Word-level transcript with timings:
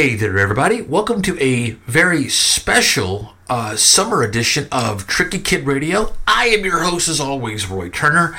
Hey 0.00 0.14
there, 0.14 0.38
everybody. 0.38 0.80
Welcome 0.80 1.20
to 1.20 1.38
a 1.38 1.72
very 1.84 2.30
special 2.30 3.34
uh, 3.50 3.76
summer 3.76 4.22
edition 4.22 4.66
of 4.72 5.06
Tricky 5.06 5.38
Kid 5.38 5.66
Radio. 5.66 6.14
I 6.26 6.46
am 6.46 6.64
your 6.64 6.84
host, 6.84 7.06
as 7.06 7.20
always, 7.20 7.68
Roy 7.68 7.90
Turner. 7.90 8.34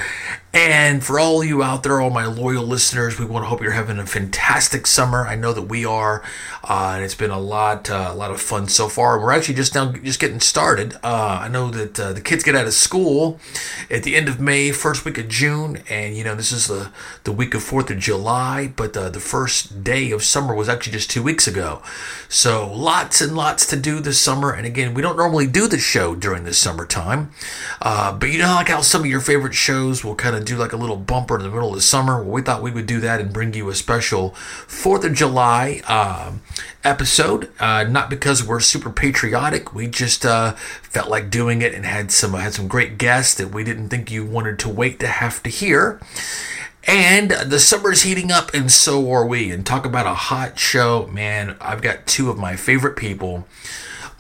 And 0.54 1.02
for 1.02 1.18
all 1.18 1.46
you 1.46 1.64
out 1.64 1.84
there, 1.84 2.02
all 2.02 2.10
my 2.10 2.26
loyal 2.26 2.66
listeners, 2.66 3.18
we 3.18 3.26
want 3.26 3.46
to 3.46 3.48
hope 3.48 3.62
you're 3.62 3.72
having 3.72 3.98
a 4.00 4.06
fantastic 4.06 4.86
summer. 4.86 5.26
I 5.26 5.36
know 5.36 5.54
that 5.54 5.64
we 5.64 5.86
are, 5.86 6.22
uh, 6.66 6.94
and 6.96 7.06
it's 7.06 7.16
been 7.16 7.32
a 7.32 7.40
lot, 7.40 7.90
uh, 7.90 8.10
a 8.12 8.14
lot 8.14 8.32
of 8.32 8.42
fun 8.42 8.68
so 8.68 8.90
far. 8.90 9.18
We're 9.18 9.32
actually 9.32 9.56
just 9.56 9.74
now 9.76 9.94
just 9.94 10.20
getting 10.20 10.42
started. 10.42 10.96
Uh, 11.04 11.40
I 11.44 11.48
know 11.48 11.72
that 11.72 11.98
uh, 11.98 12.12
the 12.12 12.20
kids 12.20 12.44
get 12.44 12.54
out 12.54 12.68
of 12.68 12.74
school 12.74 13.40
at 13.90 14.04
the 14.04 14.18
end 14.18 14.28
of 14.28 14.42
May, 14.42 14.74
first 14.74 15.06
week 15.06 15.18
of 15.18 15.30
June, 15.30 15.84
and 15.90 16.18
you 16.18 16.26
know 16.26 16.36
this 16.36 16.52
is 16.52 16.68
the 16.68 16.92
the 17.24 17.32
week 17.32 17.54
of 17.54 17.64
Fourth 17.64 17.90
of 17.90 18.00
July. 18.00 18.74
But 18.76 18.98
uh, 18.98 19.10
the 19.10 19.22
first 19.22 19.86
day 19.86 20.12
of 20.12 20.22
summer 20.22 20.54
was 20.54 20.68
actually 20.68 20.92
just 20.92 21.10
two 21.10 21.24
weeks 21.24 21.48
ago, 21.48 21.82
so 22.28 22.70
lots 22.74 23.22
and 23.22 23.38
lots 23.38 23.66
to 23.68 23.78
do 23.78 24.02
this 24.02 24.20
summer. 24.20 24.52
And 24.52 24.66
again, 24.68 24.94
we 24.94 25.02
don't 25.02 25.16
normally 25.16 25.48
do 25.48 25.70
the 25.70 25.80
show 25.80 26.14
during 26.14 26.44
the 26.44 26.54
summertime, 26.54 27.32
uh, 27.82 28.12
but 28.12 28.30
you 28.30 28.40
know 28.40 28.54
like 28.56 28.68
how 28.68 28.82
some 28.82 29.02
of 29.02 29.08
your 29.08 29.22
favorite 29.22 29.54
shows 29.54 30.04
will 30.04 30.16
kind 30.16 30.36
of 30.36 30.41
do 30.46 30.58
like 30.58 30.74
a 30.74 30.78
little 30.78 30.98
bumper 30.98 31.38
in 31.38 31.44
the 31.44 31.50
middle 31.50 31.70
of 31.70 31.76
the 31.76 31.82
summer. 31.82 32.22
Well, 32.22 32.32
we 32.32 32.42
thought 32.42 32.62
we 32.62 32.72
would 32.72 32.86
do 32.86 33.00
that 33.02 33.20
and 33.22 33.34
bring 33.34 33.54
you 33.54 33.70
a 33.70 33.76
special 33.76 34.30
Fourth 34.68 35.04
of 35.04 35.14
July 35.14 35.82
uh, 35.88 36.34
episode. 36.84 37.52
Uh, 37.60 37.84
not 37.84 38.10
because 38.10 38.46
we're 38.46 38.60
super 38.60 38.90
patriotic, 38.90 39.74
we 39.74 39.88
just 39.88 40.26
uh, 40.26 40.54
felt 40.54 41.10
like 41.10 41.30
doing 41.30 41.62
it 41.62 41.74
and 41.74 41.86
had 41.86 42.12
some 42.12 42.34
had 42.34 42.54
some 42.54 42.68
great 42.68 42.98
guests 42.98 43.36
that 43.36 43.54
we 43.54 43.64
didn't 43.64 43.90
think 43.90 44.12
you 44.12 44.26
wanted 44.26 44.60
to 44.60 44.70
wait 44.70 45.00
to 45.00 45.08
have 45.08 45.42
to 45.44 45.50
hear. 45.50 46.00
And 46.88 47.32
the 47.32 47.60
summer's 47.60 48.02
heating 48.02 48.32
up, 48.32 48.54
and 48.54 48.72
so 48.72 49.12
are 49.12 49.26
we. 49.26 49.52
And 49.52 49.66
talk 49.66 49.86
about 49.86 50.08
a 50.08 50.16
hot 50.16 50.58
show, 50.58 51.08
man. 51.08 51.56
I've 51.62 51.82
got 51.82 52.08
two 52.08 52.32
of 52.32 52.40
my 52.40 52.56
favorite 52.56 52.96
people 52.96 53.48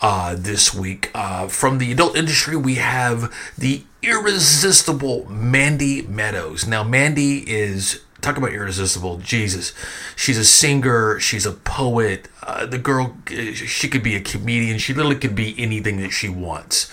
uh, 0.01 0.35
this 0.37 0.73
week. 0.73 1.09
Uh, 1.15 1.47
from 1.47 1.79
the 1.79 1.91
adult 1.91 2.15
industry, 2.15 2.55
we 2.55 2.75
have 2.75 3.33
the 3.57 3.83
irresistible 4.01 5.29
Mandy 5.29 6.01
Meadows. 6.03 6.67
Now, 6.67 6.83
Mandy 6.83 7.39
is 7.49 8.01
talk 8.21 8.37
about 8.37 8.51
irresistible. 8.53 9.17
Jesus, 9.17 9.73
she's 10.15 10.37
a 10.37 10.45
singer. 10.45 11.19
She's 11.19 11.45
a 11.45 11.51
poet. 11.51 12.27
Uh, 12.43 12.65
the 12.65 12.77
girl, 12.77 13.17
she 13.27 13.87
could 13.87 14.03
be 14.03 14.15
a 14.15 14.21
comedian. 14.21 14.77
She 14.77 14.93
literally 14.93 15.17
could 15.17 15.35
be 15.35 15.55
anything 15.57 15.99
that 16.01 16.11
she 16.11 16.29
wants. 16.29 16.91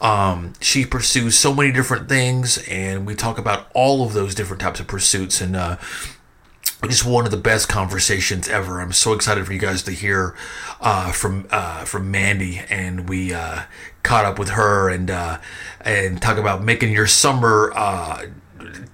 Um, 0.00 0.52
she 0.60 0.86
pursues 0.86 1.36
so 1.36 1.52
many 1.52 1.72
different 1.72 2.08
things, 2.08 2.58
and 2.68 3.04
we 3.04 3.14
talk 3.14 3.38
about 3.38 3.68
all 3.74 4.04
of 4.04 4.12
those 4.12 4.34
different 4.34 4.62
types 4.62 4.78
of 4.78 4.86
pursuits. 4.86 5.40
And 5.40 5.56
uh, 5.56 5.76
just 6.86 7.04
one 7.04 7.24
of 7.24 7.30
the 7.30 7.36
best 7.36 7.68
conversations 7.68 8.48
ever. 8.48 8.80
I'm 8.80 8.92
so 8.92 9.12
excited 9.12 9.46
for 9.46 9.52
you 9.52 9.58
guys 9.58 9.82
to 9.84 9.90
hear 9.90 10.36
uh, 10.80 11.10
from 11.12 11.46
uh, 11.50 11.84
from 11.84 12.10
Mandy, 12.10 12.60
and 12.70 13.08
we 13.08 13.32
uh, 13.32 13.62
caught 14.02 14.24
up 14.24 14.38
with 14.38 14.50
her 14.50 14.88
and 14.88 15.10
uh, 15.10 15.38
and 15.80 16.22
talk 16.22 16.38
about 16.38 16.62
making 16.62 16.92
your 16.92 17.06
summer 17.06 17.72
uh, 17.74 18.26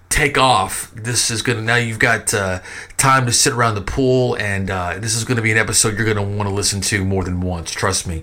take 0.08 0.38
off. 0.38 0.92
This 0.94 1.30
is 1.30 1.42
gonna 1.42 1.60
now 1.60 1.76
you've 1.76 1.98
got 1.98 2.32
uh, 2.32 2.60
time 2.96 3.26
to 3.26 3.32
sit 3.32 3.52
around 3.52 3.74
the 3.74 3.82
pool, 3.82 4.36
and 4.36 4.70
uh, 4.70 4.98
this 4.98 5.14
is 5.14 5.24
going 5.24 5.36
to 5.36 5.42
be 5.42 5.52
an 5.52 5.58
episode 5.58 5.96
you're 5.96 6.04
going 6.04 6.16
to 6.16 6.36
want 6.36 6.48
to 6.48 6.54
listen 6.54 6.80
to 6.80 7.04
more 7.04 7.24
than 7.24 7.40
once. 7.40 7.70
Trust 7.70 8.06
me. 8.06 8.22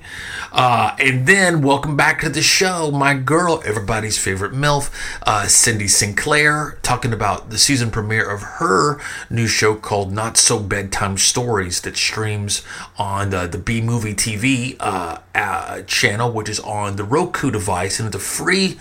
Uh, 0.51 0.95
and 0.99 1.27
then 1.27 1.61
welcome 1.61 1.95
back 1.95 2.21
to 2.21 2.29
the 2.29 2.41
show, 2.41 2.91
my 2.91 3.13
girl, 3.13 3.61
everybody's 3.65 4.17
favorite 4.17 4.53
milf, 4.53 4.89
uh, 5.25 5.43
Cyndi 5.43 5.89
Sinclair, 5.89 6.79
talking 6.81 7.13
about 7.13 7.49
the 7.49 7.57
season 7.57 7.91
premiere 7.91 8.29
of 8.29 8.41
her 8.41 8.99
new 9.29 9.47
show 9.47 9.75
called 9.75 10.11
Not 10.11 10.37
So 10.37 10.59
Bedtime 10.59 11.17
Stories 11.17 11.81
that 11.81 11.97
streams 11.97 12.63
on 12.97 13.29
the, 13.29 13.47
the 13.47 13.57
B 13.57 13.81
Movie 13.81 14.15
TV 14.15 14.77
uh, 14.79 15.19
uh, 15.35 15.81
channel, 15.83 16.31
which 16.31 16.49
is 16.49 16.59
on 16.61 16.95
the 16.95 17.03
Roku 17.03 17.51
device 17.51 17.99
and 17.99 18.07
it's 18.07 18.15
a 18.15 18.19
free 18.19 18.77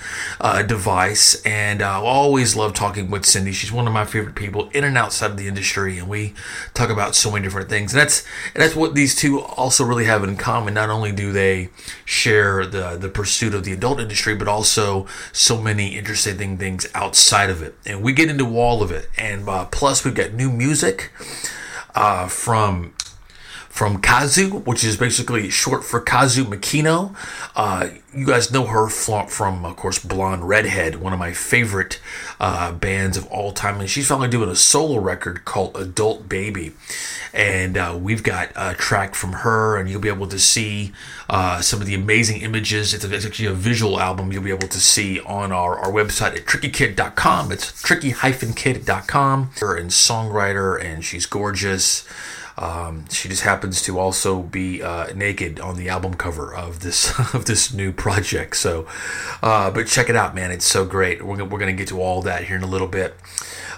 device. 0.67 1.41
And 1.45 1.83
I 1.83 1.97
always 2.01 2.57
love 2.57 2.75
talking 2.75 3.11
with 3.11 3.23
Cyndi. 3.23 3.53
She's 3.53 3.73
one 3.73 3.87
of 3.87 3.93
my 3.93 4.05
favorite 4.05 4.35
people 4.35 4.69
in 4.71 4.85
and 4.85 4.97
outside 4.97 5.31
of 5.31 5.37
the 5.37 5.49
industry, 5.49 5.80
and 5.89 6.09
we 6.09 6.35
talk 6.75 6.91
about 6.91 7.15
so 7.15 7.31
many 7.31 7.45
different 7.45 7.69
things. 7.69 7.93
And 7.93 8.01
that's 8.01 8.25
and 8.55 8.63
that's 8.63 8.75
what 8.77 8.95
these 8.95 9.15
two 9.15 9.41
also 9.41 9.85
really 9.85 10.05
have 10.05 10.25
in 10.25 10.37
common. 10.37 10.75
Not 10.75 10.91
only 10.91 11.13
do 11.13 11.33
they 11.33 11.71
share 12.05 12.67
the 12.67 12.97
the 12.97 13.09
pursuit 13.09 13.55
of 13.55 13.65
the 13.65 13.73
adult 13.73 14.01
industry, 14.01 14.35
but 14.35 14.49
also 14.49 15.07
so 15.33 15.61
many 15.61 15.97
interesting 15.97 16.59
things 16.59 16.87
outside 16.95 17.51
of 17.51 17.63
it. 17.63 17.75
And 17.87 18.03
we 18.03 18.13
get 18.13 18.29
into 18.29 18.57
all 18.57 18.83
of 18.83 18.91
it. 18.91 19.09
And 19.17 19.49
uh, 19.49 19.67
plus, 19.67 20.05
we've 20.05 20.15
got 20.15 20.33
new 20.33 20.51
music 20.51 21.13
uh, 21.95 22.29
from 22.29 22.95
from 23.71 24.03
Kazu, 24.03 24.51
which 24.67 24.83
is 24.83 24.97
basically 24.97 25.49
short 25.49 25.85
for 25.85 26.01
Kazu 26.01 26.45
Makino. 26.45 27.15
Uh, 27.55 27.91
you 28.13 28.27
guys 28.27 28.51
know 28.51 28.67
her 28.67 28.89
from, 28.89 29.65
of 29.65 29.77
course, 29.77 30.01
Blonde 30.01 30.49
Redhead, 30.49 30.97
one 30.97 31.13
of 31.13 31.21
my 31.21 31.33
favorite 31.33 32.01
uh, 32.41 32.73
bands 32.73 33.17
of 33.17 33.27
all 33.29 33.53
time. 33.53 33.79
And 33.81 33.89
she's 33.89 34.09
finally 34.09 34.29
doing 34.29 34.49
a 34.51 34.57
solo 34.57 34.99
record 34.99 35.45
called 35.45 35.77
Adult 35.77 36.29
Baby. 36.29 36.73
And 37.33 37.79
uh, 37.79 37.97
we've 37.99 38.25
got 38.25 38.51
a 38.57 38.75
track 38.75 39.15
from 39.15 39.33
her, 39.35 39.77
and 39.79 39.89
you'll 39.89 40.01
be 40.01 40.09
able 40.09 40.27
to 40.27 40.39
see 40.41 40.93
uh, 41.29 41.61
some 41.61 41.81
of 41.81 41.87
the 41.87 41.95
amazing 41.95 42.43
images. 42.43 42.93
It's, 42.93 43.05
actually 43.05 43.47
a 43.47 43.55
visual 43.55 44.01
album 44.01 44.33
you'll 44.33 44.43
be 44.43 44.51
able 44.51 44.69
to 44.69 44.81
see 44.81 45.21
on 45.21 45.53
our, 45.53 45.79
our 45.79 45.93
website 45.93 46.37
at 46.37 46.45
trickykid.com. 46.45 47.53
It's 47.53 47.81
tricky-kid.com. 47.81 49.51
Her 49.61 49.77
and 49.77 49.91
songwriter, 49.91 50.85
and 50.85 51.05
she's 51.05 51.25
gorgeous. 51.25 52.05
Um, 52.59 53.07
she 53.09 53.29
just 53.29 53.43
happens 53.43 53.83
to 53.83 53.99
also 53.99 54.43
be 54.43 54.83
uh, 54.83 55.13
naked 55.15 55.61
on 55.61 55.77
the 55.77 55.89
album 55.89 56.15
cover 56.15 56.55
of 56.55 56.81
this 56.81 57.19
of 57.35 57.45
this 57.47 57.73
new 57.73 57.93
project. 57.93 58.57
So, 58.57 58.87
uh, 59.43 59.71
but 59.71 59.87
check 59.87 60.09
it 60.09 60.17
out, 60.17 60.35
man! 60.35 60.51
It's 60.51 60.67
so 60.67 60.85
great. 60.85 61.23
We're 61.25 61.45
we're 61.45 61.59
gonna 61.59 61.73
get 61.73 61.89
to 61.89 62.01
all 62.01 62.23
that 62.23 62.45
here 62.45 62.57
in 62.57 62.63
a 62.63 62.69
little 62.69 62.89
bit. 62.89 63.15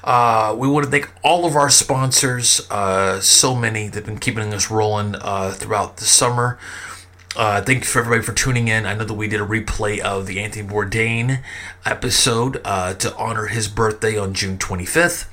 Uh, 0.04 0.54
we 0.58 0.68
want 0.68 0.84
to 0.84 0.90
thank 0.90 1.10
all 1.22 1.46
of 1.46 1.54
our 1.54 1.70
sponsors. 1.70 2.66
Uh, 2.70 3.20
so 3.20 3.54
many 3.54 3.88
that've 3.88 4.04
been 4.04 4.18
keeping 4.18 4.52
us 4.52 4.70
rolling 4.70 5.14
uh, 5.14 5.52
throughout 5.52 5.98
the 5.98 6.04
summer. 6.04 6.58
Uh, 7.34 7.62
thank 7.62 7.80
you 7.80 7.86
for 7.86 8.00
everybody 8.00 8.22
for 8.22 8.32
tuning 8.32 8.68
in. 8.68 8.84
I 8.84 8.94
know 8.94 9.04
that 9.04 9.14
we 9.14 9.26
did 9.26 9.40
a 9.40 9.46
replay 9.46 10.00
of 10.00 10.26
the 10.26 10.40
Anthony 10.40 10.68
Bourdain 10.68 11.42
episode 11.86 12.60
uh, 12.64 12.92
to 12.94 13.14
honor 13.16 13.46
his 13.46 13.68
birthday 13.68 14.18
on 14.18 14.34
June 14.34 14.58
25th. 14.58 15.28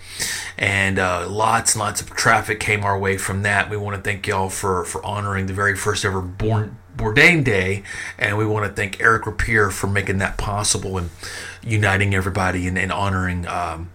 And 0.58 1.00
uh, 1.00 1.30
lots 1.30 1.76
and 1.76 1.80
lots 1.80 2.02
of 2.02 2.10
traffic 2.12 2.60
came 2.60 2.84
our 2.84 2.98
way 2.98 3.18
from 3.18 3.44
that. 3.44 3.70
We 3.70 3.78
want 3.78 3.96
to 3.96 4.02
thank 4.02 4.28
y'all 4.28 4.50
for, 4.50 4.84
for 4.86 5.04
honoring 5.06 5.46
the 5.46 5.54
very 5.54 5.76
first 5.76 6.04
ever 6.04 6.22
born 6.22 6.78
Bourdain 7.00 7.46
Day, 7.46 7.84
and 8.18 8.38
we 8.38 8.46
want 8.46 8.66
to 8.66 8.74
thank 8.74 9.00
Eric 9.00 9.24
Ripert 9.24 9.72
for 9.72 9.88
making 9.88 10.18
that 10.18 10.38
possible 10.38 10.98
and 10.98 11.10
uniting 11.64 12.14
everybody 12.14 12.68
and, 12.68 12.78
and 12.78 12.92
honoring 12.92 13.48
um, 13.48 13.90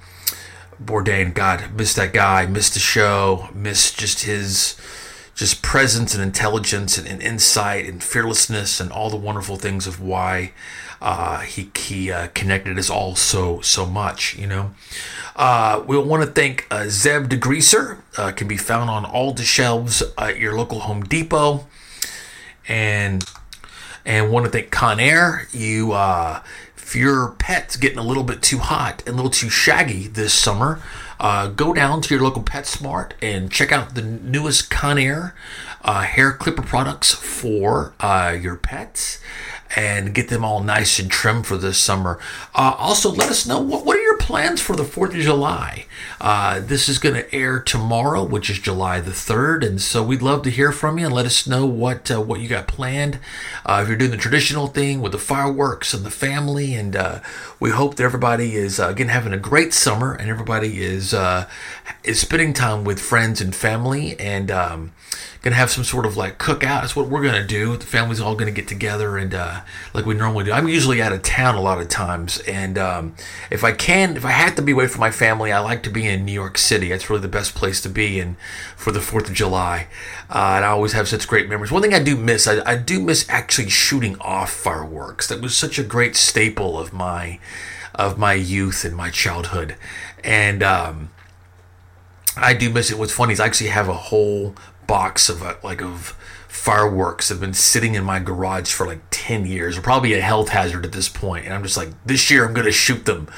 Bourdain. 0.82 1.34
God, 1.34 1.74
missed 1.74 1.96
that 1.96 2.14
guy, 2.14 2.46
missed 2.46 2.74
the 2.74 2.80
show, 2.80 3.50
missed 3.54 3.98
just 3.98 4.22
his 4.22 4.76
just 5.34 5.62
presence 5.62 6.14
and 6.14 6.22
intelligence 6.22 6.96
and, 6.96 7.08
and 7.08 7.20
insight 7.20 7.86
and 7.86 8.02
fearlessness 8.02 8.80
and 8.80 8.92
all 8.92 9.10
the 9.10 9.16
wonderful 9.16 9.56
things 9.56 9.86
of 9.86 10.00
why 10.00 10.52
uh, 11.04 11.40
he 11.40 11.70
he 11.76 12.10
uh, 12.10 12.28
connected 12.28 12.78
us 12.78 12.88
all 12.88 13.14
so 13.14 13.60
so 13.60 13.84
much. 13.84 14.36
You 14.36 14.46
know, 14.46 14.70
uh, 15.36 15.84
we 15.86 15.98
want 15.98 16.24
to 16.24 16.30
thank 16.30 16.66
uh, 16.70 16.86
Zep 16.88 17.24
Degreaser. 17.24 17.98
Uh, 18.16 18.32
can 18.32 18.48
be 18.48 18.56
found 18.56 18.88
on 18.88 19.04
all 19.04 19.34
the 19.34 19.42
shelves 19.42 20.02
at 20.16 20.38
your 20.38 20.56
local 20.56 20.80
Home 20.80 21.02
Depot, 21.04 21.66
and 22.66 23.22
and 24.06 24.32
want 24.32 24.46
to 24.46 24.50
thank 24.50 24.70
Conair. 24.70 25.52
You 25.52 25.92
uh, 25.92 26.42
if 26.74 26.96
your 26.96 27.32
pet's 27.32 27.76
getting 27.76 27.98
a 27.98 28.02
little 28.02 28.24
bit 28.24 28.40
too 28.40 28.58
hot 28.58 29.02
and 29.06 29.10
a 29.10 29.16
little 29.16 29.30
too 29.30 29.50
shaggy 29.50 30.08
this 30.08 30.32
summer. 30.32 30.80
Uh, 31.20 31.46
go 31.46 31.72
down 31.72 32.02
to 32.02 32.12
your 32.12 32.22
local 32.22 32.42
PetSmart 32.42 33.12
and 33.22 33.50
check 33.50 33.70
out 33.70 33.94
the 33.94 34.02
newest 34.02 34.68
Conair 34.68 35.32
uh, 35.82 36.02
hair 36.02 36.32
clipper 36.32 36.60
products 36.60 37.14
for 37.14 37.94
uh, 38.00 38.36
your 38.38 38.56
pets 38.56 39.20
and 39.76 40.14
get 40.14 40.28
them 40.28 40.44
all 40.44 40.62
nice 40.62 40.98
and 40.98 41.10
trim 41.10 41.42
for 41.42 41.56
this 41.56 41.78
summer. 41.78 42.18
Uh, 42.54 42.74
also, 42.78 43.10
let 43.10 43.30
us 43.30 43.46
know 43.46 43.60
what, 43.60 43.84
what 43.84 43.96
are 43.96 44.02
your 44.02 44.18
plans 44.18 44.60
for 44.60 44.76
the 44.76 44.84
4th 44.84 45.14
of 45.14 45.20
July. 45.20 45.86
Uh, 46.20 46.60
this 46.60 46.88
is 46.88 46.98
going 46.98 47.14
to 47.14 47.34
air 47.34 47.60
tomorrow, 47.60 48.24
which 48.24 48.48
is 48.48 48.58
July 48.58 49.00
the 49.00 49.10
3rd, 49.10 49.66
and 49.66 49.80
so 49.80 50.02
we'd 50.02 50.22
love 50.22 50.42
to 50.42 50.50
hear 50.50 50.72
from 50.72 50.98
you 50.98 51.06
and 51.06 51.14
let 51.14 51.26
us 51.26 51.46
know 51.46 51.66
what 51.66 52.10
uh, 52.10 52.20
what 52.20 52.40
you 52.40 52.48
got 52.48 52.66
planned. 52.66 53.18
Uh, 53.66 53.80
if 53.82 53.88
you're 53.88 53.96
doing 53.96 54.10
the 54.10 54.16
traditional 54.16 54.66
thing 54.66 55.00
with 55.00 55.12
the 55.12 55.18
fireworks 55.18 55.92
and 55.92 56.04
the 56.04 56.10
family, 56.10 56.74
and 56.74 56.96
uh, 56.96 57.20
we 57.60 57.70
hope 57.70 57.96
that 57.96 58.04
everybody 58.04 58.54
is 58.54 58.78
uh, 58.78 58.88
again 58.88 59.08
having 59.08 59.32
a 59.32 59.38
great 59.38 59.74
summer 59.74 60.14
and 60.14 60.30
everybody 60.30 60.82
is 60.82 61.14
is 62.04 62.20
spending 62.20 62.52
time 62.52 62.84
with 62.84 63.00
friends 63.00 63.40
and 63.40 63.54
family 63.54 64.18
and. 64.18 64.50
Um, 64.50 64.92
gonna 65.44 65.56
have 65.56 65.70
some 65.70 65.84
sort 65.84 66.06
of 66.06 66.16
like 66.16 66.38
cookout. 66.38 66.80
That's 66.80 66.96
what 66.96 67.08
we're 67.08 67.22
gonna 67.22 67.46
do. 67.46 67.76
The 67.76 67.84
family's 67.84 68.18
all 68.18 68.34
gonna 68.34 68.50
get 68.50 68.66
together 68.66 69.18
and 69.18 69.34
uh, 69.34 69.60
like 69.92 70.06
we 70.06 70.14
normally 70.14 70.44
do. 70.44 70.52
I'm 70.52 70.68
usually 70.68 71.02
out 71.02 71.12
of 71.12 71.22
town 71.22 71.54
a 71.54 71.60
lot 71.60 71.82
of 71.82 71.88
times, 71.90 72.38
and 72.48 72.78
um, 72.78 73.14
if 73.50 73.62
I 73.62 73.72
can, 73.72 74.16
if 74.16 74.24
I 74.24 74.30
have 74.30 74.56
to 74.56 74.62
be 74.62 74.72
away 74.72 74.86
from 74.86 75.00
my 75.00 75.10
family, 75.10 75.52
I 75.52 75.58
like 75.58 75.82
to 75.82 75.90
be 75.90 76.08
in 76.08 76.24
New 76.24 76.32
York 76.32 76.56
City. 76.56 76.88
That's 76.88 77.10
really 77.10 77.20
the 77.20 77.28
best 77.28 77.54
place 77.54 77.82
to 77.82 77.90
be 77.90 78.18
in 78.18 78.38
for 78.74 78.90
the 78.90 79.02
Fourth 79.02 79.28
of 79.28 79.34
July, 79.34 79.86
uh, 80.30 80.54
and 80.56 80.64
I 80.64 80.68
always 80.68 80.94
have 80.94 81.08
such 81.08 81.28
great 81.28 81.46
memories. 81.46 81.70
One 81.70 81.82
thing 81.82 81.92
I 81.92 82.02
do 82.02 82.16
miss, 82.16 82.48
I, 82.48 82.62
I 82.64 82.76
do 82.76 82.98
miss 82.98 83.28
actually 83.28 83.68
shooting 83.68 84.16
off 84.20 84.50
fireworks. 84.50 85.28
That 85.28 85.42
was 85.42 85.54
such 85.54 85.78
a 85.78 85.84
great 85.84 86.16
staple 86.16 86.78
of 86.78 86.94
my 86.94 87.38
of 87.94 88.18
my 88.18 88.32
youth 88.32 88.82
and 88.84 88.96
my 88.96 89.10
childhood, 89.10 89.76
and. 90.24 90.62
Um, 90.62 91.10
I 92.36 92.52
do 92.52 92.68
miss 92.68 92.90
it. 92.90 92.98
What's 92.98 93.12
funny 93.12 93.32
is 93.32 93.38
I 93.38 93.46
actually 93.46 93.70
have 93.70 93.88
a 93.88 93.94
whole 93.94 94.56
box 94.86 95.28
of 95.28 95.42
uh, 95.42 95.54
like 95.62 95.82
of 95.82 96.16
fireworks 96.48 97.28
have 97.28 97.40
been 97.40 97.52
sitting 97.52 97.94
in 97.94 98.04
my 98.04 98.18
garage 98.18 98.72
for 98.72 98.86
like 98.86 99.00
10 99.10 99.44
years. 99.44 99.74
They're 99.74 99.82
probably 99.82 100.14
a 100.14 100.20
health 100.20 100.48
hazard 100.48 100.84
at 100.86 100.92
this. 100.92 101.44
And 101.44 101.52
I'm 101.52 101.62
just 101.62 101.76
like, 101.76 101.90
this 102.06 102.30
year 102.30 102.46
I'm 102.46 102.54
to 102.64 102.72
shoot 102.72 103.04
them. 103.04 103.28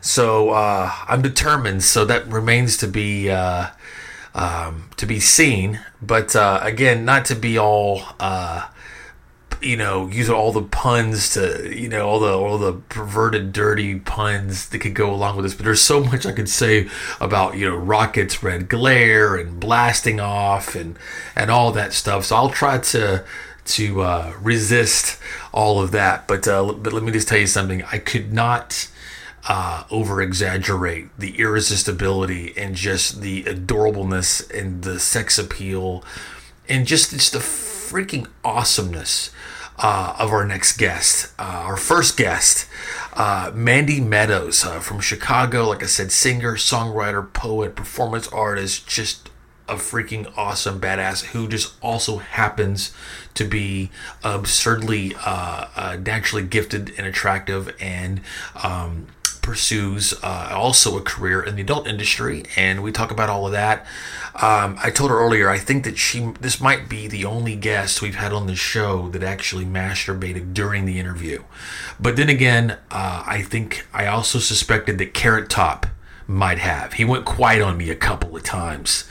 So 0.00 0.50
uh, 0.50 0.90
I'm 1.06 1.22
determined. 1.22 1.82
So 1.82 2.04
that 2.04 2.26
remains 2.26 2.76
to 2.78 2.88
be 2.88 3.30
uh, 3.30 3.68
um, 4.34 4.90
to 4.96 5.06
be 5.06 5.20
seen. 5.20 5.80
But 6.02 6.34
uh, 6.34 6.60
again, 6.62 7.04
not 7.04 7.24
to 7.26 7.34
be 7.34 7.58
all 7.58 8.02
uh, 8.18 8.68
you 9.64 9.76
know, 9.76 10.08
use 10.08 10.28
all 10.28 10.52
the 10.52 10.62
puns 10.62 11.30
to, 11.34 11.74
you 11.74 11.88
know, 11.88 12.06
all 12.06 12.20
the 12.20 12.32
all 12.32 12.58
the 12.58 12.74
perverted, 12.74 13.52
dirty 13.52 13.98
puns 13.98 14.68
that 14.68 14.78
could 14.78 14.94
go 14.94 15.12
along 15.12 15.36
with 15.36 15.44
this. 15.44 15.54
But 15.54 15.64
there's 15.64 15.80
so 15.80 16.02
much 16.04 16.26
I 16.26 16.32
could 16.32 16.48
say 16.48 16.88
about, 17.20 17.56
you 17.56 17.68
know, 17.68 17.76
rockets, 17.76 18.42
red 18.42 18.68
glare, 18.68 19.36
and 19.36 19.58
blasting 19.58 20.20
off, 20.20 20.74
and 20.74 20.98
and 21.34 21.50
all 21.50 21.72
that 21.72 21.92
stuff. 21.92 22.26
So 22.26 22.36
I'll 22.36 22.50
try 22.50 22.78
to 22.78 23.24
to 23.64 24.02
uh, 24.02 24.34
resist 24.40 25.18
all 25.52 25.80
of 25.80 25.90
that. 25.92 26.28
But 26.28 26.46
uh, 26.46 26.72
but 26.72 26.92
let 26.92 27.02
me 27.02 27.12
just 27.12 27.28
tell 27.28 27.38
you 27.38 27.46
something. 27.46 27.82
I 27.84 27.98
could 27.98 28.32
not. 28.32 28.88
Uh, 29.46 29.84
over 29.90 30.22
exaggerate 30.22 31.10
the 31.18 31.38
irresistibility 31.38 32.54
and 32.56 32.74
just 32.74 33.20
the 33.20 33.44
adorableness 33.44 34.50
and 34.58 34.84
the 34.84 34.98
sex 34.98 35.38
appeal 35.38 36.02
and 36.66 36.86
just 36.86 37.12
it's 37.12 37.28
the 37.28 37.38
freaking 37.38 38.26
awesomeness 38.42 39.30
uh, 39.78 40.16
of 40.18 40.30
our 40.30 40.46
next 40.46 40.76
guest. 40.76 41.32
Uh, 41.38 41.42
our 41.42 41.76
first 41.76 42.16
guest, 42.16 42.68
uh, 43.14 43.50
Mandy 43.54 44.00
Meadows 44.00 44.64
uh, 44.64 44.80
from 44.80 45.00
Chicago. 45.00 45.68
Like 45.68 45.82
I 45.82 45.86
said, 45.86 46.12
singer, 46.12 46.56
songwriter, 46.56 47.32
poet, 47.32 47.74
performance 47.74 48.28
artist, 48.28 48.86
just 48.86 49.30
a 49.68 49.76
freaking 49.76 50.30
awesome 50.36 50.78
badass 50.78 51.26
who 51.26 51.48
just 51.48 51.74
also 51.82 52.18
happens 52.18 52.92
to 53.32 53.44
be 53.44 53.90
absurdly 54.22 55.14
uh, 55.24 55.66
uh, 55.74 55.96
naturally 56.04 56.44
gifted 56.44 56.92
and 56.98 57.06
attractive 57.06 57.74
and 57.80 58.20
um, 58.62 59.06
pursues 59.44 60.14
uh, 60.22 60.48
also 60.52 60.96
a 60.96 61.02
career 61.02 61.42
in 61.42 61.54
the 61.54 61.60
adult 61.60 61.86
industry, 61.86 62.44
and 62.56 62.82
we 62.82 62.90
talk 62.90 63.10
about 63.10 63.28
all 63.28 63.44
of 63.44 63.52
that. 63.52 63.84
Um, 64.36 64.78
I 64.82 64.90
told 64.90 65.10
her 65.10 65.18
earlier, 65.18 65.50
I 65.50 65.58
think 65.58 65.84
that 65.84 65.98
she 65.98 66.32
this 66.40 66.62
might 66.62 66.88
be 66.88 67.06
the 67.06 67.26
only 67.26 67.54
guest 67.54 68.00
we've 68.00 68.14
had 68.14 68.32
on 68.32 68.46
the 68.46 68.56
show 68.56 69.10
that 69.10 69.22
actually 69.22 69.66
masturbated 69.66 70.54
during 70.54 70.86
the 70.86 70.98
interview. 70.98 71.44
But 72.00 72.16
then 72.16 72.30
again, 72.30 72.78
uh, 72.90 73.22
I 73.26 73.42
think 73.42 73.86
I 73.92 74.06
also 74.06 74.38
suspected 74.38 74.96
that 74.96 75.12
Carrot 75.12 75.50
Top 75.50 75.86
might 76.26 76.58
have. 76.58 76.94
He 76.94 77.04
went 77.04 77.26
quiet 77.26 77.60
on 77.60 77.76
me 77.76 77.90
a 77.90 77.94
couple 77.94 78.34
of 78.34 78.42
times. 78.42 79.04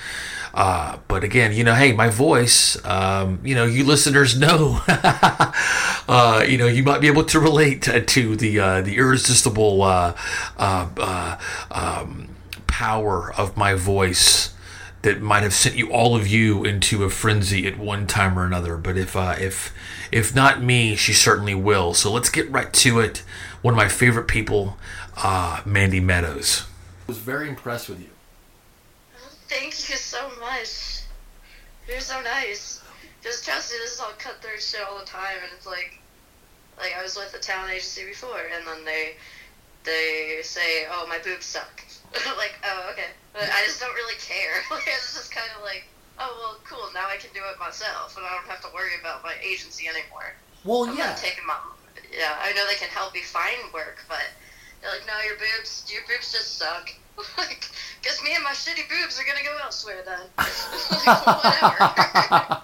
Uh, 0.53 0.97
but 1.07 1.23
again, 1.23 1.51
you 1.51 1.63
know, 1.63 1.73
hey, 1.73 1.91
my 1.93 2.09
voice, 2.09 2.83
um, 2.85 3.39
you 3.43 3.55
know, 3.55 3.65
you 3.65 3.83
listeners 3.83 4.37
know, 4.37 4.81
uh, 4.87 6.45
you 6.47 6.57
know, 6.57 6.67
you 6.67 6.83
might 6.83 7.01
be 7.01 7.07
able 7.07 7.23
to 7.23 7.39
relate 7.39 7.81
to, 7.81 7.99
to 8.01 8.35
the 8.35 8.59
uh, 8.59 8.81
the 8.81 8.97
irresistible 8.97 9.81
uh, 9.81 10.15
uh, 10.57 10.89
uh, 10.97 11.37
um, 11.71 12.35
power 12.67 13.33
of 13.33 13.57
my 13.57 13.73
voice 13.73 14.53
that 15.01 15.21
might 15.21 15.41
have 15.41 15.53
sent 15.53 15.75
you 15.75 15.91
all 15.91 16.15
of 16.15 16.27
you 16.27 16.63
into 16.63 17.03
a 17.03 17.09
frenzy 17.09 17.65
at 17.65 17.79
one 17.79 18.05
time 18.05 18.37
or 18.37 18.45
another. 18.45 18.77
But 18.77 18.95
if 18.95 19.15
if 19.15 19.73
if 20.11 20.35
not 20.35 20.61
me, 20.61 20.95
she 20.95 21.13
certainly 21.13 21.55
will. 21.55 21.95
So 21.95 22.11
let's 22.11 22.29
get 22.29 22.49
right 22.51 22.71
to 22.73 22.99
it. 22.99 23.23
One 23.63 23.73
of 23.73 23.77
my 23.77 23.87
favorite 23.87 24.27
people, 24.27 24.77
Mandy 25.65 25.99
Meadows. 25.99 26.67
I 27.07 27.11
was 27.11 27.17
very 27.17 27.49
impressed 27.49 27.89
with 27.89 28.01
you. 28.01 28.12
Thank 29.53 29.87
you 29.87 29.97
so 29.97 30.31
much. 30.39 31.05
You're 31.87 31.99
so 32.01 32.19
nice. 32.23 32.81
Just 33.21 33.45
trust 33.45 33.71
me, 33.71 33.77
this 33.77 33.93
is 33.93 33.99
all 33.99 34.09
cutthroat 34.17 34.59
shit 34.59 34.81
all 34.81 34.97
the 34.97 35.05
time, 35.05 35.37
and 35.45 35.51
it's 35.55 35.67
like, 35.67 36.01
like 36.79 36.97
I 36.97 37.03
was 37.03 37.15
with 37.15 37.35
a 37.35 37.39
talent 37.39 37.69
agency 37.69 38.03
before, 38.03 38.41
and 38.49 38.65
then 38.65 38.83
they, 38.83 39.13
they 39.85 40.41
say, 40.41 40.89
oh 40.89 41.05
my 41.07 41.19
boobs 41.19 41.45
suck. 41.45 41.85
like, 42.35 42.57
oh 42.65 42.89
okay, 42.93 43.13
but 43.31 43.43
I 43.43 43.61
just 43.61 43.79
don't 43.79 43.93
really 43.93 44.17
care. 44.17 44.57
Like 44.71 44.89
it's 44.89 45.13
just 45.13 45.29
kind 45.31 45.49
of 45.55 45.61
like, 45.61 45.85
oh 46.17 46.33
well, 46.41 46.57
cool. 46.65 46.89
Now 46.95 47.05
I 47.05 47.17
can 47.17 47.29
do 47.35 47.41
it 47.45 47.59
myself, 47.59 48.17
and 48.17 48.25
I 48.25 48.33
don't 48.33 48.49
have 48.49 48.61
to 48.65 48.73
worry 48.73 48.97
about 48.99 49.21
my 49.21 49.35
agency 49.45 49.85
anymore. 49.85 50.33
Well, 50.65 50.89
I'm 50.89 50.97
yeah. 50.97 51.13
Taking 51.13 51.45
my, 51.45 51.61
yeah, 52.09 52.41
I 52.41 52.53
know 52.53 52.65
they 52.65 52.81
can 52.81 52.89
help 52.89 53.13
me 53.13 53.21
find 53.21 53.69
work, 53.71 54.01
but 54.09 54.25
they're 54.81 54.89
like, 54.89 55.05
no, 55.05 55.13
your 55.29 55.37
boobs, 55.37 55.85
your 55.93 56.01
boobs 56.09 56.33
just 56.33 56.57
suck. 56.57 56.89
like, 57.37 57.69
guess 58.01 58.23
me 58.23 58.33
and 58.35 58.43
my 58.43 58.51
shitty 58.51 58.87
boobs 58.89 59.19
are 59.19 59.23
gonna 59.25 59.43
go 59.43 59.57
elsewhere 59.63 60.03
then. 60.05 60.19
like, 60.37 61.27
whatever. 61.27 62.61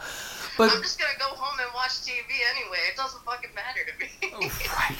but 0.57 0.71
I'm 0.71 0.81
just 0.81 0.99
gonna 0.99 1.17
go 1.19 1.35
home 1.35 1.59
and 1.59 1.69
watch 1.73 1.91
TV 2.01 2.23
anyway. 2.51 2.79
It 2.91 2.97
doesn't 2.97 3.23
fucking 3.23 3.51
matter 3.55 3.81
to 3.85 3.99
me. 3.99 4.33
Oh, 4.33 4.39
right. 4.77 4.97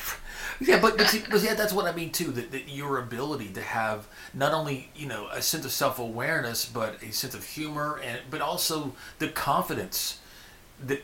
Yeah, 0.62 0.80
but 0.80 0.98
but, 0.98 1.07
see, 1.07 1.24
but 1.30 1.42
yeah, 1.42 1.54
that's 1.54 1.74
what 1.74 1.86
I 1.86 1.96
mean 1.96 2.12
too. 2.12 2.31
That, 2.31 2.51
that 2.51 2.68
your 2.68 2.98
ability 3.00 3.50
to 3.50 3.62
have 3.62 4.07
not 4.34 4.54
only 4.54 4.90
you 4.96 5.07
know 5.07 5.28
a 5.31 5.42
sense 5.42 5.66
of 5.66 5.72
self 5.72 6.00
awareness, 6.00 6.66
but 6.66 7.01
a 7.01 7.12
sense 7.12 7.34
of 7.34 7.46
humor, 7.46 8.00
and 8.04 8.19
but 8.30 8.42
also 8.42 8.94
the 9.19 9.30
confidence 9.30 10.19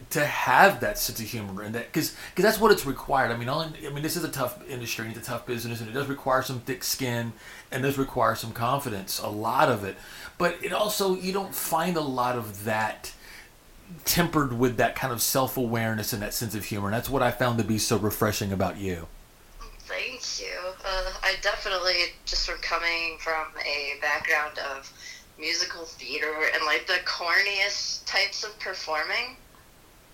to 0.09 0.25
have 0.25 0.79
that 0.79 0.97
sense 0.97 1.19
of 1.19 1.25
humor 1.25 1.61
and 1.61 1.75
that 1.75 1.91
because 1.91 2.15
because 2.29 2.43
that's 2.43 2.59
what 2.59 2.71
it's 2.71 2.85
required. 2.85 3.31
I 3.31 3.37
mean, 3.37 3.49
all, 3.49 3.61
I 3.61 3.89
mean, 3.89 4.03
this 4.03 4.15
is 4.15 4.23
a 4.23 4.29
tough 4.29 4.57
industry, 4.69 5.09
it's 5.09 5.17
a 5.17 5.21
tough 5.21 5.45
business, 5.45 5.81
and 5.81 5.89
it 5.89 5.93
does 5.93 6.07
require 6.07 6.41
some 6.41 6.61
thick 6.61 6.83
skin 6.83 7.33
and 7.71 7.83
does 7.83 7.97
require 7.97 8.35
some 8.35 8.53
confidence, 8.53 9.19
a 9.19 9.27
lot 9.27 9.69
of 9.69 9.83
it. 9.83 9.97
But 10.37 10.57
it 10.63 10.71
also 10.71 11.15
you 11.15 11.33
don't 11.33 11.53
find 11.53 11.97
a 11.97 12.01
lot 12.01 12.37
of 12.37 12.63
that 12.63 13.13
tempered 14.05 14.57
with 14.57 14.77
that 14.77 14.95
kind 14.95 15.11
of 15.11 15.21
self 15.21 15.57
awareness 15.57 16.13
and 16.13 16.21
that 16.21 16.33
sense 16.33 16.55
of 16.55 16.65
humor. 16.65 16.87
And 16.87 16.95
that's 16.95 17.09
what 17.09 17.21
I 17.21 17.31
found 17.31 17.57
to 17.57 17.63
be 17.63 17.77
so 17.77 17.97
refreshing 17.97 18.51
about 18.51 18.77
you. 18.77 19.07
Thank 19.79 20.39
you. 20.39 20.57
Uh, 20.83 21.11
I 21.21 21.35
definitely 21.41 22.13
just 22.25 22.49
from 22.49 22.59
coming 22.59 23.17
from 23.19 23.47
a 23.65 23.99
background 24.01 24.57
of 24.73 24.91
musical 25.37 25.83
theater 25.83 26.33
and 26.53 26.65
like 26.65 26.87
the 26.87 26.99
corniest 27.05 28.05
types 28.05 28.43
of 28.43 28.57
performing 28.59 29.35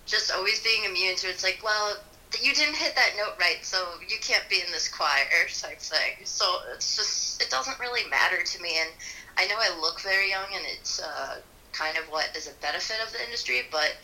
just 0.06 0.32
always 0.32 0.60
being 0.62 0.84
immune 0.84 1.16
to 1.16 1.28
it's 1.28 1.44
like, 1.44 1.60
well, 1.62 1.96
you 2.40 2.54
didn't 2.54 2.76
hit 2.76 2.94
that 2.94 3.12
note 3.16 3.34
right, 3.38 3.58
so 3.62 3.76
you 4.08 4.16
can't 4.20 4.48
be 4.48 4.56
in 4.56 4.72
this 4.72 4.88
choir 4.88 5.46
type 5.60 5.78
thing. 5.78 6.24
So 6.24 6.44
it's 6.74 6.96
just 6.96 7.42
it 7.42 7.50
doesn't 7.50 7.78
really 7.78 8.08
matter 8.10 8.42
to 8.42 8.62
me, 8.62 8.78
and 8.80 8.90
I 9.36 9.46
know 9.46 9.56
I 9.58 9.78
look 9.80 10.00
very 10.00 10.30
young, 10.30 10.48
and 10.54 10.64
it's 10.66 11.00
uh, 11.00 11.36
kind 11.72 11.96
of 11.96 12.04
what 12.04 12.30
is 12.36 12.48
a 12.48 12.52
benefit 12.60 12.96
of 13.04 13.12
the 13.12 13.22
industry, 13.24 13.62
but 13.70 13.96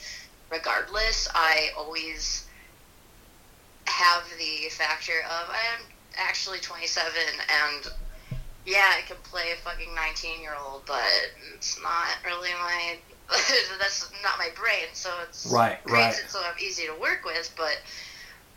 regardless, 0.50 1.28
I 1.34 1.70
always 1.76 2.46
have 3.86 4.24
the 4.38 4.68
factor 4.70 5.20
of 5.24 5.48
I 5.50 5.60
am 5.74 5.84
actually 6.16 6.58
27 6.58 7.10
and 7.48 7.92
yeah, 8.66 8.92
I 8.98 9.00
can 9.06 9.16
play 9.24 9.52
a 9.52 9.56
fucking 9.56 9.94
19 9.94 10.42
year 10.42 10.54
old, 10.62 10.82
but 10.86 11.02
it's 11.54 11.80
not 11.82 12.08
really 12.24 12.50
my 12.60 12.98
that's 13.78 14.10
not 14.22 14.38
my 14.38 14.48
brain, 14.54 14.86
so 14.92 15.10
it's 15.28 15.46
right, 15.52 15.78
right. 15.88 16.14
So 16.28 16.40
I'm 16.40 16.54
easy 16.62 16.86
to 16.86 16.98
work 16.98 17.24
with, 17.26 17.52
but 17.56 17.76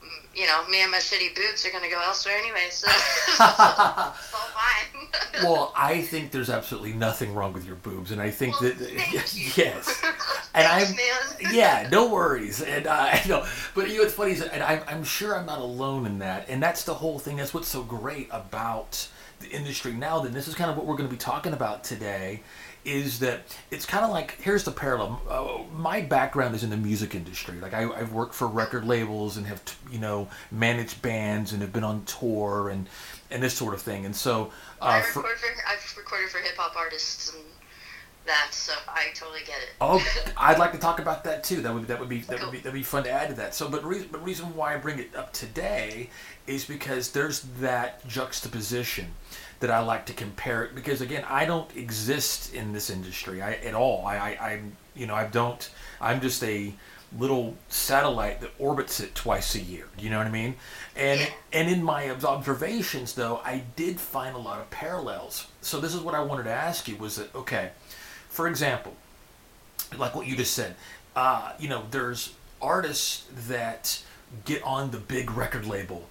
mm, 0.02 0.08
you 0.34 0.48
know, 0.48 0.66
me 0.70 0.82
and 0.82 0.92
my 0.92 1.00
shitty 1.00 1.36
boobs 1.36 1.66
are 1.66 1.72
gonna 1.72 1.90
go 1.90 2.02
elsewhere 2.02 2.36
anyway, 2.38 2.68
so 2.70 2.88
it's 2.92 3.40
all 3.42 4.14
fine. 4.14 5.44
well, 5.44 5.74
I 5.76 6.02
think 6.02 6.32
there's 6.32 6.50
absolutely 6.50 6.94
nothing 6.94 7.34
wrong 7.34 7.52
with 7.52 7.66
your 7.66 7.76
boobs, 7.76 8.12
and 8.12 8.22
I 8.22 8.30
think 8.30 8.62
well, 8.62 8.72
that 8.72 9.58
yes, 9.58 10.02
and 10.54 10.66
I'm 10.66 11.54
yeah, 11.54 11.90
no 11.92 12.10
worries, 12.10 12.62
and 12.62 12.88
uh, 12.88 13.10
I 13.12 13.22
know, 13.28 13.46
but 13.76 13.90
you 13.90 13.98
know, 13.98 14.04
it's 14.04 14.14
funny, 14.14 14.38
and 14.54 14.64
I'm, 14.64 14.84
I'm 14.88 15.04
sure 15.04 15.36
I'm 15.36 15.46
not 15.46 15.60
alone 15.60 16.06
in 16.06 16.20
that, 16.20 16.48
and 16.48 16.64
that's 16.64 16.86
the 16.86 16.94
whole 16.94 17.20
thing. 17.20 17.36
That's 17.36 17.54
what's 17.54 17.68
so 17.68 17.84
great 17.84 18.30
about 18.32 19.10
the 19.42 19.50
industry 19.50 19.94
now. 19.94 20.20
Then 20.20 20.34
this 20.34 20.48
is 20.48 20.56
kind 20.56 20.70
of 20.70 20.78
what 20.78 20.86
we're 20.86 20.96
going 20.96 21.10
to 21.10 21.14
be 21.14 21.20
talking 21.20 21.54
about 21.54 21.84
today 21.84 22.42
is 22.84 23.20
that 23.20 23.42
it's 23.70 23.86
kind 23.86 24.04
of 24.04 24.12
like 24.12 24.40
here's 24.42 24.64
the 24.64 24.72
parallel. 24.72 25.22
Uh, 25.30 25.64
my 25.78 26.02
background 26.02 26.56
is 26.56 26.64
in 26.64 26.70
the 26.70 26.78
music 26.78 27.14
industry. 27.14 27.60
Like 27.60 27.74
I, 27.74 27.82
have 27.82 28.14
worked 28.14 28.34
for 28.34 28.48
record 28.48 28.86
labels 28.86 29.38
and 29.38 29.46
have 29.48 29.62
you 29.92 30.00
know 30.00 30.28
managed 30.52 31.02
bands 31.02 31.54
and 31.54 31.62
have 31.62 31.72
been 31.72 31.84
on 31.84 32.04
tour 32.06 32.70
and 32.70 32.90
and 33.30 33.42
this 33.42 33.54
sort 33.54 33.74
of 33.74 33.82
thing. 33.82 34.06
And 34.06 34.16
so 34.16 34.52
uh, 34.82 34.86
I 34.86 34.98
record 35.00 35.14
for, 35.14 35.48
I've 35.68 35.98
recorded 35.98 36.30
for 36.30 36.40
hip 36.40 36.58
hop 36.58 36.76
artists 36.76 37.34
and 37.34 37.44
that. 38.26 38.50
So 38.52 38.74
I 38.88 39.08
totally 39.14 39.42
get 39.42 39.58
it. 39.62 39.70
Oh, 39.80 40.04
I'd 40.38 40.58
like 40.58 40.72
to 40.72 40.80
talk 40.80 41.00
about 41.00 41.24
that 41.26 41.44
too. 41.44 41.62
That 41.62 41.74
would 41.74 41.88
that 41.88 42.00
would 42.00 42.10
be 42.10 42.22
that 42.22 42.42
would 42.42 42.52
be 42.52 42.58
that'd 42.58 42.74
be 42.74 42.84
fun 42.84 43.04
to 43.04 43.12
add 43.12 43.30
to 43.30 43.36
that. 43.36 43.54
So, 43.54 43.70
but 43.70 43.84
reason 43.84 44.10
but 44.12 44.24
reason 44.24 44.56
why 44.56 44.74
I 44.74 44.78
bring 44.78 44.98
it 44.98 45.16
up 45.16 45.34
today 45.34 46.10
is 46.48 46.66
because 46.66 47.12
there's 47.12 47.42
that 47.60 48.08
juxtaposition 48.08 49.08
that 49.62 49.72
I 49.72 49.80
like 49.80 50.08
to 50.08 50.14
compare 50.14 50.64
it 50.64 50.76
because 50.76 51.02
again 51.02 51.24
I 51.30 51.46
don't 51.46 51.74
exist 51.78 52.54
in 52.54 52.74
this 52.74 52.90
industry 52.90 53.42
I, 53.42 53.54
at 53.54 53.74
all. 53.74 54.06
I, 54.06 54.18
I 54.18 54.50
I'm 54.52 54.76
you 54.96 55.08
know 55.08 55.16
I 55.16 55.26
don't 55.26 55.70
I'm 56.02 56.20
just 56.20 56.44
a 56.44 56.74
little 57.18 57.56
satellite 57.68 58.42
that 58.42 58.52
orbits 58.58 59.00
it 59.00 59.14
twice 59.16 59.56
a 59.56 59.60
year. 59.60 59.86
Do 59.98 60.04
you 60.04 60.10
know 60.10 60.18
what 60.18 60.28
I 60.28 60.32
mean? 60.32 60.56
And 60.96 61.32
and 61.54 61.70
in 61.70 61.84
my 61.84 62.10
observations 62.10 63.14
though, 63.14 63.42
I 63.46 63.64
did 63.76 64.00
find 64.00 64.36
a 64.36 64.40
lot 64.40 64.60
of 64.60 64.70
parallels. 64.72 65.48
So 65.62 65.80
this 65.80 65.94
is 65.94 66.02
what 66.02 66.16
I 66.16 66.22
wanted 66.22 66.44
to 66.44 66.52
ask 66.52 66.88
you 66.88 66.98
was 66.98 67.16
that 67.16 67.34
okay, 67.36 67.72
for 68.30 68.48
example, 68.48 68.96
like 69.98 70.16
what 70.16 70.26
you 70.26 70.36
just 70.36 70.54
said, 70.54 70.76
uh, 71.16 71.54
you 71.60 71.70
know, 71.70 71.84
there's 71.92 72.34
artists 72.62 73.26
that 73.48 74.02
get 74.46 74.64
on 74.64 74.92
the 74.92 74.98
big 74.98 75.30
record 75.32 75.66
label 75.66 76.08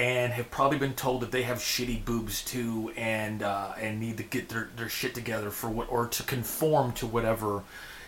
and 0.00 0.32
have 0.32 0.50
probably 0.50 0.78
been 0.78 0.94
told 0.94 1.20
that 1.20 1.30
they 1.30 1.42
have 1.42 1.58
shitty 1.58 2.02
boobs 2.06 2.42
too 2.42 2.90
and 2.96 3.42
uh, 3.42 3.72
and 3.78 4.00
need 4.00 4.16
to 4.16 4.22
get 4.22 4.48
their, 4.48 4.70
their 4.74 4.88
shit 4.88 5.14
together 5.14 5.50
for 5.50 5.68
what 5.68 5.90
or 5.90 6.06
to 6.06 6.22
conform 6.22 6.90
to 6.90 7.06
whatever 7.06 7.62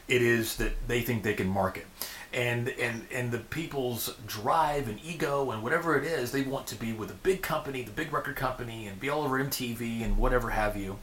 it 0.08 0.22
is 0.22 0.56
that 0.56 0.88
they 0.88 1.02
think 1.02 1.22
they 1.22 1.34
can 1.34 1.46
market. 1.46 1.87
And 2.32 2.70
and 2.70 3.06
and 3.12 3.30
the 3.30 3.40
people's 3.40 4.16
drive 4.26 4.88
and 4.88 5.00
ego 5.04 5.50
and 5.50 5.62
whatever 5.62 5.94
it 5.99 6.04
is 6.04 6.32
they 6.32 6.40
want 6.40 6.66
to 6.68 6.76
be 6.76 6.94
with 6.94 7.11
a 7.11 7.14
big 7.14 7.42
company 7.42 7.82
the 7.82 7.90
big 7.90 8.11
record 8.11 8.37
company 8.37 8.87
and 8.87 8.99
be 8.99 9.11
all 9.11 9.22
over 9.22 9.38
MTV 9.44 10.02
and 10.02 10.16
whatever 10.16 10.49
have 10.49 10.78
you. 10.78 10.99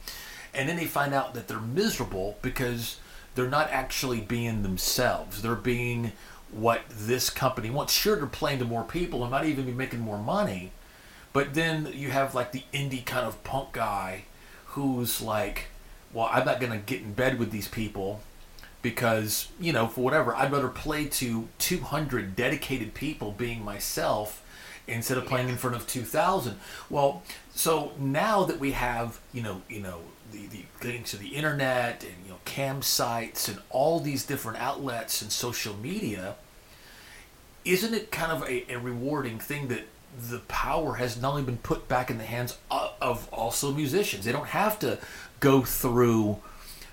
And 0.52 0.68
then 0.68 0.76
they 0.76 0.86
find 0.86 1.14
out 1.14 1.34
that 1.34 1.46
they're 1.46 1.60
miserable 1.60 2.36
because 2.42 2.98
they're 3.36 3.48
not 3.48 3.70
actually 3.70 4.22
being 4.22 4.64
themselves. 4.64 5.40
They're 5.40 5.54
being 5.54 6.10
what 6.50 6.80
this 6.90 7.30
company 7.30 7.70
wants. 7.70 7.92
Sure, 7.92 8.16
they're 8.16 8.26
playing 8.26 8.58
to 8.58 8.64
more 8.64 8.82
people 8.82 9.22
and 9.22 9.30
might 9.30 9.46
even 9.46 9.66
be 9.66 9.72
making 9.72 10.00
more 10.00 10.18
money, 10.18 10.72
but 11.32 11.54
then 11.54 11.90
you 11.94 12.10
have 12.10 12.34
like 12.34 12.52
the 12.52 12.64
indie 12.72 13.04
kind 13.04 13.26
of 13.26 13.42
punk 13.44 13.72
guy 13.72 14.24
who's 14.66 15.20
like, 15.20 15.66
well, 16.12 16.28
I'm 16.30 16.44
not 16.44 16.60
going 16.60 16.72
to 16.72 16.78
get 16.78 17.02
in 17.02 17.12
bed 17.12 17.38
with 17.38 17.50
these 17.50 17.68
people 17.68 18.20
because, 18.82 19.48
you 19.60 19.72
know, 19.72 19.86
for 19.86 20.02
whatever, 20.02 20.34
I'd 20.34 20.52
rather 20.52 20.68
play 20.68 21.06
to 21.06 21.48
200 21.58 22.34
dedicated 22.34 22.94
people 22.94 23.32
being 23.32 23.64
myself 23.64 24.42
instead 24.86 25.18
of 25.18 25.26
playing 25.26 25.48
in 25.48 25.56
front 25.56 25.76
of 25.76 25.86
2000 25.86 26.58
well 26.88 27.22
so 27.54 27.92
now 27.98 28.44
that 28.44 28.58
we 28.58 28.72
have 28.72 29.20
you 29.32 29.42
know 29.42 29.62
you 29.68 29.80
know 29.80 30.00
the, 30.32 30.46
the 30.46 30.64
getting 30.80 31.04
to 31.04 31.16
the 31.16 31.28
internet 31.28 32.02
and 32.02 32.14
you 32.24 32.30
know 32.30 32.38
cam 32.44 32.82
sites 32.82 33.48
and 33.48 33.58
all 33.70 34.00
these 34.00 34.24
different 34.24 34.58
outlets 34.58 35.22
and 35.22 35.30
social 35.30 35.76
media 35.76 36.34
isn't 37.64 37.94
it 37.94 38.10
kind 38.10 38.32
of 38.32 38.42
a, 38.48 38.72
a 38.72 38.78
rewarding 38.78 39.38
thing 39.38 39.68
that 39.68 39.82
the 40.18 40.38
power 40.40 40.94
has 40.94 41.20
not 41.20 41.30
only 41.30 41.42
been 41.42 41.58
put 41.58 41.88
back 41.88 42.10
in 42.10 42.18
the 42.18 42.24
hands 42.24 42.58
of, 42.70 42.92
of 43.00 43.28
also 43.32 43.72
musicians. 43.72 44.24
They 44.24 44.32
don't 44.32 44.48
have 44.48 44.78
to 44.80 44.98
go 45.38 45.62
through 45.62 46.38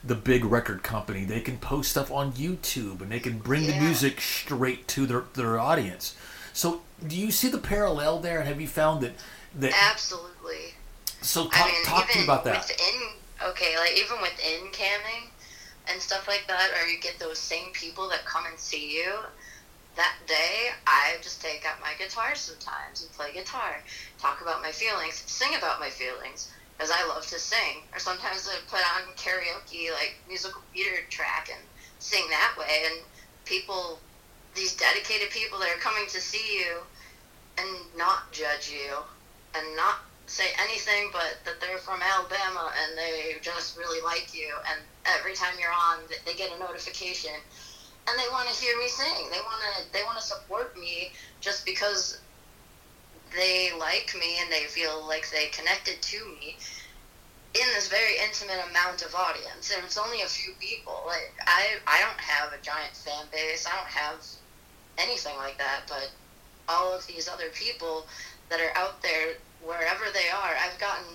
the 0.04 0.16
big 0.16 0.46
record 0.46 0.84
company. 0.84 1.26
They 1.26 1.42
can 1.42 1.58
post 1.58 1.92
stuff 1.92 2.12
on 2.12 2.34
youtube 2.34 3.02
and 3.02 3.12
they 3.12 3.20
can 3.20 3.40
bring 3.40 3.64
yeah. 3.64 3.72
the 3.72 3.86
music 3.86 4.22
straight 4.22 4.88
to 4.90 5.06
their, 5.06 5.24
their 5.34 5.60
audience. 5.60 6.16
So 6.54 6.82
do 7.06 7.18
you 7.18 7.32
see 7.32 7.50
the 7.50 7.58
parallel 7.58 8.20
there? 8.20 8.40
And 8.40 8.48
have 8.48 8.62
you 8.62 8.68
found 8.68 9.02
that 9.02 9.14
that 9.56 9.74
absolutely. 9.92 10.76
So 11.22 11.46
talk, 11.46 11.68
I 11.68 11.72
mean, 11.72 11.84
talk 11.84 12.10
to 12.10 12.18
me 12.20 12.24
about 12.24 12.44
that. 12.44 12.68
within, 12.68 13.50
okay 13.50 13.78
like 13.78 13.98
even 13.98 14.22
within 14.22 14.72
camming 14.72 15.30
and 15.92 16.02
stuff 16.02 16.28
like 16.28 16.46
that 16.48 16.70
or 16.80 16.88
you 16.88 17.00
get 17.00 17.18
those 17.20 17.40
same 17.40 17.72
people 17.74 18.08
that 18.10 18.26
come 18.26 18.46
and 18.50 18.58
see 18.58 18.96
you 18.96 19.14
that 19.98 20.16
day 20.28 20.70
i 20.86 21.18
just 21.22 21.42
take 21.42 21.66
out 21.68 21.82
my 21.82 21.94
guitar 22.00 22.36
sometimes 22.36 23.02
and 23.02 23.12
play 23.12 23.34
guitar 23.34 23.82
talk 24.22 24.42
about 24.42 24.62
my 24.62 24.72
feelings 24.72 25.24
sing 25.26 25.58
about 25.58 25.80
my 25.80 25.90
feelings 25.90 26.50
because 26.78 26.92
i 26.92 27.08
love 27.08 27.26
to 27.26 27.40
sing. 27.40 27.82
Or 27.94 28.00
sometimes 28.00 28.48
i 28.48 28.56
put 28.70 28.80
on 28.96 29.14
karaoke 29.18 29.92
like 29.92 30.16
musical 30.28 30.62
theater 30.74 31.02
track 31.10 31.50
and 31.52 31.64
sing 32.00 32.24
that 32.30 32.54
way. 32.58 32.86
And 32.86 33.02
people 33.46 34.00
these 34.56 34.76
dedicated 34.76 35.30
people 35.30 35.60
that 35.60 35.70
are 35.70 35.82
coming 35.82 36.06
to 36.10 36.22
see 36.22 36.60
you 36.60 36.82
and 37.58 37.68
not 37.98 38.32
judge 38.32 38.70
you 38.70 38.98
and 39.56 39.76
not 39.76 40.06
say 40.28 40.46
anything 40.62 41.10
but 41.14 41.40
that 41.46 41.60
they're 41.62 41.78
from 41.78 42.02
Alabama 42.02 42.72
and 42.84 42.98
they 42.98 43.36
just 43.42 43.78
really 43.78 44.04
like 44.04 44.34
you. 44.34 44.54
And 44.70 44.82
every 45.18 45.34
time 45.34 45.56
you're 45.60 45.72
on 45.72 46.06
they 46.26 46.34
get 46.34 46.52
a 46.56 46.60
notification 46.60 47.32
and 48.08 48.20
they 48.20 48.28
want 48.32 48.48
to 48.48 48.56
hear 48.56 48.78
me 48.78 48.88
sing 48.88 49.30
they 49.32 49.40
want 49.40 49.62
to 49.62 49.94
they 49.94 50.04
want 50.04 50.18
to 50.18 50.24
support 50.24 50.78
me 50.78 51.12
just 51.42 51.66
because 51.66 52.20
they 53.36 53.72
like 53.78 54.16
me 54.20 54.40
and 54.42 54.52
they 54.52 54.64
feel 54.66 55.06
like 55.08 55.30
they 55.32 55.48
connected 55.48 56.02
to 56.02 56.18
me 56.40 56.56
in 57.54 57.68
this 57.74 57.88
very 57.88 58.20
intimate 58.24 58.60
amount 58.70 59.02
of 59.02 59.14
audience 59.16 59.74
and 59.76 59.84
it's 59.84 59.98
only 59.98 60.22
a 60.22 60.28
few 60.28 60.54
people 60.60 61.04
like 61.06 61.34
i 61.46 61.76
i 61.88 62.00
don't 62.02 62.20
have 62.20 62.54
a 62.54 62.62
giant 62.64 62.96
fan 62.96 63.26
base 63.32 63.68
i 63.68 63.76
don't 63.76 63.90
have 63.90 64.26
anything 64.98 65.36
like 65.38 65.58
that 65.58 65.82
but 65.88 66.12
all 66.70 66.94
of 66.94 67.06
these 67.08 67.28
other 67.28 67.50
people 67.54 68.06
that 68.50 68.60
are 68.60 68.76
out 68.78 69.02
there 69.02 69.36
wherever 69.64 70.06
they 70.14 70.30
are. 70.30 70.54
I've 70.60 70.80
gotten 70.80 71.06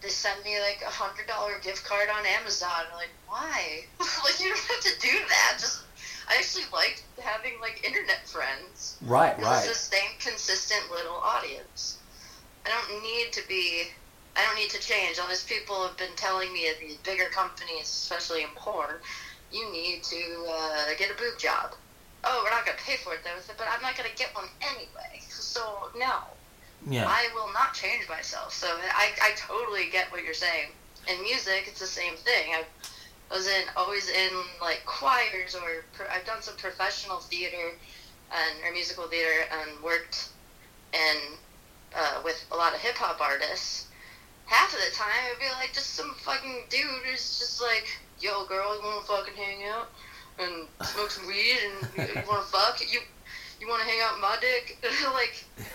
they 0.00 0.08
send 0.08 0.44
me 0.44 0.60
like 0.60 0.80
a 0.86 0.90
hundred 0.90 1.26
dollar 1.26 1.58
gift 1.62 1.84
card 1.84 2.08
on 2.08 2.24
Amazon. 2.38 2.70
I'm 2.70 2.96
like, 2.96 3.10
why? 3.26 3.82
like 4.24 4.38
you 4.40 4.48
don't 4.48 4.58
have 4.58 4.80
to 4.80 5.00
do 5.00 5.18
that. 5.28 5.56
Just 5.58 5.82
I 6.28 6.36
actually 6.36 6.64
like 6.72 7.02
having 7.20 7.60
like 7.60 7.82
internet 7.84 8.26
friends. 8.26 8.96
Right, 9.02 9.38
right. 9.40 9.58
It's 9.58 9.68
the 9.68 9.96
same 9.96 10.10
consistent 10.20 10.90
little 10.90 11.16
audience. 11.16 11.98
I 12.66 12.70
don't 12.70 13.02
need 13.02 13.32
to 13.32 13.48
be. 13.48 13.84
I 14.36 14.44
don't 14.44 14.56
need 14.56 14.70
to 14.70 14.80
change. 14.80 15.18
All 15.18 15.28
these 15.28 15.44
people 15.44 15.82
have 15.86 15.96
been 15.96 16.14
telling 16.16 16.52
me 16.52 16.68
at 16.68 16.78
these 16.78 16.96
bigger 16.98 17.28
companies, 17.30 17.84
especially 17.84 18.42
in 18.42 18.50
porn, 18.54 18.96
you 19.50 19.72
need 19.72 20.02
to 20.04 20.46
uh, 20.48 20.86
get 20.98 21.10
a 21.10 21.14
boob 21.14 21.38
job. 21.38 21.74
Oh, 22.24 22.42
we're 22.44 22.50
not 22.50 22.66
gonna 22.66 22.78
pay 22.84 22.96
for 22.96 23.14
it 23.14 23.20
though. 23.24 23.54
But 23.56 23.66
I'm 23.72 23.82
not 23.82 23.96
gonna 23.96 24.14
get 24.16 24.34
one 24.34 24.46
anyway. 24.60 25.22
So 25.28 25.90
no. 25.96 26.22
Yeah. 26.86 27.06
I 27.08 27.28
will 27.34 27.52
not 27.52 27.74
change 27.74 28.08
myself. 28.08 28.52
So 28.52 28.66
I, 28.66 29.10
I 29.20 29.32
totally 29.36 29.88
get 29.90 30.12
what 30.12 30.22
you're 30.22 30.34
saying. 30.34 30.68
In 31.08 31.20
music, 31.22 31.64
it's 31.66 31.80
the 31.80 31.86
same 31.86 32.14
thing. 32.16 32.52
I 33.30 33.34
was 33.34 33.46
in 33.46 33.64
always 33.76 34.08
in 34.08 34.30
like 34.60 34.82
choirs 34.86 35.54
or 35.54 35.84
pro, 35.92 36.06
I've 36.06 36.24
done 36.24 36.40
some 36.40 36.56
professional 36.56 37.18
theater 37.18 37.72
and 38.32 38.64
or 38.64 38.72
musical 38.72 39.06
theater 39.06 39.44
and 39.52 39.82
worked 39.82 40.28
in 40.92 41.16
uh, 41.96 42.20
with 42.24 42.42
a 42.52 42.56
lot 42.56 42.74
of 42.74 42.80
hip 42.80 42.96
hop 42.96 43.20
artists. 43.20 43.86
Half 44.46 44.72
of 44.72 44.80
the 44.80 44.96
time, 44.96 45.12
it'd 45.26 45.40
be 45.40 45.50
like 45.60 45.74
just 45.74 45.94
some 45.94 46.14
fucking 46.24 46.64
dude 46.70 47.04
who's 47.04 47.38
just 47.38 47.60
like, 47.60 47.86
"Yo, 48.18 48.46
girl, 48.46 48.74
you 48.74 48.82
wanna 48.82 49.02
fucking 49.02 49.34
hang 49.34 49.68
out 49.68 49.90
and 50.38 50.66
smoke 50.82 51.10
some 51.10 51.26
weed 51.26 51.58
and 51.64 52.08
you, 52.08 52.14
you 52.14 52.28
wanna 52.28 52.42
fuck?" 52.50 52.80
You 52.80 53.00
you 53.60 53.68
want 53.68 53.82
to 53.82 53.88
hang 53.88 54.00
out 54.02 54.20
my 54.20 54.36
dick? 54.40 54.78
like, 55.12 55.44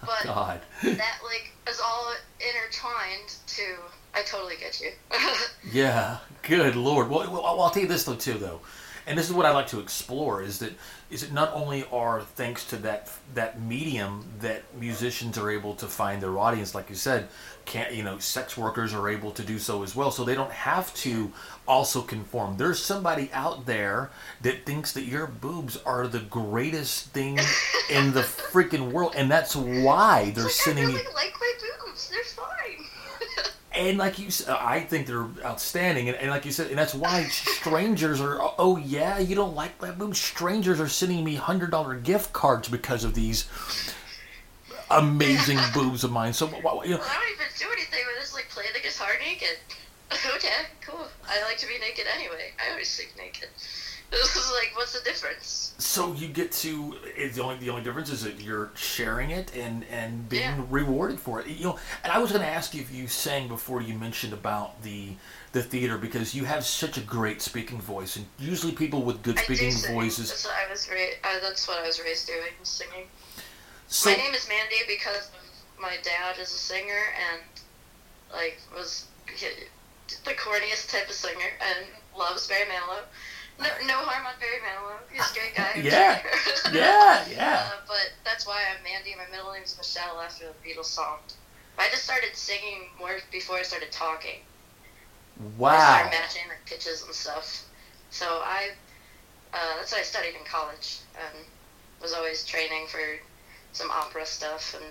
but 0.00 0.24
God. 0.24 0.60
that 0.82 1.18
like 1.24 1.52
is 1.68 1.80
all 1.80 2.12
intertwined 2.40 3.34
to. 3.46 3.76
I 4.14 4.22
totally 4.22 4.54
get 4.56 4.80
you. 4.80 4.90
yeah, 5.72 6.18
good 6.42 6.76
lord. 6.76 7.08
Well, 7.10 7.30
well, 7.30 7.44
I'll 7.44 7.70
tell 7.70 7.82
you 7.82 7.88
this 7.88 8.04
though 8.04 8.14
too, 8.14 8.34
though, 8.34 8.60
and 9.06 9.18
this 9.18 9.28
is 9.28 9.34
what 9.34 9.46
I 9.46 9.50
like 9.50 9.66
to 9.68 9.80
explore: 9.80 10.42
is 10.42 10.58
that 10.60 10.72
is 11.10 11.22
it 11.22 11.32
not 11.32 11.52
only 11.52 11.84
are 11.92 12.20
thanks 12.22 12.64
to 12.66 12.76
that 12.76 13.10
that 13.34 13.60
medium 13.60 14.24
that 14.40 14.62
musicians 14.78 15.36
are 15.36 15.50
able 15.50 15.74
to 15.76 15.86
find 15.86 16.22
their 16.22 16.38
audience, 16.38 16.74
like 16.74 16.90
you 16.90 16.96
said, 16.96 17.28
can't 17.64 17.92
you 17.92 18.02
know, 18.02 18.18
sex 18.18 18.56
workers 18.56 18.94
are 18.94 19.08
able 19.08 19.30
to 19.32 19.42
do 19.42 19.58
so 19.58 19.82
as 19.82 19.96
well, 19.96 20.10
so 20.10 20.22
they 20.24 20.34
don't 20.34 20.52
have 20.52 20.94
to 20.94 21.32
also 21.66 22.00
conform. 22.02 22.56
There's 22.56 22.80
somebody 22.82 23.30
out 23.32 23.66
there 23.66 24.10
that 24.42 24.64
thinks 24.64 24.92
that 24.92 25.04
your 25.04 25.26
boobs 25.26 25.76
are 25.78 26.06
the 26.06 26.20
greatest 26.20 27.08
thing 27.08 27.38
in 27.90 28.12
the 28.12 28.20
freaking 28.52 28.92
world, 28.92 29.14
and 29.16 29.30
that's 29.30 29.56
why 29.56 30.30
they're 30.34 30.44
like, 30.44 30.52
sending 30.52 30.84
I 30.84 30.88
really 30.88 31.02
you. 31.02 31.14
like 31.14 31.32
my 31.40 31.52
boobs. 31.84 32.08
They're 32.10 32.22
fine. 32.24 32.86
And 33.74 33.98
like 33.98 34.18
you 34.18 34.30
said, 34.30 34.52
uh, 34.52 34.58
I 34.60 34.80
think 34.80 35.06
they're 35.06 35.26
outstanding, 35.44 36.08
and, 36.08 36.16
and, 36.16 36.30
like 36.30 36.44
you 36.44 36.52
said, 36.52 36.68
and 36.68 36.78
that's 36.78 36.94
why 36.94 37.24
strangers 37.24 38.20
are. 38.20 38.40
Oh, 38.40 38.54
oh 38.58 38.76
yeah, 38.76 39.18
you 39.18 39.34
don't 39.34 39.54
like 39.54 39.80
my 39.80 39.90
boobs. 39.90 40.18
Strangers 40.18 40.80
are 40.80 40.88
sending 40.88 41.24
me 41.24 41.34
hundred 41.34 41.70
dollar 41.70 41.94
gift 41.94 42.32
cards 42.32 42.68
because 42.68 43.04
of 43.04 43.14
these 43.14 43.48
amazing 44.90 45.58
boobs 45.74 46.04
of 46.04 46.12
mine. 46.12 46.32
So, 46.32 46.46
you 46.46 46.52
know, 46.52 46.60
well, 46.64 46.80
I 46.80 46.86
don't 46.86 46.92
even 46.92 47.46
do 47.58 47.66
anything 47.72 48.00
with 48.06 48.20
this. 48.20 48.34
Like 48.34 48.48
play 48.50 48.64
the 48.72 48.80
guitar 48.80 49.10
naked. 49.24 49.58
okay, 50.36 50.66
cool. 50.82 51.06
I 51.28 51.42
like 51.42 51.58
to 51.58 51.66
be 51.66 51.78
naked 51.78 52.06
anyway. 52.14 52.52
I 52.64 52.70
always 52.70 52.88
sleep 52.88 53.10
naked. 53.18 53.48
This 54.10 54.36
is 54.36 54.50
like, 54.52 54.72
what's 54.76 54.92
the 54.98 55.04
difference? 55.04 55.60
so 55.76 56.12
you 56.14 56.28
get 56.28 56.52
to 56.52 56.94
the 57.34 57.42
only 57.42 57.56
the 57.56 57.68
only 57.68 57.82
difference 57.82 58.08
is 58.08 58.22
that 58.22 58.40
you're 58.40 58.70
sharing 58.76 59.30
it 59.30 59.54
and 59.56 59.84
and 59.90 60.28
being 60.28 60.42
Yeah. 60.42 60.64
rewarded 60.70 61.18
for 61.18 61.40
it. 61.40 61.48
You 61.48 61.64
know, 61.64 61.78
and 62.04 62.12
I 62.12 62.18
was 62.18 62.30
going 62.30 62.42
to 62.42 62.48
ask 62.48 62.74
you 62.74 62.80
if 62.80 62.92
you 62.92 63.08
sang 63.08 63.48
before 63.48 63.82
you 63.82 63.94
mentioned 63.94 64.32
about 64.32 64.82
the 64.82 65.16
the 65.52 65.62
theater 65.62 65.98
because 65.98 66.34
you 66.34 66.44
have 66.44 66.64
such 66.64 66.96
a 66.96 67.00
great 67.00 67.42
speaking 67.42 67.80
voice, 67.80 68.14
and 68.16 68.26
usually 68.38 68.72
people 68.72 69.02
with 69.02 69.22
good 69.22 69.38
speaking 69.38 69.72
voices. 69.92 70.28
That's 70.28 70.44
what 70.44 70.54
I 70.54 70.70
was 70.70 70.88
raised. 70.88 71.16
Uh, 71.24 71.28
that's 71.42 71.66
what 71.66 71.78
I 71.78 71.86
was 71.86 72.00
raised 72.00 72.26
doing, 72.28 72.52
singing. 72.62 73.06
So 73.88 74.10
my 74.10 74.16
name 74.16 74.34
is 74.34 74.48
Mandy 74.48 74.76
because 74.86 75.30
my 75.80 75.96
dad 76.02 76.38
is 76.38 76.50
a 76.52 76.58
singer 76.58 77.02
and 77.32 77.40
like 78.32 78.58
was 78.74 79.06
the 80.24 80.34
corniest 80.34 80.90
type 80.90 81.08
of 81.08 81.14
singer 81.14 81.50
and 81.60 81.86
loves 82.16 82.46
Barry 82.46 82.66
Manilow. 82.66 83.02
No, 83.58 83.66
no 83.86 83.94
harm 84.02 84.26
on 84.26 84.34
Barry 84.40 84.58
Manilow. 84.62 84.98
He's 85.10 85.30
a 85.30 85.34
great 85.34 85.54
guy. 85.54 85.72
Yeah. 85.82 86.20
yeah, 86.72 87.24
yeah. 87.30 87.70
Uh, 87.70 87.80
but 87.86 88.12
that's 88.24 88.46
why 88.46 88.62
I'm 88.70 88.82
Mandy. 88.82 89.14
My 89.16 89.30
middle 89.30 89.52
name 89.52 89.62
is 89.62 89.76
Michelle 89.76 90.20
after 90.20 90.46
the 90.46 90.68
Beatles 90.68 90.86
song. 90.86 91.18
I 91.78 91.88
just 91.90 92.04
started 92.04 92.34
singing 92.34 92.88
more 92.98 93.16
before 93.32 93.56
I 93.56 93.62
started 93.62 93.90
talking. 93.92 94.40
Wow. 95.58 95.70
I 95.70 95.78
started 95.78 96.10
matching 96.10 96.42
like 96.48 96.64
pitches 96.66 97.02
and 97.04 97.14
stuff. 97.14 97.64
So 98.10 98.26
I, 98.26 98.70
uh, 99.52 99.76
that's 99.78 99.92
what 99.92 100.00
I 100.00 100.04
studied 100.04 100.34
in 100.38 100.44
college 100.46 100.98
and 101.14 101.44
was 102.00 102.12
always 102.12 102.44
training 102.44 102.86
for 102.86 103.00
some 103.72 103.90
opera 103.90 104.24
stuff 104.26 104.74
and 104.74 104.84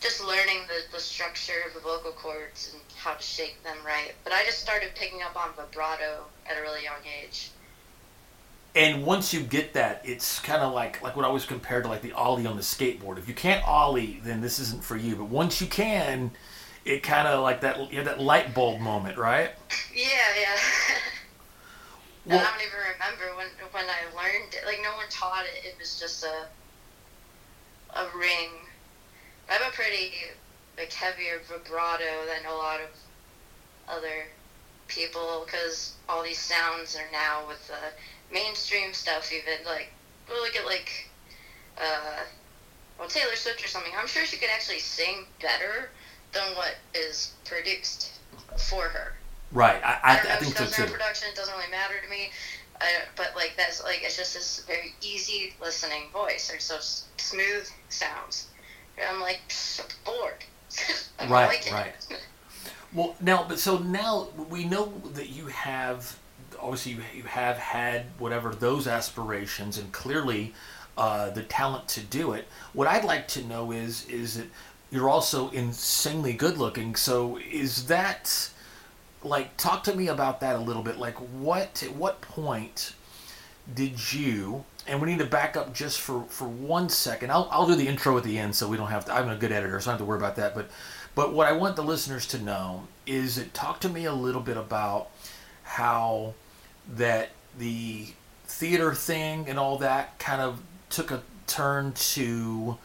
just 0.00 0.24
learning 0.24 0.60
the, 0.66 0.80
the 0.92 1.00
structure 1.00 1.60
of 1.66 1.74
the 1.74 1.80
vocal 1.80 2.12
cords 2.12 2.70
and 2.72 2.82
how 2.96 3.12
to 3.14 3.22
shake 3.22 3.62
them 3.62 3.76
right. 3.84 4.12
But 4.24 4.32
I 4.32 4.44
just 4.44 4.60
started 4.60 4.90
picking 4.94 5.22
up 5.22 5.36
on 5.36 5.52
vibrato 5.54 6.24
at 6.48 6.56
a 6.58 6.62
really 6.62 6.82
young 6.82 7.04
age. 7.22 7.50
And 8.74 9.04
once 9.04 9.34
you 9.34 9.40
get 9.40 9.72
that, 9.74 10.00
it's 10.04 10.38
kind 10.38 10.62
of 10.62 10.72
like 10.72 11.02
like 11.02 11.16
what 11.16 11.24
I 11.24 11.28
always 11.28 11.44
compared 11.44 11.82
to 11.84 11.88
like 11.88 12.02
the 12.02 12.12
ollie 12.12 12.46
on 12.46 12.56
the 12.56 12.62
skateboard. 12.62 13.18
If 13.18 13.26
you 13.28 13.34
can't 13.34 13.66
ollie, 13.66 14.20
then 14.22 14.40
this 14.40 14.58
isn't 14.60 14.84
for 14.84 14.96
you. 14.96 15.16
But 15.16 15.24
once 15.24 15.60
you 15.60 15.66
can, 15.66 16.30
it 16.84 17.02
kind 17.02 17.26
of 17.26 17.42
like 17.42 17.60
that 17.62 17.90
you 17.90 17.96
have 17.98 18.04
that 18.06 18.20
light 18.20 18.54
bulb 18.54 18.80
moment, 18.80 19.18
right? 19.18 19.50
Yeah, 19.94 20.06
yeah. 20.40 20.56
Well- 22.26 22.38
and 22.38 22.46
I 22.46 22.50
don't 22.50 22.60
even 22.60 22.78
remember 22.92 23.36
when 23.36 23.46
when 23.72 23.84
I 23.86 24.04
learned 24.14 24.52
it. 24.54 24.66
Like 24.66 24.80
no 24.82 24.94
one 24.96 25.06
taught 25.08 25.44
it. 25.46 25.64
It 25.66 25.74
was 25.78 25.98
just 25.98 26.22
a 26.22 26.46
a 27.98 28.06
ring. 28.16 28.50
I 29.48 29.54
have 29.54 29.72
a 29.72 29.74
pretty 29.74 30.12
like 30.78 30.92
heavier 30.92 31.40
vibrato 31.48 32.26
than 32.26 32.46
a 32.46 32.54
lot 32.54 32.80
of 32.80 32.90
other 33.88 34.26
people 34.86 35.42
because 35.46 35.94
all 36.08 36.22
these 36.22 36.38
sounds 36.38 36.94
are 36.94 37.10
now 37.10 37.46
with 37.48 37.66
the 37.66 37.74
mainstream 38.32 38.92
stuff. 38.92 39.32
Even 39.32 39.64
like 39.66 39.92
we'll 40.28 40.42
look 40.42 40.56
at 40.56 40.66
like 40.66 41.10
uh, 41.78 42.24
well 42.98 43.08
Taylor 43.08 43.36
Swift 43.36 43.64
or 43.64 43.68
something. 43.68 43.92
I'm 43.98 44.06
sure 44.08 44.24
she 44.26 44.36
could 44.36 44.50
actually 44.54 44.78
sing 44.80 45.26
better 45.40 45.90
than 46.32 46.54
what 46.56 46.76
is 46.94 47.34
produced 47.44 48.20
for 48.68 48.84
her. 48.84 49.14
Right. 49.52 49.82
I, 49.84 49.98
I 50.02 50.14
I, 50.14 50.16
don't 50.16 50.24
know 50.28 50.30
I 50.32 50.36
think 50.36 50.56
so 50.56 50.64
does 50.64 50.74
her 50.76 50.82
own 50.84 50.88
too. 50.88 50.92
production. 50.94 51.28
It 51.30 51.36
doesn't 51.36 51.54
really 51.56 51.70
matter 51.70 51.94
to 52.02 52.08
me. 52.10 52.30
But 53.16 53.36
like 53.36 53.54
that's 53.56 53.82
like 53.84 54.02
it's 54.02 54.16
just 54.16 54.34
this 54.34 54.64
very 54.66 54.94
easy 55.02 55.54
listening 55.60 56.10
voice. 56.12 56.48
They're 56.48 56.60
so 56.60 56.78
smooth 57.18 57.68
sounds. 57.90 58.48
And 58.98 59.06
I'm 59.08 59.20
like 59.20 59.40
bored. 60.04 60.44
I 61.18 61.26
Right, 61.26 61.46
like 61.48 61.66
it. 61.66 61.72
right. 61.72 61.94
Well, 62.92 63.16
now, 63.20 63.44
but 63.48 63.60
so 63.60 63.78
now 63.78 64.30
we 64.48 64.64
know 64.64 65.02
that 65.14 65.28
you 65.30 65.46
have 65.48 66.18
obviously 66.62 66.92
you, 66.92 67.22
have 67.24 67.56
had 67.56 68.06
whatever 68.18 68.54
those 68.54 68.86
aspirations, 68.86 69.78
and 69.78 69.90
clearly 69.92 70.54
uh, 70.96 71.30
the 71.30 71.42
talent 71.42 71.88
to 71.88 72.00
do 72.00 72.32
it. 72.32 72.46
What 72.72 72.86
I'd 72.86 73.04
like 73.04 73.28
to 73.28 73.44
know 73.44 73.72
is 73.72 74.06
is 74.08 74.36
that 74.36 74.46
you're 74.90 75.08
also 75.08 75.50
insanely 75.50 76.32
good 76.32 76.58
looking. 76.58 76.96
So 76.96 77.38
is 77.50 77.86
that 77.86 78.50
like 79.22 79.56
talk 79.56 79.84
to 79.84 79.94
me 79.94 80.08
about 80.08 80.40
that 80.40 80.56
a 80.56 80.58
little 80.58 80.82
bit? 80.82 80.98
Like 80.98 81.16
what 81.16 81.82
at 81.82 81.94
what 81.94 82.20
point 82.20 82.94
did 83.72 84.12
you? 84.12 84.64
And 84.86 85.00
we 85.00 85.08
need 85.08 85.18
to 85.18 85.26
back 85.26 85.56
up 85.56 85.72
just 85.72 86.00
for, 86.00 86.22
for 86.24 86.48
one 86.48 86.88
second. 86.88 87.30
I'll, 87.30 87.48
I'll 87.52 87.66
do 87.66 87.76
the 87.76 87.86
intro 87.86 88.16
at 88.16 88.24
the 88.24 88.38
end 88.38 88.56
so 88.56 88.66
we 88.66 88.76
don't 88.76 88.88
have 88.88 89.04
to. 89.04 89.14
I'm 89.14 89.28
a 89.28 89.36
good 89.36 89.52
editor, 89.52 89.78
so 89.80 89.90
I 89.90 89.92
don't 89.92 89.98
have 89.98 90.06
to 90.06 90.08
worry 90.08 90.18
about 90.18 90.36
that. 90.36 90.54
But 90.54 90.70
but 91.14 91.32
what 91.32 91.46
I 91.46 91.52
want 91.52 91.76
the 91.76 91.82
listeners 91.82 92.26
to 92.28 92.38
know 92.38 92.88
is 93.06 93.36
that 93.36 93.54
talk 93.54 93.80
to 93.80 93.88
me 93.88 94.04
a 94.04 94.12
little 94.12 94.40
bit 94.40 94.56
about 94.56 95.10
how 95.62 96.34
that 96.96 97.30
the 97.58 98.06
theater 98.44 98.94
thing 98.94 99.48
and 99.48 99.58
all 99.58 99.78
that 99.78 100.18
kind 100.18 100.40
of 100.40 100.60
took 100.88 101.10
a 101.10 101.22
turn 101.46 101.92
to 101.92 102.78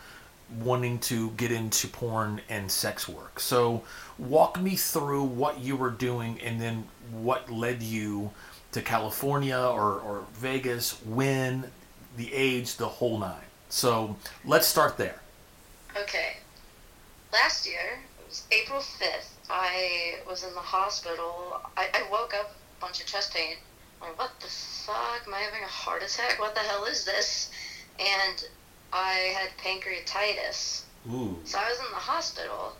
wanting 0.59 0.99
to 0.99 1.31
get 1.31 1.51
into 1.51 1.87
porn 1.87 2.39
and 2.49 2.69
sex 2.69 3.09
work. 3.09 3.39
So 3.39 3.83
walk 4.17 4.59
me 4.61 4.75
through 4.75 5.23
what 5.23 5.59
you 5.59 5.75
were 5.75 5.89
doing 5.89 6.39
and 6.41 6.61
then 6.61 6.85
what 7.11 7.51
led 7.51 7.81
you 7.81 8.31
to 8.71 8.81
California 8.81 9.57
or, 9.57 9.99
or 9.99 10.25
Vegas, 10.33 11.01
when, 11.05 11.71
the 12.17 12.31
age, 12.33 12.75
the 12.75 12.87
whole 12.87 13.17
nine. 13.17 13.35
So 13.69 14.15
let's 14.45 14.67
start 14.67 14.97
there. 14.97 15.21
Okay. 15.97 16.37
Last 17.33 17.65
year, 17.65 17.99
it 18.19 18.27
was 18.27 18.43
April 18.51 18.79
5th, 18.79 19.35
I 19.49 20.15
was 20.27 20.43
in 20.43 20.53
the 20.53 20.59
hospital. 20.59 21.61
I, 21.77 21.87
I 21.93 22.11
woke 22.11 22.33
up, 22.33 22.51
a 22.77 22.81
bunch 22.81 22.99
of 22.99 23.05
chest 23.05 23.33
pain. 23.33 23.55
Like, 24.01 24.17
what 24.17 24.31
the 24.39 24.47
fuck? 24.47 25.23
Am 25.27 25.33
I 25.33 25.39
having 25.39 25.63
a 25.63 25.67
heart 25.67 26.03
attack? 26.03 26.39
What 26.39 26.53
the 26.55 26.61
hell 26.61 26.85
is 26.85 27.05
this? 27.05 27.49
And 27.99 28.43
I 28.93 29.33
had 29.37 29.49
pancreatitis. 29.57 30.83
Ooh. 31.11 31.37
So 31.43 31.57
I 31.57 31.69
was 31.69 31.79
in 31.79 31.85
the 31.91 31.97
hospital. 31.97 32.73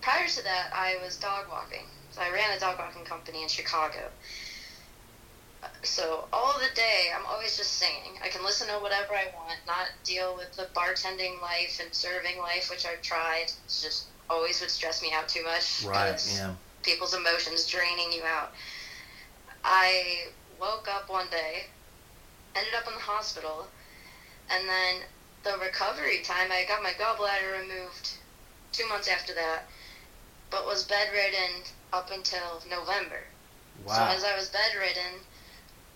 Prior 0.00 0.26
to 0.26 0.44
that, 0.44 0.70
I 0.74 0.96
was 1.02 1.16
dog 1.16 1.46
walking. 1.50 1.86
So 2.10 2.22
I 2.22 2.30
ran 2.30 2.56
a 2.56 2.60
dog 2.60 2.78
walking 2.78 3.04
company 3.04 3.42
in 3.42 3.48
Chicago. 3.48 4.10
So 5.82 6.24
all 6.32 6.54
the 6.58 6.74
day, 6.74 7.10
I'm 7.16 7.24
always 7.26 7.56
just 7.56 7.74
singing. 7.74 8.18
I 8.22 8.28
can 8.28 8.42
listen 8.42 8.68
to 8.68 8.74
whatever 8.74 9.14
I 9.14 9.26
want, 9.34 9.58
not 9.66 9.88
deal 10.04 10.34
with 10.36 10.54
the 10.56 10.66
bartending 10.74 11.40
life 11.40 11.80
and 11.82 11.94
serving 11.94 12.38
life, 12.38 12.68
which 12.68 12.84
I've 12.84 13.02
tried. 13.02 13.46
It's 13.64 13.82
just 13.82 14.06
always 14.28 14.60
would 14.60 14.70
stress 14.70 15.02
me 15.02 15.12
out 15.12 15.28
too 15.28 15.44
much. 15.44 15.84
Right, 15.84 16.20
yeah. 16.34 16.54
People's 16.82 17.14
emotions 17.14 17.66
draining 17.66 18.12
you 18.12 18.22
out. 18.24 18.52
I 19.64 20.26
woke 20.60 20.88
up 20.88 21.08
one 21.08 21.28
day, 21.30 21.64
ended 22.54 22.74
up 22.74 22.86
in 22.88 22.94
the 22.94 23.00
hospital, 23.00 23.66
and 24.50 24.68
then 24.68 25.02
the 25.44 25.58
recovery 25.58 26.22
time, 26.22 26.52
I 26.52 26.64
got 26.68 26.82
my 26.82 26.92
gallbladder 26.92 27.60
removed 27.62 28.10
two 28.72 28.88
months 28.88 29.08
after 29.08 29.34
that, 29.34 29.64
but 30.50 30.66
was 30.66 30.84
bedridden 30.84 31.62
up 31.92 32.10
until 32.10 32.62
November. 32.68 33.24
So 33.86 33.94
as 33.94 34.24
I 34.24 34.34
was 34.36 34.48
bedridden, 34.48 35.20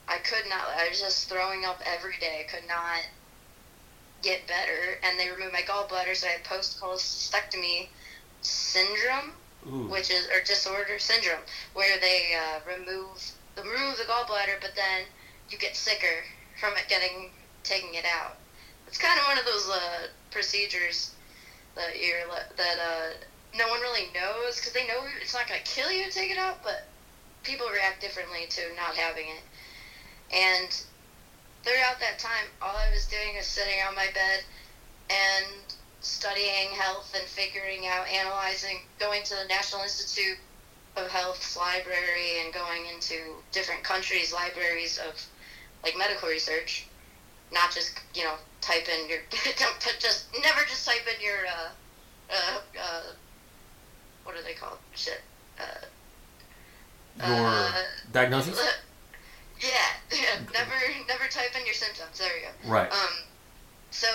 I 0.08 0.18
could 0.18 0.46
not. 0.48 0.62
I 0.76 0.88
was 0.88 1.00
just 1.00 1.28
throwing 1.28 1.64
up 1.64 1.80
every 1.86 2.16
day. 2.18 2.44
Could 2.48 2.66
not 2.66 3.06
get 4.22 4.46
better, 4.46 4.98
and 5.02 5.18
they 5.18 5.28
removed 5.28 5.52
my 5.52 5.62
gallbladder, 5.62 6.16
so 6.16 6.26
I 6.26 6.30
had 6.32 6.44
post 6.44 6.80
cholecystectomy 6.80 7.86
syndrome, 8.42 9.32
Ooh. 9.66 9.86
which 9.88 10.10
is 10.10 10.26
or 10.26 10.40
disorder 10.40 10.98
syndrome, 10.98 11.42
where 11.74 11.96
they 11.98 12.34
uh, 12.34 12.60
remove 12.66 13.32
remove 13.62 13.96
the 13.96 14.04
gallbladder, 14.04 14.60
but 14.60 14.72
then 14.76 15.04
you 15.50 15.58
get 15.58 15.76
sicker 15.76 16.24
from 16.60 16.72
it 16.76 16.88
getting 16.88 17.30
taking 17.62 17.94
it 17.94 18.04
out. 18.04 18.36
It's 18.86 18.98
kind 18.98 19.18
of 19.18 19.26
one 19.26 19.38
of 19.38 19.44
those 19.44 19.68
uh, 19.68 20.06
procedures 20.30 21.12
that 21.74 21.98
you're 21.98 22.26
that 22.56 22.76
uh, 22.78 23.16
no 23.56 23.68
one 23.68 23.80
really 23.80 24.08
knows 24.14 24.56
because 24.56 24.72
they 24.72 24.86
know 24.86 25.00
it's 25.20 25.34
not 25.34 25.48
going 25.48 25.60
to 25.62 25.66
kill 25.66 25.90
you 25.90 26.04
to 26.04 26.10
take 26.10 26.30
it 26.30 26.38
out, 26.38 26.62
but 26.62 26.86
people 27.42 27.66
react 27.72 28.00
differently 28.00 28.46
to 28.50 28.62
not 28.76 28.94
having 28.94 29.26
it. 29.28 29.42
And 30.34 30.70
throughout 31.62 32.00
that 32.00 32.18
time, 32.18 32.50
all 32.60 32.76
I 32.76 32.90
was 32.92 33.06
doing 33.06 33.36
was 33.36 33.46
sitting 33.46 33.78
on 33.88 33.94
my 33.94 34.06
bed 34.14 34.42
and 35.10 35.46
studying 36.00 36.70
health 36.70 37.14
and 37.14 37.24
figuring 37.24 37.86
out, 37.86 38.08
analyzing, 38.08 38.80
going 38.98 39.22
to 39.24 39.34
the 39.34 39.48
National 39.48 39.82
Institute 39.82 40.38
of 40.96 41.08
Health's 41.08 41.56
library 41.56 42.40
and 42.44 42.52
going 42.52 42.86
into 42.92 43.14
different 43.52 43.82
countries' 43.82 44.32
libraries 44.32 44.98
of 44.98 45.24
like 45.82 45.96
medical 45.96 46.28
research. 46.28 46.86
Not 47.52 47.70
just 47.70 48.00
you 48.14 48.24
know 48.24 48.34
type 48.60 48.88
in 48.88 49.08
your 49.08 49.20
don't 49.58 49.80
put 49.80 49.96
just 50.00 50.26
never 50.42 50.60
just 50.62 50.86
type 50.86 51.06
in 51.14 51.24
your 51.24 51.46
uh, 51.46 51.68
uh, 52.30 52.58
uh, 52.80 53.02
what 54.24 54.36
are 54.36 54.42
they 54.42 54.54
called 54.54 54.78
shit 54.94 55.20
uh, 55.60 55.86
Your 57.26 57.46
uh, 57.46 57.72
diagnosis? 58.12 58.58
yeah, 59.60 59.68
yeah. 60.12 60.38
Never, 60.52 60.74
never 61.08 61.28
type 61.30 61.56
in 61.58 61.64
your 61.64 61.74
symptoms. 61.74 62.18
There 62.18 62.36
you 62.36 62.46
go. 62.46 62.70
Right. 62.70 62.90
Um, 62.90 63.24
so 63.90 64.08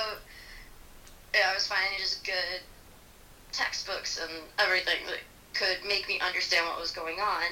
yeah, 1.33 1.49
I 1.49 1.53
was 1.53 1.67
finding 1.67 1.97
just 1.97 2.25
good 2.25 2.61
textbooks 3.51 4.19
and 4.21 4.31
everything 4.59 5.05
that 5.07 5.19
could 5.53 5.77
make 5.87 6.07
me 6.07 6.19
understand 6.19 6.67
what 6.67 6.79
was 6.79 6.91
going 6.91 7.19
on. 7.19 7.43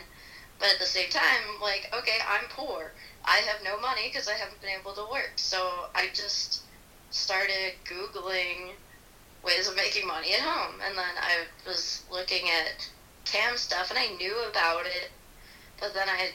But 0.60 0.70
at 0.74 0.80
the 0.80 0.86
same 0.86 1.10
time, 1.10 1.62
like, 1.62 1.90
okay, 1.98 2.18
I'm 2.28 2.50
poor, 2.50 2.92
I 3.24 3.38
have 3.38 3.64
no 3.64 3.80
money 3.80 4.10
because 4.12 4.28
I 4.28 4.34
haven't 4.34 4.60
been 4.62 4.72
able 4.78 4.94
to 4.94 5.06
work. 5.12 5.34
So 5.38 5.86
I 5.96 6.08
just 6.14 6.64
started 7.12 7.74
Googling 7.86 8.72
ways 9.44 9.68
of 9.68 9.76
making 9.76 10.08
money 10.08 10.34
at 10.34 10.42
home. 10.42 10.76
And 10.86 10.98
then 10.98 11.16
I 11.22 11.46
was 11.66 12.04
looking 12.12 12.50
at 12.50 12.90
cam 13.26 13.58
stuff 13.58 13.90
and 13.90 14.00
I 14.00 14.08
knew 14.18 14.36
about 14.50 14.86
it, 14.86 15.12
but 15.80 15.94
then 15.94 16.10
I 16.10 16.32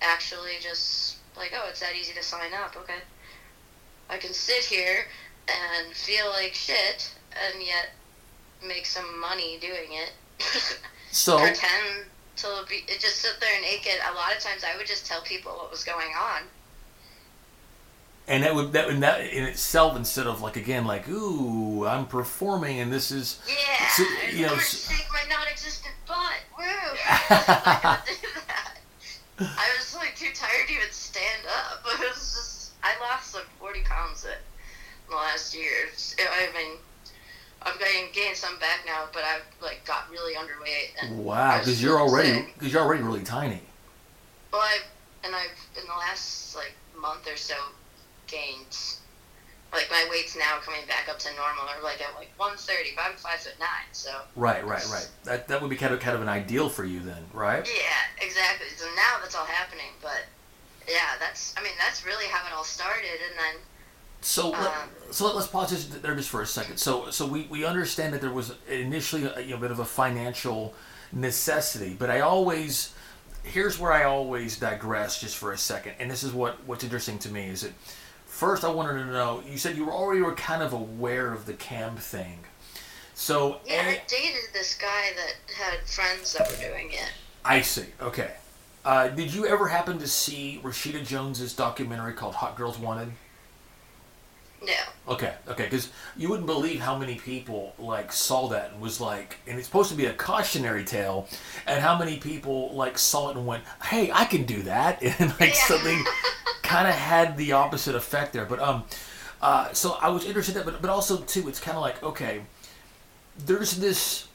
actually 0.00 0.52
just 0.60 1.16
like, 1.36 1.52
oh, 1.54 1.66
it's 1.68 1.80
that 1.80 1.94
easy 1.94 2.14
to 2.14 2.22
sign 2.22 2.52
up. 2.54 2.76
Okay. 2.76 3.00
I 4.08 4.18
can 4.18 4.32
sit 4.32 4.64
here 4.64 5.04
and 5.48 5.94
feel 5.94 6.28
like 6.30 6.54
shit 6.54 7.12
and 7.32 7.62
yet 7.62 7.90
make 8.66 8.86
some 8.86 9.20
money 9.20 9.58
doing 9.60 9.90
it. 9.90 10.12
So 11.10 11.38
pretend 11.40 12.06
to 12.36 12.64
be 12.68 12.82
just 13.00 13.16
sit 13.16 13.32
there 13.40 13.60
naked. 13.62 13.94
A 14.10 14.14
lot 14.14 14.34
of 14.36 14.42
times 14.42 14.62
I 14.64 14.76
would 14.76 14.86
just 14.86 15.06
tell 15.06 15.22
people 15.22 15.52
what 15.52 15.70
was 15.70 15.84
going 15.84 16.12
on. 16.18 16.42
and 18.28 18.42
that 18.42 18.54
would 18.54 18.72
that, 18.72 18.88
that 19.00 19.20
in 19.32 19.44
itself 19.44 19.96
instead 19.96 20.26
of 20.26 20.42
like 20.42 20.56
again 20.56 20.84
like 20.86 21.08
ooh 21.08 21.86
I'm 21.86 22.06
performing 22.06 22.80
and 22.80 22.92
this 22.92 23.10
is 23.10 23.38
Yeah, 23.48 23.86
So, 23.88 24.02
you 24.32 24.42
know, 24.42 24.48
I'm 24.48 24.48
gonna 24.50 24.60
s- 24.62 24.90
shake 24.90 25.06
my 25.12 25.22
non-existent 25.34 25.94
butt. 26.06 26.40
Woo! 26.58 26.64
I'm 26.64 27.28
not 27.46 27.82
gonna 27.82 28.02
do 28.06 28.28
that. 28.48 28.78
I 29.38 29.68
was 29.78 29.94
like 29.94 30.16
too 30.16 30.30
tired 30.34 30.66
to 30.68 30.72
even 30.74 30.90
stand 30.90 31.42
up. 31.46 31.84
It 31.92 32.00
was 32.00 32.16
just 32.34 32.72
I 32.82 32.92
lost 33.00 33.34
like 33.34 33.46
40 33.58 33.80
pounds 33.82 34.24
in 34.24 34.30
the 35.08 35.14
last 35.16 35.54
year. 35.54 35.88
I 36.18 36.48
mean, 36.56 36.76
I've 37.66 37.78
gained, 37.80 38.12
gained 38.12 38.36
some 38.36 38.58
back 38.60 38.80
now, 38.86 39.06
but 39.12 39.24
I've 39.24 39.42
like 39.60 39.84
got 39.84 40.08
really 40.10 40.34
underweight. 40.34 41.02
And 41.02 41.24
wow 41.24 41.58
because 41.58 41.82
you're 41.82 41.98
already 41.98 42.46
because 42.54 42.72
you're 42.72 42.82
already 42.82 43.02
really 43.02 43.24
tiny 43.24 43.60
Well, 44.52 44.62
I've 44.62 44.86
and 45.24 45.34
I've 45.34 45.58
in 45.76 45.86
the 45.86 45.94
last 45.94 46.54
like 46.54 46.74
month 46.98 47.26
or 47.26 47.36
so 47.36 47.56
gained 48.28 48.96
like 49.72 49.88
my 49.90 50.06
weight's 50.10 50.36
now 50.36 50.58
coming 50.64 50.86
back 50.86 51.08
up 51.10 51.18
to 51.18 51.28
normal 51.34 51.64
or 51.64 51.82
like 51.82 52.00
at 52.00 52.14
like 52.14 52.30
130. 52.36 52.94
But 52.94 53.10
I'm 53.10 53.16
five 53.16 53.40
foot 53.40 53.58
nine, 53.58 53.90
so 53.92 54.10
right 54.36 54.64
right 54.64 54.86
right 54.90 55.08
that 55.24 55.48
that 55.48 55.60
would 55.60 55.70
be 55.70 55.76
kind 55.76 55.92
of 55.92 56.00
kind 56.00 56.14
of 56.14 56.22
an 56.22 56.28
ideal 56.28 56.68
for 56.68 56.84
you 56.84 57.00
then 57.00 57.24
right 57.34 57.66
yeah, 57.66 58.24
exactly. 58.24 58.68
So 58.76 58.86
now 58.94 59.18
that's 59.20 59.34
all 59.34 59.44
happening, 59.44 59.90
but 60.00 60.24
yeah, 60.88 61.18
that's 61.18 61.52
I 61.58 61.62
mean 61.62 61.74
that's 61.78 62.06
really 62.06 62.26
how 62.26 62.46
it 62.46 62.52
all 62.56 62.64
started, 62.64 63.18
and 63.28 63.36
then 63.36 63.54
So 64.26 64.50
let, 64.50 64.60
Um, 64.60 64.88
so 65.12 65.32
let's 65.32 65.46
pause 65.46 65.70
just 65.70 66.02
there 66.02 66.16
just 66.16 66.30
for 66.30 66.42
a 66.42 66.46
second. 66.46 66.78
So 66.78 67.10
so 67.10 67.26
we, 67.26 67.46
we 67.48 67.64
understand 67.64 68.12
that 68.12 68.20
there 68.20 68.32
was 68.32 68.52
initially 68.68 69.24
a, 69.24 69.40
you 69.40 69.54
know, 69.54 69.56
bit 69.58 69.70
of 69.70 69.78
a 69.78 69.84
financial 69.84 70.74
necessity, 71.12 71.94
but 71.96 72.10
I 72.10 72.20
always 72.20 72.92
here's 73.44 73.78
where 73.78 73.92
I 73.92 74.02
always 74.02 74.58
digress 74.58 75.20
just 75.20 75.36
for 75.36 75.52
a 75.52 75.56
second, 75.56 75.94
and 76.00 76.10
this 76.10 76.24
is 76.24 76.32
what 76.32 76.56
what's 76.66 76.82
interesting 76.82 77.20
to 77.20 77.30
me 77.30 77.46
is 77.46 77.60
that 77.60 77.70
first 78.26 78.64
I 78.64 78.68
wanted 78.68 78.94
to 79.04 79.06
know 79.06 79.44
you 79.48 79.58
said 79.58 79.76
you 79.76 79.84
were 79.86 79.92
already 79.92 80.22
were 80.22 80.34
kind 80.34 80.60
of 80.60 80.72
aware 80.72 81.32
of 81.32 81.46
the 81.46 81.54
cam 81.54 81.96
thing, 81.96 82.40
so 83.14 83.60
yeah, 83.64 83.84
I 83.86 84.00
dated 84.08 84.52
this 84.52 84.74
guy 84.74 85.12
that 85.14 85.54
had 85.54 85.86
friends 85.86 86.32
that 86.32 86.50
were 86.50 86.68
doing 86.68 86.90
it. 86.90 87.12
I 87.44 87.60
see 87.60 87.86
okay. 88.02 88.32
Uh, 88.84 89.06
did 89.08 89.32
you 89.32 89.46
ever 89.46 89.68
happen 89.68 89.98
to 89.98 90.08
see 90.08 90.60
Rashida 90.64 91.06
Jones's 91.06 91.54
documentary 91.54 92.12
called 92.12 92.34
Hot 92.34 92.56
Girls 92.56 92.76
Wanted? 92.76 93.12
No, 94.66 95.12
Okay, 95.14 95.32
okay, 95.48 95.64
because 95.64 95.90
you 96.16 96.28
wouldn't 96.28 96.46
believe 96.46 96.80
how 96.80 96.96
many 96.98 97.14
people 97.14 97.74
like 97.78 98.12
saw 98.12 98.48
that 98.48 98.72
and 98.72 98.80
was 98.80 99.00
like, 99.00 99.36
and 99.46 99.56
it's 99.58 99.66
supposed 99.68 99.90
to 99.90 99.96
be 99.96 100.06
a 100.06 100.12
cautionary 100.12 100.84
tale, 100.84 101.28
and 101.66 101.80
how 101.80 101.96
many 101.96 102.16
people 102.16 102.74
like 102.74 102.98
saw 102.98 103.30
it 103.30 103.36
and 103.36 103.46
went, 103.46 103.62
"Hey, 103.84 104.10
I 104.12 104.24
can 104.24 104.44
do 104.44 104.62
that," 104.62 105.00
and 105.20 105.30
like 105.40 105.54
Yeah. 105.54 105.66
something 105.68 106.04
kind 106.62 106.88
of 106.88 106.94
had 106.94 107.36
the 107.36 107.52
opposite 107.52 107.94
effect 107.94 108.32
there. 108.32 108.44
But 108.46 108.58
um, 108.60 108.84
uh, 109.40 109.72
so 109.72 109.92
I 110.00 110.08
was 110.08 110.24
interested 110.24 110.56
in 110.56 110.64
that, 110.64 110.72
but 110.72 110.82
but 110.82 110.90
also 110.90 111.18
too, 111.18 111.48
it's 111.48 111.60
kind 111.60 111.76
of 111.76 111.82
like 111.82 112.02
okay, 112.02 112.42
there's 113.46 113.76
this. 113.76 114.26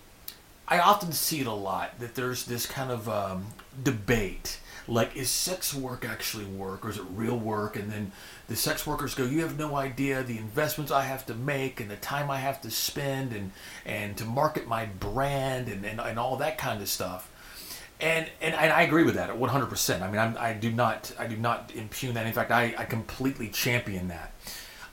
I 0.72 0.80
often 0.80 1.12
see 1.12 1.42
it 1.42 1.48
a 1.48 1.54
lot 1.54 2.00
that 2.00 2.16
there's 2.16 2.46
this 2.46 2.66
kind 2.66 2.92
of 2.92 3.10
um, 3.10 3.48
debate. 3.84 4.58
Like, 4.88 5.18
is 5.18 5.30
sex 5.30 5.74
work 5.74 6.06
actually 6.06 6.46
work 6.46 6.86
or 6.86 6.90
is 6.90 6.98
it 6.98 7.04
real 7.14 7.38
work? 7.38 7.76
And 7.76 7.92
then 7.92 8.14
the 8.48 8.56
sex 8.56 8.88
workers 8.88 9.14
go, 9.14 9.26
You 9.26 9.42
have 9.42 9.60
no 9.60 9.76
idea 9.76 10.24
the 10.24 10.38
investments 10.38 10.90
I 10.90 11.04
have 11.04 11.26
to 11.26 11.34
make 11.34 11.82
and 11.82 11.92
the 11.92 11.98
time 11.98 12.32
I 12.32 12.38
have 12.38 12.62
to 12.62 12.72
spend 12.72 13.34
and, 13.34 13.52
and 13.86 14.16
to 14.16 14.24
market 14.24 14.66
my 14.66 14.86
brand 14.86 15.68
and, 15.68 15.86
and, 15.86 16.00
and 16.00 16.18
all 16.18 16.38
that 16.38 16.58
kind 16.58 16.82
of 16.82 16.88
stuff. 16.88 17.30
And, 18.00 18.30
and 18.42 18.56
and 18.56 18.72
I 18.72 18.84
agree 18.84 19.04
with 19.04 19.16
that 19.16 19.30
at 19.30 19.38
100%. 19.38 20.02
I 20.02 20.10
mean, 20.10 20.20
I'm, 20.20 20.38
I 20.40 20.54
do 20.54 20.72
not 20.72 21.12
I 21.20 21.28
do 21.28 21.36
not 21.36 21.74
impugn 21.76 22.14
that. 22.14 22.26
In 22.26 22.34
fact, 22.34 22.50
I, 22.50 22.74
I 22.78 22.86
completely 22.86 23.50
champion 23.50 24.08
that. 24.08 24.32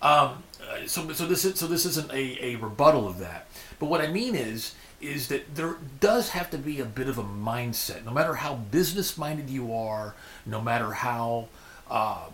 Um, 0.03 0.43
uh, 0.61 0.87
so 0.87 1.11
so 1.13 1.27
this 1.27 1.45
is 1.45 1.59
so 1.59 1.69
this 1.69 1.87
isn't 1.87 2.11
a, 2.13 2.45
a 2.45 2.57
rebuttal 2.57 3.07
of 3.07 3.19
that. 3.21 3.47
But 3.79 3.87
what 3.87 4.01
I 4.01 4.09
mean 4.09 4.35
is 4.35 4.75
is 5.01 5.29
that 5.29 5.55
there 5.55 5.77
does 6.01 6.31
have 6.31 6.51
to 6.51 6.59
be 6.59 6.81
a 6.81 6.85
bit 6.85 7.09
of 7.09 7.19
a 7.19 7.23
mindset. 7.23 8.05
No 8.05 8.11
matter 8.11 8.35
how 8.35 8.55
business 8.55 9.17
minded 9.17 9.49
you 9.49 9.73
are, 9.73 10.15
no 10.45 10.61
matter 10.61 10.93
how 10.93 11.49
um, 11.91 12.33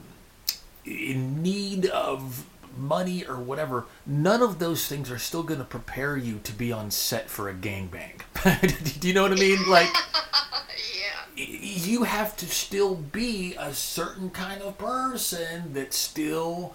in 0.85 1.43
need 1.43 1.87
of 1.87 2.47
money 2.77 3.25
or 3.25 3.37
whatever, 3.37 3.87
none 4.07 4.43
of 4.43 4.59
those 4.59 4.87
things 4.87 5.11
are 5.11 5.19
still 5.19 5.43
going 5.43 5.61
to 5.61 5.67
prepare 5.67 6.17
you 6.17 6.41
to 6.45 6.53
be 6.53 6.73
on 6.73 6.91
set 6.91 7.29
for 7.29 7.49
a 7.49 7.55
gangbang. 7.55 8.21
Do 9.01 9.09
you 9.09 9.15
know 9.15 9.23
what 9.23 9.33
I 9.33 9.37
mean? 9.37 9.69
Like 9.69 9.89
yeah, 11.37 11.45
you 11.45 12.05
have 12.05 12.37
to 12.39 12.47
still 12.47 12.95
be 12.97 13.55
a 13.59 13.75
certain 13.75 14.31
kind 14.31 14.63
of 14.63 14.79
person 14.79 15.75
that 15.75 15.93
still 15.93 16.75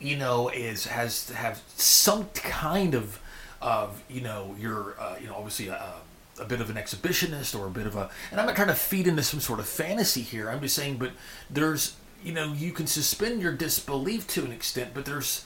you 0.00 0.16
know 0.16 0.48
is 0.48 0.86
has 0.86 1.26
to 1.26 1.34
have 1.34 1.60
some 1.76 2.26
kind 2.34 2.94
of 2.94 3.20
of 3.60 4.02
you 4.08 4.20
know 4.20 4.54
you're 4.58 4.94
uh, 4.98 5.16
you 5.20 5.26
know 5.26 5.34
obviously 5.34 5.68
a, 5.68 5.94
a 6.40 6.44
bit 6.44 6.60
of 6.60 6.70
an 6.70 6.76
exhibitionist 6.76 7.58
or 7.58 7.66
a 7.66 7.70
bit 7.70 7.86
of 7.86 7.96
a 7.96 8.10
and 8.30 8.40
I'm 8.40 8.46
not 8.46 8.56
trying 8.56 8.68
to 8.68 8.74
feed 8.74 9.06
into 9.06 9.22
some 9.22 9.40
sort 9.40 9.60
of 9.60 9.68
fantasy 9.68 10.22
here. 10.22 10.48
I'm 10.48 10.60
just 10.60 10.76
saying 10.76 10.96
but 10.98 11.12
there's 11.50 11.96
you 12.24 12.32
know 12.32 12.52
you 12.52 12.72
can 12.72 12.86
suspend 12.86 13.42
your 13.42 13.52
disbelief 13.52 14.26
to 14.28 14.44
an 14.44 14.52
extent 14.52 14.90
but 14.94 15.04
there's 15.04 15.44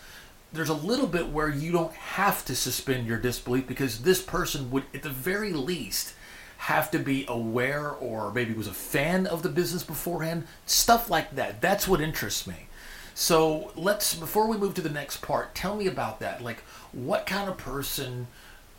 there's 0.53 0.69
a 0.69 0.75
little 0.75 1.07
bit 1.07 1.31
where 1.31 1.49
you 1.49 1.73
don't 1.73 1.95
have 1.95 2.45
to 2.45 2.55
suspend 2.55 3.07
your 3.07 3.19
disbelief 3.19 3.67
because 3.67 4.03
this 4.03 4.21
person 4.21 4.71
would 4.71 4.85
at 4.95 5.03
the 5.03 5.09
very 5.09 5.53
least 5.53 6.15
have 6.59 6.91
to 6.91 6.99
be 6.99 7.25
aware 7.27 7.91
or 7.91 8.33
maybe 8.33 8.53
was 8.53 8.69
a 8.69 8.73
fan 8.73 9.27
of 9.27 9.43
the 9.43 9.49
business 9.49 9.83
beforehand 9.83 10.47
stuff 10.67 11.11
like 11.11 11.35
that. 11.35 11.61
That's 11.61 11.89
what 11.89 12.01
interests 12.01 12.47
me 12.47 12.69
so 13.15 13.73
let's 13.77 14.15
before 14.15 14.47
we 14.47 14.57
move 14.57 14.75
to 14.75 14.81
the 14.81 14.91
next 14.91 15.23
part 15.23 15.55
tell 15.55 15.77
me 15.77 15.87
about 15.87 16.21
that. 16.21 16.43
Like 16.43 16.61
what 16.93 17.27
kind 17.27 17.49
of 17.49 17.57
person 17.57 18.27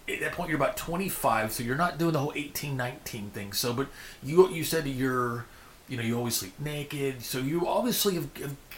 at 0.07 0.19
that 0.19 0.33
point 0.33 0.49
you're 0.49 0.57
about 0.57 0.75
25 0.75 1.53
so 1.53 1.63
you're 1.63 1.77
not 1.77 1.97
doing 1.97 2.13
the 2.13 2.19
whole 2.19 2.33
18 2.35 2.75
19 2.75 3.29
thing. 3.29 3.53
So 3.53 3.73
but 3.73 3.87
you 4.21 4.49
you 4.49 4.63
said 4.63 4.87
you're 4.87 5.45
you 5.87 5.97
know 5.97 6.03
you 6.03 6.17
always 6.17 6.35
sleep 6.35 6.53
naked. 6.59 7.21
So 7.21 7.39
you 7.39 7.67
obviously 7.67 8.15
have, 8.15 8.29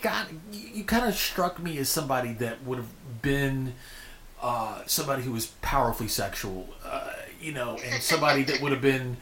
got 0.02 0.28
you, 0.52 0.70
you 0.74 0.84
kind 0.84 1.06
of 1.06 1.16
struck 1.16 1.62
me 1.62 1.78
as 1.78 1.90
somebody 1.90 2.34
that 2.34 2.64
would 2.64 2.78
have 2.78 3.22
been 3.22 3.74
uh, 4.42 4.82
somebody 4.86 5.24
who 5.24 5.32
was 5.32 5.48
powerfully 5.62 6.10
sexual 6.10 6.68
uh, 6.84 7.14
you 7.42 7.52
know 7.52 7.78
and 7.86 8.02
somebody 8.02 8.44
that 8.44 8.62
would 8.62 8.72
have 8.72 8.82
been 8.82 9.18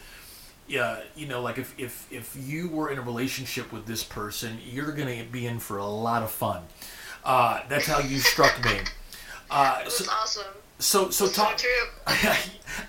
yeah, 0.68 1.02
you 1.16 1.28
know, 1.28 1.42
like 1.42 1.58
if, 1.58 1.78
if 1.80 2.08
if 2.12 2.36
you 2.36 2.70
were 2.70 2.90
in 2.90 2.98
a 2.98 3.02
relationship 3.02 3.72
with 3.72 3.86
this 3.86 4.04
person, 4.04 4.58
you're 4.66 4.92
gonna 4.92 5.24
be 5.26 5.46
in 5.48 5.60
for 5.60 5.78
a 5.78 5.86
lot 5.86 6.24
of 6.24 6.32
fun. 6.32 6.64
Uh, 7.24 7.62
that's 7.70 7.88
how 7.88 8.00
you 8.00 8.20
struck 8.20 8.64
me. 8.66 8.80
Uh, 9.52 9.78
it 9.82 9.86
was 9.86 9.98
so, 9.98 10.12
awesome. 10.12 10.44
so 10.80 11.10
so 11.12 11.28
So 11.28 11.32
talk, 11.32 11.58
true. 11.58 11.70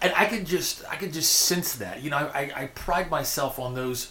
and 0.01 0.13
I 0.17 0.25
could 0.25 0.47
just 0.47 0.83
I 0.89 0.97
could 0.97 1.13
just 1.13 1.31
sense 1.31 1.75
that. 1.77 2.03
You 2.03 2.09
know, 2.11 2.17
I, 2.17 2.51
I 2.57 2.67
pride 2.69 3.11
myself 3.11 3.59
on 3.59 3.75
those 3.75 4.11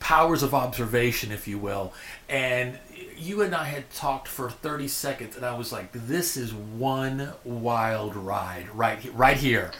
powers 0.00 0.42
of 0.42 0.52
observation, 0.54 1.30
if 1.30 1.46
you 1.46 1.58
will. 1.58 1.92
And 2.28 2.78
you 3.18 3.42
and 3.42 3.54
I 3.54 3.64
had 3.64 3.90
talked 3.90 4.28
for 4.28 4.50
30 4.50 4.88
seconds, 4.88 5.36
and 5.36 5.44
I 5.44 5.56
was 5.56 5.72
like, 5.72 5.90
"This 5.92 6.36
is 6.36 6.52
one 6.52 7.32
wild 7.44 8.16
ride, 8.16 8.68
right, 8.74 8.98
right 9.14 9.36
here." 9.36 9.72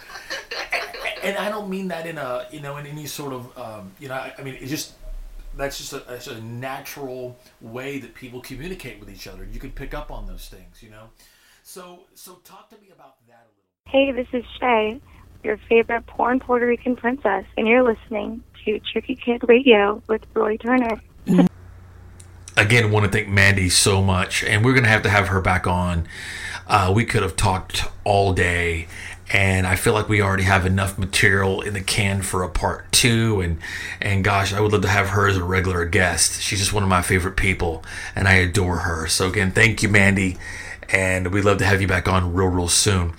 and 1.22 1.37
I 1.37 1.49
don't 1.49 1.68
mean 1.68 1.88
that 1.88 2.07
in 2.07 2.18
a 2.18 2.46
you 2.51 2.61
know 2.61 2.77
in 2.77 2.87
any 2.87 3.07
sort 3.07 3.33
of 3.33 3.59
um, 3.59 3.92
you 3.99 4.09
know 4.09 4.14
I, 4.14 4.33
I 4.38 4.42
mean 4.42 4.57
it's 4.61 4.70
just 4.70 4.94
that's 5.57 5.79
just 5.79 5.92
a, 5.92 6.03
that's 6.09 6.27
a 6.27 6.40
natural 6.40 7.38
way 7.61 7.99
that 7.99 8.14
people 8.14 8.40
communicate 8.40 9.01
with 9.01 9.11
each 9.11 9.27
other. 9.27 9.46
You 9.51 9.59
can 9.59 9.72
pick 9.72 9.94
up 9.94 10.11
on 10.11 10.27
those 10.27 10.49
things, 10.49 10.83
you 10.83 10.90
know. 10.90 11.09
So 11.62 12.01
so 12.14 12.35
talk 12.44 12.70
to 12.70 12.77
me 12.77 12.88
about 12.94 13.16
that 13.27 13.46
a 13.46 13.51
little. 13.51 13.62
Hey, 13.87 14.12
this 14.12 14.29
is 14.33 14.44
Shay, 14.61 15.01
your 15.42 15.59
favorite 15.68 16.07
porn 16.07 16.40
Puerto 16.40 16.66
Rican 16.66 16.96
princess, 16.96 17.44
and 17.57 17.66
you're 17.66 17.83
listening 17.83 18.42
to 18.64 18.81
Tricky 18.92 19.16
Kid 19.16 19.42
Radio 19.49 20.03
with 20.09 20.22
Roy 20.35 20.57
Turner. 20.57 21.01
Again 22.66 22.90
want 22.90 23.05
to 23.05 23.11
thank 23.11 23.29
mandy 23.29 23.68
so 23.68 24.02
much 24.02 24.44
and 24.44 24.64
we're 24.64 24.74
to 24.74 24.88
have 24.88 25.02
to 25.02 25.11
have 25.11 25.29
her 25.29 25.40
back 25.40 25.66
on 25.66 26.07
uh, 26.66 26.92
we 26.94 27.05
could 27.05 27.22
have 27.22 27.37
talked 27.37 27.85
all 28.05 28.33
day 28.33 28.87
and 29.33 29.66
I 29.66 29.74
feel 29.74 29.92
like 29.92 30.09
we 30.09 30.22
already 30.22 30.44
have 30.44 30.64
enough 30.66 30.98
material 30.98 31.61
in 31.61 31.74
the 31.74 31.81
can 31.81 32.22
for 32.22 32.42
a 32.42 32.48
part 32.48 32.90
two. 32.92 33.40
And 33.40 33.59
and 34.00 34.22
gosh, 34.22 34.52
I 34.52 34.61
would 34.61 34.72
love 34.72 34.83
to 34.83 34.88
have 34.88 35.09
her 35.09 35.26
as 35.26 35.37
a 35.37 35.44
regular 35.44 35.85
guest. 35.85 36.40
She's 36.40 36.61
just 36.61 36.72
one 36.72 36.83
of 36.83 36.88
my 36.88 37.02
favorite 37.02 37.37
people, 37.37 37.85
and 38.14 38.29
I 38.29 38.35
adore 38.35 38.79
her. 38.79 39.07
So 39.09 39.29
again, 39.29 39.50
thank 39.50 39.83
you, 39.83 39.88
Mandy, 39.88 40.38
and 40.88 41.33
we'd 41.33 41.44
love 41.44 41.59
to 41.59 41.66
have 41.66 41.81
you 41.81 41.88
back 41.88 42.07
on 42.07 42.35
real 42.35 42.48
real 42.48 42.68
soon. 42.68 43.14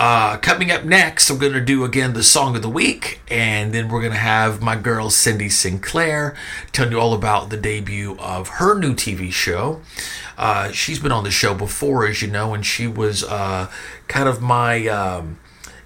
Uh, 0.00 0.38
coming 0.38 0.70
up 0.70 0.82
next, 0.82 1.28
I'm 1.28 1.36
going 1.36 1.52
to 1.52 1.60
do 1.60 1.84
again 1.84 2.14
the 2.14 2.22
song 2.22 2.56
of 2.56 2.62
the 2.62 2.70
week, 2.70 3.20
and 3.30 3.74
then 3.74 3.90
we're 3.90 4.00
going 4.00 4.14
to 4.14 4.18
have 4.18 4.62
my 4.62 4.74
girl 4.74 5.10
Cyndi 5.10 5.52
Sinclair 5.52 6.34
telling 6.72 6.92
you 6.92 6.98
all 6.98 7.12
about 7.12 7.50
the 7.50 7.58
debut 7.58 8.16
of 8.18 8.48
her 8.48 8.78
new 8.78 8.94
TV 8.94 9.30
show. 9.30 9.82
Uh, 10.38 10.72
she's 10.72 10.98
been 10.98 11.12
on 11.12 11.24
the 11.24 11.30
show 11.30 11.52
before, 11.52 12.06
as 12.06 12.22
you 12.22 12.28
know, 12.28 12.54
and 12.54 12.64
she 12.64 12.86
was 12.86 13.22
uh, 13.24 13.70
kind 14.08 14.26
of 14.26 14.40
my. 14.40 14.86
Um, 14.86 15.38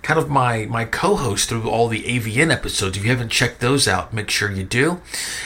kind 0.04 0.20
of 0.20 0.28
my 0.28 0.66
my 0.66 0.84
co-host 0.84 1.48
through 1.48 1.68
all 1.68 1.88
the 1.88 2.02
AVN 2.04 2.52
episodes. 2.52 2.96
If 2.96 3.04
you 3.04 3.10
haven't 3.10 3.30
checked 3.30 3.60
those 3.60 3.88
out, 3.88 4.12
make 4.12 4.30
sure 4.30 4.52
you 4.52 4.62
do. 4.62 5.00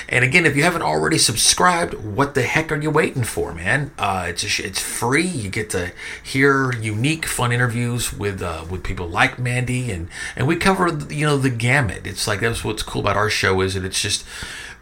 And 0.09 0.25
again, 0.25 0.45
if 0.45 0.57
you 0.57 0.65
haven't 0.65 0.83
already 0.83 1.17
subscribed, 1.17 1.95
what 1.95 2.35
the 2.35 2.43
heck 2.43 2.71
are 2.73 2.77
you 2.77 2.91
waiting 2.91 3.23
for, 3.23 3.55
man? 3.55 3.93
Uh, 3.99 4.27
it's 4.29 4.43
just, 4.43 4.59
it's 4.59 4.81
free. 4.81 5.27
You 5.27 5.49
get 5.49 5.71
to 5.71 5.93
hear 6.23 6.73
unique, 6.73 7.25
fun 7.25 7.53
interviews 7.53 8.13
with 8.13 8.43
uh, 8.43 8.65
with 8.69 8.83
people 8.83 9.09
like 9.09 9.39
Mandy, 9.39 9.93
and 9.93 10.09
and 10.37 10.49
we 10.49 10.57
cover 10.57 10.89
you 11.09 11.25
know 11.25 11.39
the 11.39 11.51
gamut. 11.51 12.07
It's 12.07 12.27
like 12.27 12.41
that's 12.41 12.65
what's 12.65 12.83
cool 12.83 13.01
about 13.01 13.17
our 13.17 13.31
show 13.31 13.61
is 13.61 13.75
that 13.75 13.85
it's 13.85 14.03
just 14.03 14.25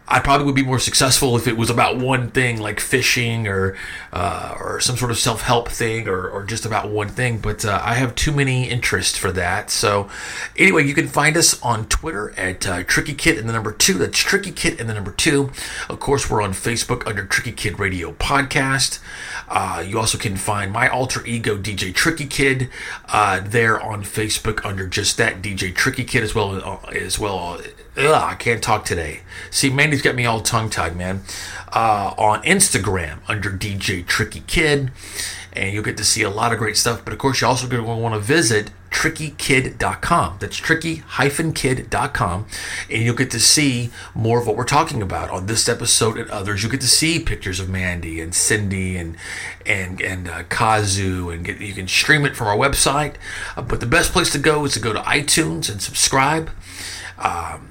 I 0.09 0.19
probably 0.19 0.45
would 0.45 0.55
be 0.55 0.63
more 0.63 0.79
successful 0.79 1.35
if 1.35 1.47
it 1.47 1.57
was 1.57 1.69
about 1.69 1.97
one 1.97 2.29
thing, 2.29 2.61
like 2.61 2.79
fishing 2.79 3.47
or 3.47 3.75
uh, 4.13 4.55
or 4.59 4.79
some 4.79 4.95
sort 4.95 5.11
of 5.11 5.17
self 5.17 5.41
help 5.41 5.67
thing, 5.67 6.07
or, 6.07 6.29
or 6.29 6.43
just 6.45 6.65
about 6.65 6.89
one 6.89 7.09
thing. 7.09 7.39
But 7.39 7.65
uh, 7.65 7.81
I 7.83 7.95
have 7.95 8.15
too 8.15 8.31
many 8.31 8.69
interests 8.69 9.17
for 9.17 9.33
that. 9.33 9.69
So 9.69 10.09
anyway, 10.55 10.85
you 10.85 10.93
can 10.93 11.07
find 11.07 11.35
us 11.35 11.61
on 11.61 11.87
Twitter 11.87 12.31
at 12.37 12.65
uh, 12.65 12.83
Tricky 12.83 13.13
Kid 13.13 13.37
and 13.37 13.49
the 13.49 13.53
number 13.53 13.73
two. 13.73 13.95
That's 13.95 14.17
Tricky 14.17 14.51
Kid 14.51 14.79
and 14.79 14.89
the 14.89 14.93
number 14.93 15.11
two. 15.11 15.51
Of 15.89 15.99
course, 15.99 16.29
we're 16.29 16.41
on 16.41 16.51
Facebook 16.51 17.05
under 17.05 17.25
Tricky 17.25 17.51
Kid 17.51 17.77
Radio 17.77 18.13
Podcast. 18.13 18.99
Uh, 19.49 19.83
you 19.85 19.99
also 19.99 20.17
can 20.17 20.37
find 20.37 20.71
my 20.71 20.87
alter 20.87 21.25
ego 21.25 21.57
DJ 21.57 21.93
Tricky 21.93 22.25
Kid 22.27 22.69
uh, 23.09 23.41
there 23.43 23.81
on 23.81 24.03
Facebook 24.03 24.65
under 24.65 24.87
just 24.87 25.17
that 25.17 25.41
DJ 25.41 25.75
Tricky 25.75 26.05
Kid 26.05 26.23
as 26.23 26.33
well 26.33 26.61
uh, 26.63 26.89
as 26.91 27.19
well 27.19 27.59
Ugh, 27.97 28.13
I 28.13 28.35
can't 28.35 28.61
talk 28.61 28.85
today. 28.85 29.21
See, 29.49 29.71
Mandy's 29.71 30.03
got 30.03 30.13
me 30.13 30.25
all 30.25 30.41
tongue 30.41 30.69
tied, 30.69 30.95
man. 30.95 31.23
Uh, 31.73 32.13
on 32.17 32.43
Instagram 32.43 33.19
under 33.27 33.49
DJ 33.49 34.05
Tricky 34.05 34.43
Kid, 34.45 34.91
and 35.53 35.73
you'll 35.73 35.83
get 35.83 35.97
to 35.97 36.03
see 36.03 36.21
a 36.21 36.29
lot 36.29 36.53
of 36.53 36.59
great 36.59 36.77
stuff. 36.77 37.03
But 37.03 37.13
of 37.13 37.19
course, 37.19 37.41
you're 37.41 37.49
also 37.49 37.67
going 37.67 37.83
to 37.83 37.95
want 37.95 38.13
to 38.13 38.19
visit 38.19 38.69
trickykid.com. 38.91 40.37
That's 40.39 40.57
tricky-kid.com, 40.57 42.45
and 42.89 43.03
you'll 43.03 43.15
get 43.15 43.31
to 43.31 43.39
see 43.39 43.89
more 44.13 44.39
of 44.39 44.47
what 44.47 44.55
we're 44.55 44.63
talking 44.63 45.01
about 45.01 45.31
on 45.31 45.47
this 45.47 45.67
episode 45.67 46.17
and 46.17 46.29
others. 46.29 46.61
You'll 46.61 46.71
get 46.71 46.81
to 46.81 46.87
see 46.87 47.19
pictures 47.19 47.59
of 47.59 47.67
Mandy 47.67 48.21
and 48.21 48.33
Cyndi 48.33 48.99
and 48.99 49.17
and 49.65 50.01
and 50.01 50.29
uh, 50.29 50.43
Kazu, 50.43 51.29
and 51.33 51.43
get, 51.43 51.59
you 51.59 51.73
can 51.73 51.87
stream 51.87 52.25
it 52.25 52.35
from 52.35 52.47
our 52.47 52.57
website. 52.57 53.15
Uh, 53.55 53.63
but 53.63 53.79
the 53.79 53.87
best 53.87 54.13
place 54.13 54.31
to 54.33 54.39
go 54.39 54.65
is 54.65 54.73
to 54.73 54.79
go 54.79 54.93
to 54.93 54.99
iTunes 54.99 55.67
and 55.69 55.81
subscribe. 55.81 56.51
Um, 57.17 57.69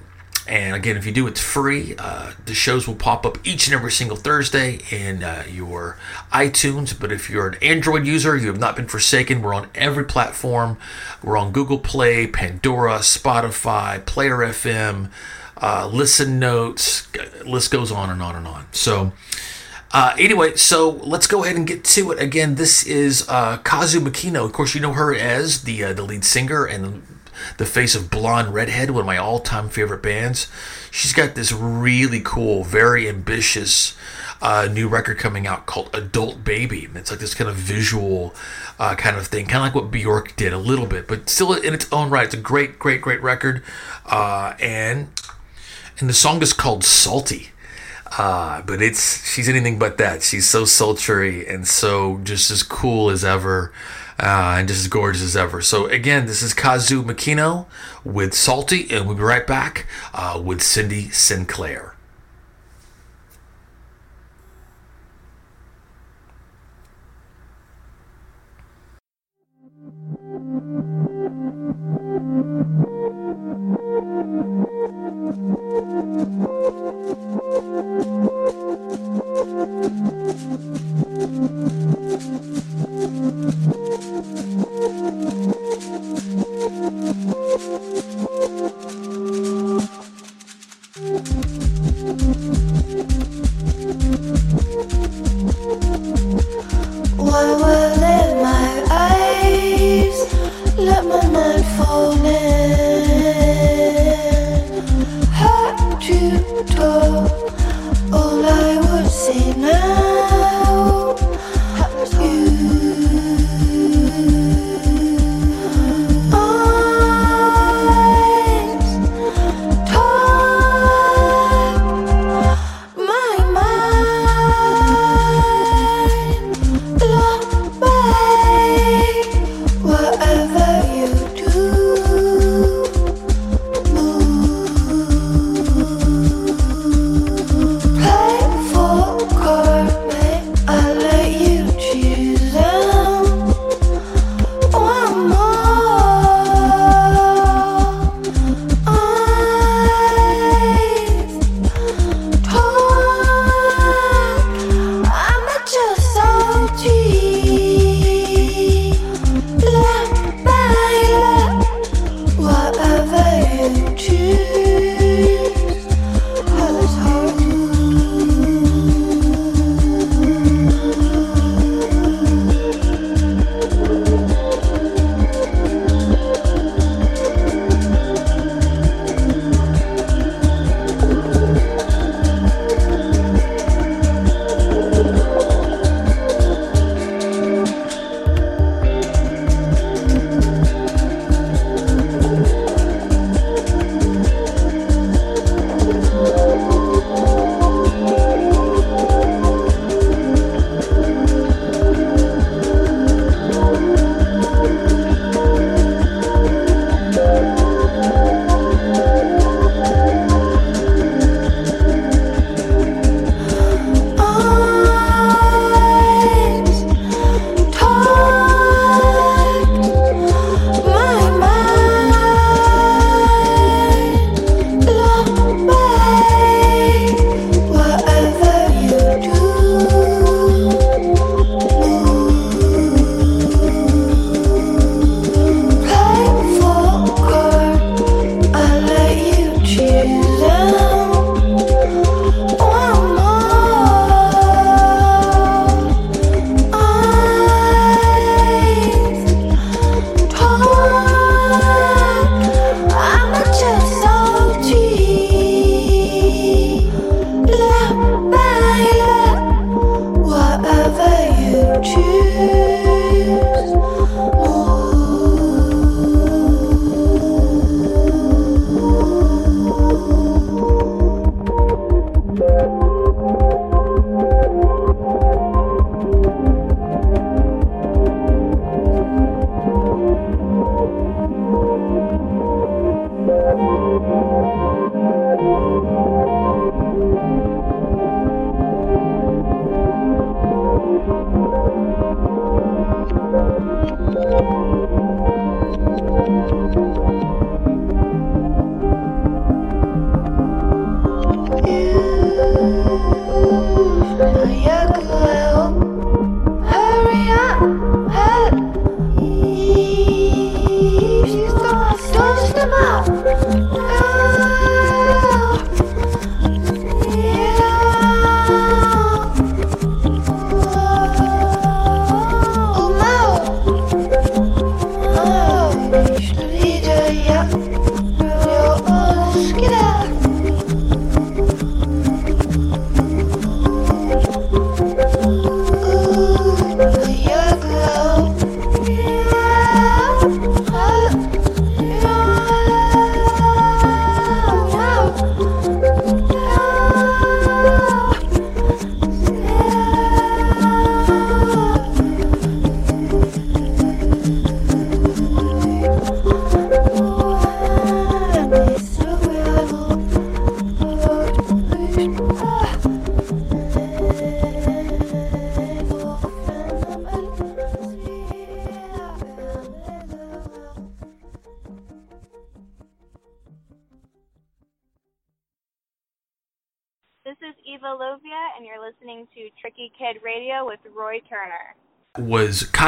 and 0.49 0.77
again, 0.77 0.97
if 0.97 1.05
you 1.05 1.13
do, 1.13 1.27
it's 1.27 1.41
free. 1.41 1.95
Uh, 1.99 2.33
the 2.45 2.55
shows 2.55 2.87
will 2.87 2.95
pop 2.95 3.27
up 3.27 3.39
each 3.45 3.67
and 3.67 3.75
every 3.75 3.91
single 3.91 4.17
Thursday 4.17 4.81
in 4.91 5.23
uh, 5.23 5.45
your 5.51 5.99
iTunes. 6.33 6.99
But 6.99 7.11
if 7.11 7.29
you're 7.29 7.49
an 7.49 7.59
Android 7.63 8.07
user, 8.07 8.37
you 8.37 8.47
have 8.47 8.59
not 8.59 8.77
been 8.77 8.87
forsaken. 8.87 9.43
We're 9.43 9.55
on 9.55 9.69
every 9.75 10.05
platform. 10.05 10.79
We're 11.23 11.37
on 11.37 11.53
Google 11.53 11.79
Play, 11.79 12.27
Pandora, 12.27 12.99
Spotify, 12.99 14.05
Player 14.07 14.37
FM, 14.37 15.11
uh, 15.57 15.91
Listen 15.93 16.39
Notes. 16.39 17.09
List 17.45 17.71
goes 17.71 17.91
on 17.91 18.11
and 18.11 18.23
on 18.23 18.37
and 18.37 18.47
on. 18.47 18.67
So. 18.73 19.13
Uh, 19.93 20.15
anyway, 20.19 20.55
so 20.57 20.91
let's 20.91 21.29
go 21.29 21.45
ahead 21.45 21.57
and 21.57 21.67
get 21.67 21.85
to 21.85 22.11
it. 22.11 22.21
Again, 22.21 22.57
this 22.57 22.85
is 22.85 23.25
uh, 23.29 23.57
Kazu 23.59 24.01
Makino. 24.01 24.45
Of 24.45 24.53
course, 24.53 24.75
you 24.75 24.81
know 24.81 24.93
her 24.93 25.15
as 25.15 25.63
the 25.63 25.85
uh, 25.85 25.93
the 25.93 26.03
lead 26.03 26.25
singer 26.25 26.67
and 26.67 27.03
the 27.59 27.67
face 27.67 27.95
of 27.95 28.11
Blonde 28.11 28.55
Redhead, 28.55 28.91
one 28.91 29.01
of 29.01 29.07
my 29.07 29.17
all 29.17 29.41
time 29.41 29.69
favorite 29.69 30.03
bands. 30.03 30.49
She's 30.91 31.13
got 31.13 31.35
this 31.35 31.53
really 31.53 32.21
cool, 32.25 32.65
very 32.65 33.09
ambitious 33.09 33.97
uh, 34.43 34.69
new 34.71 34.89
record 34.89 35.19
coming 35.19 35.47
out 35.47 35.67
called 35.67 35.91
Adult 35.95 36.45
Baby. 36.45 36.89
It's 36.95 37.11
like 37.11 37.21
this 37.21 37.35
kind 37.35 37.49
of 37.49 37.57
visual 37.57 38.35
uh, 38.79 38.95
kind 38.95 39.17
of 39.17 39.27
thing, 39.27 39.47
kind 39.47 39.57
of 39.57 39.63
like 39.63 39.75
what 39.75 39.91
Bjork 39.91 40.37
did 40.37 40.53
a 40.53 40.59
little 40.59 40.87
bit, 40.87 41.09
but 41.09 41.29
still 41.29 41.53
in 41.53 41.75
its 41.75 41.91
own 41.93 42.11
right. 42.11 42.27
It's 42.27 42.35
a 42.35 42.39
great, 42.39 42.79
great, 42.79 43.01
great 43.01 43.23
record. 43.23 43.63
Uh, 44.05 44.55
and 44.61 45.09
and 45.99 46.09
the 46.09 46.15
song 46.15 46.43
is 46.43 46.53
called 46.53 46.85
Salty. 46.85 47.51
Uh, 48.19 48.63
but 48.63 48.81
it's 48.81 49.27
she's 49.31 49.49
anything 49.49 49.79
but 49.79 49.99
that. 49.99 50.23
She's 50.23 50.49
so 50.49 50.65
sultry 50.65 51.47
and 51.47 51.67
so 51.67 52.19
just 52.23 52.51
as 52.51 52.63
cool 52.63 53.11
as 53.11 53.25
ever 53.25 53.73
uh, 54.21 54.57
and 54.59 54.69
just 54.69 54.81
as 54.81 54.89
gorgeous 54.89 55.23
as 55.23 55.37
ever. 55.37 55.61
So 55.61 55.87
again, 55.87 56.27
this 56.27 56.43
is 56.43 56.55
Kazu 56.55 57.03
Makino 57.03 57.67
with 58.05 58.35
Salty, 58.35 58.87
and 58.91 59.07
we'll 59.07 59.17
be 59.17 59.23
right 59.23 59.47
back 59.47 59.87
uh, 60.15 60.41
with 60.43 60.61
Cyndi 60.61 61.13
Sinclair. 61.13 61.96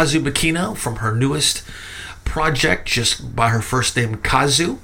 Kazu 0.08 0.20
Makino 0.22 0.74
from 0.74 0.96
her 0.96 1.14
newest 1.14 1.62
project, 2.24 2.88
just 2.88 3.36
by 3.36 3.50
her 3.50 3.60
first 3.60 3.94
name, 3.94 4.16
Kazu. 4.16 4.78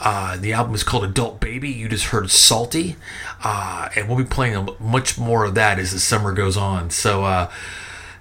Uh, 0.00 0.36
the 0.36 0.52
album 0.52 0.74
is 0.74 0.82
called 0.82 1.04
Adult 1.04 1.38
Baby. 1.38 1.70
You 1.70 1.88
just 1.88 2.06
heard 2.06 2.28
Salty. 2.28 2.96
Uh, 3.44 3.88
and 3.94 4.08
we'll 4.08 4.18
be 4.18 4.24
playing 4.24 4.68
much 4.80 5.16
more 5.16 5.44
of 5.44 5.54
that 5.54 5.78
as 5.78 5.92
the 5.92 6.00
summer 6.00 6.32
goes 6.32 6.56
on. 6.56 6.90
So, 6.90 7.24
uh, 7.24 7.52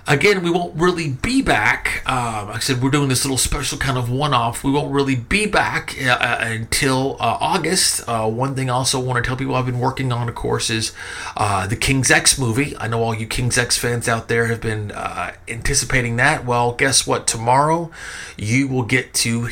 Again, 0.06 0.44
we 0.44 0.52
won't 0.52 0.76
really 0.76 1.12
be 1.12 1.42
back. 1.42 2.04
Um, 2.06 2.48
like 2.48 2.58
I 2.58 2.60
said, 2.60 2.84
we're 2.84 2.90
doing 2.90 3.08
this 3.08 3.24
little 3.24 3.38
special 3.38 3.78
kind 3.78 3.98
of 3.98 4.10
one 4.10 4.34
off. 4.34 4.62
We 4.62 4.70
won't 4.70 4.92
really 4.92 5.16
be 5.16 5.46
back 5.46 5.96
uh, 6.02 6.10
uh, 6.10 6.38
until 6.42 7.14
uh, 7.22 7.38
August. 7.40 8.04
Uh, 8.06 8.30
one 8.30 8.54
thing 8.54 8.70
I 8.70 8.74
also 8.74 9.00
want 9.00 9.24
to 9.24 9.26
tell 9.26 9.38
people 9.38 9.56
I've 9.56 9.66
been 9.66 9.80
working 9.80 10.12
on, 10.12 10.28
of 10.28 10.36
course, 10.36 10.70
is 10.70 10.92
uh, 11.38 11.68
the 11.68 11.78
King's 11.78 12.12
X 12.12 12.38
movie. 12.38 12.76
I 12.78 12.90
know 12.90 13.02
all 13.02 13.16
you 13.16 13.26
King's 13.26 13.58
X 13.58 13.78
fans 13.78 14.10
out 14.10 14.28
there 14.28 14.48
have 14.48 14.60
been 14.60 14.92
uh, 14.92 15.36
anticipating 15.48 16.18
that. 16.18 16.44
Well, 16.44 16.74
guess 16.74 17.08
what? 17.08 17.26
Tomorrow 17.26 17.90
you 18.36 18.68
will 18.68 18.84
get 18.84 19.14
to 19.14 19.48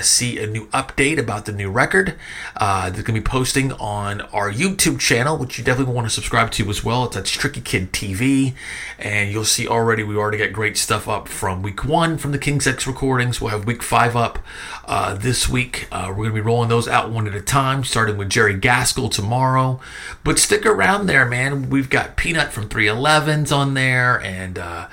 see 0.00 0.38
a 0.38 0.46
new 0.46 0.66
update 0.68 1.18
about 1.18 1.44
the 1.44 1.52
new 1.52 1.70
record. 1.70 2.14
that's 2.56 2.92
going 2.92 3.04
to 3.04 3.12
be 3.14 3.20
posting 3.20 3.72
on 3.72 4.20
our 4.20 4.52
YouTube 4.52 5.00
channel, 5.00 5.36
which 5.36 5.58
you 5.58 5.64
definitely 5.64 5.92
want 5.92 6.06
to 6.06 6.14
subscribe 6.14 6.52
to 6.52 6.70
as 6.70 6.84
well. 6.84 7.06
It's 7.06 7.16
at 7.16 7.24
Tricky 7.24 7.60
Kid 7.60 7.92
TV. 7.92 8.54
And 9.00 9.32
you'll 9.32 9.44
see 9.44 9.66
our 9.66 9.87
already. 9.88 10.02
We 10.02 10.16
already 10.16 10.36
got 10.36 10.52
great 10.52 10.76
stuff 10.76 11.08
up 11.08 11.28
from 11.28 11.62
week 11.62 11.82
one 11.82 12.18
from 12.18 12.32
the 12.32 12.38
King's 12.38 12.66
X 12.66 12.86
recordings. 12.86 13.40
We'll 13.40 13.52
have 13.52 13.64
week 13.64 13.82
five 13.82 14.14
up 14.14 14.38
uh, 14.84 15.14
this 15.14 15.48
week. 15.48 15.88
Uh, 15.90 16.08
we're 16.10 16.24
going 16.24 16.28
to 16.28 16.34
be 16.34 16.40
rolling 16.42 16.68
those 16.68 16.86
out 16.86 17.10
one 17.10 17.26
at 17.26 17.34
a 17.34 17.40
time, 17.40 17.84
starting 17.84 18.18
with 18.18 18.28
Jerry 18.28 18.54
Gaskill 18.54 19.10
tomorrow. 19.10 19.80
But 20.24 20.38
stick 20.38 20.66
around 20.66 21.06
there, 21.06 21.24
man. 21.24 21.70
We've 21.70 21.88
got 21.88 22.18
P-Nut 22.18 22.52
from 22.52 22.68
311s 22.68 23.50
on 23.50 23.72
there, 23.72 24.20
and 24.20 24.58
uh, 24.58 24.88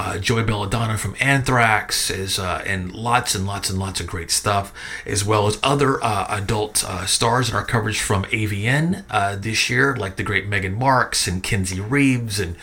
uh, 0.00 0.18
Joey 0.18 0.44
Belladonna 0.44 0.96
from 0.96 1.14
Anthrax 1.20 2.08
is 2.08 2.38
uh, 2.38 2.64
and 2.66 2.90
lots 2.90 3.34
and 3.34 3.46
lots 3.46 3.68
and 3.68 3.78
lots 3.78 4.00
of 4.00 4.06
great 4.06 4.30
stuff, 4.30 4.72
as 5.04 5.26
well 5.26 5.46
as 5.46 5.58
other 5.62 6.02
uh, 6.02 6.26
adult 6.30 6.82
uh, 6.84 7.04
stars 7.04 7.50
in 7.50 7.54
our 7.54 7.64
coverage 7.64 8.00
from 8.00 8.24
AVN 8.24 9.04
uh, 9.10 9.36
this 9.36 9.68
year, 9.68 9.94
like 9.94 10.16
the 10.16 10.22
great 10.22 10.48
Megan 10.48 10.74
Marks 10.74 11.28
and 11.28 11.42
Kenzie 11.42 11.82
Reeves 11.82 12.40
and 12.40 12.56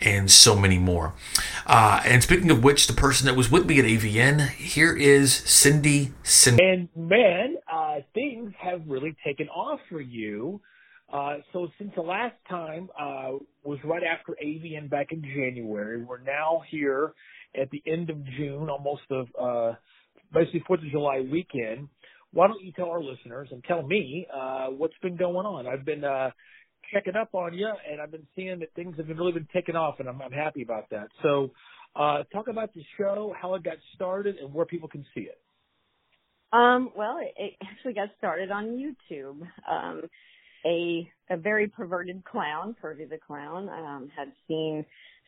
and 0.00 0.30
so 0.30 0.54
many 0.54 0.78
more. 0.78 1.14
Uh, 1.66 2.00
and 2.04 2.22
speaking 2.22 2.52
of 2.52 2.62
which, 2.62 2.86
the 2.86 2.92
person 2.92 3.26
that 3.26 3.34
was 3.34 3.50
with 3.50 3.66
me 3.66 3.80
at 3.80 3.84
AVN, 3.84 4.50
here 4.50 4.96
is 4.96 5.32
Cyndi. 5.32 6.12
Cyndi. 6.22 6.60
And 6.62 6.88
man, 6.94 7.56
things 8.14 8.52
have 8.60 8.82
really 8.86 9.16
taken 9.24 9.48
off 9.48 9.80
for 9.88 10.00
you. 10.00 10.60
Uh, 11.14 11.36
so 11.52 11.68
since 11.78 11.92
the 11.94 12.02
last 12.02 12.34
time 12.50 12.90
uh, 13.00 13.38
was 13.62 13.78
right 13.84 14.02
after 14.02 14.36
AVN 14.44 14.90
back 14.90 15.12
in 15.12 15.22
January, 15.22 16.02
we're 16.02 16.18
now 16.18 16.62
here 16.68 17.14
at 17.54 17.70
the 17.70 17.80
end 17.86 18.10
of 18.10 18.16
June, 18.36 18.68
almost 18.68 19.02
of 19.10 19.28
uh, 19.40 19.76
basically 20.32 20.64
Fourth 20.66 20.80
of 20.80 20.90
July 20.90 21.20
weekend. 21.20 21.88
Why 22.32 22.48
don't 22.48 22.60
you 22.64 22.72
tell 22.72 22.90
our 22.90 23.00
listeners 23.00 23.46
and 23.52 23.62
tell 23.62 23.86
me 23.86 24.26
uh, 24.34 24.66
what's 24.70 24.98
been 25.02 25.16
going 25.16 25.46
on? 25.46 25.68
I've 25.68 25.84
been 25.84 26.02
uh, 26.02 26.30
checking 26.92 27.14
up 27.14 27.28
on 27.32 27.54
you, 27.54 27.68
and 27.88 28.00
I've 28.00 28.10
been 28.10 28.26
seeing 28.34 28.58
that 28.58 28.74
things 28.74 28.96
have 28.96 29.06
been 29.06 29.16
really 29.16 29.30
been 29.30 29.46
taking 29.54 29.76
off, 29.76 30.00
and 30.00 30.08
I'm, 30.08 30.20
I'm 30.20 30.32
happy 30.32 30.62
about 30.62 30.90
that. 30.90 31.06
So, 31.22 31.52
uh, 31.94 32.24
talk 32.32 32.48
about 32.48 32.74
the 32.74 32.82
show, 32.98 33.32
how 33.40 33.54
it 33.54 33.62
got 33.62 33.76
started, 33.94 34.38
and 34.38 34.52
where 34.52 34.66
people 34.66 34.88
can 34.88 35.06
see 35.14 35.20
it. 35.20 35.38
Um, 36.52 36.90
well, 36.96 37.18
it, 37.18 37.34
it 37.36 37.52
actually 37.62 37.94
got 37.94 38.08
started 38.18 38.50
on 38.50 38.66
YouTube. 38.66 39.40
Um, 39.70 40.02
a 40.64 41.10
a 41.30 41.36
very 41.36 41.68
perverted 41.68 42.24
clown, 42.24 42.76
Pervy 42.82 43.08
the 43.08 43.18
clown, 43.18 43.68
um, 43.68 44.10
had 44.16 44.32
seen 44.46 44.84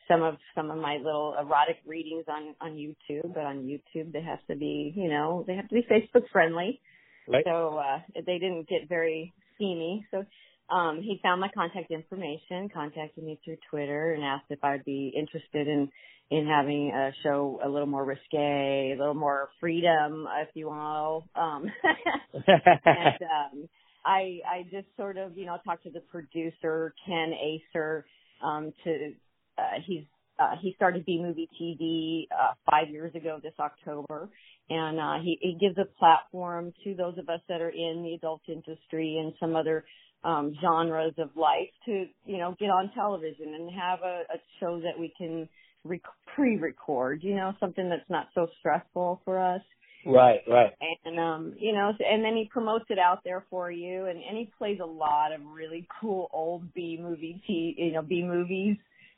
some 0.07 0.23
of 0.23 0.35
some 0.55 0.71
of 0.71 0.77
my 0.77 0.97
little 0.97 1.35
erotic 1.39 1.77
readings 1.85 2.25
on 2.27 2.55
on 2.61 2.73
YouTube, 2.75 3.33
but 3.33 3.43
on 3.43 3.63
YouTube 3.63 4.11
they 4.13 4.21
have 4.21 4.39
to 4.49 4.55
be, 4.55 4.93
you 4.95 5.09
know, 5.09 5.43
they 5.47 5.55
have 5.55 5.67
to 5.69 5.75
be 5.75 5.85
Facebook 5.89 6.23
friendly. 6.31 6.79
Right. 7.27 7.43
So 7.45 7.77
uh 7.77 7.99
they 8.15 8.39
didn't 8.39 8.69
get 8.69 8.87
very 8.89 9.33
steamy. 9.55 10.05
So 10.11 10.25
um 10.73 11.01
he 11.01 11.19
found 11.21 11.41
my 11.41 11.49
contact 11.53 11.91
information, 11.91 12.69
contacted 12.73 13.23
me 13.23 13.39
through 13.43 13.57
Twitter 13.69 14.13
and 14.13 14.23
asked 14.23 14.45
if 14.49 14.63
I'd 14.63 14.85
be 14.85 15.13
interested 15.15 15.67
in 15.67 15.89
in 16.29 16.45
having 16.45 16.91
a 16.91 17.11
show 17.23 17.59
a 17.63 17.69
little 17.69 17.87
more 17.87 18.03
risque, 18.03 18.93
a 18.93 18.97
little 18.97 19.13
more 19.13 19.49
freedom, 19.59 20.27
if 20.41 20.49
you 20.53 20.67
will. 20.67 21.27
Um 21.35 21.65
and 22.33 23.21
um 23.21 23.69
I 24.07 24.39
I 24.49 24.63
just 24.71 24.87
sort 24.95 25.17
of 25.17 25.37
you 25.37 25.45
know 25.45 25.57
talked 25.65 25.83
to 25.83 25.91
the 25.91 25.99
producer 25.99 26.93
Ken 27.05 27.33
Acer 27.33 28.05
um, 28.43 28.71
to 28.83 29.13
uh, 29.57 29.61
he's 29.85 30.03
uh, 30.39 30.55
he 30.61 30.73
started 30.75 31.05
B 31.05 31.19
Movie 31.21 31.49
TV 31.59 32.27
uh, 32.33 32.53
five 32.69 32.89
years 32.89 33.13
ago 33.15 33.39
this 33.43 33.53
October, 33.59 34.29
and 34.69 34.99
uh, 34.99 35.23
he, 35.23 35.37
he 35.41 35.57
gives 35.59 35.77
a 35.77 35.85
platform 35.99 36.73
to 36.83 36.95
those 36.95 37.17
of 37.17 37.27
us 37.27 37.41
that 37.49 37.59
are 37.59 37.69
in 37.69 38.03
the 38.03 38.13
adult 38.13 38.41
industry 38.47 39.17
and 39.21 39.33
some 39.39 39.55
other 39.55 39.83
um, 40.23 40.55
genres 40.61 41.13
of 41.17 41.29
life 41.35 41.69
to 41.85 42.05
you 42.25 42.37
know 42.37 42.55
get 42.59 42.69
on 42.69 42.91
television 42.95 43.55
and 43.55 43.69
have 43.71 43.99
a, 44.03 44.23
a 44.33 44.37
show 44.59 44.79
that 44.79 44.97
we 44.97 45.13
can 45.17 45.49
rec- 45.83 46.01
pre-record, 46.35 47.23
you 47.23 47.35
know, 47.35 47.53
something 47.59 47.89
that's 47.89 48.09
not 48.09 48.27
so 48.35 48.47
stressful 48.59 49.21
for 49.25 49.39
us. 49.39 49.61
Right, 50.05 50.41
right. 50.47 50.73
And 51.05 51.19
um, 51.19 51.53
you 51.57 51.73
know, 51.73 51.91
and 51.99 52.23
then 52.23 52.35
he 52.35 52.49
promotes 52.51 52.85
it 52.89 52.99
out 52.99 53.19
there 53.23 53.45
for 53.49 53.71
you, 53.71 54.05
and 54.05 54.19
and 54.21 54.37
he 54.37 54.49
plays 54.57 54.79
a 54.81 54.85
lot 54.85 55.33
of 55.33 55.41
really 55.45 55.87
cool 55.99 56.29
old 56.31 56.73
B 56.73 56.97
movie, 57.01 57.41
t- 57.47 57.75
you 57.77 57.91
know, 57.93 58.01
B 58.01 58.23
movies. 58.23 58.77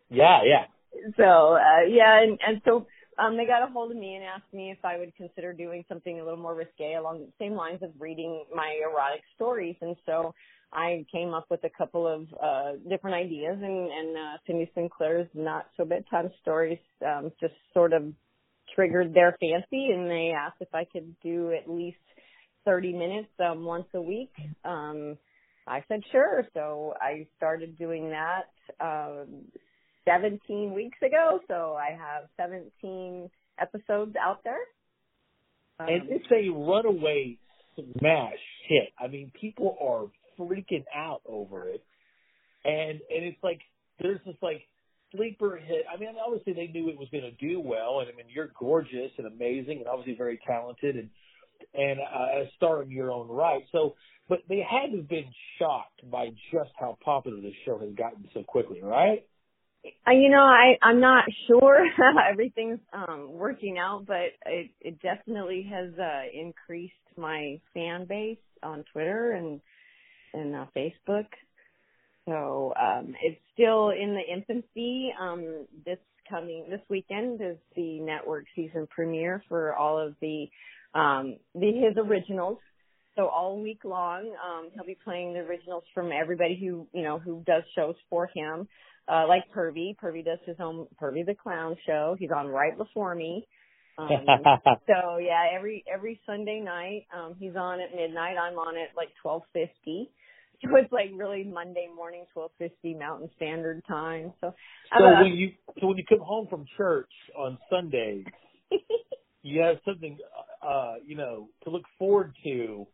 Yeah, 0.10 0.40
yeah. 0.44 0.66
So 1.18 1.58
uh, 1.58 1.86
yeah, 1.88 2.22
and 2.22 2.40
and 2.46 2.62
so 2.66 2.88
um, 3.18 3.38
they 3.38 3.46
got 3.46 3.68
a 3.68 3.72
hold 3.72 3.92
of 3.92 3.98
me 3.98 4.16
and 4.16 4.24
asked 4.24 4.52
me 4.54 4.72
if 4.72 4.84
I 4.84 4.98
would 4.98 5.16
consider 5.16 5.54
doing 5.54 5.84
something 5.90 6.20
a 6.20 6.24
little 6.24 6.40
more 6.40 6.56
risque 6.56 6.96
along 6.96 7.20
the 7.20 7.32
same 7.40 7.54
lines 7.54 7.84
of 7.84 7.92
reading 8.00 8.46
my 8.56 8.80
erotic 8.82 9.22
stories, 9.36 9.76
and 9.82 9.96
so 10.06 10.34
I 10.72 11.06
came 11.12 11.34
up 11.34 11.46
with 11.50 11.64
a 11.64 11.70
couple 11.70 12.08
of 12.08 12.28
uh 12.42 12.72
different 12.90 13.16
ideas, 13.16 13.58
and 13.62 13.92
and 13.92 14.18
uh, 14.18 14.38
Cyndi 14.48 14.74
Sinclair's 14.74 15.28
not 15.34 15.68
so 15.78 15.86
bedtime 15.86 16.32
stories 16.42 16.80
um, 17.06 17.32
just 17.40 17.54
sort 17.74 17.94
of 17.94 18.04
triggered 18.80 19.14
their 19.14 19.36
fancy 19.42 19.90
and 19.92 20.10
they 20.10 20.32
asked 20.36 20.58
if 20.62 20.74
I 20.74 20.86
could 20.86 21.14
do 21.22 21.52
at 21.52 21.70
least 21.70 21.98
30 22.66 22.94
minutes 22.94 23.30
um, 23.44 23.66
once 23.66 23.88
a 23.94 24.02
week. 24.02 24.32
Um, 24.64 25.18
I 25.68 25.84
said 25.90 26.02
sure. 26.12 26.46
So 26.54 26.94
I 27.02 27.28
started 27.36 27.78
doing 27.78 28.12
that 28.12 28.46
um, 28.80 29.28
17 30.06 30.74
weeks 30.74 30.98
ago. 31.06 31.42
So 31.50 31.78
I 31.78 31.92
have 31.92 32.30
17 32.38 33.30
episodes 33.60 34.16
out 34.22 34.44
there. 34.46 34.62
Um, 35.80 35.88
and 35.90 36.10
it's 36.10 36.26
a 36.32 36.50
runaway 36.50 37.38
smash 37.76 38.34
hit. 38.68 38.94
I 38.98 39.08
mean, 39.08 39.32
people 39.40 39.78
are 39.82 40.06
freaking 40.40 40.86
out 40.96 41.22
over 41.26 41.68
it. 41.68 41.84
And 42.64 43.00
and 43.10 43.26
it's 43.26 43.44
like 43.44 43.60
there's 44.02 44.20
this 44.26 44.36
like 44.42 44.62
sleeper 45.12 45.58
hit. 45.58 45.86
I 45.94 45.98
mean, 45.98 46.10
obviously 46.24 46.54
they 46.54 46.68
knew 46.68 46.90
it 46.90 46.98
was 46.98 47.10
going 47.12 47.24
to 47.24 47.32
do 47.32 47.60
well, 47.60 48.00
and 48.00 48.10
I 48.10 48.16
mean, 48.16 48.28
you're 48.34 48.52
gorgeous 48.58 49.12
and 49.18 49.28
amazing, 49.28 49.80
and 49.80 49.88
obviously 49.88 50.16
very 50.16 50.40
talented, 50.46 50.96
and 50.96 51.10
and 51.74 52.00
uh, 52.00 52.44
a 52.44 52.52
star 52.56 52.82
in 52.84 52.90
your 52.90 53.12
own 53.12 53.28
right. 53.28 53.64
So, 53.72 53.96
but 54.28 54.40
they 54.48 54.60
had 54.60 54.92
to 54.92 54.98
have 54.98 55.10
been 55.10 55.32
shocked 55.58 56.10
by 56.10 56.30
just 56.52 56.72
how 56.80 56.98
popular 57.04 57.42
this 57.42 57.54
show 57.66 57.80
has 57.80 57.94
gotten 57.96 58.28
so 58.34 58.44
quickly, 58.44 58.82
right? 58.82 59.26
Uh, 60.08 60.12
you 60.12 60.30
know, 60.30 60.42
I 60.42 60.78
I'm 60.82 61.00
not 61.00 61.26
sure 61.48 61.86
everything's 62.30 62.80
um 62.94 63.30
working 63.32 63.78
out, 63.78 64.06
but 64.08 64.34
it 64.46 64.72
it 64.82 65.02
definitely 65.02 65.70
has 65.70 65.92
uh 65.98 66.24
increased 66.34 66.94
my 67.18 67.60
fan 67.74 68.06
base 68.06 68.38
on 68.64 68.84
Twitter 68.94 69.32
and 69.32 69.62
and 70.34 70.56
uh, 70.56 70.66
Facebook. 70.76 71.26
So 72.30 72.74
um, 72.80 73.16
it's 73.24 73.40
still 73.54 73.90
in 73.90 74.14
the 74.16 74.34
infancy. 74.34 75.12
Um, 75.20 75.66
this 75.86 75.98
coming 76.30 76.66
this 76.70 76.82
weekend 76.88 77.42
is 77.42 77.58
the 77.76 78.00
network 78.00 78.46
season 78.56 78.88
premiere 78.90 79.44
for 79.50 79.76
all 79.76 80.00
of 80.00 80.16
the 80.22 80.46
um, 80.94 81.38
the 81.56 81.72
his 81.72 81.98
originals. 81.98 82.60
So 83.16 83.26
all 83.26 83.60
week 83.60 83.82
long, 83.84 84.32
um, 84.46 84.70
he'll 84.74 84.86
be 84.86 84.98
playing 85.04 85.34
the 85.34 85.40
originals 85.40 85.84
from 85.94 86.12
everybody 86.12 86.56
who 86.56 86.88
you 86.94 87.04
know 87.04 87.18
who 87.18 87.44
does 87.48 87.64
shows 87.76 87.96
for 88.10 88.30
him, 88.34 88.68
uh, 89.12 89.26
like 89.28 89.44
Pervy. 89.54 89.96
Pervy 89.98 90.24
does 90.24 90.40
his 90.46 90.58
own 90.60 90.86
Pervy 91.02 91.26
the 91.26 91.36
Clown 91.36 91.76
show. 91.86 92.16
He's 92.20 92.32
on 92.32 92.48
right 92.48 92.78
before 92.78 93.16
me. 93.16 93.48
Um, 93.98 94.10
so 94.88 95.18
yeah, 95.18 95.46
every 95.52 95.84
every 95.92 96.22
Sunday 96.28 96.60
night, 96.60 97.08
um, 97.12 97.36
he's 97.40 97.56
on 97.56 97.82
at 97.82 97.96
midnight. 97.96 98.36
I'm 98.40 98.60
on 98.60 98.78
at 98.78 98.96
like 98.96 99.10
twelve 99.22 99.42
fifty. 99.52 100.12
it 100.64 100.70
was 100.70 100.86
like 100.92 101.10
really 101.16 101.44
Monday 101.44 101.88
morning, 101.94 102.26
twelve 102.34 102.52
fifty 102.58 102.94
Mountain 102.94 103.30
Standard 103.36 103.82
Time. 103.88 104.34
So, 104.42 104.54
so 104.98 105.04
uh, 105.04 105.24
when 105.24 105.34
you 105.34 105.52
so 105.80 105.88
when 105.88 105.98
you 105.98 106.04
come 106.08 106.20
home 106.20 106.48
from 106.50 106.66
church 106.78 107.12
on 107.38 107.58
Sunday, 107.70 108.24
you 109.44 109.62
have 109.62 109.78
something, 109.86 110.18
uh, 110.62 110.96
you 111.06 111.16
know, 111.16 111.50
to 111.64 111.70
look 111.70 111.84
forward 111.98 112.36
to 112.44 112.88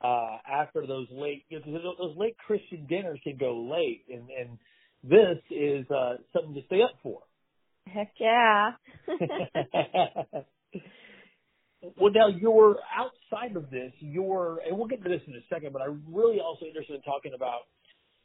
uh 0.00 0.38
after 0.48 0.86
those 0.86 1.08
late 1.10 1.44
you 1.48 1.58
know, 1.58 1.94
those 1.98 2.16
late 2.16 2.36
Christian 2.46 2.86
dinners 2.88 3.18
can 3.24 3.36
go 3.36 3.68
late, 3.68 4.04
and 4.08 4.28
and 4.30 4.58
this 5.02 5.38
is 5.50 5.90
uh, 5.90 6.16
something 6.32 6.54
to 6.54 6.62
stay 6.66 6.82
up 6.82 6.94
for. 7.02 7.20
Heck 7.86 8.12
yeah. 8.20 8.72
well, 11.96 12.12
now 12.12 12.28
you're 12.28 12.76
outside 12.96 13.56
of 13.56 13.70
this. 13.70 13.92
You're, 14.00 14.60
and 14.66 14.76
we'll 14.76 14.88
get 14.88 15.02
to 15.02 15.08
this 15.08 15.22
in 15.26 15.34
a 15.34 15.44
second, 15.48 15.72
but 15.72 15.82
I'm 15.82 16.02
really 16.10 16.40
also 16.40 16.66
interested 16.66 16.96
in 16.96 17.02
talking 17.02 17.32
about 17.34 17.60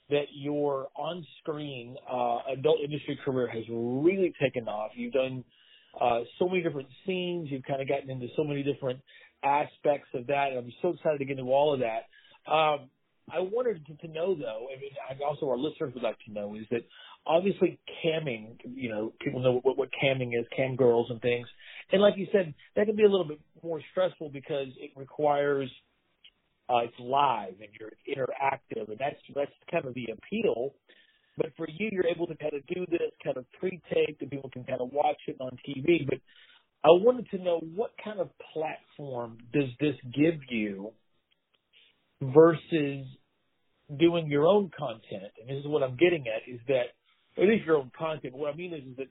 that 0.10 0.26
your 0.34 0.88
on-screen 0.96 1.96
uh, 2.12 2.40
adult 2.52 2.80
industry 2.84 3.18
career 3.24 3.48
has 3.48 3.64
really 3.70 4.34
taken 4.42 4.68
off. 4.68 4.92
You've 4.96 5.14
done 5.14 5.44
uh, 6.00 6.22
so 6.40 6.48
many 6.48 6.62
different 6.62 6.90
scenes. 7.06 7.50
You've 7.50 7.64
kind 7.64 7.82
of 7.82 7.88
gotten 7.88 8.10
into 8.10 8.28
so 8.36 8.44
many 8.44 8.64
different 8.64 9.00
aspects 9.44 10.10
of 10.14 10.28
that. 10.28 10.50
And 10.50 10.58
I'm 10.60 10.74
so 10.82 10.90
excited 10.90 11.20
to 11.20 11.26
get 11.26 11.38
into 11.40 11.52
all 11.52 11.74
of 11.74 11.82
that. 11.82 12.52
Um, 12.52 12.90
I 13.32 13.40
wanted 13.40 13.86
to, 13.86 14.08
to 14.08 14.14
know 14.14 14.36
though, 14.36 14.68
I 14.76 14.80
mean, 14.80 14.92
I 15.10 15.24
also 15.24 15.50
our 15.50 15.58
listeners 15.58 15.94
would 15.94 16.04
like 16.04 16.18
to 16.26 16.34
know 16.34 16.56
is 16.56 16.66
that 16.72 16.82
obviously 17.26 17.80
camming, 18.04 18.58
you 18.76 18.90
know, 18.90 19.14
people 19.22 19.40
know 19.40 19.60
what, 19.64 19.78
what 19.78 19.90
camming 20.04 20.38
is, 20.38 20.46
cam 20.56 20.76
girls 20.76 21.08
and 21.10 21.22
things. 21.22 21.48
And 21.92 22.02
like 22.02 22.16
you 22.18 22.28
said, 22.32 22.54
that 22.76 22.86
can 22.86 22.96
be 22.96 23.04
a 23.04 23.10
little 23.10 23.28
bit 23.28 23.40
more 23.64 23.82
stressful 23.92 24.30
because 24.30 24.68
it 24.80 24.92
requires 24.96 25.70
uh, 26.70 26.78
it's 26.86 26.94
live 27.00 27.56
and 27.60 27.70
you're 27.80 27.92
interactive, 28.08 28.90
and 28.90 28.98
that's 29.00 29.20
that's 29.36 29.52
kind 29.70 29.86
of 29.86 29.94
the 29.94 30.08
appeal. 30.12 30.74
But 31.38 31.48
for 31.58 31.68
you, 31.68 31.90
you're 31.92 32.08
able 32.08 32.28
to 32.28 32.36
kind 32.36 32.54
of 32.54 32.66
do 32.68 32.86
this 32.90 33.12
kind 33.24 33.38
of 33.38 33.46
pre-tape, 33.60 34.18
and 34.22 34.30
people 34.30 34.50
can 34.52 34.64
kind 34.64 34.82
of 34.82 34.92
watch 34.94 35.18
it 35.28 35.36
on 35.40 35.58
TV. 35.68 36.06
But 36.08 36.20
I 36.84 36.90
wanted 36.90 37.30
to 37.32 37.38
know 37.38 37.60
what 37.76 37.92
kind 38.04 38.20
of 38.20 38.30
platform 38.54 39.38
does 39.52 39.70
this 39.80 39.96
give 40.14 40.40
you 40.50 40.92
versus 42.22 43.06
doing 44.00 44.28
your 44.28 44.46
own 44.46 44.70
content? 44.78 45.32
And 45.40 45.50
this 45.50 45.64
is 45.64 45.68
what 45.68 45.84
I'm 45.84 45.98
getting 45.98 46.26
at 46.28 46.50
is 46.52 46.60
that 46.68 46.94
at 47.42 47.48
least 47.48 47.66
your 47.66 47.78
own 47.78 47.92
content. 47.98 48.36
What 48.36 48.54
I 48.54 48.56
mean 48.56 48.74
is, 48.74 48.84
is 48.84 48.98
that 48.98 49.08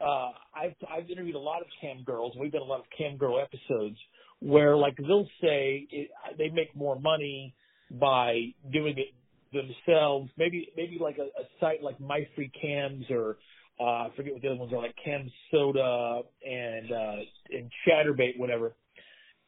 uh, 0.00 0.30
I've 0.54 0.74
I've 0.90 1.10
interviewed 1.10 1.36
a 1.36 1.40
lot 1.40 1.60
of 1.60 1.66
cam 1.80 2.02
girls. 2.04 2.32
and 2.34 2.42
We've 2.42 2.52
done 2.52 2.62
a 2.62 2.66
lot 2.66 2.80
of 2.80 2.86
cam 2.96 3.16
girl 3.16 3.40
episodes 3.40 3.96
where 4.40 4.76
like 4.76 4.96
they'll 4.96 5.28
say 5.40 5.86
it, 5.90 6.10
they 6.38 6.48
make 6.48 6.74
more 6.74 6.98
money 6.98 7.54
by 7.90 8.52
doing 8.72 8.96
it 8.98 9.14
themselves. 9.52 10.30
Maybe 10.36 10.68
maybe 10.76 10.98
like 11.00 11.18
a, 11.18 11.24
a 11.40 11.44
site 11.60 11.82
like 11.82 12.00
My 12.00 12.26
Free 12.34 12.50
Cams 12.60 13.06
or 13.10 13.38
uh, 13.80 13.84
I 13.84 14.08
forget 14.16 14.32
what 14.32 14.42
the 14.42 14.48
other 14.48 14.58
ones 14.58 14.72
are 14.72 14.82
like 14.82 14.94
Cam 15.04 15.30
Soda 15.50 16.22
and 16.46 16.92
uh, 16.92 17.16
and 17.50 17.70
Chaturbate, 17.86 18.38
whatever. 18.38 18.74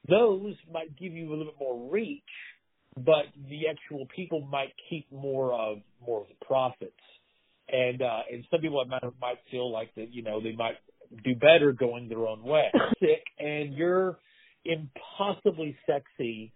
Those 0.08 0.54
might 0.72 0.96
give 0.96 1.12
you 1.12 1.28
a 1.28 1.30
little 1.30 1.46
bit 1.46 1.54
more 1.58 1.90
reach, 1.90 2.22
but 2.96 3.26
the 3.48 3.68
actual 3.68 4.06
people 4.14 4.40
might 4.40 4.72
keep 4.88 5.10
more 5.12 5.52
of 5.52 5.78
more 6.04 6.22
of 6.22 6.28
the 6.28 6.44
profits. 6.44 6.92
And 7.68 8.00
uh, 8.00 8.20
and 8.30 8.44
some 8.50 8.60
people 8.60 8.84
might 8.84 9.02
might 9.20 9.38
feel 9.50 9.72
like 9.72 9.94
that 9.96 10.14
you 10.14 10.22
know 10.22 10.40
they 10.40 10.52
might 10.52 10.76
do 11.24 11.34
better 11.34 11.72
going 11.72 12.08
their 12.08 12.26
own 12.26 12.42
way. 12.42 12.70
Sick, 13.00 13.24
and 13.38 13.74
you're 13.74 14.18
impossibly 14.64 15.76
sexy 15.86 16.52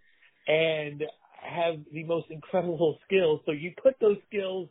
and 0.47 1.03
have 1.41 1.75
the 1.93 2.03
most 2.03 2.27
incredible 2.29 2.97
skills. 3.05 3.41
So 3.45 3.51
you 3.51 3.73
put 3.81 3.95
those 3.99 4.17
skills 4.27 4.69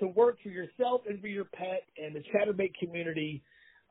to 0.00 0.06
work 0.06 0.38
for 0.42 0.48
yourself 0.48 1.02
and 1.08 1.20
for 1.20 1.28
your 1.28 1.44
pet, 1.44 1.84
and 2.02 2.14
the 2.14 2.20
Chaturbate 2.20 2.74
community 2.78 3.42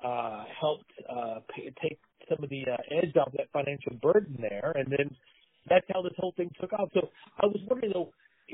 uh, 0.03 0.43
helped 0.59 0.91
uh, 1.09 1.39
pay, 1.55 1.71
take 1.81 1.99
some 2.29 2.43
of 2.43 2.49
the 2.49 2.63
uh, 2.71 2.97
edge 3.01 3.15
off 3.15 3.31
that 3.33 3.47
financial 3.51 3.93
burden 4.01 4.37
there, 4.39 4.73
and 4.75 4.91
then 4.91 5.15
that's 5.69 5.85
how 5.93 6.01
this 6.01 6.13
whole 6.17 6.33
thing 6.37 6.51
took 6.59 6.73
off. 6.73 6.89
So 6.93 7.09
I 7.41 7.45
was 7.45 7.59
wondering 7.69 7.91
though, 7.93 8.11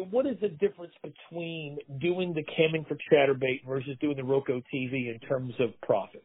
what 0.09 0.25
is 0.25 0.37
the 0.41 0.49
difference 0.49 0.93
between 1.01 1.77
doing 1.99 2.33
the 2.33 2.43
camming 2.43 2.87
for 2.87 2.97
Chaturbate 3.11 3.65
versus 3.65 3.97
doing 4.01 4.17
the 4.17 4.23
Roku 4.23 4.61
TV 4.73 5.13
in 5.13 5.19
terms 5.27 5.53
of 5.59 5.69
profits? 5.81 6.23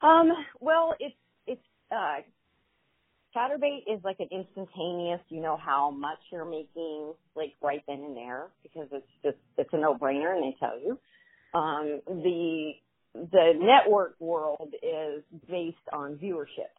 Um, 0.00 0.32
well, 0.60 0.94
it's 0.98 1.14
it's 1.46 1.62
uh, 1.90 2.22
Chaturbate 3.34 3.84
is 3.86 4.02
like 4.04 4.16
an 4.20 4.28
instantaneous, 4.30 5.20
you 5.28 5.40
know 5.40 5.56
how 5.56 5.90
much 5.90 6.18
you're 6.30 6.44
making 6.44 7.14
like 7.34 7.52
right 7.62 7.82
then 7.86 7.98
and 7.98 8.16
there 8.16 8.48
because 8.62 8.88
it's 8.92 9.06
just 9.22 9.36
it's 9.56 9.70
a 9.72 9.78
no 9.78 9.94
brainer 9.94 10.34
and 10.34 10.42
they 10.42 10.56
tell 10.58 10.78
you. 10.78 10.98
Um, 11.54 12.00
the 12.06 12.72
the 13.14 13.52
network 13.58 14.16
world 14.20 14.74
is 14.82 15.22
based 15.48 15.76
on 15.92 16.16
viewership. 16.16 16.72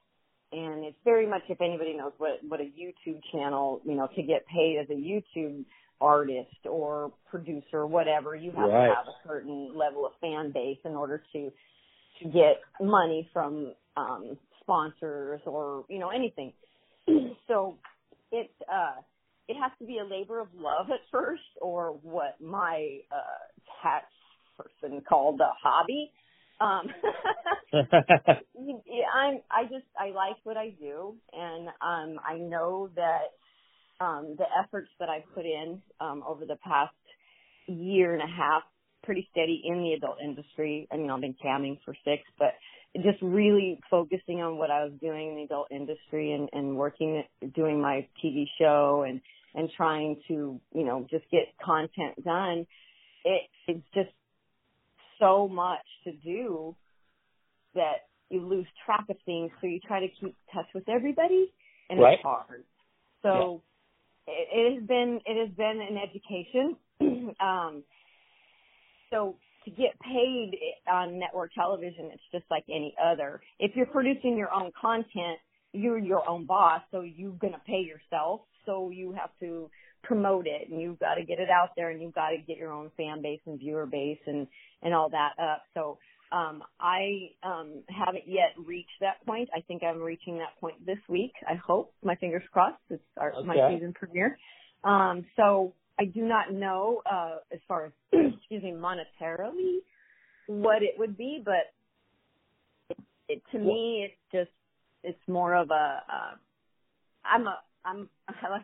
And 0.54 0.86
it's 0.86 0.98
very 1.04 1.28
much 1.28 1.42
if 1.50 1.60
anybody 1.62 1.96
knows 1.96 2.12
what 2.18 2.40
what 2.48 2.60
a 2.60 2.64
YouTube 2.64 3.20
channel, 3.32 3.82
you 3.84 3.96
know, 3.96 4.08
to 4.16 4.22
get 4.22 4.46
paid 4.48 4.78
as 4.80 4.88
a 4.90 4.94
YouTube 4.94 5.66
artist 6.00 6.68
or 6.70 7.12
producer 7.30 7.80
or 7.80 7.88
whatever, 7.88 8.36
you 8.36 8.52
have 8.52 8.70
right. 8.70 8.90
to 8.90 8.96
have 8.96 9.08
a 9.08 9.28
certain 9.28 9.76
level 9.76 10.06
of 10.06 10.12
fan 10.22 10.52
base 10.52 10.78
in 10.86 10.92
order 10.92 11.24
to 11.34 11.52
to 12.22 12.26
get 12.30 12.62
money 12.80 13.28
from 13.34 13.74
um 13.98 14.38
sponsors 14.62 15.42
or 15.46 15.86
you 15.90 16.00
know 16.00 16.10
anything. 16.10 16.54
so 17.48 17.78
it 18.32 18.52
uh 18.72 19.02
it 19.48 19.56
has 19.56 19.72
to 19.80 19.86
be 19.86 19.98
a 19.98 20.06
labor 20.06 20.40
of 20.40 20.48
love 20.56 20.88
at 20.90 21.00
first, 21.12 21.42
or 21.62 21.98
what 22.04 22.40
my 22.42 23.00
uh 23.12 23.82
tax 23.82 24.06
person 24.58 25.02
called 25.08 25.40
a 25.42 25.52
hobby. 25.62 26.12
Um, 26.64 26.88
I'm 27.74 29.40
I 29.52 29.64
just 29.64 29.86
I 30.00 30.12
like 30.12 30.38
what 30.44 30.58
I 30.58 30.70
do, 30.70 31.16
and 31.34 31.68
um 31.82 32.20
I 32.26 32.38
know 32.38 32.90
that 32.96 34.04
um 34.04 34.36
the 34.38 34.46
efforts 34.64 34.90
that 35.00 35.10
I 35.10 35.24
put 35.34 35.46
in 35.46 35.82
um 36.00 36.24
over 36.28 36.46
the 36.46 36.58
past 36.64 36.94
year 37.68 38.14
and 38.14 38.22
a 38.22 38.28
half 38.28 38.64
pretty 39.04 39.28
steady 39.32 39.62
in 39.66 39.84
the 39.84 39.94
adult 39.94 40.18
industry. 40.24 40.88
I 40.92 40.98
mean, 40.98 41.10
I've 41.10 41.22
been 41.22 41.36
camming 41.44 41.80
for 41.86 41.94
six, 42.06 42.24
but 42.40 42.54
just 42.96 43.22
really 43.22 43.80
focusing 43.90 44.42
on 44.42 44.58
what 44.58 44.72
I 44.72 44.84
was 44.86 44.94
doing 45.02 45.30
in 45.30 45.36
the 45.36 45.44
adult 45.44 45.68
industry 45.72 46.32
and, 46.34 46.50
and 46.54 46.78
working, 46.78 47.24
doing 47.54 47.82
my 47.82 48.08
TV 48.24 48.46
show 48.60 49.04
and, 49.08 49.20
and 49.56 49.70
trying 49.76 50.22
to, 50.28 50.60
you 50.74 50.86
know, 50.86 51.06
just 51.10 51.26
get 51.32 51.54
content 51.64 52.24
done. 52.24 52.66
It, 53.26 53.42
it's 53.68 53.86
just 53.94 54.10
so 55.24 55.48
much 55.48 55.86
to 56.04 56.12
do 56.12 56.76
that 57.76 58.08
you 58.30 58.46
lose 58.46 58.68
track 58.86 59.06
of 59.10 59.18
things. 59.26 59.52
So 59.62 59.68
you 59.68 59.80
try 59.80 60.00
to 60.00 60.08
keep 60.20 60.36
touch 60.54 60.68
with 60.74 60.88
everybody 60.90 61.52
and 61.90 62.00
right. 62.00 62.14
it's 62.14 62.24
hard. 62.24 62.64
So 63.22 63.62
yeah. 64.28 64.34
it, 64.34 64.48
it 64.52 64.74
has 64.76 64.88
been, 64.88 65.20
it 65.26 65.48
has 65.48 65.56
been 65.56 65.82
an 65.82 65.98
education. 65.98 67.36
um, 67.40 67.84
so 69.12 69.36
to 69.66 69.72
get 69.72 70.00
paid 70.02 70.58
on 70.92 71.20
network 71.20 71.54
television, 71.54 72.10
it's 72.12 72.24
just 72.32 72.46
like 72.52 72.66
any 72.70 72.96
other. 73.04 73.42
If 73.60 73.76
you're 73.76 73.86
producing 73.86 74.38
your 74.38 74.54
own 74.54 74.72
content, 74.80 75.40
you're 75.72 75.98
your 75.98 76.28
own 76.28 76.46
boss, 76.46 76.82
so 76.92 77.02
you're 77.02 77.32
to 77.54 77.62
pay 77.66 77.82
yourself. 77.82 78.42
So 78.66 78.90
you 78.90 79.14
have 79.14 79.30
to 79.40 79.70
promote 80.04 80.48
it 80.48 80.70
and 80.70 80.82
you've 80.82 81.00
got 81.00 81.16
to 81.16 81.24
get 81.24 81.40
it 81.40 81.50
out 81.50 81.70
there 81.76 81.90
and 81.90 82.02
you've 82.02 82.14
got 82.14 82.30
to 82.30 82.38
get 82.38 82.58
your 82.58 82.72
own 82.72 82.92
fan 82.98 83.22
base 83.22 83.40
and 83.46 83.60
viewer 83.60 83.86
base 83.86 84.20
and, 84.28 84.48
and 84.82 84.94
all 84.94 85.10
that 85.10 85.32
up. 85.42 85.64
So, 85.74 85.98
um, 86.32 86.64
I, 86.80 87.30
um, 87.44 87.84
haven't 87.90 88.24
yet 88.26 88.56
reached 88.66 88.90
that 89.02 89.24
point. 89.26 89.50
I 89.56 89.62
think 89.62 89.84
I'm 89.84 90.02
reaching 90.02 90.40
that 90.40 90.60
point 90.60 90.84
this 90.84 90.98
week. 91.08 91.34
I 91.48 91.54
hope 91.56 91.94
my 92.04 92.16
fingers 92.16 92.42
crossed. 92.52 92.82
It's 92.90 93.04
our, 93.18 93.34
okay. 93.34 93.48
my 93.48 93.70
season 93.72 93.94
premiere. 93.94 94.40
Um, 94.84 95.26
so 95.36 95.74
I 96.00 96.06
do 96.06 96.22
not 96.22 96.52
know 96.52 97.02
uh, 97.10 97.38
as 97.52 97.60
far 97.68 97.86
as 97.86 97.92
excuse 98.14 98.64
me 98.64 98.72
monetarily 98.72 99.78
what 100.48 100.82
it 100.84 100.96
would 100.98 101.18
be, 101.18 101.42
but 101.44 101.72
it, 102.90 102.98
it, 103.30 103.42
to 103.52 103.60
me 103.60 104.08
it's 104.10 104.32
just 104.32 104.52
it's 105.04 105.28
more 105.28 105.56
of 105.56 105.70
a 105.70 106.02
uh, 106.12 106.36
I'm 107.24 107.48
a 107.48 107.60
I'm 107.86 108.10
I 108.28 108.50
like 108.50 108.62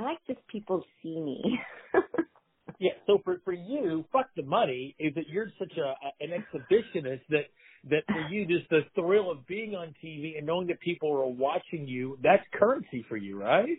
I 0.00 0.02
like 0.02 0.18
just 0.26 0.40
people 0.48 0.82
see 1.02 1.20
me. 1.20 1.58
yeah. 2.78 2.92
So 3.06 3.20
for 3.24 3.40
for 3.44 3.52
you, 3.52 4.04
fuck 4.12 4.26
the 4.36 4.42
money 4.42 4.94
is 4.98 5.14
that 5.14 5.28
you're 5.28 5.52
such 5.58 5.72
a 5.76 5.94
an 6.24 6.30
exhibitionist 6.30 7.20
that 7.28 7.44
that 7.90 8.04
for 8.06 8.20
you 8.30 8.46
just 8.46 8.68
the 8.70 8.80
thrill 8.94 9.30
of 9.30 9.46
being 9.46 9.74
on 9.74 9.94
TV 10.02 10.38
and 10.38 10.46
knowing 10.46 10.66
that 10.68 10.80
people 10.80 11.12
are 11.12 11.26
watching 11.26 11.86
you 11.86 12.18
that's 12.22 12.42
currency 12.54 13.04
for 13.08 13.16
you, 13.16 13.38
right? 13.38 13.78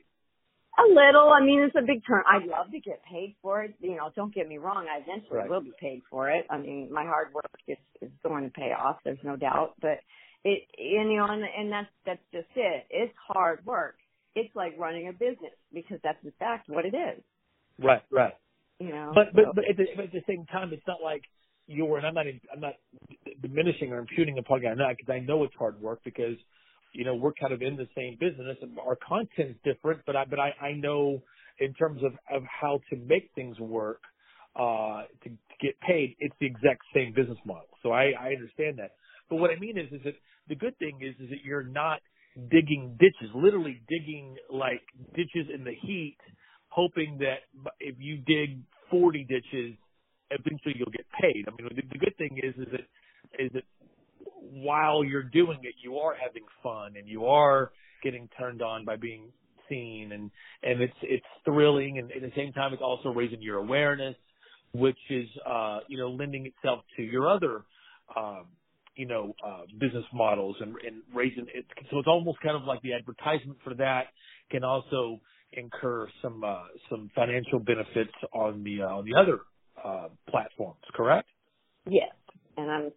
A 0.77 0.87
little. 0.87 1.31
I 1.33 1.43
mean, 1.43 1.61
it's 1.61 1.75
a 1.75 1.85
big 1.85 2.01
turn. 2.07 2.23
I'd 2.31 2.47
love 2.47 2.71
to 2.71 2.79
get 2.79 3.01
paid 3.03 3.35
for 3.41 3.63
it. 3.63 3.73
You 3.79 3.95
know, 3.95 4.09
don't 4.15 4.33
get 4.33 4.47
me 4.47 4.57
wrong. 4.57 4.85
I 4.87 5.01
eventually 5.01 5.39
right. 5.39 5.49
will 5.49 5.61
be 5.61 5.73
paid 5.79 6.01
for 6.09 6.29
it. 6.29 6.45
I 6.49 6.59
mean, 6.59 6.89
my 6.91 7.03
hard 7.03 7.33
work 7.33 7.49
is, 7.67 7.77
is 8.01 8.09
going 8.23 8.45
to 8.45 8.49
pay 8.51 8.71
off. 8.71 8.97
There's 9.03 9.19
no 9.23 9.35
doubt. 9.35 9.73
But 9.81 9.99
it, 10.45 10.63
you 10.77 11.17
know, 11.17 11.27
and, 11.27 11.43
and 11.43 11.71
that's 11.71 11.89
that's 12.05 12.21
just 12.31 12.47
it. 12.55 12.85
It's 12.89 13.13
hard 13.27 13.65
work. 13.65 13.95
It's 14.35 14.55
like 14.55 14.75
running 14.77 15.07
a 15.07 15.13
business 15.13 15.53
because 15.73 15.99
that's 16.03 16.23
in 16.23 16.31
fact 16.39 16.69
what 16.69 16.85
it 16.85 16.95
is. 16.95 17.21
Right. 17.79 18.01
Right. 18.11 18.33
You 18.79 18.89
know. 18.89 19.11
But 19.13 19.33
but 19.33 19.55
but 19.55 19.65
at 19.69 19.77
the, 19.77 19.85
but 19.95 20.05
at 20.05 20.11
the 20.11 20.23
same 20.27 20.45
time, 20.45 20.71
it's 20.73 20.87
not 20.87 21.01
like 21.03 21.23
you're. 21.67 21.97
And 21.97 22.05
I'm 22.05 22.13
not. 22.13 22.25
I'm 22.53 22.61
not 22.61 22.73
diminishing 23.41 23.91
or 23.91 23.99
imputing 23.99 24.37
upon 24.37 24.61
you. 24.61 24.69
I'm 24.69 24.77
not 24.77 24.95
because 24.97 25.11
I 25.11 25.19
know 25.19 25.43
it's 25.43 25.55
hard 25.57 25.81
work 25.81 25.99
because 26.03 26.37
you 26.93 27.05
know, 27.05 27.15
we're 27.15 27.33
kind 27.33 27.53
of 27.53 27.61
in 27.61 27.75
the 27.75 27.87
same 27.95 28.17
business 28.19 28.57
and 28.61 28.77
our 28.79 28.97
content 28.97 29.51
is 29.51 29.55
different, 29.63 30.01
but 30.05 30.15
I, 30.15 30.25
but 30.25 30.39
I, 30.39 30.53
I 30.61 30.73
know 30.73 31.21
in 31.59 31.73
terms 31.73 32.01
of, 32.03 32.13
of 32.29 32.43
how 32.43 32.81
to 32.89 32.95
make 32.97 33.29
things 33.35 33.59
work, 33.59 34.01
uh, 34.55 35.03
to, 35.23 35.29
to 35.29 35.55
get 35.61 35.79
paid, 35.79 36.15
it's 36.19 36.35
the 36.41 36.45
exact 36.45 36.81
same 36.93 37.13
business 37.13 37.37
model. 37.45 37.69
So 37.81 37.91
I, 37.91 38.11
I 38.19 38.33
understand 38.33 38.79
that. 38.79 38.95
But 39.29 39.37
what 39.37 39.51
I 39.51 39.59
mean 39.59 39.77
is, 39.77 39.91
is 39.93 40.01
that 40.03 40.15
the 40.49 40.55
good 40.55 40.77
thing 40.77 40.99
is, 41.01 41.15
is 41.23 41.29
that 41.29 41.45
you're 41.45 41.63
not 41.63 42.01
digging 42.49 42.97
ditches, 42.99 43.29
literally 43.33 43.81
digging 43.87 44.35
like 44.49 44.81
ditches 45.15 45.47
in 45.53 45.63
the 45.63 45.73
heat, 45.73 46.17
hoping 46.69 47.19
that 47.19 47.39
if 47.79 47.95
you 47.99 48.17
dig 48.17 48.59
40 48.89 49.23
ditches, 49.25 49.75
eventually 50.29 50.75
you'll 50.77 50.91
get 50.91 51.05
paid. 51.19 51.45
I 51.47 51.51
mean, 51.51 51.69
the, 51.75 51.81
the 51.91 51.97
good 51.97 52.15
thing 52.17 52.39
is, 52.41 52.55
is 52.55 52.67
that, 52.71 53.43
is 53.43 53.51
that 53.53 53.63
while 54.39 55.03
you're 55.03 55.23
doing 55.23 55.59
it, 55.63 55.75
you 55.83 55.97
are 55.97 56.15
having 56.15 56.43
fun 56.63 56.93
and 56.97 57.07
you 57.07 57.25
are 57.25 57.71
getting 58.03 58.29
turned 58.39 58.61
on 58.61 58.85
by 58.85 58.95
being 58.95 59.31
seen 59.69 60.11
and, 60.13 60.31
and 60.63 60.81
it's, 60.81 60.93
it's 61.03 61.25
thrilling 61.45 61.97
and 61.97 62.11
at 62.11 62.21
the 62.21 62.31
same 62.35 62.51
time 62.53 62.73
it's 62.73 62.81
also 62.81 63.09
raising 63.09 63.41
your 63.41 63.57
awareness, 63.57 64.15
which 64.73 64.97
is, 65.09 65.27
uh, 65.45 65.79
you 65.87 65.97
know, 65.97 66.09
lending 66.09 66.45
itself 66.45 66.81
to 66.95 67.03
your 67.03 67.29
other, 67.29 67.63
um, 68.15 68.45
you 68.95 69.05
know, 69.05 69.33
uh, 69.45 69.61
business 69.79 70.05
models 70.13 70.55
and, 70.59 70.75
and 70.85 71.01
raising 71.13 71.45
it. 71.53 71.65
So 71.89 71.99
it's 71.99 72.07
almost 72.07 72.39
kind 72.41 72.55
of 72.55 72.63
like 72.63 72.81
the 72.81 72.93
advertisement 72.93 73.59
for 73.63 73.73
that 73.75 74.07
can 74.49 74.63
also 74.63 75.19
incur 75.53 76.07
some, 76.21 76.43
uh, 76.43 76.63
some 76.89 77.09
financial 77.15 77.59
benefits 77.59 78.13
on 78.33 78.63
the, 78.63 78.83
uh, 78.83 78.87
on 78.87 79.05
the 79.05 79.19
other, 79.19 79.39
uh, 79.83 80.09
platforms, 80.29 80.81
correct? 80.93 81.27
Yes. 81.89 82.11
And 82.57 82.69
I'm 82.69 82.91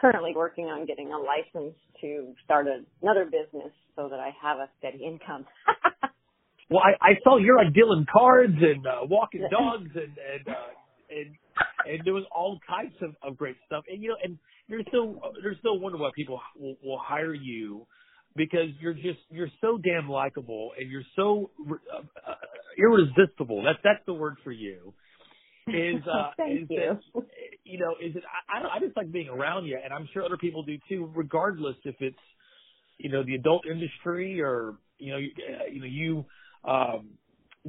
currently 0.00 0.32
working 0.34 0.66
on 0.66 0.86
getting 0.86 1.12
a 1.12 1.18
license 1.18 1.74
to 2.00 2.34
start 2.44 2.66
another 3.02 3.24
business 3.24 3.72
so 3.96 4.08
that 4.08 4.20
I 4.20 4.30
have 4.42 4.58
a 4.58 4.68
steady 4.78 5.04
income. 5.04 5.44
well, 6.70 6.82
I, 6.82 7.10
I 7.10 7.12
saw 7.24 7.38
you're 7.38 7.56
like 7.56 7.74
dealing 7.74 8.06
cards 8.10 8.56
and 8.60 8.86
uh, 8.86 9.00
walking 9.02 9.46
dogs 9.50 9.90
and 9.94 10.14
and 10.18 10.48
uh, 10.48 10.70
and 11.10 11.36
and 11.86 12.04
doing 12.04 12.24
all 12.34 12.58
types 12.68 12.94
of, 13.02 13.14
of 13.22 13.36
great 13.36 13.56
stuff. 13.66 13.84
And 13.90 14.02
you 14.02 14.10
know, 14.10 14.16
and 14.22 14.38
you're 14.68 14.82
still 14.88 15.20
there's 15.42 15.58
still 15.58 15.78
wonder 15.78 15.98
why 15.98 16.10
people 16.14 16.40
will, 16.58 16.76
will 16.82 17.00
hire 17.02 17.34
you 17.34 17.86
because 18.36 18.68
you're 18.80 18.94
just 18.94 19.18
you're 19.30 19.50
so 19.60 19.78
damn 19.78 20.08
likable 20.08 20.72
and 20.78 20.90
you're 20.90 21.02
so 21.16 21.50
uh, 21.68 22.30
uh, 22.30 22.34
irresistible. 22.78 23.62
That's 23.64 23.78
that's 23.82 24.04
the 24.06 24.14
word 24.14 24.36
for 24.44 24.52
you. 24.52 24.94
Is 25.66 26.02
uh, 26.06 26.30
Thank 26.36 26.62
is 26.62 26.66
you. 26.70 27.00
That, 27.14 27.24
you 27.64 27.78
know, 27.78 27.94
is 28.02 28.14
it? 28.14 28.22
I, 28.48 28.76
I 28.76 28.80
just 28.80 28.96
like 28.96 29.10
being 29.10 29.28
around 29.28 29.66
you, 29.66 29.78
and 29.82 29.92
I'm 29.92 30.08
sure 30.12 30.24
other 30.24 30.36
people 30.36 30.62
do 30.62 30.76
too, 30.88 31.10
regardless 31.14 31.76
if 31.84 31.96
it's 32.00 32.16
you 32.98 33.10
know 33.10 33.24
the 33.24 33.34
adult 33.34 33.66
industry 33.66 34.40
or 34.40 34.74
you 34.98 35.12
know 35.12 35.18
you, 35.18 35.30
uh, 35.38 35.66
you 35.70 35.80
know 35.80 35.86
you 35.86 36.24
um, 36.70 37.08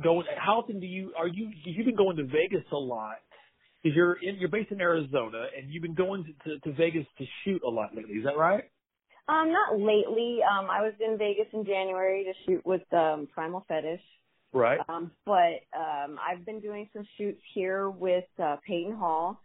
going. 0.02 0.26
How 0.38 0.60
often 0.60 0.80
do 0.80 0.86
you 0.86 1.14
are 1.18 1.28
you? 1.28 1.50
You've 1.66 1.86
been 1.86 1.95
going 1.95 2.18
to 2.18 2.24
Vegas 2.24 2.66
a 2.72 2.78
lot 2.78 3.18
because 3.82 3.95
you're 3.95 4.13
in, 4.13 4.36
you're 4.38 4.49
based 4.49 4.71
in 4.71 4.82
Arizona 4.82 5.47
and 5.57 5.71
you've 5.71 5.84
been 5.84 5.95
going 5.95 6.25
to, 6.25 6.49
to, 6.49 6.59
to 6.59 6.73
Vegas 6.73 7.05
to 7.17 7.25
shoot 7.43 7.61
a 7.65 7.69
lot 7.69 7.95
lately. 7.95 8.15
Is 8.15 8.25
that 8.25 8.38
right? 8.38 8.63
Um, 9.27 9.51
not 9.51 9.80
lately. 9.80 10.39
Um, 10.43 10.69
I 10.69 10.82
was 10.82 10.93
in 10.99 11.17
Vegas 11.17 11.45
in 11.53 11.63
January 11.63 12.25
to 12.25 12.34
shoot 12.45 12.65
with 12.65 12.82
um, 12.93 13.27
Primal 13.32 13.63
Fetish. 13.67 14.01
Right. 14.51 14.80
Um, 14.89 15.11
but 15.25 15.61
um, 15.77 16.17
I've 16.19 16.45
been 16.45 16.59
doing 16.59 16.89
some 16.93 17.05
shoots 17.17 17.39
here 17.53 17.89
with 17.89 18.25
uh, 18.41 18.55
Peyton 18.65 18.95
Hall, 18.95 19.39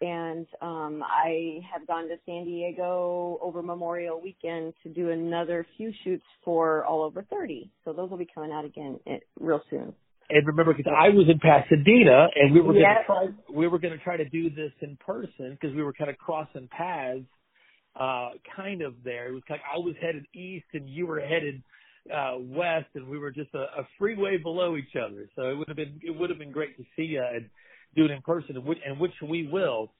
and 0.00 0.46
um, 0.62 1.02
I 1.06 1.60
have 1.70 1.86
gone 1.86 2.08
to 2.08 2.16
San 2.24 2.46
Diego 2.46 3.38
over 3.42 3.62
Memorial 3.62 4.18
Weekend 4.18 4.72
to 4.84 4.88
do 4.88 5.10
another 5.10 5.66
few 5.76 5.92
shoots 6.04 6.24
for 6.42 6.86
All 6.86 7.02
Over 7.02 7.22
30. 7.22 7.70
So 7.84 7.92
those 7.92 8.08
will 8.08 8.16
be 8.16 8.28
coming 8.34 8.52
out 8.52 8.64
again 8.64 8.98
it, 9.04 9.24
real 9.38 9.60
soon. 9.68 9.92
And 10.30 10.46
remember, 10.46 10.74
because 10.74 10.92
I 10.94 11.08
was 11.08 11.26
in 11.28 11.38
Pasadena, 11.38 12.28
and 12.34 12.52
we 12.52 12.60
were 12.60 12.72
going 12.74 12.82
Yes. 12.82 13.00
to 13.00 13.06
try, 13.06 13.28
we 13.50 13.66
were 13.66 13.78
going 13.78 13.96
to 13.96 14.04
try 14.04 14.16
to 14.16 14.28
do 14.28 14.50
this 14.50 14.72
in 14.82 14.96
person 14.98 15.52
because 15.52 15.74
we 15.74 15.82
were 15.82 15.94
kind 15.94 16.10
of 16.10 16.18
crossing 16.18 16.68
paths, 16.68 17.24
uh, 17.96 18.30
kind 18.54 18.82
of 18.82 19.02
there. 19.02 19.28
It 19.28 19.32
was 19.32 19.42
of, 19.48 19.60
I 19.64 19.78
was 19.78 19.94
headed 20.00 20.26
east, 20.34 20.66
and 20.74 20.88
you 20.88 21.06
were 21.06 21.20
headed 21.20 21.62
uh, 22.12 22.36
west, 22.38 22.88
and 22.94 23.08
we 23.08 23.18
were 23.18 23.30
just 23.30 23.54
a, 23.54 23.80
a 23.80 23.88
freeway 23.98 24.36
below 24.36 24.76
each 24.76 24.96
other. 24.96 25.28
So 25.34 25.50
it 25.50 25.54
would 25.54 25.68
have 25.68 25.76
been 25.76 25.98
it 26.02 26.10
would 26.10 26.28
have 26.30 26.38
been 26.38 26.52
great 26.52 26.76
to 26.76 26.84
see 26.94 27.04
you 27.04 27.22
and 27.22 27.48
do 27.96 28.04
it 28.04 28.10
in 28.10 28.20
person, 28.20 28.56
and 28.56 28.64
which, 28.66 28.78
and 28.86 29.00
which 29.00 29.14
we 29.26 29.48
will 29.48 29.92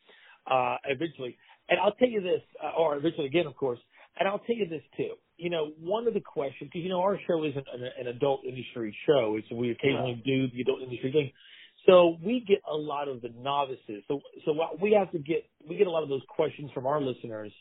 uh, 0.47 0.77
eventually. 0.85 1.39
And 1.71 1.81
I'll 1.81 1.93
tell 1.93 2.09
you 2.09 2.21
this, 2.21 2.43
uh, 2.63 2.79
or 2.79 2.97
eventually 2.97 3.27
again, 3.27 3.47
of 3.47 3.57
course. 3.57 3.79
And 4.19 4.29
I'll 4.29 4.41
tell 4.41 4.57
you 4.57 4.69
this 4.69 4.83
too. 4.97 5.15
You 5.39 5.51
know, 5.51 5.71
one 5.81 6.07
of 6.09 6.15
the 6.15 6.21
questions, 6.21 6.69
because 6.73 6.83
you 6.83 6.91
know 6.91 7.01
our 7.01 7.19
show 7.27 7.45
isn't 7.45 7.67
an, 7.73 7.89
an 7.99 8.07
adult 8.09 8.45
industry 8.45 8.97
show. 9.07 9.37
It's 9.39 9.51
we 9.51 9.71
occasionally 9.71 10.21
do 10.25 10.49
the 10.49 10.61
adult 10.61 10.83
industry 10.83 11.13
thing. 11.13 11.33
So 11.87 12.17
we 12.23 12.45
get 12.47 12.59
a 12.71 12.77
lot 12.77 13.09
of 13.09 13.23
the 13.23 13.31
novices. 13.39 14.03
So 14.09 14.21
so 14.45 14.55
we 14.81 14.93
have 14.99 15.11
to 15.13 15.19
get 15.19 15.45
we 15.69 15.77
get 15.77 15.87
a 15.87 15.91
lot 15.91 16.03
of 16.03 16.09
those 16.09 16.23
questions 16.29 16.71
from 16.75 16.87
our 16.87 17.01
listeners 17.01 17.53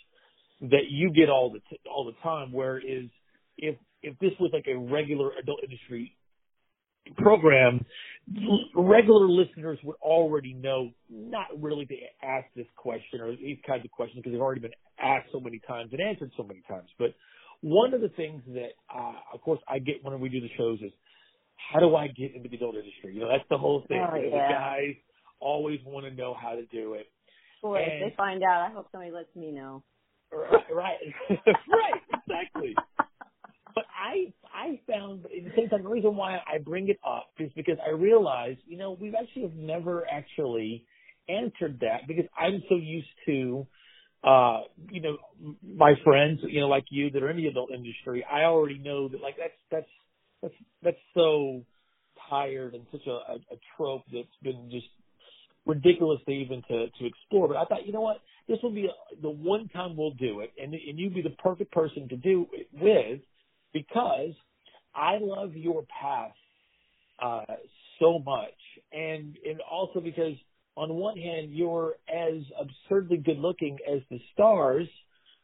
that 0.62 0.90
you 0.90 1.12
get 1.12 1.30
all 1.30 1.52
the 1.52 1.60
t- 1.70 1.80
all 1.90 2.06
the 2.06 2.16
time. 2.24 2.52
Where 2.52 2.78
is 2.78 3.10
if 3.58 3.76
if 4.02 4.18
this 4.20 4.32
was 4.40 4.52
like 4.54 4.66
a 4.68 4.78
regular 4.78 5.32
adult 5.42 5.60
industry 5.64 6.18
program, 7.16 7.86
regular 8.76 9.28
listeners 9.28 9.80
would 9.84 9.96
already 10.02 10.54
know 10.54 10.92
not 11.10 11.48
really 11.60 11.86
to 11.86 11.96
ask 12.22 12.46
this 12.56 12.68
question 12.76 13.22
or 13.22 13.36
these 13.36 13.58
kinds 13.66 13.86
of 13.86 13.92
questions 13.92 14.18
because 14.18 14.34
they've 14.34 14.42
already 14.42 14.62
been 14.62 14.72
asked 15.00 15.30
so 15.32 15.40
many 15.40 15.60
times 15.68 15.90
and 15.94 16.02
answered 16.02 16.32
so 16.36 16.44
many 16.44 16.62
times. 16.68 16.90
But 17.00 17.14
one 17.62 17.94
of 17.94 18.02
the 18.02 18.10
things 18.10 18.42
that, 18.48 18.72
uh, 18.94 19.14
of 19.34 19.42
course, 19.42 19.60
I 19.68 19.80
get 19.80 20.04
when 20.04 20.20
we 20.20 20.30
do 20.30 20.40
the 20.42 20.50
shows 20.58 20.80
is 20.82 20.92
how 21.72 21.80
do 21.80 21.96
I 21.96 22.08
get 22.08 22.36
into 22.36 22.50
the 22.50 22.56
adult 22.56 22.76
industry? 22.76 23.14
You 23.14 23.22
know, 23.22 23.30
that's 23.30 23.48
the 23.50 23.58
whole 23.58 23.84
thing. 23.88 24.06
Oh, 24.10 24.16
You 24.16 24.30
know, 24.30 24.38
yeah. 24.38 24.48
The 24.48 24.54
guys 24.54 24.96
always 25.40 25.80
want 25.86 26.06
to 26.06 26.12
know 26.12 26.36
how 26.40 26.52
to 26.52 26.66
do 26.66 26.94
it. 26.94 27.08
Boy, 27.62 27.80
if 27.80 28.12
they 28.12 28.16
find 28.16 28.44
out, 28.44 28.70
I 28.70 28.74
hope 28.74 28.88
somebody 28.92 29.12
lets 29.12 29.36
me 29.36 29.52
know. 29.52 29.84
Right, 30.32 30.64
right, 30.72 30.98
right, 31.30 32.02
exactly. 32.14 32.76
But 33.76 33.86
I, 33.96 34.34
I 34.52 34.80
found 34.92 35.26
at 35.26 35.32
the 35.44 35.52
same 35.56 35.70
time 35.70 35.84
the 35.84 35.90
reason 35.90 36.16
why 36.16 36.38
I 36.52 36.58
bring 36.58 36.90
it 36.90 36.98
up 37.08 37.28
is 37.38 37.52
because 37.56 37.78
I 37.86 37.92
realize, 37.92 38.56
you 38.66 38.76
know, 38.76 38.98
we've 39.00 39.14
actually 39.14 39.44
have 39.44 39.54
never 39.54 40.04
actually 40.12 40.84
answered 41.30 41.82
that 41.82 42.08
because 42.08 42.26
I'm 42.36 42.64
so 42.70 42.76
used 42.76 43.06
to, 43.28 43.68
uh, 44.24 44.62
you 44.92 45.02
know, 45.02 45.18
my 45.64 45.94
friends, 46.04 46.40
you 46.48 46.60
know, 46.60 46.68
like 46.68 46.86
you 46.90 47.10
that 47.12 47.24
are 47.24 47.30
in 47.30 47.38
the 47.38 47.48
adult 47.48 47.72
industry. 47.72 48.26
I 48.30 48.44
already 48.44 48.80
know 48.80 49.08
that 49.10 49.22
like 49.22 49.36
that's 49.38 49.54
that's 49.72 49.88
that's 50.42 50.54
that's 50.84 50.98
so 51.14 51.64
tired 52.30 52.74
and 52.74 52.86
such 52.92 53.06
a, 53.08 53.12
a, 53.12 53.36
a 53.36 53.58
trope 53.76 54.04
that's 54.12 54.28
been 54.44 54.70
just 54.72 54.88
ridiculous 55.66 56.20
to 56.26 56.32
even 56.32 56.62
to 56.68 56.88
to 57.00 57.06
explore. 57.06 57.48
But 57.48 57.58
I 57.58 57.66
thought, 57.66 57.86
you 57.86 57.94
know 57.94 58.02
what, 58.02 58.18
this 58.48 58.58
will 58.64 58.72
be 58.74 58.90
the 59.22 59.30
one 59.30 59.70
time 59.70 59.96
we'll 59.96 60.14
do 60.14 60.42
it, 60.42 60.52
and 60.62 60.74
and 60.74 61.00
you'd 61.00 61.14
be 61.14 61.22
the 61.22 61.36
perfect 61.42 61.72
person 61.72 62.10
to 62.10 62.18
do 62.18 62.48
it 62.54 62.68
with 62.74 63.22
because 63.74 64.34
I 64.96 65.18
love 65.22 65.56
your 65.56 65.84
path 66.02 66.32
uh, 67.22 67.56
so 68.00 68.20
much, 68.20 68.50
and 68.92 69.38
and 69.48 69.62
also 69.70 70.00
because 70.00 70.34
on 70.78 70.94
one 70.94 71.18
hand 71.18 71.52
you're 71.52 71.96
as 72.08 72.42
absurdly 72.60 73.18
good 73.18 73.40
looking 73.40 73.78
as 73.92 74.02
the 74.10 74.20
stars, 74.34 74.88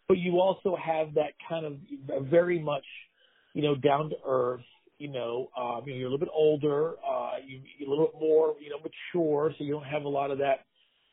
but 0.08 0.18
you 0.18 0.40
also 0.40 0.76
have 0.76 1.16
that 1.16 1.34
kind 1.50 1.66
of 1.66 2.26
very 2.28 2.60
much, 2.60 2.86
you 3.54 3.64
know, 3.64 3.76
down 3.76 4.10
to 4.10 4.16
earth. 4.26 4.62
You 5.00 5.12
know, 5.12 5.50
um, 5.58 5.82
you're 5.86 6.08
a 6.08 6.12
little 6.12 6.20
bit 6.20 6.30
older, 6.34 6.94
uh, 7.06 7.32
you, 7.46 7.60
you're 7.78 7.90
a 7.90 7.92
little 7.92 8.06
bit 8.06 8.22
more, 8.22 8.56
you 8.62 8.70
know, 8.70 8.78
mature, 8.78 9.54
so 9.58 9.64
you 9.64 9.74
don't 9.74 9.84
have 9.84 10.04
a 10.04 10.10
lot 10.10 10.32
of 10.32 10.38
that. 10.38 10.60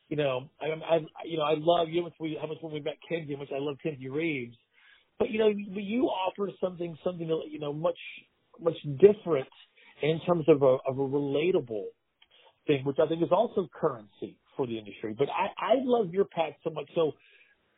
You 0.09 0.17
know, 0.17 0.51
I, 0.61 0.67
I, 0.67 0.99
you 1.25 1.39
know, 1.39 1.45
I 1.45 1.55
love 1.57 1.89
you. 1.89 2.03
How 2.03 2.05
much 2.05 2.39
how 2.41 2.47
much 2.47 2.59
when 2.61 2.73
we 2.73 2.81
met 2.81 2.99
Kenzie, 3.09 3.33
how 3.33 3.41
much 3.41 3.49
I 3.53 3.59
love 3.59 3.79
Kenzie 3.83 4.09
Reeves 4.09 4.57
but 5.21 5.31
you 5.31 5.39
know, 5.39 5.49
you, 5.49 6.05
offer 6.07 6.51
something, 6.61 6.97
something 7.05 7.29
you 7.51 7.61
know, 7.61 7.75
much, 7.75 7.99
much 8.59 8.77
different 8.99 9.47
in 10.03 10.19
terms 10.27 10.47
of 10.49 10.63
a, 10.63 10.79
of 10.89 10.99
a 10.99 11.03
relatable 11.03 11.85
thing, 12.67 12.85
which 12.85 12.99
I 13.03 13.07
think 13.09 13.23
is 13.23 13.31
also 13.33 13.69
currency 13.73 14.37
for 14.57 14.67
the 14.67 14.79
industry. 14.79 15.15
But 15.19 15.29
I, 15.29 15.73
I 15.73 15.75
love 15.83 16.13
your 16.13 16.25
path 16.25 16.53
so 16.65 16.71
much. 16.71 16.89
So 16.95 17.13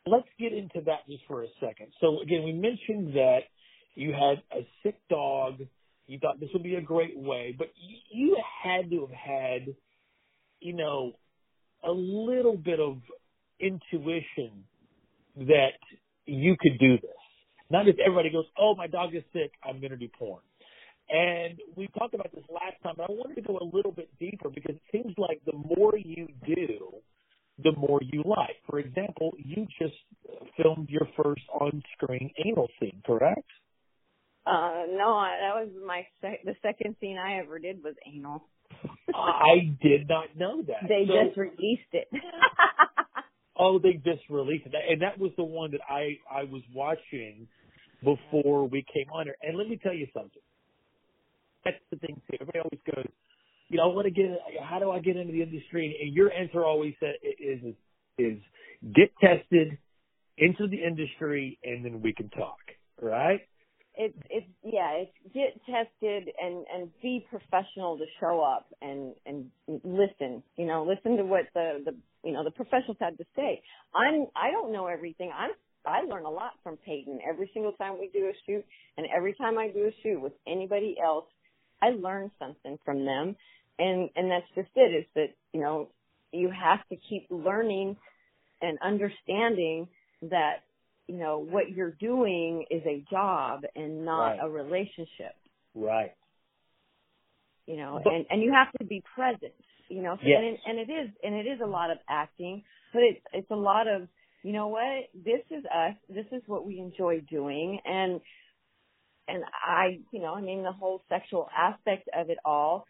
let's 0.05 0.27
get 0.39 0.53
into 0.53 0.81
that 0.85 1.07
just 1.09 1.23
for 1.27 1.43
a 1.43 1.47
second. 1.59 1.87
So 2.01 2.21
again, 2.21 2.43
we 2.43 2.53
mentioned 2.53 3.15
that 3.15 3.39
you 3.95 4.11
had 4.11 4.41
a 4.57 4.67
sick 4.83 4.95
dog. 5.09 5.61
You 6.07 6.19
thought 6.19 6.39
this 6.39 6.49
would 6.53 6.63
be 6.63 6.75
a 6.75 6.81
great 6.81 7.17
way, 7.17 7.55
but 7.57 7.67
you, 7.75 7.97
you 8.11 8.37
had 8.63 8.89
to 8.89 9.01
have 9.01 9.11
had, 9.11 9.75
you 10.59 10.73
know, 10.73 11.13
a 11.85 11.91
little 11.91 12.57
bit 12.57 12.79
of 12.79 12.97
intuition 13.59 14.65
that 15.37 15.77
you 16.25 16.55
could 16.59 16.79
do 16.79 16.97
this. 16.97 17.11
Not 17.69 17.85
just 17.85 17.99
everybody 17.99 18.29
goes, 18.29 18.45
oh, 18.59 18.75
my 18.75 18.87
dog 18.87 19.15
is 19.15 19.23
sick, 19.33 19.51
I'm 19.63 19.79
going 19.79 19.91
to 19.91 19.97
do 19.97 20.07
porn. 20.19 20.41
And 21.09 21.59
we 21.75 21.87
talked 21.97 22.13
about 22.13 22.31
this 22.33 22.43
last 22.49 22.81
time, 22.81 22.93
but 22.97 23.03
I 23.09 23.11
wanted 23.11 23.35
to 23.35 23.41
go 23.41 23.57
a 23.59 23.67
little 23.75 23.91
bit 23.91 24.09
deeper 24.19 24.49
because 24.49 24.75
it 24.75 24.81
seems 24.91 25.13
like 25.17 25.41
the 25.45 25.53
more 25.53 25.97
you 25.97 26.27
do, 26.45 26.93
the 27.63 27.71
more 27.73 27.99
you 28.01 28.23
like. 28.25 28.55
For 28.67 28.79
example, 28.79 29.31
you 29.37 29.67
just 29.79 29.93
filmed 30.57 30.89
your 30.89 31.07
first 31.21 31.43
on-screen 31.59 32.31
anal 32.45 32.67
scene, 32.79 33.01
correct? 33.05 33.45
Uh, 34.45 34.85
no, 34.89 35.13
I- 35.13 35.37
that 35.41 35.55
was 35.55 35.69
my 35.85 36.05
sec- 36.21 36.43
the 36.43 36.55
second 36.61 36.95
scene 36.99 37.17
I 37.17 37.39
ever 37.39 37.59
did 37.59 37.83
was 37.83 37.95
anal. 38.11 38.47
I 39.13 39.75
did 39.81 40.07
not 40.09 40.35
know 40.35 40.63
that. 40.63 40.87
they 40.89 41.05
So- 41.07 41.25
just 41.25 41.37
released 41.37 41.93
it. 41.93 42.07
Oh, 43.55 43.77
they 43.77 43.93
just 43.93 44.27
released 44.31 44.65
it, 44.65 44.73
and 44.89 45.03
that 45.03 45.19
was 45.19 45.31
the 45.37 45.43
one 45.43 45.71
that 45.71 45.81
I 45.87 46.17
I 46.29 46.43
was 46.45 46.63
watching 46.73 47.47
before 48.03 48.67
we 48.67 48.83
came 48.91 49.05
on 49.13 49.25
here. 49.25 49.35
And 49.43 49.55
let 49.55 49.69
me 49.69 49.77
tell 49.81 49.93
you 49.93 50.07
something. 50.11 50.41
That's 51.65 51.77
the 51.91 51.97
thing 51.97 52.21
too. 52.29 52.37
Everybody 52.41 52.59
always 52.59 52.81
goes, 52.95 53.11
you 53.69 53.77
know, 53.77 53.91
I 53.91 53.93
want 53.93 54.05
to 54.05 54.11
get. 54.11 54.25
How 54.63 54.79
do 54.79 54.91
I 54.91 54.99
get 54.99 55.17
into 55.17 55.31
the 55.31 55.41
industry? 55.41 55.97
And 56.01 56.13
your 56.13 56.31
answer 56.31 56.63
always 56.63 56.93
is 57.39 57.73
is 58.17 58.37
get 58.95 59.11
tested 59.21 59.77
into 60.37 60.67
the 60.67 60.83
industry, 60.83 61.59
and 61.63 61.83
then 61.85 62.01
we 62.01 62.13
can 62.13 62.29
talk. 62.29 62.59
Right? 63.01 63.41
it's 63.95 64.17
it's 64.29 64.47
yeah 64.63 64.91
it's 65.05 65.11
get 65.33 65.53
tested 65.65 66.33
and 66.41 66.65
and 66.73 66.89
be 67.01 67.25
professional 67.29 67.97
to 67.97 68.05
show 68.19 68.41
up 68.41 68.67
and 68.81 69.13
and 69.25 69.45
listen 69.83 70.41
you 70.57 70.65
know 70.65 70.83
listen 70.83 71.17
to 71.17 71.23
what 71.23 71.45
the 71.53 71.83
the 71.85 71.95
you 72.23 72.33
know 72.33 72.43
the 72.43 72.51
professionals 72.51 72.97
had 72.99 73.17
to 73.17 73.25
say 73.35 73.61
i'm 73.93 74.25
i 74.35 74.49
don't 74.51 74.71
know 74.71 74.87
everything 74.87 75.31
i'm 75.37 75.51
i 75.85 76.01
learn 76.01 76.25
a 76.25 76.29
lot 76.29 76.53
from 76.63 76.75
peyton 76.77 77.19
every 77.27 77.49
single 77.53 77.73
time 77.73 77.99
we 77.99 78.09
do 78.11 78.25
a 78.25 78.33
shoot 78.47 78.65
and 78.97 79.07
every 79.15 79.33
time 79.35 79.57
i 79.59 79.67
do 79.67 79.85
a 79.85 79.91
shoot 80.01 80.19
with 80.19 80.33
anybody 80.47 80.95
else 81.03 81.25
i 81.85 81.87
learn 82.07 82.31
something 82.39 82.75
from 82.85 83.05
them 83.11 83.35
and 83.79 84.09
and 84.15 84.25
that's 84.31 84.49
just 84.55 84.69
it 84.75 84.91
is 84.99 85.05
that 85.15 85.29
you 85.53 85.61
know 85.61 85.89
you 86.31 86.49
have 86.49 86.79
to 86.91 86.95
keep 87.09 87.25
learning 87.29 87.95
and 88.61 88.77
understanding 88.81 89.87
that 90.35 90.57
you 91.07 91.17
know 91.17 91.35
what 91.39 91.65
you're 91.75 91.97
doing 92.11 92.65
is 92.69 92.81
a 92.85 93.03
job 93.11 93.61
and 93.75 94.05
not 94.05 94.31
Right. 94.31 94.39
a 94.45 94.49
relationship 94.49 95.35
Right. 95.75 96.13
you 97.65 97.77
know 97.77 97.99
But- 98.03 98.13
and 98.13 98.25
and 98.29 98.41
you 98.41 98.51
have 98.53 98.71
to 98.79 98.85
be 98.85 99.01
present 99.15 99.53
you 99.89 100.01
know 100.01 100.17
Yes. 100.21 100.37
and 100.37 100.45
it, 100.45 100.59
and 100.67 100.75
it 100.79 100.89
is 100.91 101.09
and 101.23 101.35
it 101.35 101.47
is 101.47 101.59
a 101.61 101.65
lot 101.65 101.91
of 101.91 101.97
acting 102.09 102.63
but 102.93 103.01
it's 103.03 103.21
it's 103.33 103.51
a 103.51 103.55
lot 103.71 103.87
of 103.87 104.07
you 104.43 104.53
know 104.53 104.67
what 104.67 105.09
this 105.13 105.41
is 105.51 105.63
us 105.65 105.95
this 106.09 106.25
is 106.31 106.41
what 106.47 106.65
we 106.65 106.79
enjoy 106.79 107.21
doing 107.21 107.79
and 107.85 108.21
and 109.27 109.43
i 109.65 109.99
you 110.11 110.19
know 110.21 110.33
i 110.35 110.41
mean 110.41 110.63
the 110.63 110.71
whole 110.71 111.01
sexual 111.09 111.47
aspect 111.57 112.07
of 112.17 112.29
it 112.29 112.37
all 112.45 112.85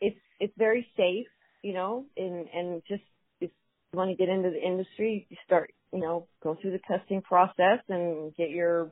it's 0.00 0.18
it's 0.40 0.52
very 0.56 0.86
safe 0.96 1.26
you 1.62 1.72
know 1.72 2.04
and 2.16 2.46
and 2.54 2.82
just 2.88 3.02
if 3.40 3.50
you 3.92 3.98
want 3.98 4.10
to 4.10 4.16
get 4.16 4.28
into 4.28 4.50
the 4.50 4.60
industry 4.62 5.26
you 5.28 5.36
start 5.44 5.72
you 5.92 6.00
know 6.00 6.26
go 6.42 6.56
through 6.60 6.72
the 6.72 6.80
testing 6.88 7.22
process 7.22 7.80
and 7.88 8.34
get 8.36 8.50
your 8.50 8.90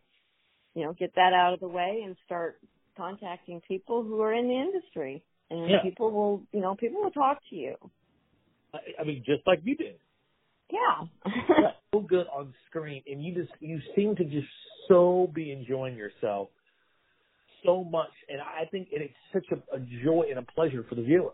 you 0.75 0.85
know 0.85 0.93
get 0.93 1.15
that 1.15 1.33
out 1.33 1.55
of 1.55 1.61
the 1.61 1.69
way 1.69 2.03
and 2.05 2.17
start 2.25 2.59
contacting 2.97 3.61
people 3.69 4.03
who 4.03 4.21
are 4.21 4.33
in 4.33 4.49
the 4.49 4.55
industry 4.55 5.23
and 5.51 5.71
Yeah. 5.71 5.83
people 5.83 6.11
will 6.11 6.43
you 6.53 6.61
know 6.61 6.75
people 6.75 7.03
will 7.03 7.11
talk 7.11 7.39
to 7.51 7.57
you 7.57 7.77
I, 8.75 8.79
I 9.01 9.05
mean, 9.05 9.23
just 9.25 9.47
like 9.47 9.61
you 9.65 9.77
did. 9.77 9.97
yeah 10.71 11.07
so 11.93 12.01
good 12.01 12.27
on 12.35 12.53
screen, 12.69 13.03
and 13.07 13.25
you 13.25 13.35
just 13.35 13.53
you 13.61 13.81
seem 13.95 14.17
to 14.17 14.25
just 14.25 14.47
so 14.89 15.31
be 15.35 15.53
enjoying 15.53 15.97
yourself 15.97 16.49
so 17.67 17.85
much, 17.85 18.13
and 18.29 18.41
I 18.41 18.67
think 18.71 18.89
it 18.93 19.03
is 19.03 19.11
such 19.33 19.47
a, 19.53 19.77
a 19.77 19.81
joy 20.05 20.27
and 20.31 20.39
a 20.39 20.43
pleasure 20.55 20.85
for 20.89 20.95
the 20.95 21.03
viewer. 21.03 21.33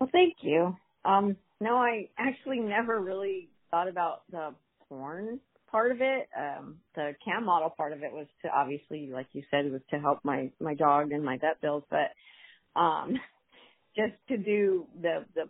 well 0.00 0.10
thank 0.12 0.34
you 0.42 0.76
um 1.04 1.36
no 1.60 1.76
i 1.76 2.08
actually 2.18 2.60
never 2.60 3.00
really 3.00 3.48
thought 3.70 3.88
about 3.88 4.22
the 4.30 4.54
porn 4.88 5.40
part 5.70 5.92
of 5.92 5.98
it 6.00 6.28
um 6.38 6.76
the 6.96 7.12
cam 7.24 7.44
model 7.44 7.70
part 7.70 7.92
of 7.92 8.02
it 8.02 8.12
was 8.12 8.26
to 8.42 8.48
obviously 8.50 9.10
like 9.12 9.26
you 9.32 9.42
said 9.50 9.70
was 9.70 9.82
to 9.90 9.98
help 9.98 10.18
my 10.24 10.50
my 10.60 10.74
dog 10.74 11.12
and 11.12 11.24
my 11.24 11.38
vet 11.38 11.60
bills 11.60 11.84
but 11.90 12.80
um 12.80 13.14
just 13.96 14.14
to 14.28 14.36
do 14.36 14.86
the 15.00 15.24
the 15.34 15.42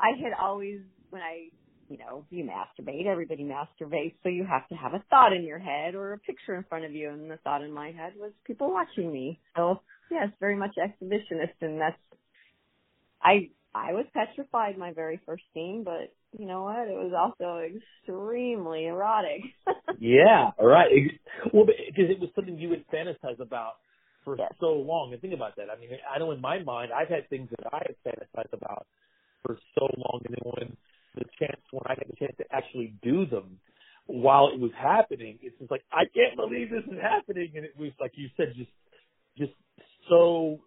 I 0.00 0.16
had 0.22 0.32
always 0.40 0.80
when 1.10 1.22
I 1.22 1.50
you 1.90 1.98
know, 1.98 2.24
you 2.30 2.44
masturbate, 2.44 3.06
everybody 3.06 3.44
masturbates, 3.44 4.14
so 4.22 4.28
you 4.30 4.44
have 4.44 4.66
to 4.68 4.74
have 4.76 4.94
a 4.94 5.02
thought 5.10 5.32
in 5.32 5.44
your 5.44 5.58
head 5.58 5.94
or 5.94 6.12
a 6.14 6.18
picture 6.18 6.54
in 6.54 6.64
front 6.64 6.84
of 6.84 6.92
you 6.92 7.10
and 7.10 7.30
the 7.30 7.36
thought 7.38 7.62
in 7.62 7.72
my 7.72 7.90
head 7.90 8.14
was 8.16 8.32
people 8.46 8.72
watching 8.72 9.12
me. 9.12 9.40
So 9.56 9.80
yes, 10.10 10.28
very 10.40 10.56
much 10.56 10.76
exhibitionist 10.78 11.54
and 11.60 11.80
that's 11.80 11.98
I 13.22 13.50
I 13.74 13.92
was 13.92 14.06
petrified 14.14 14.78
my 14.78 14.92
very 14.92 15.20
first 15.26 15.44
scene, 15.54 15.82
but 15.84 16.12
you 16.38 16.46
know 16.46 16.62
what? 16.64 16.88
It 16.88 16.96
was 16.96 17.12
also 17.12 17.60
extremely 17.60 18.86
erotic. 18.86 19.42
Yeah, 19.98 20.52
all 20.58 20.66
right. 20.66 20.88
Well, 21.52 21.66
because 21.66 22.10
it 22.10 22.20
was 22.20 22.30
something 22.34 22.58
you 22.58 22.70
would 22.70 22.84
fantasize 22.88 23.38
about 23.40 23.74
for 24.24 24.36
Yes. 24.38 24.52
so 24.60 24.66
long. 24.72 25.12
And 25.12 25.20
think 25.20 25.34
about 25.34 25.56
that. 25.56 25.66
I 25.70 25.78
mean, 25.78 25.90
I 26.08 26.18
know 26.18 26.30
in 26.30 26.40
my 26.40 26.62
mind, 26.62 26.90
I've 26.92 27.08
had 27.08 27.28
things 27.28 27.48
that 27.50 27.66
I 27.72 27.82
have 27.86 27.96
fantasized 28.06 28.52
about 28.52 28.86
for 29.44 29.58
so 29.74 29.88
long, 29.96 30.20
and 30.24 30.34
then 30.34 30.52
when 30.52 30.76
the 31.14 31.24
chance, 31.38 31.60
when 31.70 31.82
I 31.86 31.94
got 31.94 32.08
the 32.08 32.16
chance 32.16 32.34
to 32.38 32.44
actually 32.50 32.94
do 33.02 33.26
them, 33.26 33.58
while 34.06 34.48
it 34.48 34.58
was 34.58 34.70
happening, 34.76 35.38
it's 35.42 35.56
just 35.58 35.70
like 35.70 35.82
I 35.92 36.04
can't 36.14 36.36
believe 36.36 36.70
this 36.70 36.84
is 36.84 37.00
happening, 37.00 37.52
and 37.54 37.64
it 37.64 37.74
was 37.78 37.92
like 38.00 38.12
you 38.16 38.28
said, 38.36 38.54
just, 38.56 38.70
just 39.38 39.52
so, 40.08 40.58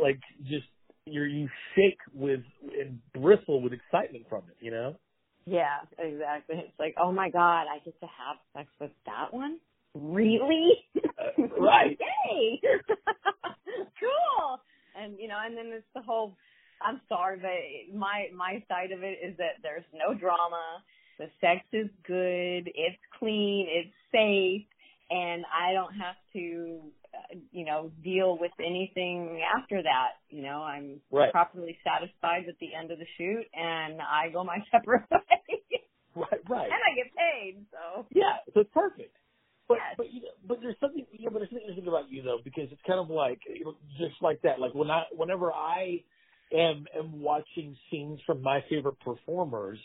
like, 0.00 0.20
just 0.42 0.66
you 1.04 1.22
you 1.22 1.48
shake 1.74 1.98
with 2.14 2.40
and 2.80 3.00
bristle 3.14 3.60
with 3.60 3.72
excitement 3.72 4.26
from 4.28 4.42
it, 4.48 4.56
you 4.60 4.70
know. 4.70 4.96
Yeah, 5.44 5.78
exactly. 5.98 6.56
It's 6.58 6.78
like, 6.78 6.94
oh 7.00 7.10
my 7.10 7.30
god, 7.30 7.62
I 7.62 7.78
get 7.84 7.98
to 8.00 8.06
have 8.06 8.36
sex 8.54 8.68
with 8.80 8.90
that 9.06 9.32
one? 9.32 9.58
Really? 9.94 10.72
Uh, 10.96 11.42
right. 11.58 11.98
Yay! 12.30 12.60
cool. 14.00 14.60
And 14.94 15.18
you 15.18 15.28
know, 15.28 15.38
and 15.44 15.56
then 15.56 15.66
it's 15.72 15.86
the 15.94 16.02
whole. 16.02 16.36
I'm 16.82 17.00
sorry, 17.08 17.38
but 17.40 17.96
my 17.96 18.26
my 18.34 18.62
side 18.68 18.92
of 18.92 19.02
it 19.02 19.18
is 19.24 19.36
that 19.38 19.60
there's 19.62 19.84
no 19.92 20.14
drama. 20.14 20.82
The 21.18 21.26
sex 21.40 21.62
is 21.72 21.88
good. 22.06 22.70
It's 22.74 23.02
clean. 23.18 23.66
It's 23.68 23.94
safe, 24.12 24.66
and 25.10 25.44
I 25.52 25.72
don't 25.72 25.92
have 25.94 26.14
to, 26.34 26.80
uh, 27.12 27.38
you 27.50 27.64
know, 27.64 27.90
deal 28.04 28.38
with 28.38 28.52
anything 28.60 29.42
after 29.42 29.82
that. 29.82 30.22
You 30.30 30.42
know, 30.42 30.62
I'm 30.62 31.00
Right. 31.10 31.32
properly 31.32 31.76
satisfied 31.82 32.48
at 32.48 32.58
the 32.60 32.72
end 32.74 32.92
of 32.92 32.98
the 33.00 33.06
shoot, 33.16 33.44
and 33.52 34.00
I 34.00 34.28
go 34.30 34.44
my 34.44 34.58
separate 34.70 35.10
way, 35.10 35.62
Right. 36.14 36.40
Right. 36.48 36.70
and 36.70 36.80
I 36.86 36.94
get 36.94 37.14
paid. 37.16 37.66
So 37.72 38.06
Yeah, 38.10 38.36
so 38.54 38.60
it's 38.60 38.70
perfect. 38.72 39.16
But 39.66 39.78
Yes. 39.78 39.94
but 39.98 40.12
you 40.12 40.20
know, 40.22 40.28
but 40.46 40.60
there's 40.62 40.78
something 40.80 41.04
you 41.12 41.26
know, 41.26 41.30
but 41.32 41.40
there's 41.40 41.50
something 41.50 41.66
interesting 41.68 41.88
about 41.88 42.10
you 42.10 42.22
though 42.22 42.38
because 42.42 42.68
it's 42.70 42.80
kind 42.86 43.00
of 43.00 43.10
like 43.10 43.40
you 43.52 43.64
know, 43.64 43.74
just 43.98 44.22
like 44.22 44.40
that. 44.42 44.60
Like 44.60 44.74
when 44.74 44.90
I 44.90 45.04
whenever 45.12 45.52
I 45.52 46.02
am 46.52 46.86
am 46.96 47.20
watching 47.20 47.76
scenes 47.90 48.20
from 48.26 48.42
my 48.42 48.60
favorite 48.68 49.00
performers, 49.00 49.78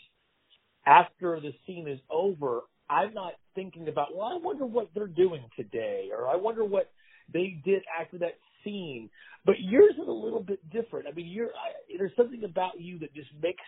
after 0.86 1.40
the 1.40 1.52
scene 1.66 1.88
is 1.88 2.00
over, 2.10 2.60
I'm 2.88 3.14
not 3.14 3.34
thinking 3.54 3.88
about 3.88 4.14
well, 4.14 4.26
I 4.26 4.36
wonder 4.36 4.66
what 4.66 4.90
they're 4.94 5.06
doing 5.06 5.44
today, 5.56 6.08
or 6.12 6.28
I 6.28 6.36
wonder 6.36 6.64
what 6.64 6.90
they 7.32 7.60
did 7.64 7.82
after 8.00 8.18
that 8.18 8.38
scene. 8.62 9.10
But 9.46 9.56
yours 9.60 9.94
is 10.00 10.08
a 10.08 10.12
little 10.12 10.42
bit 10.42 10.58
different. 10.70 11.06
I 11.08 11.12
mean, 11.12 11.26
you're 11.26 11.48
I, 11.48 11.96
there's 11.98 12.12
something 12.16 12.44
about 12.44 12.80
you 12.80 12.98
that 13.00 13.14
just 13.14 13.30
makes 13.42 13.62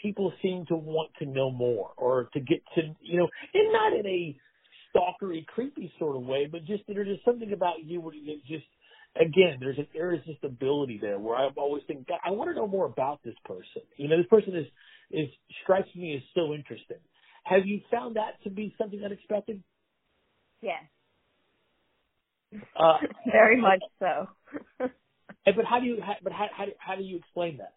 people 0.00 0.32
seem 0.42 0.66
to 0.66 0.74
want 0.74 1.10
to 1.20 1.26
know 1.26 1.50
more 1.50 1.90
or 1.96 2.28
to 2.32 2.40
get 2.40 2.62
to 2.74 2.82
you 3.00 3.18
know, 3.18 3.28
and 3.54 3.72
not 3.72 3.92
in 3.92 4.06
a 4.06 4.36
stalkery, 4.94 5.46
creepy 5.46 5.92
sort 5.98 6.16
of 6.16 6.22
way, 6.22 6.48
but 6.50 6.64
just 6.64 6.82
there's 6.88 7.08
just 7.08 7.24
something 7.24 7.52
about 7.52 7.84
you 7.84 8.12
you 8.14 8.38
just 8.46 8.64
again, 9.16 9.58
there's 9.60 9.78
an 9.78 9.88
irresistibility 9.94 10.98
there 11.00 11.18
where 11.18 11.36
I 11.36 11.48
always 11.56 11.82
think, 11.86 12.08
God, 12.08 12.18
I 12.24 12.30
want 12.30 12.50
to 12.50 12.54
know 12.54 12.66
more 12.66 12.86
about 12.86 13.22
this 13.24 13.34
person. 13.44 13.82
You 13.96 14.08
know, 14.08 14.16
this 14.18 14.26
person 14.28 14.56
is 14.56 14.66
is 15.10 15.28
strikes 15.62 15.94
me 15.94 16.16
as 16.16 16.22
so 16.34 16.54
interesting. 16.54 16.98
Have 17.44 17.66
you 17.66 17.80
found 17.90 18.16
that 18.16 18.42
to 18.44 18.50
be 18.50 18.74
something 18.78 19.02
unexpected? 19.04 19.62
yes, 20.62 20.84
Uh, 22.76 22.98
very 23.32 23.60
much 23.60 23.82
so. 23.98 24.28
but 25.46 25.64
how 25.68 25.80
do 25.80 25.86
you? 25.86 25.98
How, 26.04 26.14
but 26.22 26.32
how, 26.32 26.46
how 26.56 26.64
do 26.66 26.72
how 26.78 26.96
do 26.96 27.02
you 27.02 27.18
explain 27.18 27.58
that? 27.58 27.74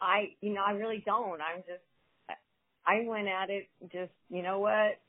I, 0.00 0.36
you 0.40 0.54
know, 0.54 0.62
I 0.66 0.72
really 0.72 1.02
don't. 1.04 1.40
I'm 1.40 1.62
just, 1.62 1.82
I 2.86 3.04
went 3.06 3.28
at 3.28 3.50
it 3.50 3.68
just, 3.92 4.12
you 4.30 4.42
know 4.42 4.60
what? 4.60 5.00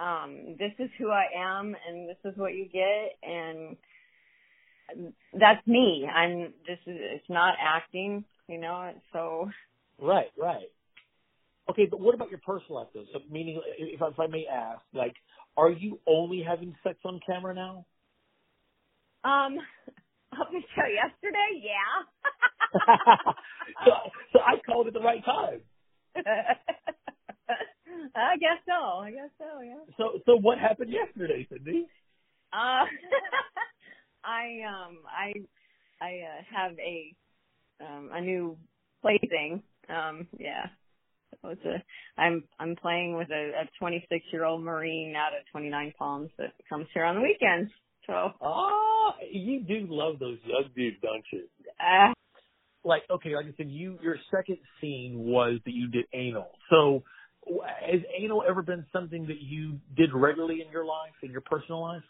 Um, 0.00 0.56
this 0.58 0.72
is 0.78 0.90
who 0.98 1.10
I 1.10 1.26
am 1.36 1.74
and 1.88 2.08
this 2.08 2.18
is 2.24 2.36
what 2.36 2.54
you 2.54 2.66
get 2.72 3.18
and 3.22 3.76
that's 5.32 5.66
me. 5.66 6.06
I'm, 6.12 6.52
this 6.66 6.78
is, 6.86 6.96
it's 6.98 7.28
not 7.28 7.54
acting, 7.60 8.24
you 8.48 8.58
know, 8.58 8.92
so 9.12 9.50
Right, 9.98 10.30
right. 10.38 10.70
Okay, 11.68 11.86
but 11.90 12.00
what 12.00 12.14
about 12.14 12.30
your 12.30 12.40
personal 12.46 12.76
life 12.76 12.88
though? 12.94 13.04
So 13.12 13.20
meaning, 13.30 13.60
if 13.78 14.00
I, 14.00 14.08
if 14.08 14.20
I 14.20 14.26
may 14.26 14.46
ask, 14.46 14.80
like, 14.92 15.14
are 15.56 15.70
you 15.70 15.98
only 16.06 16.42
having 16.46 16.74
sex 16.84 16.98
on 17.04 17.20
camera 17.26 17.54
now? 17.54 17.86
Um, 19.24 19.58
up 20.40 20.48
until 20.48 20.92
yesterday, 20.92 21.62
yeah. 21.62 22.02
so, 23.84 23.92
so 24.32 24.38
I 24.40 24.60
called 24.64 24.86
at 24.86 24.92
the 24.92 25.00
right 25.00 25.24
time. 25.24 25.60
I 28.14 28.36
guess 28.38 28.58
so. 28.66 28.98
I 29.00 29.10
guess 29.10 29.30
so. 29.38 29.60
Yeah. 29.62 29.74
So, 29.96 30.20
so 30.26 30.36
what 30.36 30.58
happened 30.58 30.92
yesterday, 30.92 31.46
Cyndi? 31.50 31.86
Uh, 32.52 32.84
I 34.26 34.60
um 34.68 34.98
I 35.08 35.32
I 36.04 36.20
uh, 36.26 36.42
have 36.52 36.72
a 36.78 37.14
um, 37.80 38.10
a 38.12 38.20
new 38.20 38.56
plaything. 39.02 39.62
Um, 39.88 40.26
yeah. 40.38 40.66
So 41.42 41.50
it's 41.50 41.64
a, 41.64 41.82
I'm 42.20 42.44
I'm 42.58 42.76
playing 42.76 43.16
with 43.16 43.30
a, 43.30 43.62
a 43.62 43.68
26 43.78 44.24
year 44.32 44.44
old 44.44 44.62
Marine 44.62 45.14
out 45.16 45.32
of 45.38 45.46
29 45.52 45.92
Palms 45.98 46.30
that 46.38 46.52
comes 46.68 46.86
here 46.94 47.04
on 47.04 47.16
the 47.16 47.20
weekends. 47.20 47.70
So. 48.06 48.30
Oh, 48.40 49.10
you 49.30 49.60
do 49.60 49.86
love 49.88 50.18
those 50.18 50.38
young 50.44 50.70
dudes, 50.74 50.96
don't 51.02 51.24
you? 51.32 51.44
Uh, 51.80 52.12
like 52.84 53.02
okay, 53.10 53.34
like 53.34 53.46
I 53.46 53.54
said, 53.56 53.68
you 53.68 53.98
your 54.02 54.16
second 54.34 54.58
scene 54.80 55.18
was 55.18 55.58
that 55.64 55.72
you 55.72 55.88
did 55.88 56.06
anal. 56.12 56.50
So 56.70 57.04
has 57.80 58.00
anal 58.18 58.42
ever 58.48 58.62
been 58.62 58.86
something 58.92 59.26
that 59.26 59.40
you 59.40 59.78
did 59.96 60.12
regularly 60.12 60.62
in 60.66 60.70
your 60.72 60.84
life, 60.84 61.12
in 61.22 61.30
your 61.30 61.42
personal 61.42 61.82
life? 61.82 62.02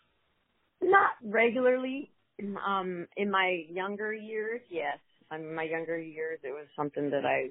Not 0.83 1.11
regularly. 1.25 2.11
Um, 2.41 3.07
in 3.17 3.31
my 3.31 3.65
younger 3.71 4.13
years, 4.13 4.61
yes. 4.71 4.99
In 5.33 5.55
my 5.55 5.65
younger 5.65 5.99
years, 5.99 6.39
it 6.45 6.51
was 6.51 6.67
something 6.77 7.11
that 7.11 7.25
I, 7.25 7.51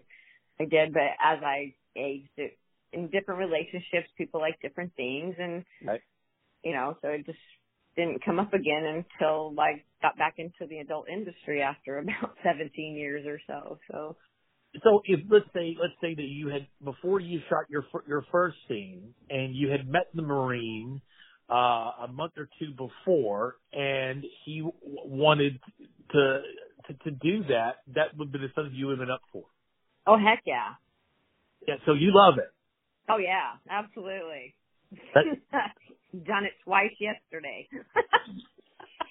I 0.61 0.65
did, 0.65 0.93
but 0.93 1.01
as 1.23 1.39
I 1.43 1.73
aged, 1.95 2.30
it, 2.38 2.57
in 2.93 3.09
different 3.09 3.39
relationships, 3.39 4.07
people 4.17 4.39
like 4.39 4.61
different 4.61 4.93
things, 4.95 5.36
and 5.38 5.65
right. 5.84 6.01
you 6.63 6.71
know, 6.71 6.95
so 7.01 7.09
it 7.09 7.26
just 7.26 7.39
didn't 7.97 8.23
come 8.23 8.39
up 8.39 8.53
again 8.53 9.03
until 9.19 9.53
I 9.59 9.84
got 10.01 10.17
back 10.17 10.36
into 10.38 10.65
the 10.69 10.78
adult 10.78 11.09
industry 11.09 11.61
after 11.61 11.97
about 12.21 12.36
17 12.43 12.95
years 12.95 13.26
or 13.26 13.39
so. 13.47 13.80
So 13.91 14.15
so 14.84 15.01
if 15.05 15.19
let's 15.30 15.45
say 15.53 15.76
let's 15.80 15.93
say 16.01 16.15
that 16.15 16.21
you 16.21 16.49
had 16.49 16.67
before 16.84 17.19
you 17.19 17.39
shot 17.49 17.69
your 17.69 17.86
your 18.07 18.26
first 18.32 18.57
scene 18.67 19.13
and 19.30 19.55
you 19.55 19.69
had 19.69 19.88
met 19.88 20.07
the 20.13 20.21
marine 20.21 21.01
uh 21.49 22.05
a 22.05 22.07
month 22.11 22.33
or 22.37 22.49
two 22.59 22.71
before 22.71 23.55
and 23.73 24.23
he 24.43 24.59
w- 24.59 24.73
wanted 25.05 25.59
to, 26.11 26.41
to 26.87 26.93
to 27.03 27.11
do 27.11 27.43
that 27.43 27.77
that 27.93 28.17
would 28.17 28.31
be 28.31 28.39
the 28.39 28.47
something 28.55 28.73
you 28.73 28.87
would 28.87 28.97
have 28.97 29.07
been 29.07 29.13
up 29.13 29.21
for. 29.31 29.43
Oh 30.07 30.17
heck 30.17 30.41
yeah. 30.45 30.73
Yeah 31.67 31.75
so 31.85 31.93
you 31.93 32.11
love 32.13 32.35
it. 32.37 32.51
Oh 33.09 33.17
yeah 33.17 33.53
absolutely. 33.69 34.55
Done 35.13 36.45
it 36.45 36.53
twice 36.63 36.93
yesterday. 36.99 37.67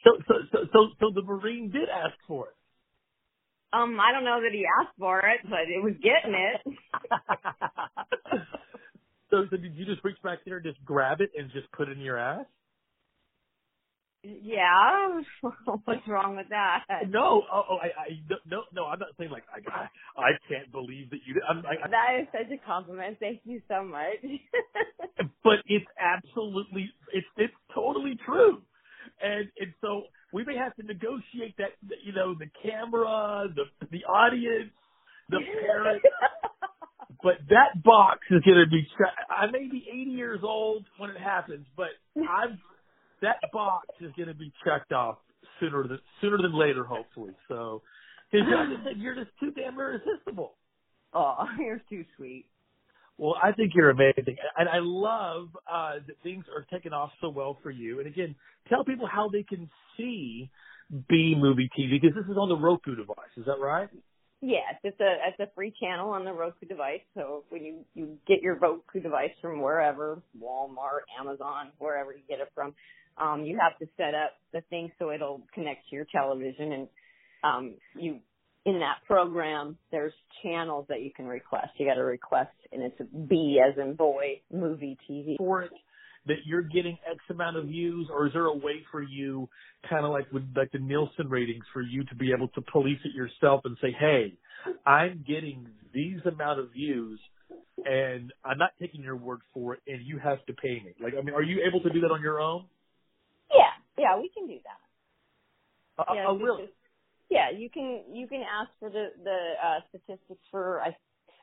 So, 0.05 0.11
so 0.29 0.35
so 0.53 0.59
so 0.73 0.89
so 1.01 1.11
the 1.15 1.23
marine 1.23 1.71
did 1.71 1.89
ask 1.89 2.15
for 2.29 2.49
it. 2.49 2.55
Um, 3.73 3.99
I 3.99 4.13
don't 4.13 4.25
know 4.25 4.41
that 4.43 4.53
he 4.53 4.65
asked 4.81 4.97
for 4.99 5.19
it, 5.21 5.41
but 5.45 5.67
it 5.67 5.83
was 5.83 5.95
getting 5.95 6.35
it. 6.35 6.61
so, 9.35 9.47
so 9.51 9.57
did 9.57 9.75
you 9.75 9.85
just 9.85 10.05
reach 10.05 10.19
back 10.23 10.39
there, 10.45 10.57
and 10.57 10.65
just 10.65 10.83
grab 10.85 11.21
it, 11.21 11.31
and 11.37 11.51
just 11.53 11.71
put 11.73 11.89
it 11.89 11.99
in 11.99 12.05
your 12.05 12.19
ass? 12.19 12.47
Yeah. 14.23 15.21
What's 15.85 16.07
wrong 16.09 16.37
with 16.37 16.49
that? 16.49 16.85
No, 17.09 17.43
oh, 17.53 17.63
oh 17.71 17.77
I, 17.77 17.87
I, 17.87 18.09
no, 18.47 18.63
no. 18.73 18.87
I'm 18.87 18.99
not 18.99 19.09
saying 19.19 19.31
like 19.31 19.45
I, 19.53 19.59
I, 19.71 19.89
I 20.19 20.31
can't 20.49 20.73
believe 20.73 21.11
that 21.11 21.19
you. 21.27 21.41
I'm, 21.49 21.59
I, 21.59 21.89
that 21.89 22.21
is 22.21 22.29
such 22.33 22.51
a 22.51 22.67
compliment. 22.67 23.19
Thank 23.21 23.41
you 23.45 23.61
so 23.69 23.85
much. 23.85 24.25
but 25.45 25.59
it's 25.67 25.85
absolutely, 26.01 26.91
it's, 27.13 27.27
it's 27.37 27.53
totally 27.75 28.17
true, 28.25 28.63
and 29.23 29.49
and 29.61 29.75
so 29.81 30.05
we 30.33 30.45
may 30.45 30.57
have 30.57 30.75
to 30.77 30.83
negotiate 30.83 31.57
that, 31.59 31.73
you 32.03 32.13
know, 32.13 32.35
the 32.35 32.49
camera, 32.63 33.47
the 33.55 33.65
the 33.91 34.05
audience, 34.05 34.73
the 35.29 35.39
parent. 35.61 36.03
But 37.23 37.35
that 37.51 37.83
box 37.83 38.21
is 38.31 38.43
going 38.43 38.59
to 38.59 38.71
be. 38.71 38.87
I 39.29 39.51
may 39.51 39.69
be 39.71 39.87
80 39.91 40.11
years 40.11 40.41
old 40.43 40.85
when 40.99 41.11
it 41.11 41.19
happens, 41.19 41.67
but 41.77 41.89
I'm 42.17 42.59
that 43.23 43.37
box 43.53 43.87
is 44.01 44.13
going 44.17 44.29
to 44.29 44.35
be 44.35 44.53
checked 44.65 44.93
off 44.93 45.19
sooner 45.61 45.87
than 45.87 45.99
sooner 46.21 46.37
than 46.37 46.57
later, 46.59 46.85
hopefully. 46.85 47.33
So, 47.49 47.83
because 48.31 48.47
you're, 48.49 48.93
you're 48.93 49.15
just 49.15 49.31
too 49.41 49.51
damn 49.53 49.79
irresistible. 49.79 50.53
Oh, 51.13 51.45
you're 51.59 51.83
too 51.89 52.05
sweet. 52.17 52.47
Well, 53.17 53.37
I 53.41 53.53
think 53.53 53.73
you're 53.75 53.91
amazing, 53.91 54.37
and 54.57 54.69
I 54.69 54.79
love 54.81 55.49
uh, 55.73 55.95
that 56.05 56.17
things 56.25 56.45
are 56.55 56.67
taking 56.73 56.93
off 56.93 57.11
so 57.21 57.29
well 57.29 57.59
for 57.63 57.71
you. 57.71 58.01
And 58.01 58.09
again, 58.09 58.35
tell 58.69 58.85
people 58.85 59.07
how 59.07 59.29
they 59.29 59.45
can 59.45 59.71
see 59.97 60.51
B 61.09 61.35
Movie 61.37 61.71
TV 61.79 62.01
because 62.01 62.17
this 62.17 62.29
is 62.29 62.37
on 62.37 62.49
the 62.49 62.57
Roku 62.57 62.97
device. 62.97 63.31
Is 63.37 63.47
that 63.47 63.61
right? 63.61 63.89
Yes, 64.47 64.75
it's 64.85 65.01
a 65.01 65.15
it's 65.27 65.41
a 65.41 65.55
free 65.55 65.73
channel 65.81 66.11
on 66.11 66.27
the 66.27 66.33
Roku 66.33 66.67
device. 66.67 67.01
So 67.15 67.45
when 67.49 67.65
you 67.65 67.77
you 67.95 68.19
get 68.29 68.43
your 68.43 68.57
Roku 68.57 69.01
device 69.01 69.31
from 69.41 69.63
wherever, 69.63 70.21
Walmart, 70.39 71.09
Amazon, 71.19 71.69
wherever 71.79 72.13
you 72.13 72.21
get 72.29 72.41
it 72.41 72.49
from, 72.55 72.75
um, 73.17 73.45
you 73.45 73.59
have 73.59 73.79
to 73.79 73.87
set 73.97 74.15
up 74.15 74.33
the 74.53 74.61
thing 74.69 74.93
so 74.99 75.11
it'll 75.11 75.41
connect 75.55 75.89
to 75.89 75.97
your 75.97 76.07
television, 76.13 76.73
and 76.73 76.89
um, 77.43 77.75
you 77.99 78.19
in 78.67 78.81
that 78.81 78.97
program, 79.07 79.79
there's 79.91 80.13
channels 80.43 80.85
that 80.91 81.01
you 81.01 81.11
can 81.11 81.27
request. 81.27 81.69
You 81.79 81.87
got 81.87 81.95
to 81.95 82.05
request, 82.05 82.53
and 82.71 82.83
it's 82.83 83.01
a 83.01 83.05
B 83.05 83.59
as 83.67 83.79
in 83.79 83.95
boy 83.95 84.43
movie 84.53 84.99
TV. 85.09 85.37
It, 85.65 85.71
that 86.27 86.39
you're 86.45 86.63
getting 86.63 86.97
X 87.09 87.19
amount 87.31 87.57
of 87.57 87.67
views, 87.67 88.09
or 88.11 88.27
is 88.27 88.33
there 88.33 88.47
a 88.47 88.57
way 88.57 88.83
for 88.91 89.03
you, 89.03 89.49
kind 89.89 90.05
of 90.05 90.13
like 90.13 90.31
with 90.33 90.45
like 90.57 90.73
the 90.73 90.79
Nielsen 90.79 91.29
ratings, 91.29 91.65
for 91.73 91.83
you 91.83 92.05
to 92.05 92.15
be 92.15 92.33
able 92.33 92.49
to 92.49 92.63
police 92.73 92.99
it 93.05 93.15
yourself 93.15 93.63
and 93.65 93.77
say, 93.81 93.95
hey, 93.99 94.35
I'm 94.87 95.25
getting 95.27 95.69
these 95.93 96.21
amount 96.25 96.61
of 96.61 96.73
views, 96.73 97.21
and 97.85 98.33
I'm 98.45 98.59
not 98.59 98.71
taking 98.81 99.03
your 99.03 99.17
word 99.17 99.41
for 99.53 99.75
it, 99.75 99.81
and 99.87 100.05
you 100.05 100.19
have 100.19 100.45
to 100.47 100.55
pay 100.55 100.81
me. 100.85 100.95
Like, 101.03 101.15
I 101.19 101.23
mean, 101.23 101.35
are 101.35 101.43
you 101.43 101.63
able 101.69 101.81
to 101.83 101.91
do 101.91 102.01
that 102.01 102.11
on 102.11 102.23
your 102.23 102.41
own? 102.41 102.65
Yeah, 103.51 103.71
yeah, 103.99 104.19
we 104.19 104.31
can 104.31 104.47
do 104.47 104.59
that. 104.65 106.03
Uh, 106.03 106.15
yeah, 106.15 106.25
oh, 106.27 106.37
really? 106.37 106.71
yeah, 107.31 107.51
you 107.51 107.71
can 107.71 108.03
you 108.13 108.27
can 108.27 108.43
ask 108.43 108.71
for 108.81 108.91
the 108.91 109.09
the 109.23 109.53
uh, 109.63 109.81
statistics 109.89 110.41
for 110.51 110.81
I. 110.81 110.97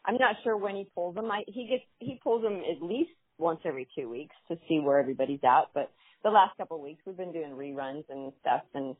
I'm 0.03 0.15
not 0.15 0.35
sure 0.43 0.57
when 0.57 0.75
he 0.75 0.87
pulls 0.95 1.13
them. 1.13 1.29
I, 1.29 1.43
he 1.47 1.67
gets 1.67 1.83
he 1.99 2.19
pulls 2.23 2.41
them 2.41 2.63
at 2.69 2.81
least 2.81 3.11
once 3.41 3.61
every 3.65 3.87
two 3.97 4.09
weeks 4.09 4.35
to 4.49 4.57
see 4.69 4.79
where 4.79 4.99
everybody's 4.99 5.41
at. 5.43 5.69
But 5.73 5.91
the 6.23 6.29
last 6.29 6.57
couple 6.57 6.77
of 6.77 6.83
weeks 6.83 7.01
we've 7.05 7.17
been 7.17 7.33
doing 7.33 7.51
reruns 7.51 8.05
and 8.09 8.33
stuff, 8.41 8.63
and 8.73 8.95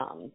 um, 0.00 0.32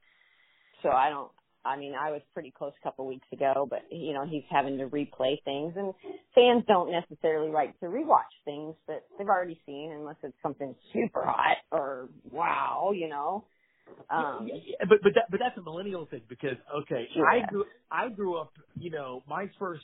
so 0.84 0.90
I 0.90 1.10
don't. 1.10 1.32
I 1.64 1.78
mean, 1.78 1.94
I 1.94 2.10
was 2.10 2.22
pretty 2.34 2.52
close 2.58 2.74
a 2.82 2.84
couple 2.84 3.06
of 3.06 3.10
weeks 3.10 3.28
ago, 3.32 3.68
but 3.70 3.82
you 3.92 4.14
know 4.14 4.26
he's 4.28 4.44
having 4.50 4.80
to 4.80 4.88
replay 4.88 5.44
things, 5.46 5.74
and 5.78 5.94
fans 6.34 6.64
don't 6.68 6.92
necessarily 6.92 7.52
like 7.52 7.80
to 7.82 7.88
rewatch 7.88 8.34
things 8.46 8.76
that 8.88 9.04
they've 9.18 9.28
already 9.28 9.60
seen 9.68 9.92
unless 9.94 10.16
it's 10.24 10.38
something 10.42 10.76
super 10.94 11.24
hot 11.24 11.58
or 11.72 12.10
wow, 12.32 12.94
you 12.96 13.10
know. 13.10 13.46
Um, 14.10 14.48
yeah, 14.48 14.56
yeah, 14.66 14.86
but 14.90 15.00
but 15.04 15.14
that 15.16 15.26
but 15.30 15.40
that's 15.40 15.58
a 15.58 15.62
millennial 15.62 16.08
thing 16.08 16.22
because 16.30 16.58
okay, 16.82 17.08
Yeah. 17.16 17.24
I 17.24 17.50
grew 17.50 17.66
I 17.92 18.10
grew 18.10 18.38
up, 18.38 18.54
you 18.80 18.90
know, 18.92 19.24
my 19.28 19.50
first 19.60 19.84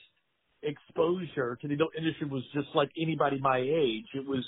exposure 0.63 1.57
to 1.61 1.67
the 1.67 1.75
adult 1.75 1.91
industry 1.97 2.27
was 2.27 2.43
just 2.53 2.67
like 2.75 2.89
anybody 2.99 3.39
my 3.39 3.59
age. 3.59 4.05
It 4.13 4.25
was 4.25 4.45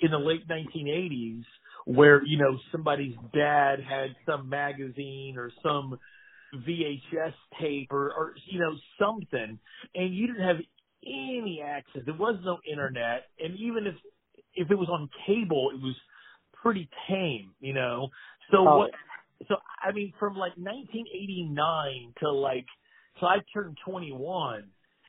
in 0.00 0.10
the 0.10 0.18
late 0.18 0.46
1980s 0.48 1.42
where 1.84 2.24
you 2.24 2.38
know 2.38 2.58
somebody's 2.70 3.14
dad 3.34 3.80
had 3.80 4.14
some 4.26 4.48
magazine 4.48 5.36
or 5.36 5.50
some 5.62 5.98
VHS 6.54 7.34
tape 7.60 7.88
or 7.90 8.12
or 8.12 8.34
you 8.46 8.60
know 8.60 8.74
something, 8.98 9.58
and 9.94 10.14
you 10.14 10.26
didn't 10.28 10.46
have 10.46 10.56
any 11.04 11.62
access. 11.64 12.02
There 12.04 12.14
was 12.14 12.38
no 12.44 12.58
internet, 12.70 13.24
and 13.38 13.58
even 13.58 13.86
if 13.86 13.94
if 14.54 14.70
it 14.70 14.74
was 14.74 14.88
on 14.88 15.08
cable, 15.26 15.70
it 15.74 15.80
was 15.80 15.94
pretty 16.62 16.88
tame, 17.08 17.52
you 17.60 17.72
know. 17.72 18.08
So 18.50 18.58
Oh. 18.66 18.76
what? 18.78 18.90
So 19.48 19.56
I 19.82 19.92
mean, 19.92 20.12
from 20.18 20.34
like 20.36 20.56
1989 20.56 22.14
to 22.20 22.30
like, 22.30 22.66
so 23.20 23.26
I 23.26 23.38
turned 23.52 23.78
21. 23.84 24.68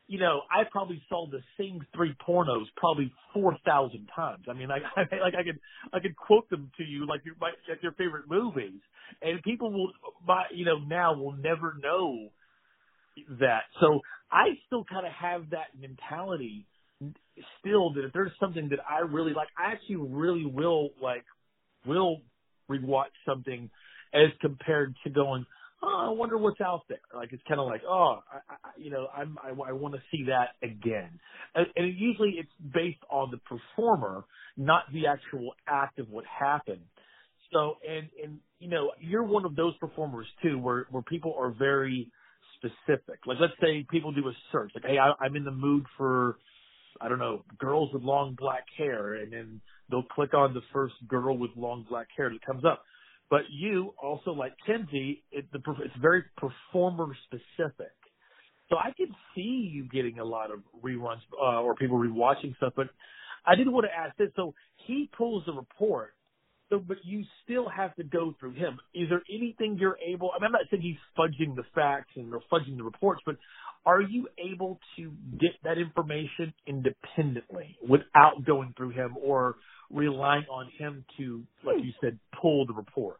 You 0.09 0.17
know, 0.17 0.41
I 0.49 0.63
probably 0.69 1.01
saw 1.07 1.27
the 1.29 1.39
same 1.57 1.85
three 1.95 2.15
pornos 2.27 2.65
probably 2.75 3.13
4,000 3.33 4.09
times. 4.13 4.45
I 4.49 4.53
mean, 4.53 4.67
like, 4.67 4.81
I, 4.97 5.01
like 5.21 5.35
I 5.35 5.43
could, 5.43 5.59
I 5.93 5.99
could 5.99 6.15
quote 6.17 6.49
them 6.49 6.71
to 6.77 6.83
you 6.83 7.05
like 7.07 7.21
your, 7.23 7.35
like 7.39 7.53
your 7.81 7.91
favorite 7.93 8.25
movies, 8.27 8.81
and 9.21 9.41
people 9.43 9.71
will, 9.71 9.91
my, 10.27 10.45
you 10.53 10.65
know, 10.65 10.79
now 10.79 11.13
will 11.13 11.33
never 11.33 11.75
know 11.81 12.29
that. 13.39 13.63
So 13.79 13.99
I 14.31 14.57
still 14.67 14.83
kind 14.83 15.05
of 15.05 15.13
have 15.13 15.51
that 15.51 15.79
mentality 15.79 16.65
still 17.59 17.93
that 17.93 18.05
if 18.05 18.13
there's 18.13 18.31
something 18.39 18.69
that 18.69 18.79
I 18.89 18.99
really 18.99 19.33
like, 19.33 19.47
I 19.57 19.71
actually 19.71 19.97
really 19.97 20.45
will 20.45 20.89
like 21.01 21.23
will 21.85 22.21
rewatch 22.69 23.15
something 23.25 23.69
as 24.13 24.29
compared 24.41 24.95
to 25.03 25.09
going, 25.09 25.45
oh, 25.81 26.07
I 26.07 26.09
wonder 26.09 26.37
what's 26.37 26.61
out 26.61 26.83
there. 26.89 26.99
Like 27.15 27.31
it's 27.31 27.43
kind 27.47 27.59
of 27.59 27.67
like, 27.67 27.81
oh, 27.87 28.19
I, 28.31 28.53
I, 28.53 28.55
you 28.77 28.91
know, 28.91 29.07
I'm, 29.15 29.37
I, 29.43 29.49
I 29.49 29.71
want 29.71 29.95
to 29.95 30.01
see 30.11 30.25
that 30.27 30.49
again. 30.61 31.19
And, 31.55 31.67
and 31.75 31.97
usually 31.97 32.35
it's 32.37 32.51
based 32.73 33.03
on 33.09 33.31
the 33.31 33.37
performer, 33.37 34.25
not 34.57 34.83
the 34.93 35.07
actual 35.07 35.53
act 35.67 35.99
of 35.99 36.09
what 36.09 36.25
happened. 36.25 36.81
So, 37.51 37.77
and, 37.87 38.09
and, 38.23 38.39
you 38.59 38.69
know, 38.69 38.91
you're 38.99 39.23
one 39.23 39.45
of 39.45 39.55
those 39.55 39.75
performers 39.77 40.27
too, 40.43 40.59
where, 40.59 40.85
where 40.91 41.03
people 41.03 41.35
are 41.39 41.51
very 41.51 42.11
specific. 42.57 43.19
Like 43.25 43.37
let's 43.39 43.53
say 43.61 43.85
people 43.89 44.11
do 44.11 44.27
a 44.27 44.33
search, 44.51 44.71
like, 44.75 44.85
hey, 44.85 44.97
I, 44.99 45.13
I'm 45.23 45.35
in 45.35 45.45
the 45.45 45.51
mood 45.51 45.85
for, 45.97 46.37
I 47.01 47.07
don't 47.07 47.19
know, 47.19 47.43
girls 47.57 47.91
with 47.93 48.03
long 48.03 48.35
black 48.37 48.65
hair, 48.77 49.13
and 49.13 49.31
then 49.31 49.61
they'll 49.89 50.03
click 50.03 50.33
on 50.33 50.53
the 50.53 50.61
first 50.73 50.95
girl 51.07 51.37
with 51.37 51.51
long 51.55 51.85
black 51.89 52.07
hair 52.17 52.29
that 52.29 52.45
comes 52.45 52.65
up. 52.65 52.83
But 53.29 53.41
you 53.51 53.93
also 54.01 54.31
like 54.31 54.53
Kenzie, 54.65 55.23
it, 55.31 55.51
the, 55.51 55.59
it's 55.83 55.95
very 56.01 56.23
performer 56.37 57.15
specific. 57.25 57.93
So 58.69 58.77
I 58.77 58.91
could 58.95 59.09
see 59.35 59.69
you 59.71 59.87
getting 59.91 60.19
a 60.19 60.25
lot 60.25 60.51
of 60.51 60.59
reruns 60.83 61.21
uh, 61.33 61.61
or 61.61 61.75
people 61.75 61.97
rewatching 61.97 62.55
stuff. 62.57 62.73
But 62.75 62.87
I 63.45 63.55
didn't 63.55 63.73
want 63.73 63.85
to 63.85 63.97
ask 63.97 64.15
this. 64.17 64.29
So 64.35 64.53
he 64.87 65.09
pulls 65.15 65.45
the 65.45 65.53
report. 65.53 66.13
So, 66.69 66.77
but 66.77 66.97
you 67.03 67.23
still 67.43 67.67
have 67.67 67.95
to 67.95 68.03
go 68.03 68.35
through 68.39 68.53
him. 68.53 68.79
Is 68.93 69.09
there 69.09 69.23
anything 69.27 69.77
you're 69.79 69.97
able? 70.07 70.31
I 70.31 70.39
mean, 70.39 70.45
I'm 70.47 70.51
not 70.51 70.61
saying 70.69 70.83
he's 70.83 70.97
fudging 71.17 71.55
the 71.55 71.63
facts 71.73 72.11
and 72.15 72.31
or 72.31 72.41
fudging 72.51 72.77
the 72.77 72.83
reports, 72.83 73.21
but 73.25 73.37
are 73.87 74.01
you 74.01 74.27
able 74.37 74.79
to 74.95 75.11
get 75.39 75.51
that 75.63 75.79
information 75.79 76.53
independently 76.67 77.75
without 77.87 78.45
going 78.45 78.75
through 78.77 78.91
him 78.91 79.15
or 79.19 79.55
relying 79.91 80.45
on 80.49 80.69
him 80.77 81.05
to, 81.17 81.43
like 81.65 81.77
hmm. 81.77 81.83
you 81.83 81.93
said, 82.01 82.19
pull 82.41 82.65
the 82.65 82.73
reports? 82.73 83.19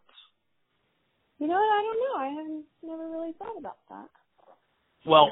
You 1.39 1.47
know 1.47 1.53
what? 1.53 1.61
I 1.61 1.82
don't 1.82 1.99
know. 1.99 2.15
I 2.20 2.28
haven't 2.36 2.65
never 2.84 3.09
really 3.09 3.34
thought 3.39 3.57
about 3.57 3.78
that. 3.89 4.09
Well, 5.05 5.32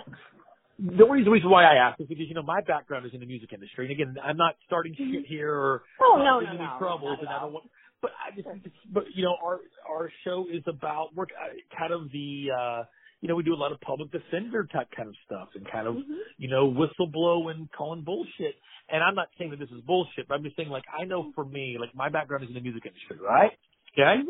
the 0.80 1.06
reason, 1.06 1.32
reason 1.32 1.50
why 1.50 1.66
I 1.66 1.76
ask 1.76 2.00
is 2.00 2.08
because 2.08 2.26
you 2.28 2.34
know 2.34 2.44
my 2.44 2.62
background 2.62 3.06
is 3.06 3.14
in 3.14 3.20
the 3.20 3.26
music 3.26 3.52
industry, 3.52 3.86
and 3.86 3.92
again, 3.92 4.16
I'm 4.24 4.38
not 4.38 4.56
starting 4.66 4.94
shit 4.96 5.06
mm-hmm. 5.06 5.24
here 5.28 5.54
or 5.54 5.84
Oh 6.02 6.18
uh, 6.20 6.24
no, 6.24 6.40
getting 6.40 6.60
no, 6.60 6.64
any 6.64 6.74
no, 6.74 6.80
troubles, 6.80 7.18
and 7.20 7.28
I 7.28 7.42
don't 7.42 7.54
want. 7.54 7.70
But 8.02 8.12
I 8.24 8.36
just, 8.36 8.48
but 8.94 9.04
you 9.14 9.24
know, 9.24 9.36
our 9.44 9.60
our 9.90 10.10
show 10.24 10.46
is 10.52 10.64
about 10.68 11.16
we're 11.16 11.24
uh, 11.24 11.78
kind 11.78 11.92
of 11.92 12.12
the, 12.12 12.48
uh 12.56 12.84
you 13.22 13.28
know, 13.28 13.36
we 13.36 13.44
do 13.44 13.54
a 13.54 13.56
lot 13.56 13.72
of 13.72 13.82
public 13.82 14.12
defender 14.12 14.68
type 14.72 14.88
kind 14.96 15.10
of 15.10 15.16
stuff, 15.26 15.50
and 15.56 15.70
kind 15.72 15.88
of, 15.88 15.96
Mhm. 15.96 16.20
you 16.38 16.48
know, 16.48 16.70
whistleblow 16.70 17.52
and 17.52 17.72
calling 17.72 18.04
bullshit. 18.04 18.56
And 18.90 19.04
I'm 19.04 19.16
not 19.16 19.30
saying 19.38 19.52
that 19.52 19.60
this 19.60 19.72
is 19.72 19.82
bullshit, 19.82 20.28
but 20.28 20.36
I'm 20.36 20.44
just 20.44 20.56
saying 20.56 20.70
like 20.70 20.86
I 20.92 21.04
know 21.06 21.32
for 21.34 21.44
me, 21.44 21.78
like 21.80 21.94
my 21.96 22.10
background 22.10 22.44
is 22.44 22.50
in 22.50 22.56
the 22.56 22.62
music 22.62 22.86
industry, 22.86 23.18
right? 23.18 23.58
Okay. 23.94 24.24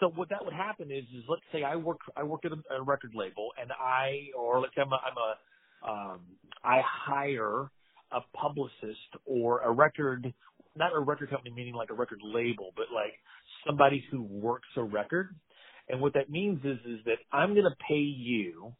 So 0.00 0.08
what 0.08 0.30
that 0.30 0.44
would 0.44 0.54
happen 0.54 0.90
is, 0.90 1.04
is 1.14 1.22
let's 1.28 1.42
say 1.52 1.62
I 1.62 1.76
work, 1.76 2.00
I 2.16 2.24
work 2.24 2.44
at 2.44 2.52
a, 2.52 2.74
a 2.74 2.82
record 2.82 3.14
label, 3.14 3.52
and 3.60 3.70
I, 3.70 4.30
or 4.36 4.58
let's 4.60 4.74
say 4.74 4.82
I'm 4.82 4.92
a, 4.92 4.96
I'm 4.96 5.16
a, 5.16 5.90
um, 5.90 6.20
I 6.64 6.80
hire 6.80 7.70
a 8.10 8.20
publicist 8.34 9.16
or 9.24 9.60
a 9.60 9.70
record, 9.70 10.34
not 10.76 10.92
a 10.92 10.98
record 10.98 11.30
company, 11.30 11.52
meaning 11.54 11.74
like 11.74 11.90
a 11.90 11.94
record 11.94 12.20
label, 12.22 12.72
but 12.76 12.86
like 12.92 13.14
somebody 13.66 14.04
who 14.10 14.22
works 14.22 14.68
a 14.76 14.82
record. 14.82 15.34
And 15.88 16.00
what 16.00 16.14
that 16.14 16.30
means 16.30 16.60
is, 16.64 16.78
is 16.86 17.00
that 17.04 17.18
I'm 17.32 17.54
going 17.54 17.64
to 17.64 17.76
pay 17.88 17.94
you 17.94 18.72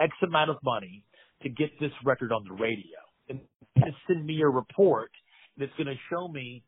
X 0.00 0.12
amount 0.22 0.50
of 0.50 0.56
money 0.62 1.04
to 1.42 1.48
get 1.48 1.70
this 1.80 1.90
record 2.04 2.32
on 2.32 2.44
the 2.48 2.54
radio, 2.54 2.98
and 3.28 3.40
to 3.78 3.90
send 4.06 4.24
me 4.24 4.40
a 4.42 4.48
report 4.48 5.10
that's 5.58 5.72
going 5.76 5.86
to 5.86 5.96
show 6.10 6.28
me 6.28 6.62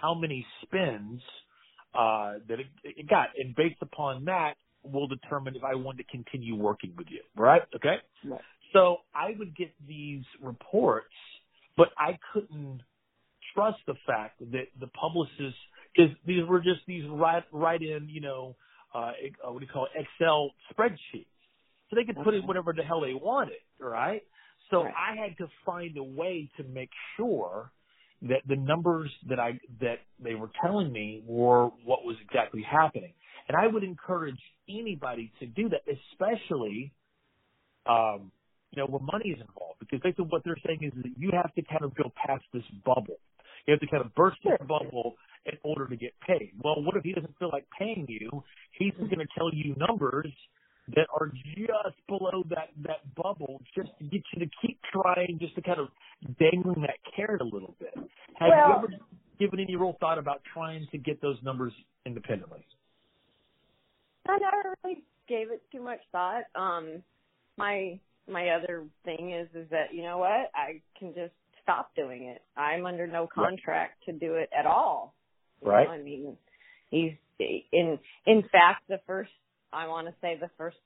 how 0.00 0.14
many 0.14 0.46
spins 0.62 1.20
uh, 1.94 2.34
that 2.48 2.60
it, 2.60 2.66
it 2.84 3.08
got, 3.08 3.28
and 3.36 3.54
based 3.54 3.80
upon 3.82 4.24
that, 4.26 4.54
will 4.84 5.06
determine 5.06 5.54
if 5.54 5.62
I 5.62 5.74
want 5.74 5.98
to 5.98 6.04
continue 6.04 6.56
working 6.56 6.94
with 6.96 7.06
you. 7.10 7.22
Right? 7.36 7.62
Okay. 7.74 7.96
Right. 8.24 8.40
So 8.72 8.98
I 9.14 9.30
would 9.38 9.56
get 9.56 9.72
these 9.86 10.24
reports, 10.40 11.14
but 11.76 11.88
I 11.98 12.18
couldn't 12.32 12.80
trust 13.54 13.78
the 13.86 13.94
fact 14.06 14.40
that 14.40 14.66
the 14.80 14.86
publicists, 14.88 15.60
because 15.94 16.14
these 16.26 16.44
were 16.46 16.60
just 16.60 16.80
these 16.86 17.04
write 17.08 17.44
write 17.52 17.82
in, 17.82 18.08
you 18.08 18.20
know, 18.20 18.56
uh, 18.94 18.98
uh, 18.98 19.52
what 19.52 19.60
do 19.60 19.66
you 19.66 19.72
call 19.72 19.86
it, 19.86 20.06
Excel 20.20 20.50
spreadsheets. 20.72 21.26
So 21.90 21.96
they 21.96 22.04
could 22.04 22.16
put 22.22 22.34
in 22.34 22.46
whatever 22.46 22.72
the 22.72 22.82
hell 22.82 23.00
they 23.00 23.14
wanted, 23.14 23.60
right? 23.78 24.22
So 24.70 24.84
Right. 24.84 24.94
I 24.96 25.16
had 25.16 25.36
to 25.38 25.48
find 25.66 25.96
a 25.98 26.02
way 26.02 26.48
to 26.56 26.64
make 26.64 26.90
sure 27.16 27.70
that 28.22 28.40
the 28.46 28.56
numbers 28.56 29.10
that 29.28 29.38
I 29.38 29.60
that 29.80 29.98
they 30.18 30.34
were 30.34 30.50
telling 30.62 30.92
me 30.92 31.22
were 31.26 31.66
what 31.84 32.04
was 32.04 32.16
exactly 32.22 32.62
happening. 32.62 33.12
And 33.48 33.56
I 33.56 33.66
would 33.66 33.84
encourage 33.84 34.40
anybody 34.68 35.32
to 35.40 35.46
do 35.46 35.68
that, 35.70 35.82
especially 35.86 36.92
um, 37.86 38.30
you 38.70 38.80
know, 38.80 38.86
when 38.86 39.04
money 39.04 39.30
is 39.30 39.40
involved. 39.40 39.80
Because 39.80 40.00
basically 40.00 40.26
what 40.30 40.42
they're 40.44 40.60
saying 40.64 40.80
is 40.82 40.92
that 41.02 41.12
you 41.18 41.30
have 41.32 41.52
to 41.54 41.62
kind 41.62 41.82
of 41.82 41.94
go 41.94 42.10
past 42.24 42.44
this 42.54 42.62
bubble. 42.84 43.18
You 43.66 43.72
have 43.72 43.80
to 43.80 43.86
kind 43.86 44.04
of 44.04 44.14
burst 44.14 44.38
this 44.44 44.58
bubble 44.66 45.16
in 45.46 45.58
order 45.62 45.86
to 45.88 45.96
get 45.96 46.12
paid. 46.26 46.52
Well, 46.62 46.82
what 46.82 46.96
if 46.96 47.04
he 47.04 47.12
doesn't 47.12 47.36
feel 47.38 47.50
like 47.52 47.66
paying 47.78 48.06
you? 48.08 48.42
He's 48.78 48.92
just 48.98 49.10
going 49.10 49.26
to 49.26 49.32
tell 49.36 49.52
you 49.52 49.74
numbers 49.76 50.32
that 50.94 51.06
are 51.18 51.28
just 51.28 51.96
below 52.08 52.44
that 52.50 52.70
that 52.82 53.14
bubble, 53.14 53.62
just 53.74 53.90
to 53.98 54.04
get 54.04 54.22
you 54.32 54.40
to 54.44 54.50
keep 54.60 54.78
trying, 54.92 55.38
just 55.40 55.54
to 55.54 55.62
kind 55.62 55.78
of 55.78 55.88
dangling 56.38 56.82
that 56.82 56.98
carrot 57.14 57.40
a 57.40 57.44
little 57.44 57.74
bit. 57.78 57.94
Have 58.38 58.48
you 58.48 58.74
ever 58.76 58.88
given 59.38 59.60
any 59.60 59.76
real 59.76 59.96
thought 60.00 60.18
about 60.18 60.42
trying 60.52 60.86
to 60.90 60.98
get 60.98 61.20
those 61.22 61.36
numbers 61.42 61.72
independently? 62.04 62.64
I 64.28 64.38
never 64.38 64.74
really 64.84 65.02
gave 65.28 65.50
it 65.50 65.62
too 65.72 65.82
much 65.82 66.00
thought. 66.10 66.44
Um, 66.54 67.02
my 67.56 67.98
my 68.28 68.50
other 68.50 68.84
thing 69.04 69.32
is 69.32 69.48
is 69.54 69.68
that 69.70 69.92
you 69.92 70.02
know 70.02 70.18
what 70.18 70.50
I 70.54 70.80
can 70.98 71.14
just 71.14 71.32
stop 71.62 71.94
doing 71.94 72.24
it. 72.24 72.42
I'm 72.56 72.86
under 72.86 73.06
no 73.06 73.28
contract 73.32 74.04
to 74.06 74.12
do 74.12 74.34
it 74.34 74.50
at 74.56 74.66
all. 74.66 75.14
Right. 75.64 75.86
know, 75.86 75.92
I 75.92 75.98
mean, 75.98 76.36
he's 76.90 77.12
in 77.38 77.98
in 78.26 78.42
fact 78.52 78.82
the 78.88 79.00
first 79.06 79.30
I 79.72 79.88
want 79.88 80.06
to 80.08 80.14
say 80.20 80.36
the 80.40 80.50
first 80.58 80.76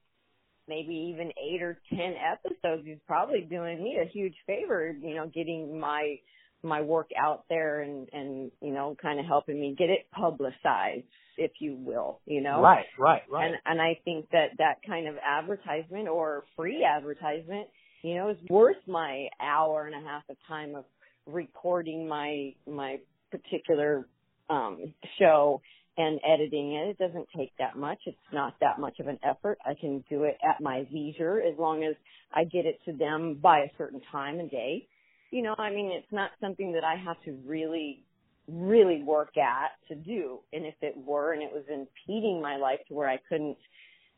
maybe 0.69 1.13
even 1.13 1.33
eight 1.39 1.63
or 1.63 1.79
ten 1.91 2.15
episodes 2.33 2.83
he's 2.85 2.99
probably 3.07 3.41
doing 3.43 3.83
me 3.83 3.99
a 4.03 4.09
huge 4.09 4.35
favor. 4.47 4.95
You 5.01 5.15
know, 5.15 5.27
getting 5.27 5.79
my 5.79 6.19
my 6.63 6.81
work 6.81 7.11
out 7.19 7.45
there 7.49 7.83
and 7.83 8.09
and 8.13 8.51
you 8.61 8.73
know 8.73 8.97
kind 9.01 9.21
of 9.21 9.27
helping 9.27 9.61
me 9.61 9.75
get 9.79 9.91
it 9.91 10.07
publicized 10.11 11.05
if 11.37 11.53
you 11.61 11.77
will 11.77 12.21
you 12.27 12.41
know 12.41 12.61
Right, 12.63 12.87
right, 12.99 13.23
right. 13.31 13.47
and 13.47 13.57
and 13.67 13.81
I 13.81 14.01
think 14.05 14.31
that 14.31 14.51
that 14.59 14.77
kind 14.87 15.07
of 15.07 15.17
advertisement 15.19 16.09
or 16.09 16.45
free 16.57 16.85
advertisement, 16.85 17.69
you 18.03 18.15
know, 18.17 18.31
is 18.31 18.39
worth 18.49 18.77
my 18.87 19.29
hour 19.41 19.87
and 19.87 19.95
a 19.95 20.07
half 20.09 20.23
of 20.31 20.37
time 20.49 20.75
of 20.75 20.85
recording 21.27 22.09
my 22.09 22.55
my 22.67 22.99
particular 23.31 24.07
um 24.49 24.95
show 25.19 25.61
and 25.99 26.21
editing 26.27 26.75
it. 26.75 26.89
It 26.91 26.99
doesn't 26.99 27.27
take 27.37 27.53
that 27.59 27.77
much. 27.77 27.99
It's 28.07 28.17
not 28.33 28.55
that 28.61 28.79
much 28.79 29.01
of 29.01 29.07
an 29.09 29.19
effort. 29.23 29.59
I 29.65 29.75
can 29.75 30.05
do 30.11 30.25
it 30.25 30.37
at 30.47 30.61
my 30.61 30.87
leisure 30.93 31.41
as 31.41 31.59
long 31.59 31.85
as 31.85 31.95
I 32.35 32.45
get 32.45 32.67
it 32.67 32.79
to 32.85 32.93
them 32.93 33.39
by 33.41 33.61
a 33.61 33.71
certain 33.79 34.03
time 34.13 34.39
and 34.39 34.51
day. 34.51 34.87
You 35.31 35.43
know, 35.43 35.55
I 35.59 35.71
mean, 35.71 35.91
it's 35.93 36.13
not 36.13 36.31
something 36.41 36.73
that 36.73 36.85
I 36.85 36.97
have 36.97 37.17
to 37.25 37.39
really 37.47 38.03
really 38.49 39.03
work 39.03 39.37
at 39.37 39.71
to 39.89 39.97
do. 39.97 40.39
And 40.53 40.65
if 40.65 40.75
it 40.81 40.97
were 40.97 41.33
and 41.33 41.43
it 41.43 41.51
was 41.53 41.65
impeding 41.69 42.41
my 42.41 42.57
life 42.57 42.79
to 42.89 42.95
where 42.95 43.09
I 43.09 43.19
couldn't 43.29 43.57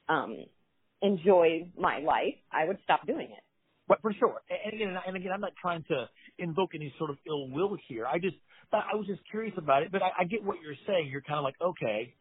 um 0.08 0.44
enjoy 1.00 1.68
my 1.78 2.00
life, 2.00 2.34
I 2.52 2.66
would 2.66 2.78
stop 2.84 3.06
doing 3.06 3.28
it. 3.30 3.42
But 3.88 4.02
for 4.02 4.12
sure. 4.12 4.40
And 4.64 4.74
again, 4.74 4.94
and 5.06 5.16
again, 5.16 5.32
I'm 5.32 5.40
not 5.40 5.52
trying 5.60 5.82
to 5.88 6.08
invoke 6.38 6.74
any 6.74 6.92
sort 6.98 7.10
of 7.10 7.16
ill 7.26 7.48
will 7.48 7.76
here. 7.88 8.06
I 8.06 8.18
just, 8.18 8.36
I 8.72 8.96
was 8.96 9.06
just 9.06 9.20
curious 9.30 9.54
about 9.56 9.82
it. 9.82 9.92
But 9.92 10.02
I, 10.02 10.10
I 10.20 10.24
get 10.24 10.44
what 10.44 10.56
you're 10.62 10.78
saying. 10.86 11.08
You're 11.10 11.22
kind 11.22 11.38
of 11.38 11.44
like, 11.44 11.56
okay, 11.60 12.14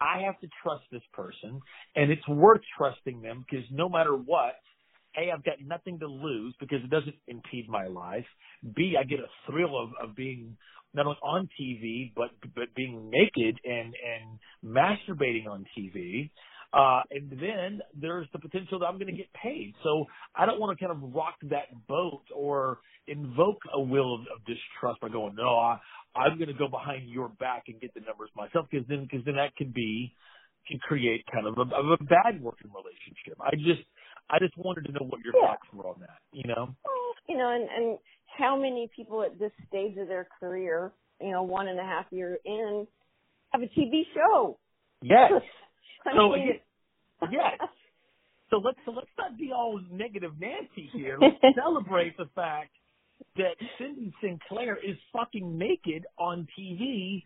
I 0.00 0.22
have 0.26 0.38
to 0.40 0.48
trust 0.62 0.84
this 0.92 1.02
person, 1.12 1.60
and 1.94 2.10
it's 2.10 2.26
worth 2.28 2.60
trusting 2.76 3.22
them 3.22 3.44
because 3.48 3.64
no 3.70 3.88
matter 3.88 4.14
what, 4.14 4.54
a, 5.16 5.32
I've 5.32 5.44
got 5.44 5.54
nothing 5.64 5.98
to 6.00 6.06
lose 6.06 6.54
because 6.60 6.78
it 6.84 6.90
doesn't 6.90 7.16
impede 7.26 7.68
my 7.68 7.86
life. 7.86 8.26
B, 8.74 8.96
I 9.00 9.04
get 9.04 9.20
a 9.20 9.50
thrill 9.50 9.82
of, 9.82 9.90
of 10.02 10.16
being 10.16 10.56
not 10.94 11.06
only 11.06 11.18
on 11.22 11.48
TV 11.60 12.12
but 12.14 12.30
but 12.54 12.74
being 12.74 13.10
naked 13.10 13.58
and 13.64 13.94
and 13.94 14.38
masturbating 14.64 15.46
on 15.48 15.64
TV. 15.76 16.30
Uh, 16.72 17.00
and 17.10 17.30
then 17.30 17.80
there's 17.98 18.26
the 18.32 18.38
potential 18.38 18.78
that 18.80 18.86
I'm 18.86 18.98
going 18.98 19.06
to 19.06 19.16
get 19.16 19.32
paid. 19.32 19.72
So 19.82 20.04
I 20.34 20.44
don't 20.44 20.60
want 20.60 20.76
to 20.76 20.84
kind 20.84 20.94
of 20.94 21.14
rock 21.14 21.36
that 21.44 21.68
boat 21.86 22.24
or 22.34 22.80
invoke 23.08 23.60
a 23.72 23.80
will 23.80 24.14
of, 24.14 24.20
of 24.34 24.44
distrust 24.46 25.00
by 25.00 25.08
going, 25.08 25.34
no, 25.36 25.56
I, 25.56 25.78
I'm 26.14 26.38
going 26.38 26.48
to 26.48 26.54
go 26.54 26.68
behind 26.68 27.08
your 27.08 27.28
back 27.28 27.64
and 27.68 27.80
get 27.80 27.94
the 27.94 28.00
numbers 28.00 28.30
myself 28.36 28.66
because 28.70 28.86
then, 28.88 29.02
because 29.10 29.24
then 29.24 29.36
that 29.36 29.54
can 29.56 29.70
be, 29.70 30.14
can 30.68 30.78
create 30.78 31.24
kind 31.32 31.46
of 31.46 31.56
a, 31.58 31.74
of 31.74 32.00
a 32.00 32.04
bad 32.04 32.42
working 32.42 32.70
relationship. 32.74 33.38
I 33.40 33.54
just, 33.56 33.86
I 34.30 34.38
just 34.38 34.56
wanted 34.56 34.86
to 34.86 34.92
know 34.92 35.06
what 35.08 35.20
your 35.24 35.34
Yeah. 35.36 35.48
thoughts 35.48 35.66
were 35.72 35.86
on 35.86 36.00
that, 36.00 36.18
you 36.32 36.44
know? 36.48 36.74
You 37.28 37.36
know, 37.36 37.50
and, 37.50 37.68
and 37.70 37.98
how 38.38 38.56
many 38.56 38.88
people 38.94 39.22
at 39.22 39.38
this 39.38 39.52
stage 39.68 39.96
of 39.98 40.08
their 40.08 40.26
career, 40.40 40.92
you 41.20 41.30
know, 41.30 41.42
one 41.42 41.68
and 41.68 41.78
a 41.78 41.82
half 41.82 42.06
year 42.10 42.38
in, 42.44 42.86
have 43.52 43.62
a 43.62 43.66
TV 43.66 44.02
show? 44.14 44.58
Yes. 45.02 45.32
So 46.14 46.30
mean- 46.30 46.42
again, 46.42 46.60
yes. 47.32 47.58
So 48.48 48.58
let's 48.58 48.78
so 48.84 48.92
let's 48.92 49.08
not 49.18 49.36
be 49.36 49.50
all 49.52 49.80
negative 49.90 50.30
Nancy 50.38 50.88
here. 50.94 51.18
Let's 51.20 51.34
celebrate 51.56 52.16
the 52.16 52.26
fact 52.36 52.70
that 53.36 53.56
Cyndi 53.80 54.12
Sinclair 54.22 54.76
is 54.76 54.96
fucking 55.12 55.58
naked 55.58 56.06
on 56.18 56.46
TV 56.58 57.22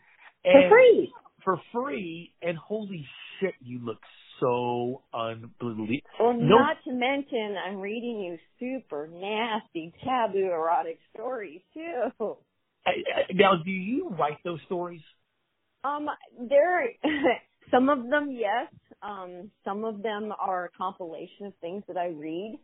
for 0.53 0.62
free. 0.68 1.12
for 1.45 1.61
free, 1.72 2.34
and 2.43 2.57
holy 2.59 3.07
shit, 3.41 3.55
you 3.61 3.80
look 3.84 4.01
so 4.41 5.03
unbelievable. 5.14 6.01
Well, 6.20 6.34
No- 6.34 6.59
not 6.59 6.82
to 6.84 6.93
mention, 6.93 7.57
I'm 7.59 7.80
reading 7.80 8.20
you 8.20 8.38
super 8.59 9.09
nasty, 9.09 9.93
taboo, 10.05 10.47
erotic 10.51 10.99
stories 11.14 11.62
too. 11.74 12.36
I- 12.86 13.05
I- 13.14 13.26
Now, 13.34 13.57
do 13.57 13.70
you 13.70 14.11
write 14.11 14.43
those 14.45 14.62
stories? 14.62 15.03
Um, 15.84 16.09
they're 16.49 16.91
some 17.70 17.88
of 17.88 18.09
them, 18.09 18.32
yes. 18.32 18.72
Um, 19.03 19.51
some 19.64 19.84
of 19.84 20.03
them 20.03 20.32
are 20.38 20.66
a 20.66 20.70
compilation 20.70 21.47
of 21.47 21.55
things 21.61 21.84
that 21.88 21.97
I 21.97 22.09
read. 22.09 22.59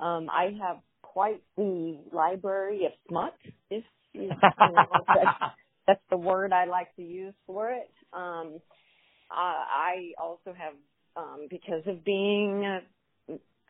Um, 0.00 0.30
I 0.30 0.56
have 0.60 0.82
quite 1.02 1.42
the 1.56 1.98
library 2.12 2.86
of 2.86 2.92
smut, 3.08 3.34
if 3.70 3.84
you 4.12 4.28
know, 4.60 5.04
that's, 5.08 5.52
that's 5.86 6.02
the 6.10 6.16
word 6.16 6.52
I 6.52 6.66
like 6.66 6.94
to 6.96 7.02
use 7.02 7.34
for 7.46 7.70
it. 7.70 7.90
Um, 8.12 8.60
I 9.30 10.12
also 10.20 10.54
have, 10.56 10.74
um, 11.16 11.46
because 11.50 11.82
of 11.86 12.04
being 12.04 12.64
a 12.64 12.80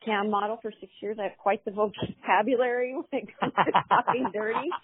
cam 0.04 0.30
model 0.30 0.58
for 0.60 0.72
six 0.80 0.92
years, 1.00 1.16
I 1.20 1.24
have 1.24 1.38
quite 1.38 1.64
the 1.64 1.70
vocabulary 1.70 2.94
when 2.94 3.22
it 3.22 3.28
comes 3.38 3.52
to 3.64 3.72
talking 3.88 4.30
dirty. 4.32 4.68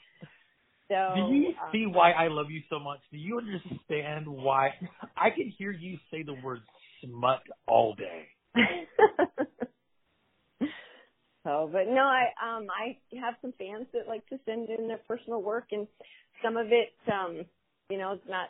So, 0.89 0.95
Do 0.95 1.35
you 1.35 1.49
um, 1.49 1.71
see 1.71 1.87
why 1.87 2.13
I 2.13 2.29
love 2.29 2.51
you 2.51 2.63
so 2.71 2.79
much? 2.79 3.01
Do 3.13 3.19
you 3.19 3.39
understand 3.39 4.27
why 4.27 4.71
I 5.19 5.29
can 5.29 5.53
hear 5.59 5.71
you 5.71 5.99
say 6.11 6.23
the 6.23 6.33
word 6.43 6.61
smut 7.03 7.43
all 7.67 7.95
day? 7.95 8.29
So, 11.49 11.69
but 11.73 11.87
no, 11.89 12.03
I 12.03 12.25
um 12.45 12.67
I 12.71 12.97
have 13.21 13.35
some 13.41 13.53
fans 13.59 13.87
that 13.95 14.07
like 14.07 14.27
to 14.29 14.39
send 14.45 14.69
in 14.69 14.87
their 14.89 15.01
personal 15.09 15.41
work, 15.43 15.69
and 15.73 15.87
some 16.45 16.57
of 16.57 16.67
it, 16.67 16.93
um, 17.11 17.45
you 17.89 17.97
know, 17.99 18.13
it's 18.13 18.29
not 18.29 18.49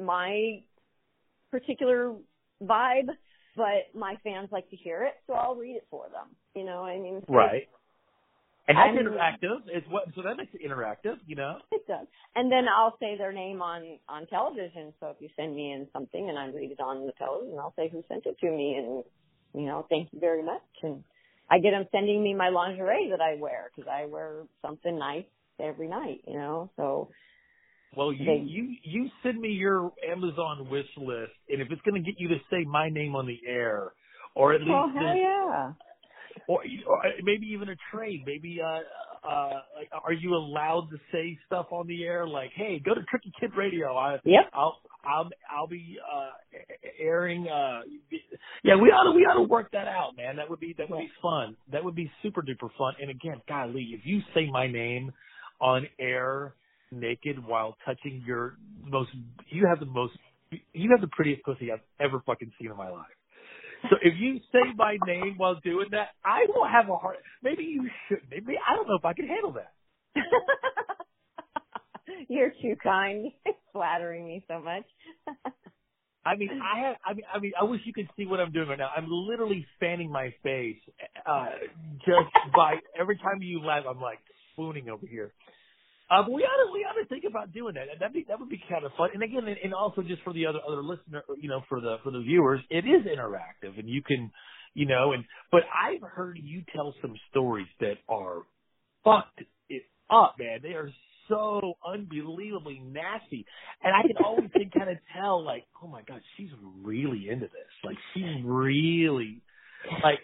my 0.00 0.62
particular 1.50 2.14
vibe, 2.62 3.08
but 3.56 3.90
my 3.94 4.16
fans 4.22 4.50
like 4.52 4.70
to 4.70 4.76
hear 4.76 5.02
it, 5.02 5.14
so 5.26 5.32
I'll 5.34 5.56
read 5.56 5.76
it 5.76 5.86
for 5.90 6.04
them. 6.12 6.28
You 6.54 6.64
know, 6.64 6.84
I 6.84 6.98
mean, 6.98 7.22
Right. 7.28 7.68
And 8.68 8.76
that's 8.76 8.94
mean- 8.94 9.06
interactive. 9.06 9.60
It's 9.66 9.86
what 9.88 10.04
so 10.14 10.22
that 10.22 10.36
makes 10.36 10.54
it 10.54 10.60
interactive, 10.62 11.16
you 11.26 11.36
know? 11.36 11.58
It 11.72 11.86
does. 11.88 12.06
And 12.36 12.52
then 12.52 12.66
I'll 12.68 12.96
say 13.00 13.16
their 13.16 13.32
name 13.32 13.62
on 13.62 13.98
on 14.08 14.26
television. 14.26 14.92
So 15.00 15.08
if 15.08 15.16
you 15.20 15.28
send 15.36 15.56
me 15.56 15.72
in 15.72 15.88
something 15.92 16.28
and 16.28 16.38
I 16.38 16.46
read 16.46 16.70
it 16.70 16.80
on 16.80 17.04
the 17.06 17.12
television, 17.12 17.58
I'll 17.58 17.74
say 17.76 17.88
who 17.88 18.04
sent 18.08 18.26
it 18.26 18.36
to 18.38 18.50
me, 18.50 18.76
and 18.76 19.02
you 19.54 19.66
know, 19.66 19.86
thank 19.88 20.12
you 20.12 20.20
very 20.20 20.42
much. 20.44 20.62
And 20.82 21.02
I 21.50 21.58
get 21.58 21.70
them 21.70 21.86
sending 21.92 22.22
me 22.22 22.34
my 22.34 22.48
lingerie 22.50 23.08
that 23.10 23.20
I 23.20 23.36
wear 23.40 23.70
because 23.74 23.88
I 23.90 24.06
wear 24.06 24.42
something 24.62 24.98
nice 24.98 25.24
every 25.60 25.88
night. 25.88 26.20
You 26.26 26.34
know, 26.38 26.70
so 26.76 27.08
Well, 27.96 28.12
you 28.12 28.24
They- 28.26 28.36
you 28.44 28.76
you 28.82 29.10
send 29.22 29.40
me 29.40 29.48
your 29.48 29.92
Amazon 30.06 30.68
wish 30.68 30.86
list, 30.98 31.32
and 31.48 31.62
if 31.62 31.70
it's 31.70 31.80
going 31.82 31.94
to 32.02 32.10
get 32.10 32.20
you 32.20 32.28
to 32.28 32.38
say 32.50 32.64
my 32.64 32.90
name 32.90 33.16
on 33.16 33.26
the 33.26 33.40
air, 33.46 33.92
or 34.34 34.52
at 34.52 34.60
least 34.60 34.72
oh 34.72 34.88
hell 34.88 35.14
this- 35.14 35.22
yeah. 35.22 35.72
or, 36.46 36.62
or 36.86 37.02
maybe 37.22 37.46
even 37.46 37.70
a 37.70 37.76
trade. 37.90 38.24
Maybe 38.26 38.60
uh 38.60 38.80
uh 39.26 39.60
are 40.04 40.12
you 40.12 40.34
allowed 40.34 40.88
to 40.90 40.98
say 41.10 41.36
stuff 41.46 41.72
on 41.72 41.86
the 41.86 42.04
air 42.04 42.26
like, 42.26 42.50
"Hey, 42.52 42.78
go 42.78 42.94
to 42.94 43.02
Tricky 43.04 43.32
Kid 43.40 43.54
Radio." 43.56 43.96
I 43.96 44.20
Yep. 44.22 44.50
I'll 44.52 44.80
I'll 45.08 45.30
I'll 45.50 45.66
be 45.66 45.98
uh 46.04 46.30
airing 47.00 47.48
uh 47.48 47.80
yeah, 48.62 48.76
we 48.76 48.88
ought 48.88 49.04
to 49.04 49.12
we 49.12 49.22
ought 49.22 49.34
to 49.34 49.42
work 49.42 49.70
that 49.72 49.88
out, 49.88 50.16
man. 50.16 50.36
That 50.36 50.50
would 50.50 50.60
be 50.60 50.74
that 50.76 50.90
would 50.90 50.98
be 50.98 51.10
fun. 51.22 51.56
That 51.72 51.84
would 51.84 51.94
be 51.94 52.10
super 52.22 52.42
duper 52.42 52.68
fun. 52.76 52.94
And 53.00 53.10
again, 53.10 53.40
golly, 53.48 53.90
if 53.92 54.00
you 54.04 54.20
say 54.34 54.48
my 54.50 54.66
name 54.66 55.12
on 55.60 55.86
air 55.98 56.54
naked 56.90 57.44
while 57.44 57.76
touching 57.84 58.22
your 58.26 58.56
most 58.84 59.10
you 59.50 59.66
have 59.66 59.80
the 59.80 59.86
most 59.86 60.14
you 60.72 60.90
have 60.90 61.00
the 61.00 61.08
prettiest 61.08 61.42
pussy 61.44 61.72
I've 61.72 61.80
ever 62.00 62.20
fucking 62.26 62.52
seen 62.60 62.70
in 62.70 62.76
my 62.76 62.90
life. 62.90 63.06
So 63.90 63.96
if 64.02 64.14
you 64.18 64.40
say 64.52 64.72
my 64.76 64.98
name 65.06 65.34
while 65.36 65.60
doing 65.62 65.88
that, 65.92 66.08
I 66.24 66.46
will 66.48 66.66
have 66.66 66.88
a 66.88 66.96
heart. 66.96 67.18
Maybe 67.42 67.64
you 67.64 67.88
should. 68.08 68.20
Maybe 68.30 68.54
I 68.58 68.74
don't 68.74 68.88
know 68.88 68.96
if 68.96 69.04
I 69.04 69.12
can 69.12 69.28
handle 69.28 69.52
that. 69.52 69.72
You're 72.28 72.50
too 72.50 72.74
kind. 72.82 73.30
Flattering 73.78 74.26
me 74.26 74.42
so 74.48 74.60
much. 74.60 74.82
I 76.26 76.34
mean, 76.34 76.50
I 76.74 76.80
have. 76.80 76.96
I 77.06 77.14
mean, 77.14 77.24
I 77.32 77.38
mean, 77.38 77.52
I 77.60 77.64
wish 77.64 77.80
you 77.84 77.92
could 77.92 78.08
see 78.16 78.26
what 78.26 78.40
I'm 78.40 78.50
doing 78.50 78.68
right 78.68 78.78
now. 78.78 78.90
I'm 78.96 79.06
literally 79.08 79.64
fanning 79.78 80.10
my 80.10 80.34
face, 80.42 80.78
uh, 81.24 81.46
just 82.00 82.34
by 82.56 82.74
every 82.98 83.18
time 83.18 83.40
you 83.40 83.60
laugh. 83.60 83.84
I'm 83.88 84.00
like 84.00 84.18
swooning 84.56 84.88
over 84.88 85.06
here. 85.06 85.32
Uh, 86.10 86.22
but 86.22 86.32
we 86.32 86.42
ought 86.42 86.66
to 86.66 86.72
we 86.72 86.80
ought 86.80 87.00
to 87.00 87.06
think 87.06 87.24
about 87.28 87.52
doing 87.52 87.74
that. 87.74 87.84
That'd 88.00 88.14
be 88.14 88.24
that 88.28 88.40
would 88.40 88.48
be 88.48 88.60
kind 88.68 88.84
of 88.84 88.90
fun. 88.96 89.10
And 89.14 89.22
again, 89.22 89.46
and, 89.46 89.58
and 89.62 89.74
also 89.74 90.02
just 90.02 90.22
for 90.22 90.32
the 90.32 90.46
other 90.46 90.58
other 90.66 90.82
listener, 90.82 91.22
you 91.40 91.48
know, 91.48 91.60
for 91.68 91.80
the 91.80 91.98
for 92.02 92.10
the 92.10 92.20
viewers, 92.20 92.60
it 92.68 92.84
is 92.84 93.06
interactive, 93.06 93.78
and 93.78 93.88
you 93.88 94.02
can, 94.02 94.32
you 94.74 94.86
know, 94.86 95.12
and 95.12 95.24
but 95.52 95.60
I've 95.70 96.02
heard 96.02 96.40
you 96.42 96.62
tell 96.74 96.94
some 97.00 97.14
stories 97.30 97.68
that 97.78 97.98
are 98.08 98.42
fucked 99.04 99.42
it 99.68 99.82
up, 100.10 100.36
man. 100.38 100.60
They 100.62 100.70
are 100.70 100.90
so 101.28 101.74
unbelievably 101.86 102.82
nasty, 102.84 103.46
and 103.82 103.94
I 103.94 104.02
can 104.06 104.16
always 104.24 104.50
can 104.52 104.70
kind 104.70 104.90
of 104.90 104.98
tell, 105.16 105.44
like, 105.44 105.64
oh 105.82 105.88
my 105.88 106.02
god, 106.02 106.20
she's 106.36 106.50
really 106.82 107.28
into 107.30 107.46
this. 107.46 107.72
Like, 107.84 107.96
she's 108.14 108.44
really 108.44 109.42
like. 110.04 110.20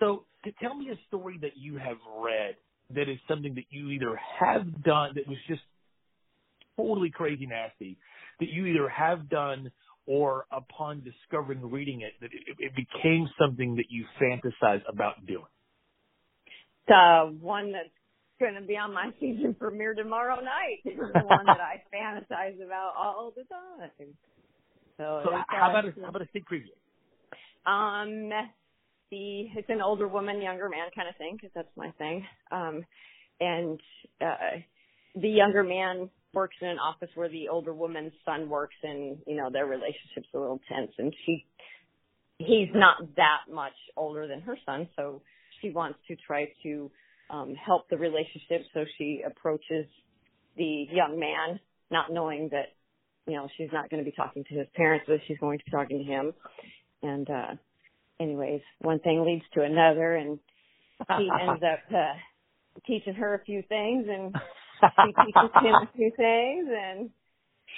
So, 0.00 0.24
to 0.44 0.52
tell 0.62 0.74
me 0.74 0.90
a 0.90 0.96
story 1.08 1.38
that 1.42 1.56
you 1.56 1.76
have 1.78 1.96
read 2.20 2.56
that 2.94 3.08
is 3.10 3.18
something 3.28 3.54
that 3.56 3.64
you 3.70 3.90
either 3.90 4.18
have 4.40 4.84
done 4.84 5.12
that 5.16 5.28
was 5.28 5.38
just 5.48 5.62
totally 6.76 7.10
crazy 7.10 7.46
nasty 7.46 7.98
that 8.40 8.48
you 8.48 8.66
either 8.66 8.88
have 8.88 9.28
done 9.28 9.70
or 10.06 10.46
upon 10.52 11.02
discovering 11.04 11.70
reading 11.70 12.02
it 12.02 12.12
that 12.20 12.30
it, 12.32 12.56
it 12.58 12.72
became 12.76 13.28
something 13.38 13.76
that 13.76 13.86
you 13.90 14.04
fantasize 14.20 14.82
about 14.88 15.26
doing. 15.26 15.44
the 16.88 17.36
one 17.40 17.72
that's 17.72 17.90
going 18.38 18.54
to 18.54 18.62
be 18.62 18.76
on 18.76 18.92
my 18.92 19.10
season 19.20 19.54
premiere 19.54 19.94
tomorrow 19.94 20.36
night 20.36 20.80
This 20.84 20.94
is 20.94 21.12
the 21.14 21.24
one 21.24 21.46
that 21.46 21.60
I 21.60 21.82
fantasize 21.94 22.64
about 22.64 22.94
all 22.96 23.32
the 23.36 23.44
time. 23.44 24.14
So, 24.96 25.22
So 25.24 25.30
how 25.48 25.66
uh, 25.66 25.70
about 25.70 25.84
a, 25.86 25.92
how 26.02 26.08
about 26.08 26.22
a 26.22 26.28
sneak 26.32 26.44
preview? 26.48 26.74
Um, 27.70 28.30
the 29.10 29.46
it's 29.56 29.68
an 29.68 29.80
older 29.80 30.08
woman, 30.08 30.42
younger 30.42 30.68
man 30.68 30.88
kind 30.94 31.08
of 31.08 31.16
thing 31.16 31.36
because 31.36 31.50
that's 31.54 31.76
my 31.76 31.90
thing. 31.98 32.24
Um, 32.50 32.84
and 33.40 33.80
uh, 34.20 34.60
the 35.14 35.28
younger 35.28 35.62
man 35.62 36.10
works 36.34 36.56
in 36.60 36.68
an 36.68 36.78
office 36.78 37.08
where 37.14 37.28
the 37.28 37.48
older 37.48 37.72
woman's 37.72 38.12
son 38.24 38.48
works, 38.48 38.74
and 38.82 39.18
you 39.26 39.36
know 39.36 39.50
their 39.50 39.66
relationship's 39.66 40.28
a 40.34 40.38
little 40.38 40.60
tense, 40.68 40.92
and 40.98 41.14
she 41.24 41.44
he's 42.38 42.68
not 42.74 43.16
that 43.16 43.52
much 43.52 43.72
older 43.96 44.26
than 44.26 44.40
her 44.42 44.56
son, 44.66 44.88
so 44.96 45.22
she 45.60 45.70
wants 45.70 45.98
to 46.08 46.16
try 46.16 46.48
to 46.62 46.90
um, 47.30 47.54
help 47.54 47.88
the 47.88 47.96
relationship. 47.96 48.64
So 48.74 48.84
she 48.96 49.22
approaches 49.26 49.86
the 50.56 50.86
young 50.90 51.18
man, 51.18 51.60
not 51.90 52.12
knowing 52.12 52.48
that 52.52 52.74
you 53.26 53.34
know 53.34 53.48
she's 53.56 53.70
not 53.72 53.90
going 53.90 54.02
to 54.02 54.08
be 54.08 54.14
talking 54.14 54.44
to 54.44 54.54
his 54.54 54.66
parents, 54.74 55.04
but 55.08 55.18
she's 55.26 55.38
going 55.38 55.58
to 55.58 55.64
be 55.64 55.70
talking 55.70 55.98
to 55.98 56.04
him. 56.04 56.32
And 57.02 57.28
uh 57.30 57.54
anyways, 58.20 58.60
one 58.80 58.98
thing 59.00 59.24
leads 59.24 59.44
to 59.54 59.62
another, 59.62 60.14
and 60.14 60.38
he 61.18 61.30
ends 61.48 61.62
up 61.62 61.80
uh, 61.92 62.14
teaching 62.86 63.14
her 63.14 63.34
a 63.34 63.44
few 63.44 63.62
things, 63.68 64.06
and 64.08 64.34
she 64.80 65.12
teaches 65.12 65.50
him 65.62 65.74
a 65.74 65.88
few 65.96 66.12
things, 66.16 66.68
and 66.70 67.10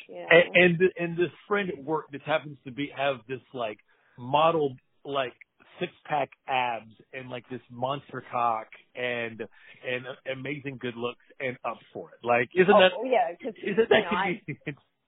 you 0.09 0.15
know. 0.17 0.27
And 0.31 0.57
and, 0.57 0.79
th- 0.79 0.93
and 0.99 1.17
this 1.17 1.33
friend 1.49 1.71
at 1.71 1.83
work 1.83 2.11
that 2.13 2.23
happens 2.23 2.59
to 2.65 2.71
be 2.71 2.91
have 2.97 3.17
this 3.29 3.41
like 3.53 3.79
model 4.19 4.77
like 5.05 5.35
six 5.81 5.93
pack 6.07 6.31
abs 6.47 6.93
and 7.13 7.31
like 7.31 7.49
this 7.51 7.61
monster 7.71 8.23
cock 8.31 8.67
and 8.95 9.43
and 9.87 10.05
amazing 10.31 10.79
good 10.81 10.97
looks 10.97 11.25
and 11.41 11.57
up 11.65 11.79
for 11.93 12.11
it. 12.11 12.25
Like 12.25 12.51
isn't 12.55 12.71
oh, 12.73 12.79
that 12.79 12.93
oh, 12.97 13.05
yeah, 13.05 13.33
because 13.37 13.55
isn't 13.63 13.89
that 13.89 14.05
know, 14.05 14.17
I? 14.17 14.43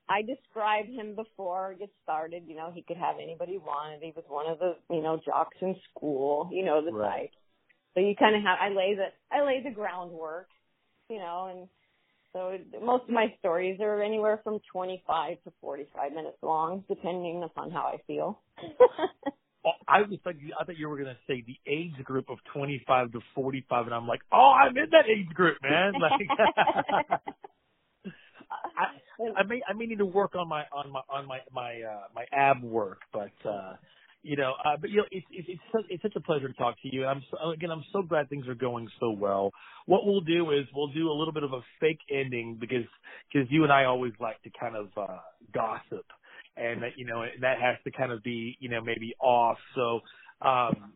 I 0.09 0.23
described 0.23 0.91
him 0.91 1.15
before 1.15 1.73
it 1.73 1.79
gets 1.79 1.93
started. 2.03 2.45
You 2.47 2.57
know, 2.57 2.73
he 2.75 2.83
could 2.83 2.97
have 2.97 3.17
anybody 3.23 3.53
he 3.53 3.59
wanted. 3.59 4.03
He 4.03 4.13
was 4.15 4.25
one 4.29 4.51
of 4.51 4.59
the 4.59 4.77
you 4.91 5.03
know 5.03 5.21
jocks 5.25 5.57
in 5.61 5.77
school. 5.91 6.51
You 6.53 6.65
know 6.65 6.85
the 6.85 6.93
Right. 6.93 7.21
type. 7.21 7.31
So 7.95 8.01
you 8.01 8.15
kind 8.17 8.35
of 8.35 8.43
have 8.43 8.59
I 8.61 8.69
lay 8.71 8.95
the 8.95 9.09
I 9.31 9.45
lay 9.45 9.63
the 9.63 9.71
groundwork. 9.71 10.49
You 11.09 11.19
know, 11.19 11.49
and 11.51 11.69
so 12.33 12.57
most 12.83 13.05
of 13.05 13.11
my 13.11 13.35
stories 13.39 13.79
are 13.81 14.03
anywhere 14.03 14.41
from 14.43 14.61
25 14.73 15.43
to 15.45 15.53
45 15.61 16.13
minutes 16.13 16.39
long, 16.43 16.85
depending 16.89 17.43
upon 17.43 17.71
how 17.71 17.83
I 17.83 17.99
feel. 18.07 18.41
I 19.87 20.03
was 20.03 20.19
like, 20.27 20.37
I 20.61 20.65
thought 20.65 20.79
you 20.79 20.89
were 20.89 20.99
gonna 20.99 21.17
say 21.27 21.45
the 21.47 21.57
age 21.71 21.95
group 22.05 22.31
of 22.31 22.39
25 22.53 23.13
to 23.13 23.21
45, 23.35 23.87
and 23.87 23.95
I'm 23.95 24.09
like, 24.09 24.21
oh, 24.33 24.53
I'm 24.59 24.77
in 24.77 24.91
that 24.91 25.05
age 25.09 25.29
group, 25.35 25.59
man. 25.63 25.93
Like, 26.01 26.13
I, 28.77 29.41
I 29.41 29.43
may, 29.45 29.61
I 29.69 29.73
may 29.73 29.87
need 29.87 29.99
to 29.99 30.07
work 30.07 30.35
on 30.35 30.49
my, 30.49 30.65
on 30.73 30.91
my, 30.91 31.01
on 31.09 31.27
my, 31.27 31.39
my, 31.53 31.81
uh, 31.83 32.03
my 32.15 32.25
ab 32.33 32.63
work, 32.63 33.03
but, 33.13 33.33
uh, 33.49 33.75
you 34.23 34.37
know, 34.37 34.55
uh, 34.65 34.77
but 34.81 34.91
you 34.91 34.99
know, 34.99 35.05
it's, 35.11 35.27
it's, 35.31 35.49
it's, 35.49 35.63
such, 35.73 35.85
it's 35.91 36.03
such 36.03 36.17
a 36.17 36.21
pleasure 36.21 36.49
to 36.49 36.55
talk 36.55 36.77
to 36.83 36.89
you. 36.95 37.03
And 37.03 37.11
I'm 37.11 37.23
so, 37.31 37.51
again, 37.51 37.71
I'm 37.71 37.85
so 37.93 38.03
glad 38.03 38.29
things 38.29 38.47
are 38.49 38.55
going 38.55 38.89
so 39.01 39.11
well. 39.11 39.53
What 39.87 40.07
we'll 40.07 40.21
do 40.21 40.53
is 40.53 40.65
we'll 40.75 40.93
do 40.93 41.11
a 41.11 41.15
little 41.17 41.33
bit 41.33 41.43
of 41.43 41.53
a 41.53 41.61
fake 41.81 42.01
ending 42.11 42.57
because, 42.61 42.87
because 43.33 43.49
you 43.51 43.65
and 43.65 43.73
I 43.73 43.85
always 43.85 44.13
like 44.21 44.41
to 44.43 44.51
kind 44.59 44.77
of, 44.77 44.89
uh, 44.97 45.19
gossip 45.53 46.07
and 46.57 46.83
that, 46.83 46.93
you 46.97 47.07
know, 47.07 47.25
that 47.41 47.61
has 47.61 47.77
to 47.85 47.91
kind 47.91 48.13
of 48.13 48.23
be, 48.23 48.57
you 48.61 48.69
know, 48.69 48.81
maybe 48.81 49.15
off. 49.21 49.59
So, 49.75 50.01
um, 50.41 50.93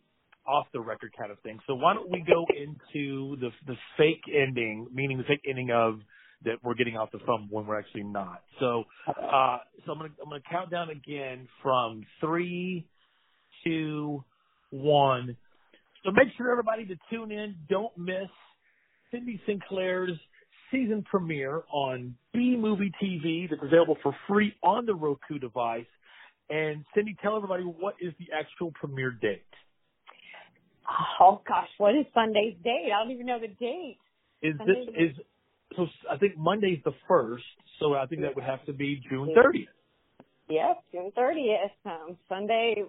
off 0.47 0.67
the 0.73 0.81
record 0.81 1.13
kind 1.19 1.33
of 1.33 1.39
thing. 1.41 1.59
So 1.67 1.75
why 1.75 1.95
don't 1.95 2.11
we 2.11 2.21
go 2.21 2.47
into 2.57 3.37
the 3.41 3.51
the 3.67 3.77
fake 3.97 4.23
ending, 4.33 4.87
meaning 4.93 5.19
the 5.19 5.25
fake 5.25 5.43
ending 5.49 5.71
of 5.71 6.01
that 6.45 6.63
we're 6.63 6.75
getting 6.75 6.97
off 6.97 7.11
the 7.13 7.19
phone 7.27 7.49
when 7.51 7.67
we're 7.67 7.79
actually 7.79 8.05
not. 8.05 8.43
So, 8.61 8.85
uh, 9.09 9.59
so 9.85 9.93
I'm 9.93 9.99
gonna 9.99 10.11
I'm 10.23 10.29
gonna 10.29 10.43
count 10.51 10.71
down 10.71 10.91
again 10.91 11.49
from 11.63 12.07
three, 12.21 12.87
two, 13.65 14.23
one. 14.71 15.37
So 16.05 16.13
make 16.13 16.29
sure 16.37 16.51
everybody 16.51 16.87
to 16.87 16.97
tune 17.11 17.33
in. 17.33 17.57
Don't 17.69 17.97
miss 17.99 18.29
Cyndi 19.13 19.41
Sinclair's 19.47 20.19
season 20.71 21.05
premiere 21.09 21.62
on 21.73 22.14
B 22.33 22.57
Movie 22.57 22.93
TV 23.03 23.49
that's 23.49 23.62
available 23.62 23.97
for 24.03 24.14
free 24.29 24.55
on 24.62 24.87
the 24.87 24.95
Roku 24.95 25.39
device. 25.39 25.87
And 26.49 26.85
Cyndi, 26.97 27.19
tell 27.21 27.37
everybody 27.37 27.64
what 27.64 27.95
is 28.01 28.12
the 28.19 28.27
actual 28.33 28.73
premiere 28.73 29.11
date? 29.11 29.43
Oh 31.21 31.41
gosh, 31.47 31.69
what 31.79 31.95
is 31.97 32.07
Sunday's 32.14 32.55
date? 32.62 32.91
I 32.95 33.03
don't 33.03 33.12
even 33.12 33.27
know 33.27 33.41
the 33.41 33.49
date. 33.49 33.99
Is 34.43 34.55
Sunday 34.59 34.87
this 34.87 35.11
is 35.11 35.25
so? 35.77 35.87
I 36.11 36.17
think 36.17 36.37
Monday's 36.37 36.79
the 36.85 36.93
first, 37.09 37.45
so 37.80 37.95
I 37.95 38.07
think 38.07 38.22
that 38.22 38.37
would 38.37 38.45
have 38.45 38.64
to 38.67 38.72
be 38.72 39.03
June 39.11 39.33
thirtieth. 39.34 39.68
Yep, 40.49 40.84
June 40.93 41.13
thirtieth. 41.17 41.72
Um, 41.84 42.17
Sunday 42.29 42.84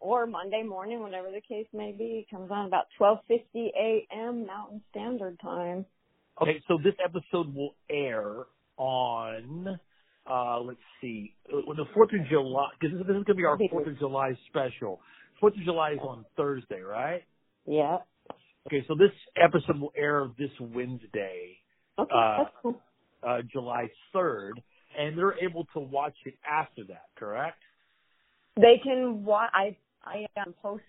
or 0.00 0.26
Monday 0.26 0.62
morning, 0.62 1.00
whatever 1.00 1.30
the 1.32 1.40
case 1.40 1.66
may 1.72 1.92
be, 1.92 2.26
comes 2.30 2.50
on 2.52 2.66
about 2.66 2.86
twelve 2.96 3.18
fifty 3.26 3.72
a.m. 3.76 4.46
Mountain 4.46 4.82
Standard 4.90 5.40
Time. 5.40 5.84
Okay, 6.40 6.62
so 6.68 6.78
this 6.82 6.94
episode 7.04 7.54
will 7.54 7.74
air 7.90 8.44
on. 8.76 9.78
Uh, 10.30 10.60
let's 10.60 10.78
see, 11.00 11.34
uh, 11.52 11.56
the 11.74 11.84
Fourth 11.94 12.10
of 12.12 12.26
July. 12.28 12.68
Because 12.80 12.96
this, 12.98 13.06
this 13.06 13.16
is 13.16 13.24
going 13.24 13.26
to 13.26 13.34
be 13.34 13.44
our 13.44 13.58
Fourth 13.70 13.86
of 13.86 13.98
July 13.98 14.32
special. 14.48 15.00
Fourth 15.40 15.54
of 15.54 15.62
July 15.64 15.92
is 15.92 15.98
on 16.02 16.24
Thursday, 16.36 16.80
right? 16.80 17.22
Yeah. 17.66 17.98
Okay, 18.66 18.84
so 18.86 18.94
this 18.94 19.10
episode 19.42 19.80
will 19.80 19.92
air 19.96 20.28
this 20.38 20.50
Wednesday, 20.60 21.56
Okay, 21.98 22.10
Uh, 22.14 22.44
cool. 22.62 22.80
uh, 23.26 23.38
July 23.50 23.88
3rd, 24.14 24.52
and 24.98 25.16
they're 25.18 25.38
able 25.42 25.64
to 25.74 25.80
watch 25.80 26.14
it 26.26 26.34
after 26.48 26.84
that, 26.84 27.06
correct? 27.16 27.58
They 28.56 28.80
can 28.82 29.24
watch. 29.24 29.50
I 29.54 29.76
I 30.04 30.26
um, 30.40 30.54
post 30.62 30.82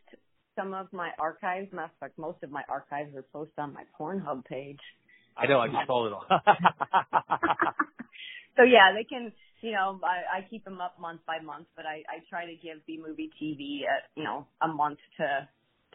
some 0.56 0.74
of 0.74 0.92
my 0.94 1.12
archives. 1.20 1.72
Matter 1.72 1.86
of 1.86 2.00
fact, 2.00 2.18
most 2.18 2.44
of 2.44 2.52
my 2.52 2.64
archives 2.70 3.16
are 3.16 3.22
posted 3.34 3.58
on 3.60 3.74
my 3.74 3.84
Pornhub 4.00 4.46
page. 4.46 4.80
I 5.42 5.48
know, 5.48 5.60
I 5.60 5.68
just 5.68 5.88
saw 5.88 6.08
it 6.08 6.14
all. 6.14 6.26
So 8.58 8.64
yeah, 8.64 8.94
they 8.94 9.04
can. 9.04 9.32
You 9.62 9.74
know, 9.74 10.00
I, 10.04 10.40
I 10.40 10.48
keep 10.50 10.66
them 10.66 10.82
up 10.82 11.00
month 11.00 11.22
by 11.28 11.40
month, 11.40 11.68
but 11.76 11.86
I, 11.86 12.02
I 12.10 12.26
try 12.30 12.46
to 12.46 12.56
give 12.56 12.86
B 12.88 13.00
Movie 13.02 13.30
TV 13.42 13.82
a 13.86 13.94
uh, 13.94 14.02
you 14.16 14.24
know 14.24 14.48
a 14.62 14.68
month 14.68 15.00
to 15.18 15.48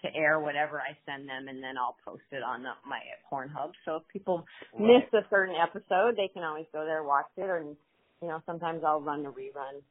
to 0.02 0.14
air 0.14 0.38
whatever 0.38 0.80
I 0.80 0.96
send 1.04 1.28
them, 1.28 1.48
and 1.48 1.62
then 1.62 1.76
I'll 1.78 1.96
post 2.04 2.22
it 2.30 2.42
on 2.42 2.62
the, 2.62 2.70
my 2.88 3.00
Pornhub. 3.30 3.72
So 3.84 3.96
if 3.96 4.02
people 4.08 4.44
miss 4.78 5.02
a 5.12 5.26
certain 5.30 5.56
episode, 5.56 6.16
they 6.16 6.28
can 6.32 6.44
always 6.44 6.66
go 6.72 6.84
there 6.84 7.02
watch 7.02 7.26
it, 7.36 7.42
or 7.42 7.60
you 7.60 8.28
know 8.28 8.40
sometimes 8.46 8.82
I'll 8.86 9.00
run 9.00 9.26
a 9.26 9.30
rerun. 9.30 9.82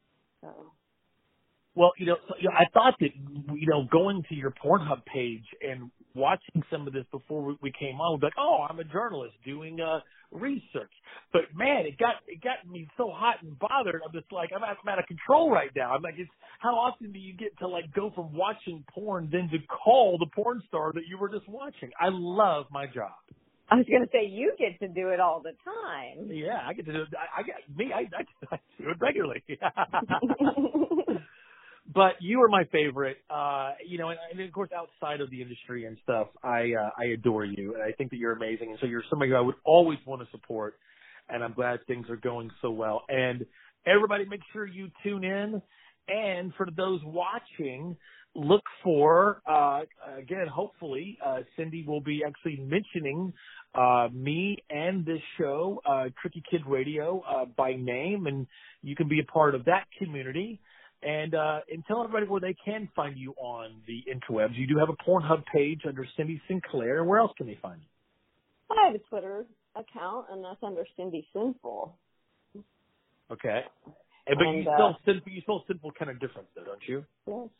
So 0.41 0.71
Well, 1.75 1.91
you 1.97 2.05
know, 2.07 2.15
so, 2.27 2.35
you 2.39 2.49
know, 2.49 2.55
I 2.55 2.65
thought 2.73 2.95
that 2.99 3.09
you 3.53 3.67
know, 3.67 3.85
going 3.91 4.23
to 4.29 4.35
your 4.35 4.51
Pornhub 4.51 5.05
page 5.05 5.45
and 5.61 5.91
watching 6.15 6.63
some 6.71 6.87
of 6.87 6.93
this 6.93 7.05
before 7.11 7.43
we, 7.43 7.57
we 7.61 7.71
came 7.71 8.01
on, 8.01 8.19
was 8.19 8.23
like, 8.23 8.33
oh, 8.37 8.65
I'm 8.69 8.79
a 8.79 8.83
journalist 8.83 9.35
doing 9.45 9.79
uh 9.81 9.99
research. 10.31 10.91
But 11.31 11.43
man, 11.55 11.85
it 11.85 11.97
got 11.97 12.15
it 12.27 12.41
got 12.41 12.69
me 12.69 12.87
so 12.97 13.11
hot 13.13 13.35
and 13.41 13.57
bothered. 13.59 14.01
I'm 14.05 14.13
just 14.13 14.31
like, 14.31 14.49
I'm 14.55 14.63
out, 14.63 14.77
I'm 14.81 14.89
out 14.89 14.99
of 14.99 15.05
control 15.05 15.51
right 15.51 15.71
now. 15.75 15.93
I'm 15.93 16.01
like, 16.01 16.15
it's 16.17 16.29
how 16.59 16.75
often 16.75 17.11
do 17.11 17.19
you 17.19 17.33
get 17.33 17.57
to 17.59 17.67
like 17.67 17.93
go 17.93 18.11
from 18.15 18.33
watching 18.33 18.83
porn 18.93 19.29
then 19.31 19.49
to 19.51 19.57
call 19.67 20.17
the 20.17 20.27
porn 20.33 20.61
star 20.67 20.91
that 20.93 21.03
you 21.07 21.17
were 21.17 21.29
just 21.29 21.47
watching? 21.47 21.91
I 21.99 22.09
love 22.09 22.65
my 22.71 22.85
job. 22.87 23.13
I 23.69 23.75
was 23.75 23.85
gonna 23.91 24.05
say 24.11 24.27
you 24.27 24.53
get 24.59 24.79
to 24.79 24.87
do 24.87 25.09
it 25.09 25.19
all 25.19 25.41
the 25.41 25.53
time. 25.63 26.29
Yeah, 26.31 26.59
I 26.63 26.73
get 26.73 26.85
to 26.85 26.93
do 26.93 27.01
it. 27.01 27.07
I, 27.17 27.41
I 27.41 27.43
get 27.43 27.55
me. 27.75 27.91
I, 27.93 28.01
I, 28.01 28.55
I 28.55 28.59
do 28.79 28.89
it 28.89 28.97
regularly. 28.99 29.43
but 31.95 32.13
you 32.19 32.41
are 32.43 32.49
my 32.49 32.65
favorite. 32.71 33.17
Uh, 33.29 33.71
you 33.87 33.97
know, 33.97 34.09
and, 34.09 34.19
and 34.31 34.41
of 34.41 34.51
course, 34.53 34.69
outside 34.77 35.21
of 35.21 35.31
the 35.31 35.41
industry 35.41 35.85
and 35.85 35.97
stuff, 36.03 36.27
I 36.43 36.73
uh, 36.79 36.89
I 36.99 37.05
adore 37.13 37.45
you, 37.45 37.73
and 37.73 37.81
I 37.81 37.93
think 37.93 38.11
that 38.11 38.17
you're 38.17 38.33
amazing. 38.33 38.69
And 38.71 38.77
so 38.81 38.85
you're 38.85 39.03
somebody 39.09 39.31
who 39.31 39.37
I 39.37 39.41
would 39.41 39.55
always 39.63 39.99
want 40.05 40.21
to 40.21 40.27
support. 40.31 40.75
And 41.29 41.43
I'm 41.43 41.53
glad 41.53 41.79
things 41.87 42.07
are 42.09 42.17
going 42.17 42.51
so 42.61 42.69
well. 42.69 43.01
And 43.09 43.45
everybody, 43.87 44.25
make 44.25 44.41
sure 44.53 44.67
you 44.67 44.89
tune 45.01 45.23
in. 45.23 45.61
And 46.07 46.53
for 46.55 46.67
those 46.77 46.99
watching, 47.03 47.97
look 48.35 48.61
for 48.83 49.41
uh, 49.49 49.81
again. 50.19 50.47
Hopefully, 50.53 51.17
uh, 51.25 51.39
Cyndi 51.57 51.87
will 51.87 52.01
be 52.01 52.21
actually 52.27 52.57
mentioning 52.57 53.33
uh, 53.73 54.09
me 54.13 54.57
and 54.69 55.05
this 55.05 55.21
show, 55.39 55.81
uh, 55.89 56.05
Tricky 56.21 56.43
Kid 56.49 56.61
Radio, 56.67 57.23
uh, 57.27 57.45
by 57.45 57.73
name, 57.73 58.27
and 58.27 58.45
you 58.83 58.95
can 58.95 59.07
be 59.07 59.19
a 59.19 59.23
part 59.23 59.55
of 59.55 59.65
that 59.65 59.85
community. 59.97 60.59
And 61.05 61.35
uh, 61.35 61.59
and 61.71 61.85
tell 61.85 62.03
everybody 62.03 62.25
where 62.25 62.41
they 62.41 62.55
can 62.65 62.89
find 62.95 63.15
you 63.15 63.33
on 63.37 63.75
the 63.85 64.03
interwebs. 64.11 64.57
You 64.57 64.65
do 64.65 64.79
have 64.79 64.89
a 64.89 64.95
Pornhub 65.07 65.43
page 65.53 65.81
under 65.87 66.03
Cyndi 66.17 66.41
Sinclair. 66.47 67.03
Where 67.03 67.19
else 67.19 67.31
can 67.37 67.45
they 67.45 67.59
find 67.61 67.79
you? 67.79 68.75
I 68.75 68.87
have 68.87 68.95
a 68.95 68.99
Twitter 69.09 69.45
account, 69.75 70.25
and 70.31 70.43
that's 70.43 70.63
under 70.63 70.83
Cyndi 70.97 71.23
Sinful. 71.31 71.95
Okay. 73.31 73.61
And, 74.27 74.37
but 74.39 74.43
you 74.45 74.49
And, 74.49 74.67
uh, 74.67 74.75
spell 74.75 74.97
sinful. 75.05 75.31
You 75.31 75.41
spell 75.41 75.63
sinful 75.67 75.91
kind 75.91 76.09
of 76.09 76.19
different, 76.19 76.47
though, 76.55 76.63
don't 76.63 76.81
you? 76.87 77.05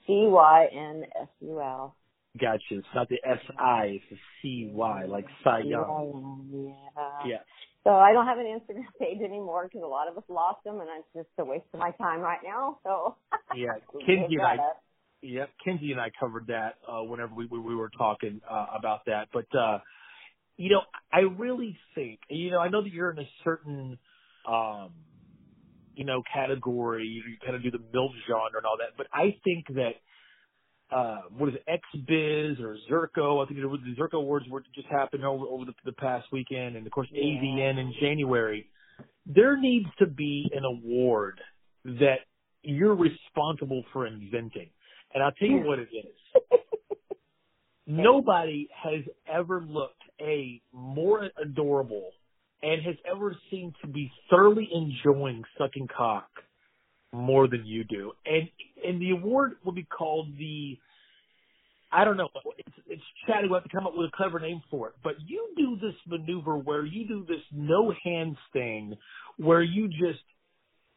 C 0.07 0.25
Y 0.25 0.67
N 0.73 1.03
S 1.21 1.27
U 1.41 1.61
L. 1.61 1.95
Gotcha. 2.41 2.63
It's 2.71 2.87
not 2.95 3.07
the 3.09 3.19
S 3.23 3.39
I. 3.59 3.99
It's 4.01 4.05
the 4.09 4.17
C 4.41 4.69
Y, 4.73 5.05
like 5.05 5.25
Cy 5.43 5.59
Young. 5.59 6.73
Yeah. 6.97 7.27
Yeah. 7.27 7.37
So 7.85 7.91
I 7.91 8.13
don't 8.13 8.25
have 8.25 8.39
an 8.39 8.45
Instagram 8.45 8.85
page 8.99 9.21
anymore 9.23 9.65
because 9.65 9.83
a 9.83 9.87
lot 9.87 10.09
of 10.09 10.17
us 10.17 10.23
lost 10.27 10.63
them, 10.65 10.81
and 10.81 10.89
it's 10.99 11.07
just 11.15 11.29
a 11.37 11.45
waste 11.45 11.65
of 11.73 11.79
my 11.79 11.91
time 11.91 12.19
right 12.19 12.39
now. 12.43 12.79
So 12.83 13.15
Yeah. 13.55 13.73
Kenzie 14.05 14.35
and 14.35 14.41
I. 14.41 14.57
Yep, 15.21 15.49
Kenzie 15.63 15.91
and 15.91 15.99
I 15.99 16.11
covered 16.19 16.47
that 16.47 16.75
uh, 16.87 17.01
whenever 17.03 17.33
we, 17.33 17.47
we 17.47 17.59
we 17.59 17.75
were 17.75 17.89
talking 17.97 18.41
uh, 18.49 18.67
about 18.77 19.05
that. 19.05 19.29
But 19.33 19.47
uh, 19.57 19.79
you 20.57 20.69
know, 20.69 20.81
I 21.11 21.21
really 21.21 21.77
think 21.95 22.19
you 22.29 22.51
know 22.51 22.59
I 22.59 22.69
know 22.69 22.83
that 22.83 22.91
you're 22.91 23.11
in 23.11 23.19
a 23.19 23.29
certain 23.43 23.97
um, 24.47 24.91
you 25.95 26.05
know 26.05 26.21
category. 26.31 27.05
You, 27.05 27.23
you 27.31 27.37
kind 27.43 27.55
of 27.55 27.63
do 27.63 27.71
the 27.71 27.79
MILF 27.79 28.11
genre 28.27 28.57
and 28.57 28.65
all 28.65 28.77
that. 28.79 28.97
But 28.97 29.07
I 29.13 29.37
think 29.43 29.67
that 29.69 29.95
uh, 30.91 31.21
what 31.37 31.49
is 31.49 31.55
it, 31.55 31.81
XBiz 32.07 32.61
or 32.61 32.77
Zerko? 32.89 33.43
I 33.43 33.47
think 33.47 33.59
it 33.59 33.65
was 33.65 33.79
the 33.83 34.01
Zerko 34.01 34.21
Awards 34.21 34.45
were 34.49 34.63
just 34.73 34.87
happened 34.87 35.25
over 35.25 35.45
over 35.45 35.65
the, 35.65 35.73
the 35.83 35.91
past 35.93 36.27
weekend, 36.31 36.75
and 36.75 36.85
of 36.85 36.91
course 36.91 37.07
AVN 37.15 37.79
in 37.79 37.93
January. 37.99 38.69
There 39.25 39.59
needs 39.59 39.87
to 39.99 40.05
be 40.05 40.49
an 40.53 40.63
award 40.63 41.41
that 41.85 42.19
you're 42.61 42.95
responsible 42.95 43.83
for 43.91 44.05
inventing. 44.05 44.69
And 45.13 45.23
I'll 45.23 45.31
tell 45.31 45.47
you 45.47 45.61
what 45.61 45.79
it 45.79 45.87
is. 45.93 46.59
Nobody 47.87 48.67
has 48.83 49.03
ever 49.31 49.63
looked 49.67 50.01
a 50.21 50.61
more 50.71 51.29
adorable 51.41 52.11
and 52.61 52.83
has 52.83 52.95
ever 53.09 53.35
seemed 53.51 53.75
to 53.81 53.87
be 53.87 54.11
thoroughly 54.29 54.67
enjoying 54.73 55.43
sucking 55.57 55.87
cock 55.95 56.27
more 57.15 57.47
than 57.47 57.65
you 57.65 57.83
do. 57.83 58.11
And 58.25 58.49
and 58.85 59.01
the 59.01 59.11
award 59.11 59.53
will 59.63 59.73
be 59.73 59.83
called 59.83 60.27
the 60.37 60.77
I 61.91 62.03
don't 62.03 62.17
know. 62.17 62.29
It's 62.57 62.77
it's 62.87 63.03
chatty. 63.25 63.47
We'll 63.47 63.59
have 63.59 63.69
to 63.69 63.75
come 63.75 63.87
up 63.87 63.93
with 63.95 64.09
a 64.13 64.17
clever 64.17 64.39
name 64.39 64.61
for 64.69 64.89
it. 64.89 64.95
But 65.03 65.13
you 65.25 65.53
do 65.55 65.77
this 65.81 65.95
maneuver 66.07 66.57
where 66.57 66.85
you 66.85 67.07
do 67.07 67.25
this 67.27 67.41
no 67.51 67.93
hands 68.03 68.37
thing, 68.53 68.95
where 69.37 69.61
you 69.61 69.87
just 69.87 70.23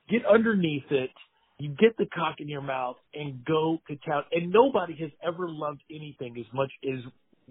get 0.08 0.22
underneath 0.26 0.90
it, 0.90 1.10
you 1.58 1.70
get 1.70 1.96
the 1.98 2.06
cock 2.06 2.36
in 2.40 2.48
your 2.48 2.62
mouth, 2.62 2.96
and 3.14 3.44
go 3.44 3.78
to 3.88 3.96
town. 4.08 4.24
And 4.32 4.50
nobody 4.50 4.96
has 5.00 5.10
ever 5.22 5.48
loved 5.48 5.82
anything 5.90 6.36
as 6.38 6.46
much 6.52 6.72
as 6.84 7.00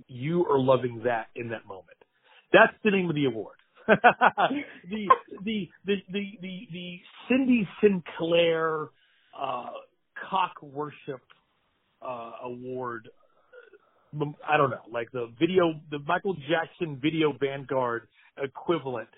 you 0.07 0.45
are 0.45 0.59
loving 0.59 1.03
that 1.05 1.27
in 1.35 1.49
that 1.49 1.65
moment. 1.65 1.97
That's 2.51 2.73
the 2.83 2.91
name 2.91 3.09
of 3.09 3.15
the 3.15 3.25
award. 3.25 3.55
The, 3.87 5.07
the 5.43 5.69
the 5.85 5.95
the 6.11 6.23
the 6.41 6.67
the 6.71 6.99
Cyndi 7.29 7.67
Sinclair 7.81 8.87
uh, 9.39 9.67
cock 10.29 10.53
worship 10.61 11.21
uh, 12.01 12.31
award. 12.43 13.09
Um, 14.19 14.35
I 14.47 14.57
don't 14.57 14.69
know, 14.71 14.81
like 14.91 15.11
the 15.11 15.29
video, 15.39 15.73
the 15.91 15.99
Michael 16.07 16.35
Jackson 16.49 16.99
Video 17.01 17.33
Vanguard 17.39 18.07
equivalent 18.41 19.09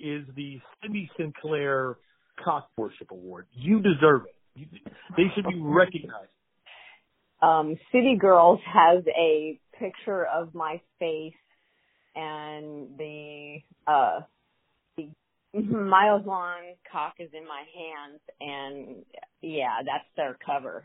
is 0.00 0.24
the 0.36 0.60
Cyndi 0.84 1.08
Sinclair 1.16 1.96
Cock 2.44 2.68
Worship 2.76 3.10
Award. 3.10 3.46
You 3.54 3.80
deserve 3.80 4.22
it. 4.56 4.68
They 5.16 5.24
should 5.34 5.44
be 5.46 5.60
recognized. 5.60 6.30
um, 7.42 7.76
City 7.92 8.16
Girls 8.18 8.60
has 8.72 9.04
a 9.18 9.58
picture 9.78 10.24
of 10.26 10.54
my 10.54 10.80
face 10.98 11.34
and 12.18 12.98
the 12.98 13.58
uh 13.86 14.20
the 14.96 15.08
miles 15.54 16.26
long 16.26 16.74
cock 16.90 17.14
is 17.18 17.30
in 17.32 17.46
my 17.46 17.62
hands 17.74 18.20
and 18.40 19.04
yeah, 19.40 19.78
that's 19.84 20.04
their 20.16 20.36
cover. 20.44 20.84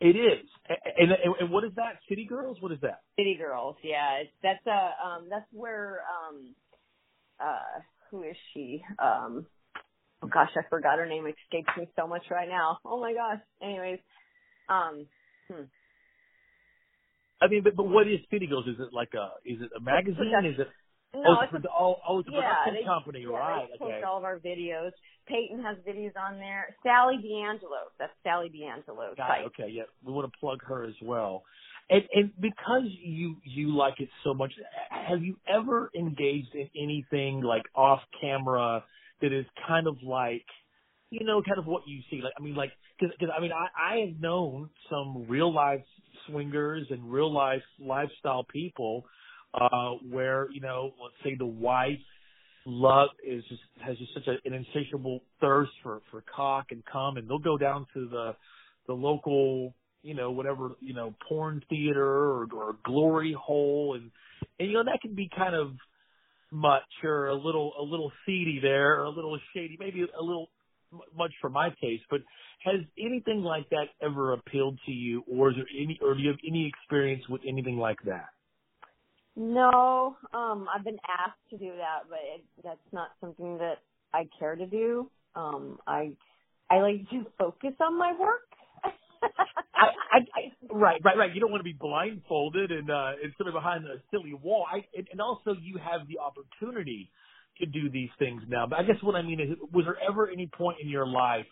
It 0.00 0.16
is. 0.16 0.46
And, 0.98 1.12
and, 1.12 1.34
and 1.40 1.50
what 1.50 1.64
is 1.64 1.70
that? 1.76 2.00
City 2.08 2.26
Girls? 2.26 2.58
What 2.60 2.72
is 2.72 2.80
that? 2.82 3.02
City 3.16 3.36
Girls, 3.40 3.76
yeah. 3.82 4.22
It's 4.22 4.30
that's 4.42 4.66
a 4.66 5.06
um 5.06 5.28
that's 5.30 5.46
where 5.52 6.00
um 6.28 6.54
uh 7.40 7.80
who 8.10 8.22
is 8.22 8.36
she? 8.52 8.82
Um, 8.98 9.46
oh 10.22 10.28
gosh, 10.28 10.50
I 10.56 10.60
forgot 10.68 10.98
her 10.98 11.06
name. 11.06 11.26
it 11.26 11.34
Escapes 11.46 11.76
me 11.76 11.88
so 11.96 12.06
much 12.06 12.22
right 12.30 12.48
now. 12.48 12.78
Oh 12.84 13.00
my 13.00 13.12
gosh. 13.12 13.40
Anyways, 13.62 13.98
um, 14.68 15.06
hmm. 15.50 15.62
I 17.40 17.48
mean, 17.48 17.62
but, 17.62 17.76
but 17.76 17.88
what 17.88 18.06
is 18.06 18.20
City 18.30 18.46
Girls? 18.46 18.66
Is 18.66 18.76
it 18.78 18.92
like 18.92 19.12
a 19.14 19.32
is 19.44 19.60
it 19.60 19.70
a 19.76 19.80
magazine? 19.80 20.32
Is 20.44 20.58
it 20.58 20.68
No, 21.14 21.22
oh, 21.26 21.42
it's 21.42 21.52
it's 21.54 21.64
a 21.64 21.68
oh, 21.68 21.96
oh, 22.08 22.18
it's 22.20 22.28
a 22.28 22.32
yeah, 22.32 22.40
production 22.40 22.74
they, 22.74 22.84
company, 22.84 23.20
yeah, 23.22 23.36
right? 23.36 23.68
They 23.70 23.78
post 23.78 23.94
Okay. 23.94 24.02
all 24.02 24.18
of 24.18 24.24
our 24.24 24.38
videos. 24.38 24.90
Peyton 25.26 25.62
has 25.62 25.76
videos 25.86 26.12
on 26.16 26.38
there. 26.38 26.74
Sally 26.82 27.16
D'Angelo. 27.16 27.90
That's 27.98 28.12
Sally 28.22 28.48
D'Angelo. 28.48 29.14
Got 29.16 29.40
it. 29.40 29.46
Okay, 29.46 29.70
yeah, 29.70 29.84
we 30.04 30.12
want 30.12 30.30
to 30.30 30.38
plug 30.38 30.62
her 30.64 30.84
as 30.84 30.94
well. 31.02 31.44
And, 31.90 32.02
and 32.14 32.32
because 32.40 32.84
you 33.02 33.36
you 33.44 33.76
like 33.76 34.00
it 34.00 34.08
so 34.24 34.32
much, 34.34 34.52
have 34.90 35.22
you 35.22 35.36
ever 35.46 35.90
engaged 35.94 36.54
in 36.54 36.68
anything 36.76 37.42
like 37.42 37.64
off 37.74 38.00
camera 38.20 38.84
that 39.20 39.32
is 39.32 39.44
kind 39.68 39.86
of 39.86 39.96
like, 40.02 40.46
you 41.10 41.24
know, 41.24 41.42
kind 41.42 41.58
of 41.58 41.66
what 41.66 41.82
you 41.86 42.00
see? 42.10 42.22
Like, 42.22 42.32
I 42.38 42.42
mean, 42.42 42.54
like, 42.54 42.72
because 42.98 43.14
I 43.36 43.40
mean, 43.40 43.52
I 43.52 43.94
I 43.94 44.06
have 44.06 44.20
known 44.20 44.70
some 44.90 45.26
real 45.28 45.52
life 45.52 45.84
swingers 46.28 46.86
and 46.90 47.10
real 47.10 47.32
life 47.32 47.62
lifestyle 47.78 48.44
people 48.44 49.04
uh 49.54 49.90
where 50.10 50.48
you 50.50 50.60
know, 50.60 50.92
let's 51.00 51.14
say 51.22 51.34
the 51.36 51.46
wife 51.46 51.98
love 52.66 53.10
is 53.26 53.44
just 53.48 53.60
has 53.84 53.96
just 53.98 54.14
such 54.14 54.26
a, 54.26 54.48
an 54.48 54.54
insatiable 54.54 55.20
thirst 55.40 55.72
for 55.82 56.00
for 56.10 56.22
cock 56.34 56.66
and 56.70 56.82
cum, 56.90 57.16
and 57.16 57.28
they'll 57.28 57.38
go 57.38 57.58
down 57.58 57.86
to 57.94 58.08
the 58.08 58.34
the 58.86 58.92
local, 58.92 59.74
you 60.02 60.14
know, 60.14 60.30
whatever, 60.30 60.70
you 60.80 60.94
know, 60.94 61.14
porn 61.28 61.62
theater 61.70 62.04
or, 62.04 62.46
or 62.54 62.76
glory 62.84 63.36
hole, 63.38 63.94
and 63.94 64.10
and 64.58 64.68
you 64.68 64.74
know 64.74 64.84
that 64.84 65.00
can 65.00 65.14
be 65.14 65.28
kind 65.36 65.54
of 65.54 65.72
much 66.50 66.82
or 67.02 67.28
a 67.28 67.34
little 67.34 67.72
a 67.78 67.82
little 67.82 68.12
seedy 68.24 68.60
there, 68.62 69.00
or 69.00 69.04
a 69.04 69.10
little 69.10 69.38
shady, 69.54 69.76
maybe 69.78 70.02
a 70.02 70.22
little 70.22 70.48
much 71.16 71.32
for 71.40 71.50
my 71.50 71.70
taste. 71.82 72.04
But 72.10 72.20
has 72.64 72.80
anything 72.98 73.42
like 73.42 73.68
that 73.70 73.86
ever 74.02 74.32
appealed 74.34 74.78
to 74.86 74.92
you, 74.92 75.24
or 75.30 75.50
is 75.50 75.56
there 75.56 75.66
any, 75.78 75.98
or 76.02 76.14
do 76.14 76.22
you 76.22 76.28
have 76.30 76.38
any 76.46 76.66
experience 76.68 77.24
with 77.28 77.42
anything 77.46 77.78
like 77.78 77.98
that? 78.06 78.28
No, 79.36 80.16
um, 80.34 80.68
I've 80.74 80.84
been 80.84 80.98
asked 81.08 81.40
to 81.50 81.58
do 81.58 81.72
that, 81.76 82.08
but 82.08 82.18
it, 82.22 82.44
that's 82.64 82.78
not 82.92 83.10
something 83.20 83.58
that 83.58 83.78
I 84.12 84.28
care 84.38 84.56
to 84.56 84.66
do. 84.66 85.10
Um, 85.36 85.78
I 85.86 86.12
I 86.70 86.80
like 86.80 87.08
to 87.10 87.26
focus 87.38 87.72
on 87.80 87.98
my 87.98 88.12
work. 88.18 88.48
I, 89.76 89.86
I, 90.12 90.18
I, 90.18 90.52
right, 90.74 91.00
right, 91.04 91.16
right. 91.16 91.34
You 91.34 91.40
don't 91.40 91.50
want 91.50 91.60
to 91.60 91.64
be 91.64 91.76
blindfolded 91.78 92.72
and 92.72 92.90
uh, 92.90 93.12
and 93.22 93.32
sort 93.38 93.48
of 93.48 93.54
behind 93.54 93.84
a 93.86 94.02
silly 94.10 94.34
wall. 94.34 94.66
I, 94.70 94.84
and, 94.96 95.08
and 95.12 95.20
also, 95.20 95.54
you 95.60 95.78
have 95.78 96.08
the 96.08 96.18
opportunity 96.18 97.10
to 97.58 97.66
do 97.66 97.88
these 97.90 98.10
things 98.18 98.42
now. 98.48 98.66
But 98.66 98.78
I 98.80 98.82
guess 98.82 98.96
what 99.02 99.14
I 99.14 99.22
mean 99.22 99.40
is, 99.40 99.48
was 99.72 99.84
there 99.86 99.96
ever 100.08 100.28
any 100.30 100.46
point 100.46 100.78
in 100.82 100.88
your 100.88 101.06
life 101.06 101.46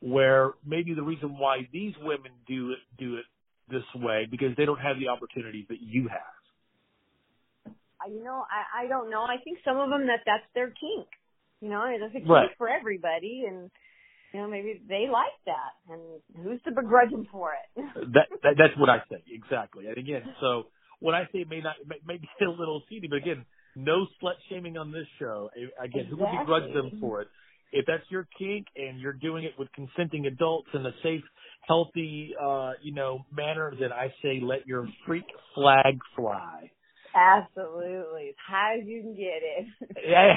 where 0.00 0.52
maybe 0.66 0.94
the 0.94 1.02
reason 1.02 1.38
why 1.38 1.68
these 1.72 1.94
women 2.02 2.32
do 2.46 2.72
it 2.72 2.78
do 2.98 3.16
it 3.16 3.24
this 3.68 3.84
way 3.96 4.26
because 4.30 4.50
they 4.56 4.64
don't 4.64 4.80
have 4.80 4.98
the 4.98 5.08
opportunities 5.08 5.66
that 5.68 5.78
you 5.80 6.08
have? 6.08 6.20
I- 8.00 8.08
you 8.08 8.22
know, 8.24 8.44
I 8.50 8.84
I 8.84 8.88
don't 8.88 9.10
know. 9.10 9.22
I 9.22 9.36
think 9.44 9.58
some 9.64 9.78
of 9.78 9.88
them 9.90 10.06
that 10.08 10.20
that's 10.26 10.44
their 10.54 10.68
kink. 10.70 11.06
You 11.60 11.68
know, 11.68 11.84
it's 11.86 12.02
a 12.02 12.10
kink 12.18 12.28
Right. 12.28 12.50
for 12.58 12.68
everybody, 12.68 13.44
and 13.46 13.70
you 14.34 14.40
know 14.40 14.48
maybe 14.48 14.80
they 14.88 15.06
like 15.10 15.38
that, 15.46 15.72
and 15.88 16.00
who's 16.44 16.60
to 16.62 16.72
begrudge 16.72 17.10
them 17.10 17.26
for 17.30 17.52
it? 17.54 17.84
that, 18.14 18.26
that 18.42 18.54
that's 18.58 18.76
what 18.76 18.88
I 18.90 18.98
say 19.10 19.22
exactly. 19.30 19.86
And 19.86 19.96
again, 19.98 20.22
so 20.40 20.66
when 20.98 21.14
I 21.14 21.24
say 21.32 21.40
it 21.42 21.48
may 21.48 21.60
not 21.60 21.76
may, 21.86 21.96
may 22.04 22.16
be 22.16 22.28
a 22.44 22.50
little 22.50 22.82
seedy, 22.88 23.06
but 23.06 23.16
again, 23.16 23.44
no 23.76 24.06
slut 24.22 24.34
shaming 24.48 24.76
on 24.76 24.92
this 24.92 25.06
show. 25.18 25.50
Again, 25.82 26.06
who 26.08 26.16
would 26.16 26.38
begrudge 26.40 26.72
them 26.74 26.98
for 27.00 27.22
it? 27.22 27.28
If 27.72 27.86
that's 27.86 28.04
your 28.10 28.28
kink 28.38 28.66
and 28.76 29.00
you're 29.00 29.14
doing 29.14 29.44
it 29.44 29.52
with 29.58 29.68
consenting 29.72 30.26
adults 30.26 30.68
in 30.74 30.84
a 30.84 30.92
safe, 31.02 31.22
healthy, 31.66 32.34
uh, 32.40 32.72
you 32.82 32.92
know, 32.92 33.24
manner, 33.34 33.72
then 33.78 33.92
I 33.92 34.12
say 34.22 34.40
let 34.42 34.66
your 34.66 34.86
freak 35.06 35.24
flag 35.54 35.98
fly. 36.14 36.70
Absolutely, 37.14 38.28
as 38.28 38.34
high 38.46 38.78
as 38.80 38.86
you 38.86 39.02
can 39.02 39.14
get 39.14 39.42
it. 39.42 39.66
Yeah. 40.06 40.34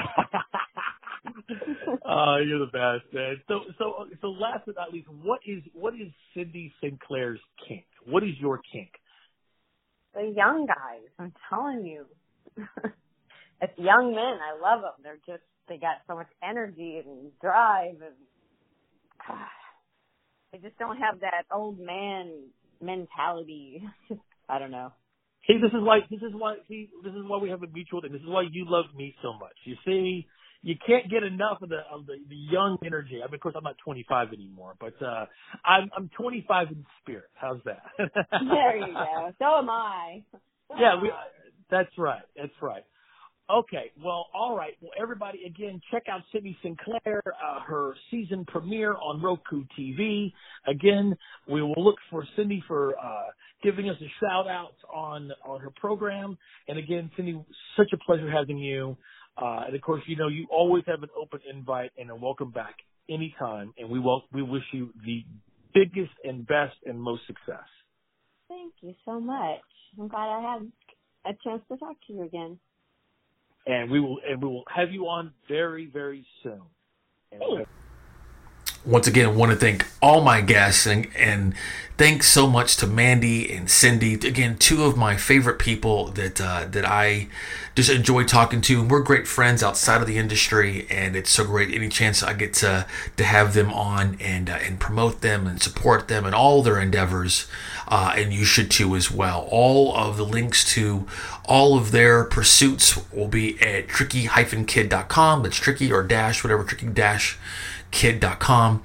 uh, 2.08 2.36
you're 2.38 2.60
the 2.60 2.70
best, 2.72 3.12
man. 3.12 3.40
So, 3.48 3.60
so, 3.78 4.06
so 4.20 4.28
last 4.28 4.62
but 4.64 4.76
not 4.76 4.92
least, 4.92 5.08
what 5.22 5.40
is, 5.46 5.62
what 5.74 5.94
is 5.94 6.08
Cyndi 6.34 6.72
Sinclair's 6.80 7.40
kink? 7.66 7.84
What 8.06 8.22
is 8.22 8.30
your 8.40 8.60
kink? 8.72 8.90
the 10.16 10.32
young 10.34 10.66
guys, 10.66 11.08
I'm 11.18 11.32
telling 11.48 11.84
you. 11.84 12.06
it's 13.60 13.78
young 13.78 14.14
men. 14.14 14.38
I 14.40 14.58
love 14.60 14.82
them. 14.82 14.92
They're 15.02 15.20
just 15.26 15.44
they 15.68 15.78
got 15.78 15.96
so 16.06 16.14
much 16.14 16.28
energy 16.42 17.02
and 17.04 17.30
drive, 17.40 17.96
and 18.02 18.16
they 20.52 20.58
just 20.58 20.78
don't 20.78 20.98
have 20.98 21.20
that 21.20 21.44
old 21.52 21.78
man 21.78 22.32
mentality. 22.80 23.82
I 24.48 24.58
don't 24.58 24.70
know. 24.70 24.92
See, 25.46 25.58
this 25.60 25.70
is 25.70 25.80
why 25.80 26.00
this 26.10 26.20
is 26.22 26.32
why 26.32 26.56
see 26.68 26.88
this 27.04 27.12
is 27.12 27.22
why 27.26 27.38
we 27.38 27.50
have 27.50 27.62
a 27.62 27.68
mutual 27.68 28.00
thing. 28.00 28.12
This 28.12 28.22
is 28.22 28.28
why 28.28 28.44
you 28.50 28.66
love 28.68 28.86
me 28.96 29.14
so 29.22 29.32
much. 29.38 29.54
You 29.64 29.76
see, 29.84 30.26
you 30.62 30.74
can't 30.84 31.08
get 31.08 31.22
enough 31.22 31.62
of 31.62 31.68
the 31.68 31.80
of 31.90 32.06
the, 32.06 32.14
the 32.28 32.34
young 32.34 32.78
energy. 32.84 33.20
I 33.22 33.26
mean, 33.26 33.34
of 33.34 33.40
course, 33.40 33.54
I'm 33.56 33.62
not 33.62 33.76
25 33.84 34.32
anymore, 34.32 34.74
but 34.80 34.94
uh 35.00 35.26
I'm 35.64 35.88
I'm 35.96 36.10
25 36.16 36.68
in 36.68 36.86
spirit. 37.00 37.30
How's 37.34 37.60
that? 37.64 37.82
There 37.98 38.76
you 38.76 38.92
go. 38.92 39.32
So 39.38 39.44
am 39.58 39.70
I. 39.70 40.22
So 40.68 40.74
yeah, 40.80 40.94
am 40.94 41.02
we. 41.02 41.10
That's 41.70 41.90
right. 41.96 42.22
That's 42.36 42.52
right. 42.60 42.84
Okay. 43.48 43.92
Well, 44.02 44.26
all 44.34 44.56
right. 44.56 44.72
Well, 44.80 44.90
everybody, 45.00 45.44
again, 45.46 45.80
check 45.92 46.04
out 46.10 46.22
Cyndi 46.34 46.56
Sinclair, 46.62 47.22
uh, 47.26 47.60
her 47.60 47.94
season 48.10 48.44
premiere 48.44 48.94
on 48.94 49.22
Roku 49.22 49.64
TV. 49.78 50.32
Again, 50.66 51.14
we 51.48 51.62
will 51.62 51.74
look 51.76 51.96
for 52.10 52.26
Cyndi 52.36 52.60
for 52.66 52.98
uh, 52.98 53.26
giving 53.62 53.88
us 53.88 53.96
a 54.00 54.10
shout 54.20 54.48
out 54.48 54.74
on 54.92 55.30
on 55.44 55.60
her 55.60 55.70
program. 55.76 56.36
And 56.66 56.78
again, 56.78 57.10
Cyndi, 57.16 57.44
such 57.76 57.92
a 57.92 57.98
pleasure 57.98 58.28
having 58.28 58.58
you. 58.58 58.96
Uh, 59.40 59.64
and 59.66 59.76
of 59.76 59.82
course, 59.82 60.02
you 60.06 60.16
know, 60.16 60.28
you 60.28 60.46
always 60.50 60.82
have 60.86 61.02
an 61.04 61.10
open 61.20 61.40
invite 61.48 61.92
and 61.98 62.10
a 62.10 62.16
welcome 62.16 62.50
back 62.50 62.74
anytime. 63.08 63.72
And 63.78 63.88
we 63.88 64.00
will 64.00 64.24
we 64.32 64.42
wish 64.42 64.64
you 64.72 64.90
the 65.04 65.24
biggest 65.72 66.12
and 66.24 66.44
best 66.46 66.74
and 66.84 67.00
most 67.00 67.22
success. 67.28 67.66
Thank 68.48 68.72
you 68.80 68.94
so 69.04 69.20
much. 69.20 69.60
I'm 70.00 70.08
glad 70.08 70.28
I 70.28 70.52
had 70.52 71.32
a 71.32 71.36
chance 71.44 71.62
to 71.70 71.76
talk 71.76 71.96
to 72.08 72.12
you 72.12 72.22
again. 72.24 72.58
And 73.66 73.90
we 73.90 74.00
will 74.00 74.18
and 74.28 74.42
we 74.42 74.48
will 74.48 74.64
have 74.68 74.92
you 74.92 75.08
on 75.08 75.32
very 75.48 75.86
very 75.86 76.24
soon. 76.42 76.62
And 77.32 77.66
once 78.86 79.08
again, 79.08 79.26
I 79.26 79.28
want 79.30 79.50
to 79.50 79.56
thank 79.56 79.84
all 80.00 80.20
my 80.20 80.40
guests 80.40 80.86
and, 80.86 81.08
and 81.16 81.54
thanks 81.98 82.28
so 82.28 82.46
much 82.46 82.76
to 82.76 82.86
Mandy 82.86 83.52
and 83.52 83.66
Cyndi. 83.66 84.22
Again, 84.22 84.56
two 84.56 84.84
of 84.84 84.96
my 84.96 85.16
favorite 85.16 85.58
people 85.58 86.06
that 86.12 86.40
uh, 86.40 86.66
that 86.70 86.84
I 86.84 87.26
just 87.74 87.90
enjoy 87.90 88.24
talking 88.24 88.60
to. 88.62 88.80
And 88.80 88.90
we're 88.90 89.02
great 89.02 89.26
friends 89.26 89.62
outside 89.62 90.00
of 90.00 90.06
the 90.06 90.18
industry, 90.18 90.86
and 90.88 91.16
it's 91.16 91.30
so 91.30 91.44
great 91.44 91.74
any 91.74 91.88
chance 91.88 92.22
I 92.22 92.32
get 92.34 92.54
to 92.54 92.86
to 93.16 93.24
have 93.24 93.54
them 93.54 93.72
on 93.72 94.16
and 94.20 94.48
uh, 94.48 94.58
and 94.62 94.78
promote 94.78 95.20
them 95.20 95.48
and 95.48 95.60
support 95.60 96.06
them 96.06 96.24
and 96.24 96.34
all 96.34 96.62
their 96.62 96.80
endeavors. 96.80 97.48
Uh, 97.88 98.12
and 98.16 98.32
you 98.32 98.44
should 98.44 98.70
too 98.70 98.96
as 98.96 99.10
well. 99.10 99.46
All 99.50 99.94
of 99.94 100.16
the 100.16 100.24
links 100.24 100.64
to 100.74 101.06
all 101.44 101.78
of 101.78 101.92
their 101.92 102.24
pursuits 102.24 102.98
will 103.12 103.28
be 103.28 103.60
at 103.60 103.88
tricky-kid.com. 103.88 105.42
That's 105.42 105.56
tricky 105.56 105.92
or 105.92 106.02
dash, 106.02 106.42
whatever, 106.42 106.64
tricky 106.64 106.86
dash 106.86 107.38
kid.com 107.90 108.82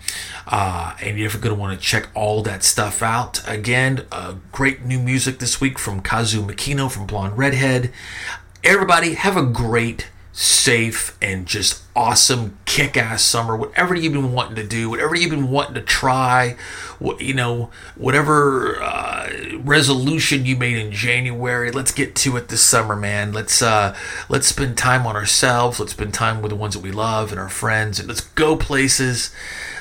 uh, 0.47 0.95
and 1.01 1.17
you're 1.17 1.29
going 1.31 1.53
to 1.53 1.55
want 1.55 1.77
to 1.77 1.85
check 1.85 2.09
all 2.13 2.41
that 2.43 2.63
stuff 2.63 3.01
out 3.01 3.41
again 3.47 4.05
uh, 4.11 4.35
great 4.51 4.83
new 4.83 4.99
music 4.99 5.39
this 5.39 5.59
week 5.59 5.79
from 5.79 6.01
kazu 6.01 6.41
makino 6.41 6.89
from 6.89 7.07
blonde 7.07 7.37
redhead 7.37 7.91
everybody 8.63 9.15
have 9.15 9.35
a 9.35 9.43
great 9.43 10.07
safe 10.31 11.17
and 11.21 11.45
just 11.45 11.83
awesome 11.95 12.57
kick-ass 12.65 13.21
summer 13.21 13.55
whatever 13.55 13.93
you've 13.93 14.13
been 14.13 14.31
wanting 14.31 14.55
to 14.55 14.65
do 14.65 14.89
whatever 14.89 15.13
you've 15.13 15.29
been 15.29 15.49
wanting 15.49 15.73
to 15.73 15.81
try 15.81 16.55
you 17.19 17.33
know 17.33 17.69
whatever 17.95 18.81
uh, 18.81 19.29
resolution 19.59 20.45
you 20.45 20.55
made 20.55 20.77
in 20.77 20.91
january 20.91 21.69
let's 21.69 21.91
get 21.91 22.15
to 22.15 22.37
it 22.37 22.47
this 22.47 22.61
summer 22.61 22.95
man. 22.95 23.33
Let's 23.33 23.61
uh 23.61 23.95
let's 24.29 24.47
spend 24.47 24.77
time 24.77 25.07
on 25.07 25.15
ourselves. 25.15 25.79
Let's 25.79 25.93
spend 25.93 26.13
time 26.13 26.41
with 26.41 26.51
the 26.51 26.55
ones 26.55 26.75
that 26.75 26.81
we 26.81 26.91
love 26.91 27.31
and 27.31 27.39
our 27.39 27.49
friends. 27.49 27.99
And 27.99 28.07
let's 28.07 28.21
go 28.21 28.55
places 28.55 29.33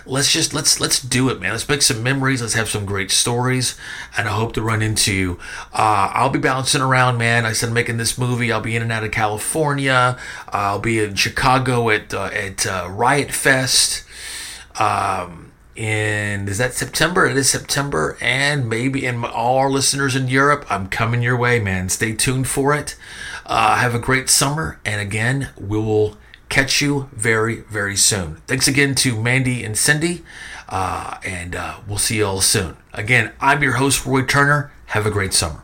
let's 0.06 0.32
just 0.32 0.54
let's 0.54 0.80
let's 0.80 1.00
do 1.00 1.28
it 1.28 1.40
man. 1.40 1.52
Let's 1.52 1.68
make 1.68 1.82
some 1.82 2.02
memories. 2.02 2.40
Let's 2.40 2.54
have 2.54 2.68
some 2.68 2.84
great 2.84 3.10
stories. 3.10 3.76
And 4.16 4.28
i 4.28 4.32
hope 4.32 4.52
to 4.54 4.62
run 4.62 4.82
into 4.82 5.14
you. 5.14 5.38
Uh, 5.72 6.10
i'll 6.14 6.30
be 6.30 6.38
bouncing 6.38 6.80
around 6.80 7.18
man. 7.18 7.46
I 7.46 7.52
said 7.52 7.72
making 7.72 7.96
this 7.96 8.18
movie 8.18 8.52
i'll 8.52 8.60
be 8.60 8.76
in 8.76 8.82
and 8.82 8.92
out 8.92 9.04
of 9.04 9.10
california. 9.10 10.18
I'll 10.48 10.78
be 10.78 11.00
in 11.00 11.14
chicago 11.14 11.90
at 11.90 12.12
uh, 12.14 12.30
at 12.32 12.66
uh, 12.66 12.88
riot 12.90 13.32
fest. 13.32 14.04
Um 14.78 15.52
and 15.76 16.48
is 16.48 16.58
that 16.58 16.74
september? 16.74 17.26
It 17.26 17.36
is 17.36 17.48
september. 17.48 18.18
And 18.20 18.68
maybe 18.68 19.06
in 19.06 19.24
all 19.24 19.58
our 19.58 19.70
listeners 19.70 20.16
in 20.16 20.28
europe 20.28 20.66
i'm 20.70 20.88
coming 20.88 21.22
your 21.22 21.36
way 21.36 21.60
man. 21.60 21.88
Stay 21.88 22.14
tuned 22.14 22.48
for 22.48 22.74
it. 22.74 22.96
Uh, 23.46 23.76
have 23.76 23.94
a 23.94 23.98
great 23.98 24.28
summer. 24.30 24.80
And 24.84 25.00
again 25.00 25.50
we 25.58 25.78
will 25.78 26.16
catch 26.50 26.82
you 26.82 27.08
very, 27.12 27.60
very 27.60 27.96
soon. 27.96 28.36
Thanks 28.46 28.68
again 28.68 28.94
to 28.96 29.18
Mandy 29.20 29.64
and 29.64 29.74
Cyndi, 29.74 30.22
uh, 30.68 31.16
and 31.24 31.56
uh, 31.56 31.78
we'll 31.86 31.96
see 31.96 32.18
you 32.18 32.26
all 32.26 32.42
soon. 32.42 32.76
Again, 32.92 33.32
I'm 33.40 33.62
your 33.62 33.74
host, 33.74 34.04
Roy 34.04 34.22
Turner. 34.22 34.70
Have 34.86 35.06
a 35.06 35.10
great 35.10 35.32
summer. 35.32 35.62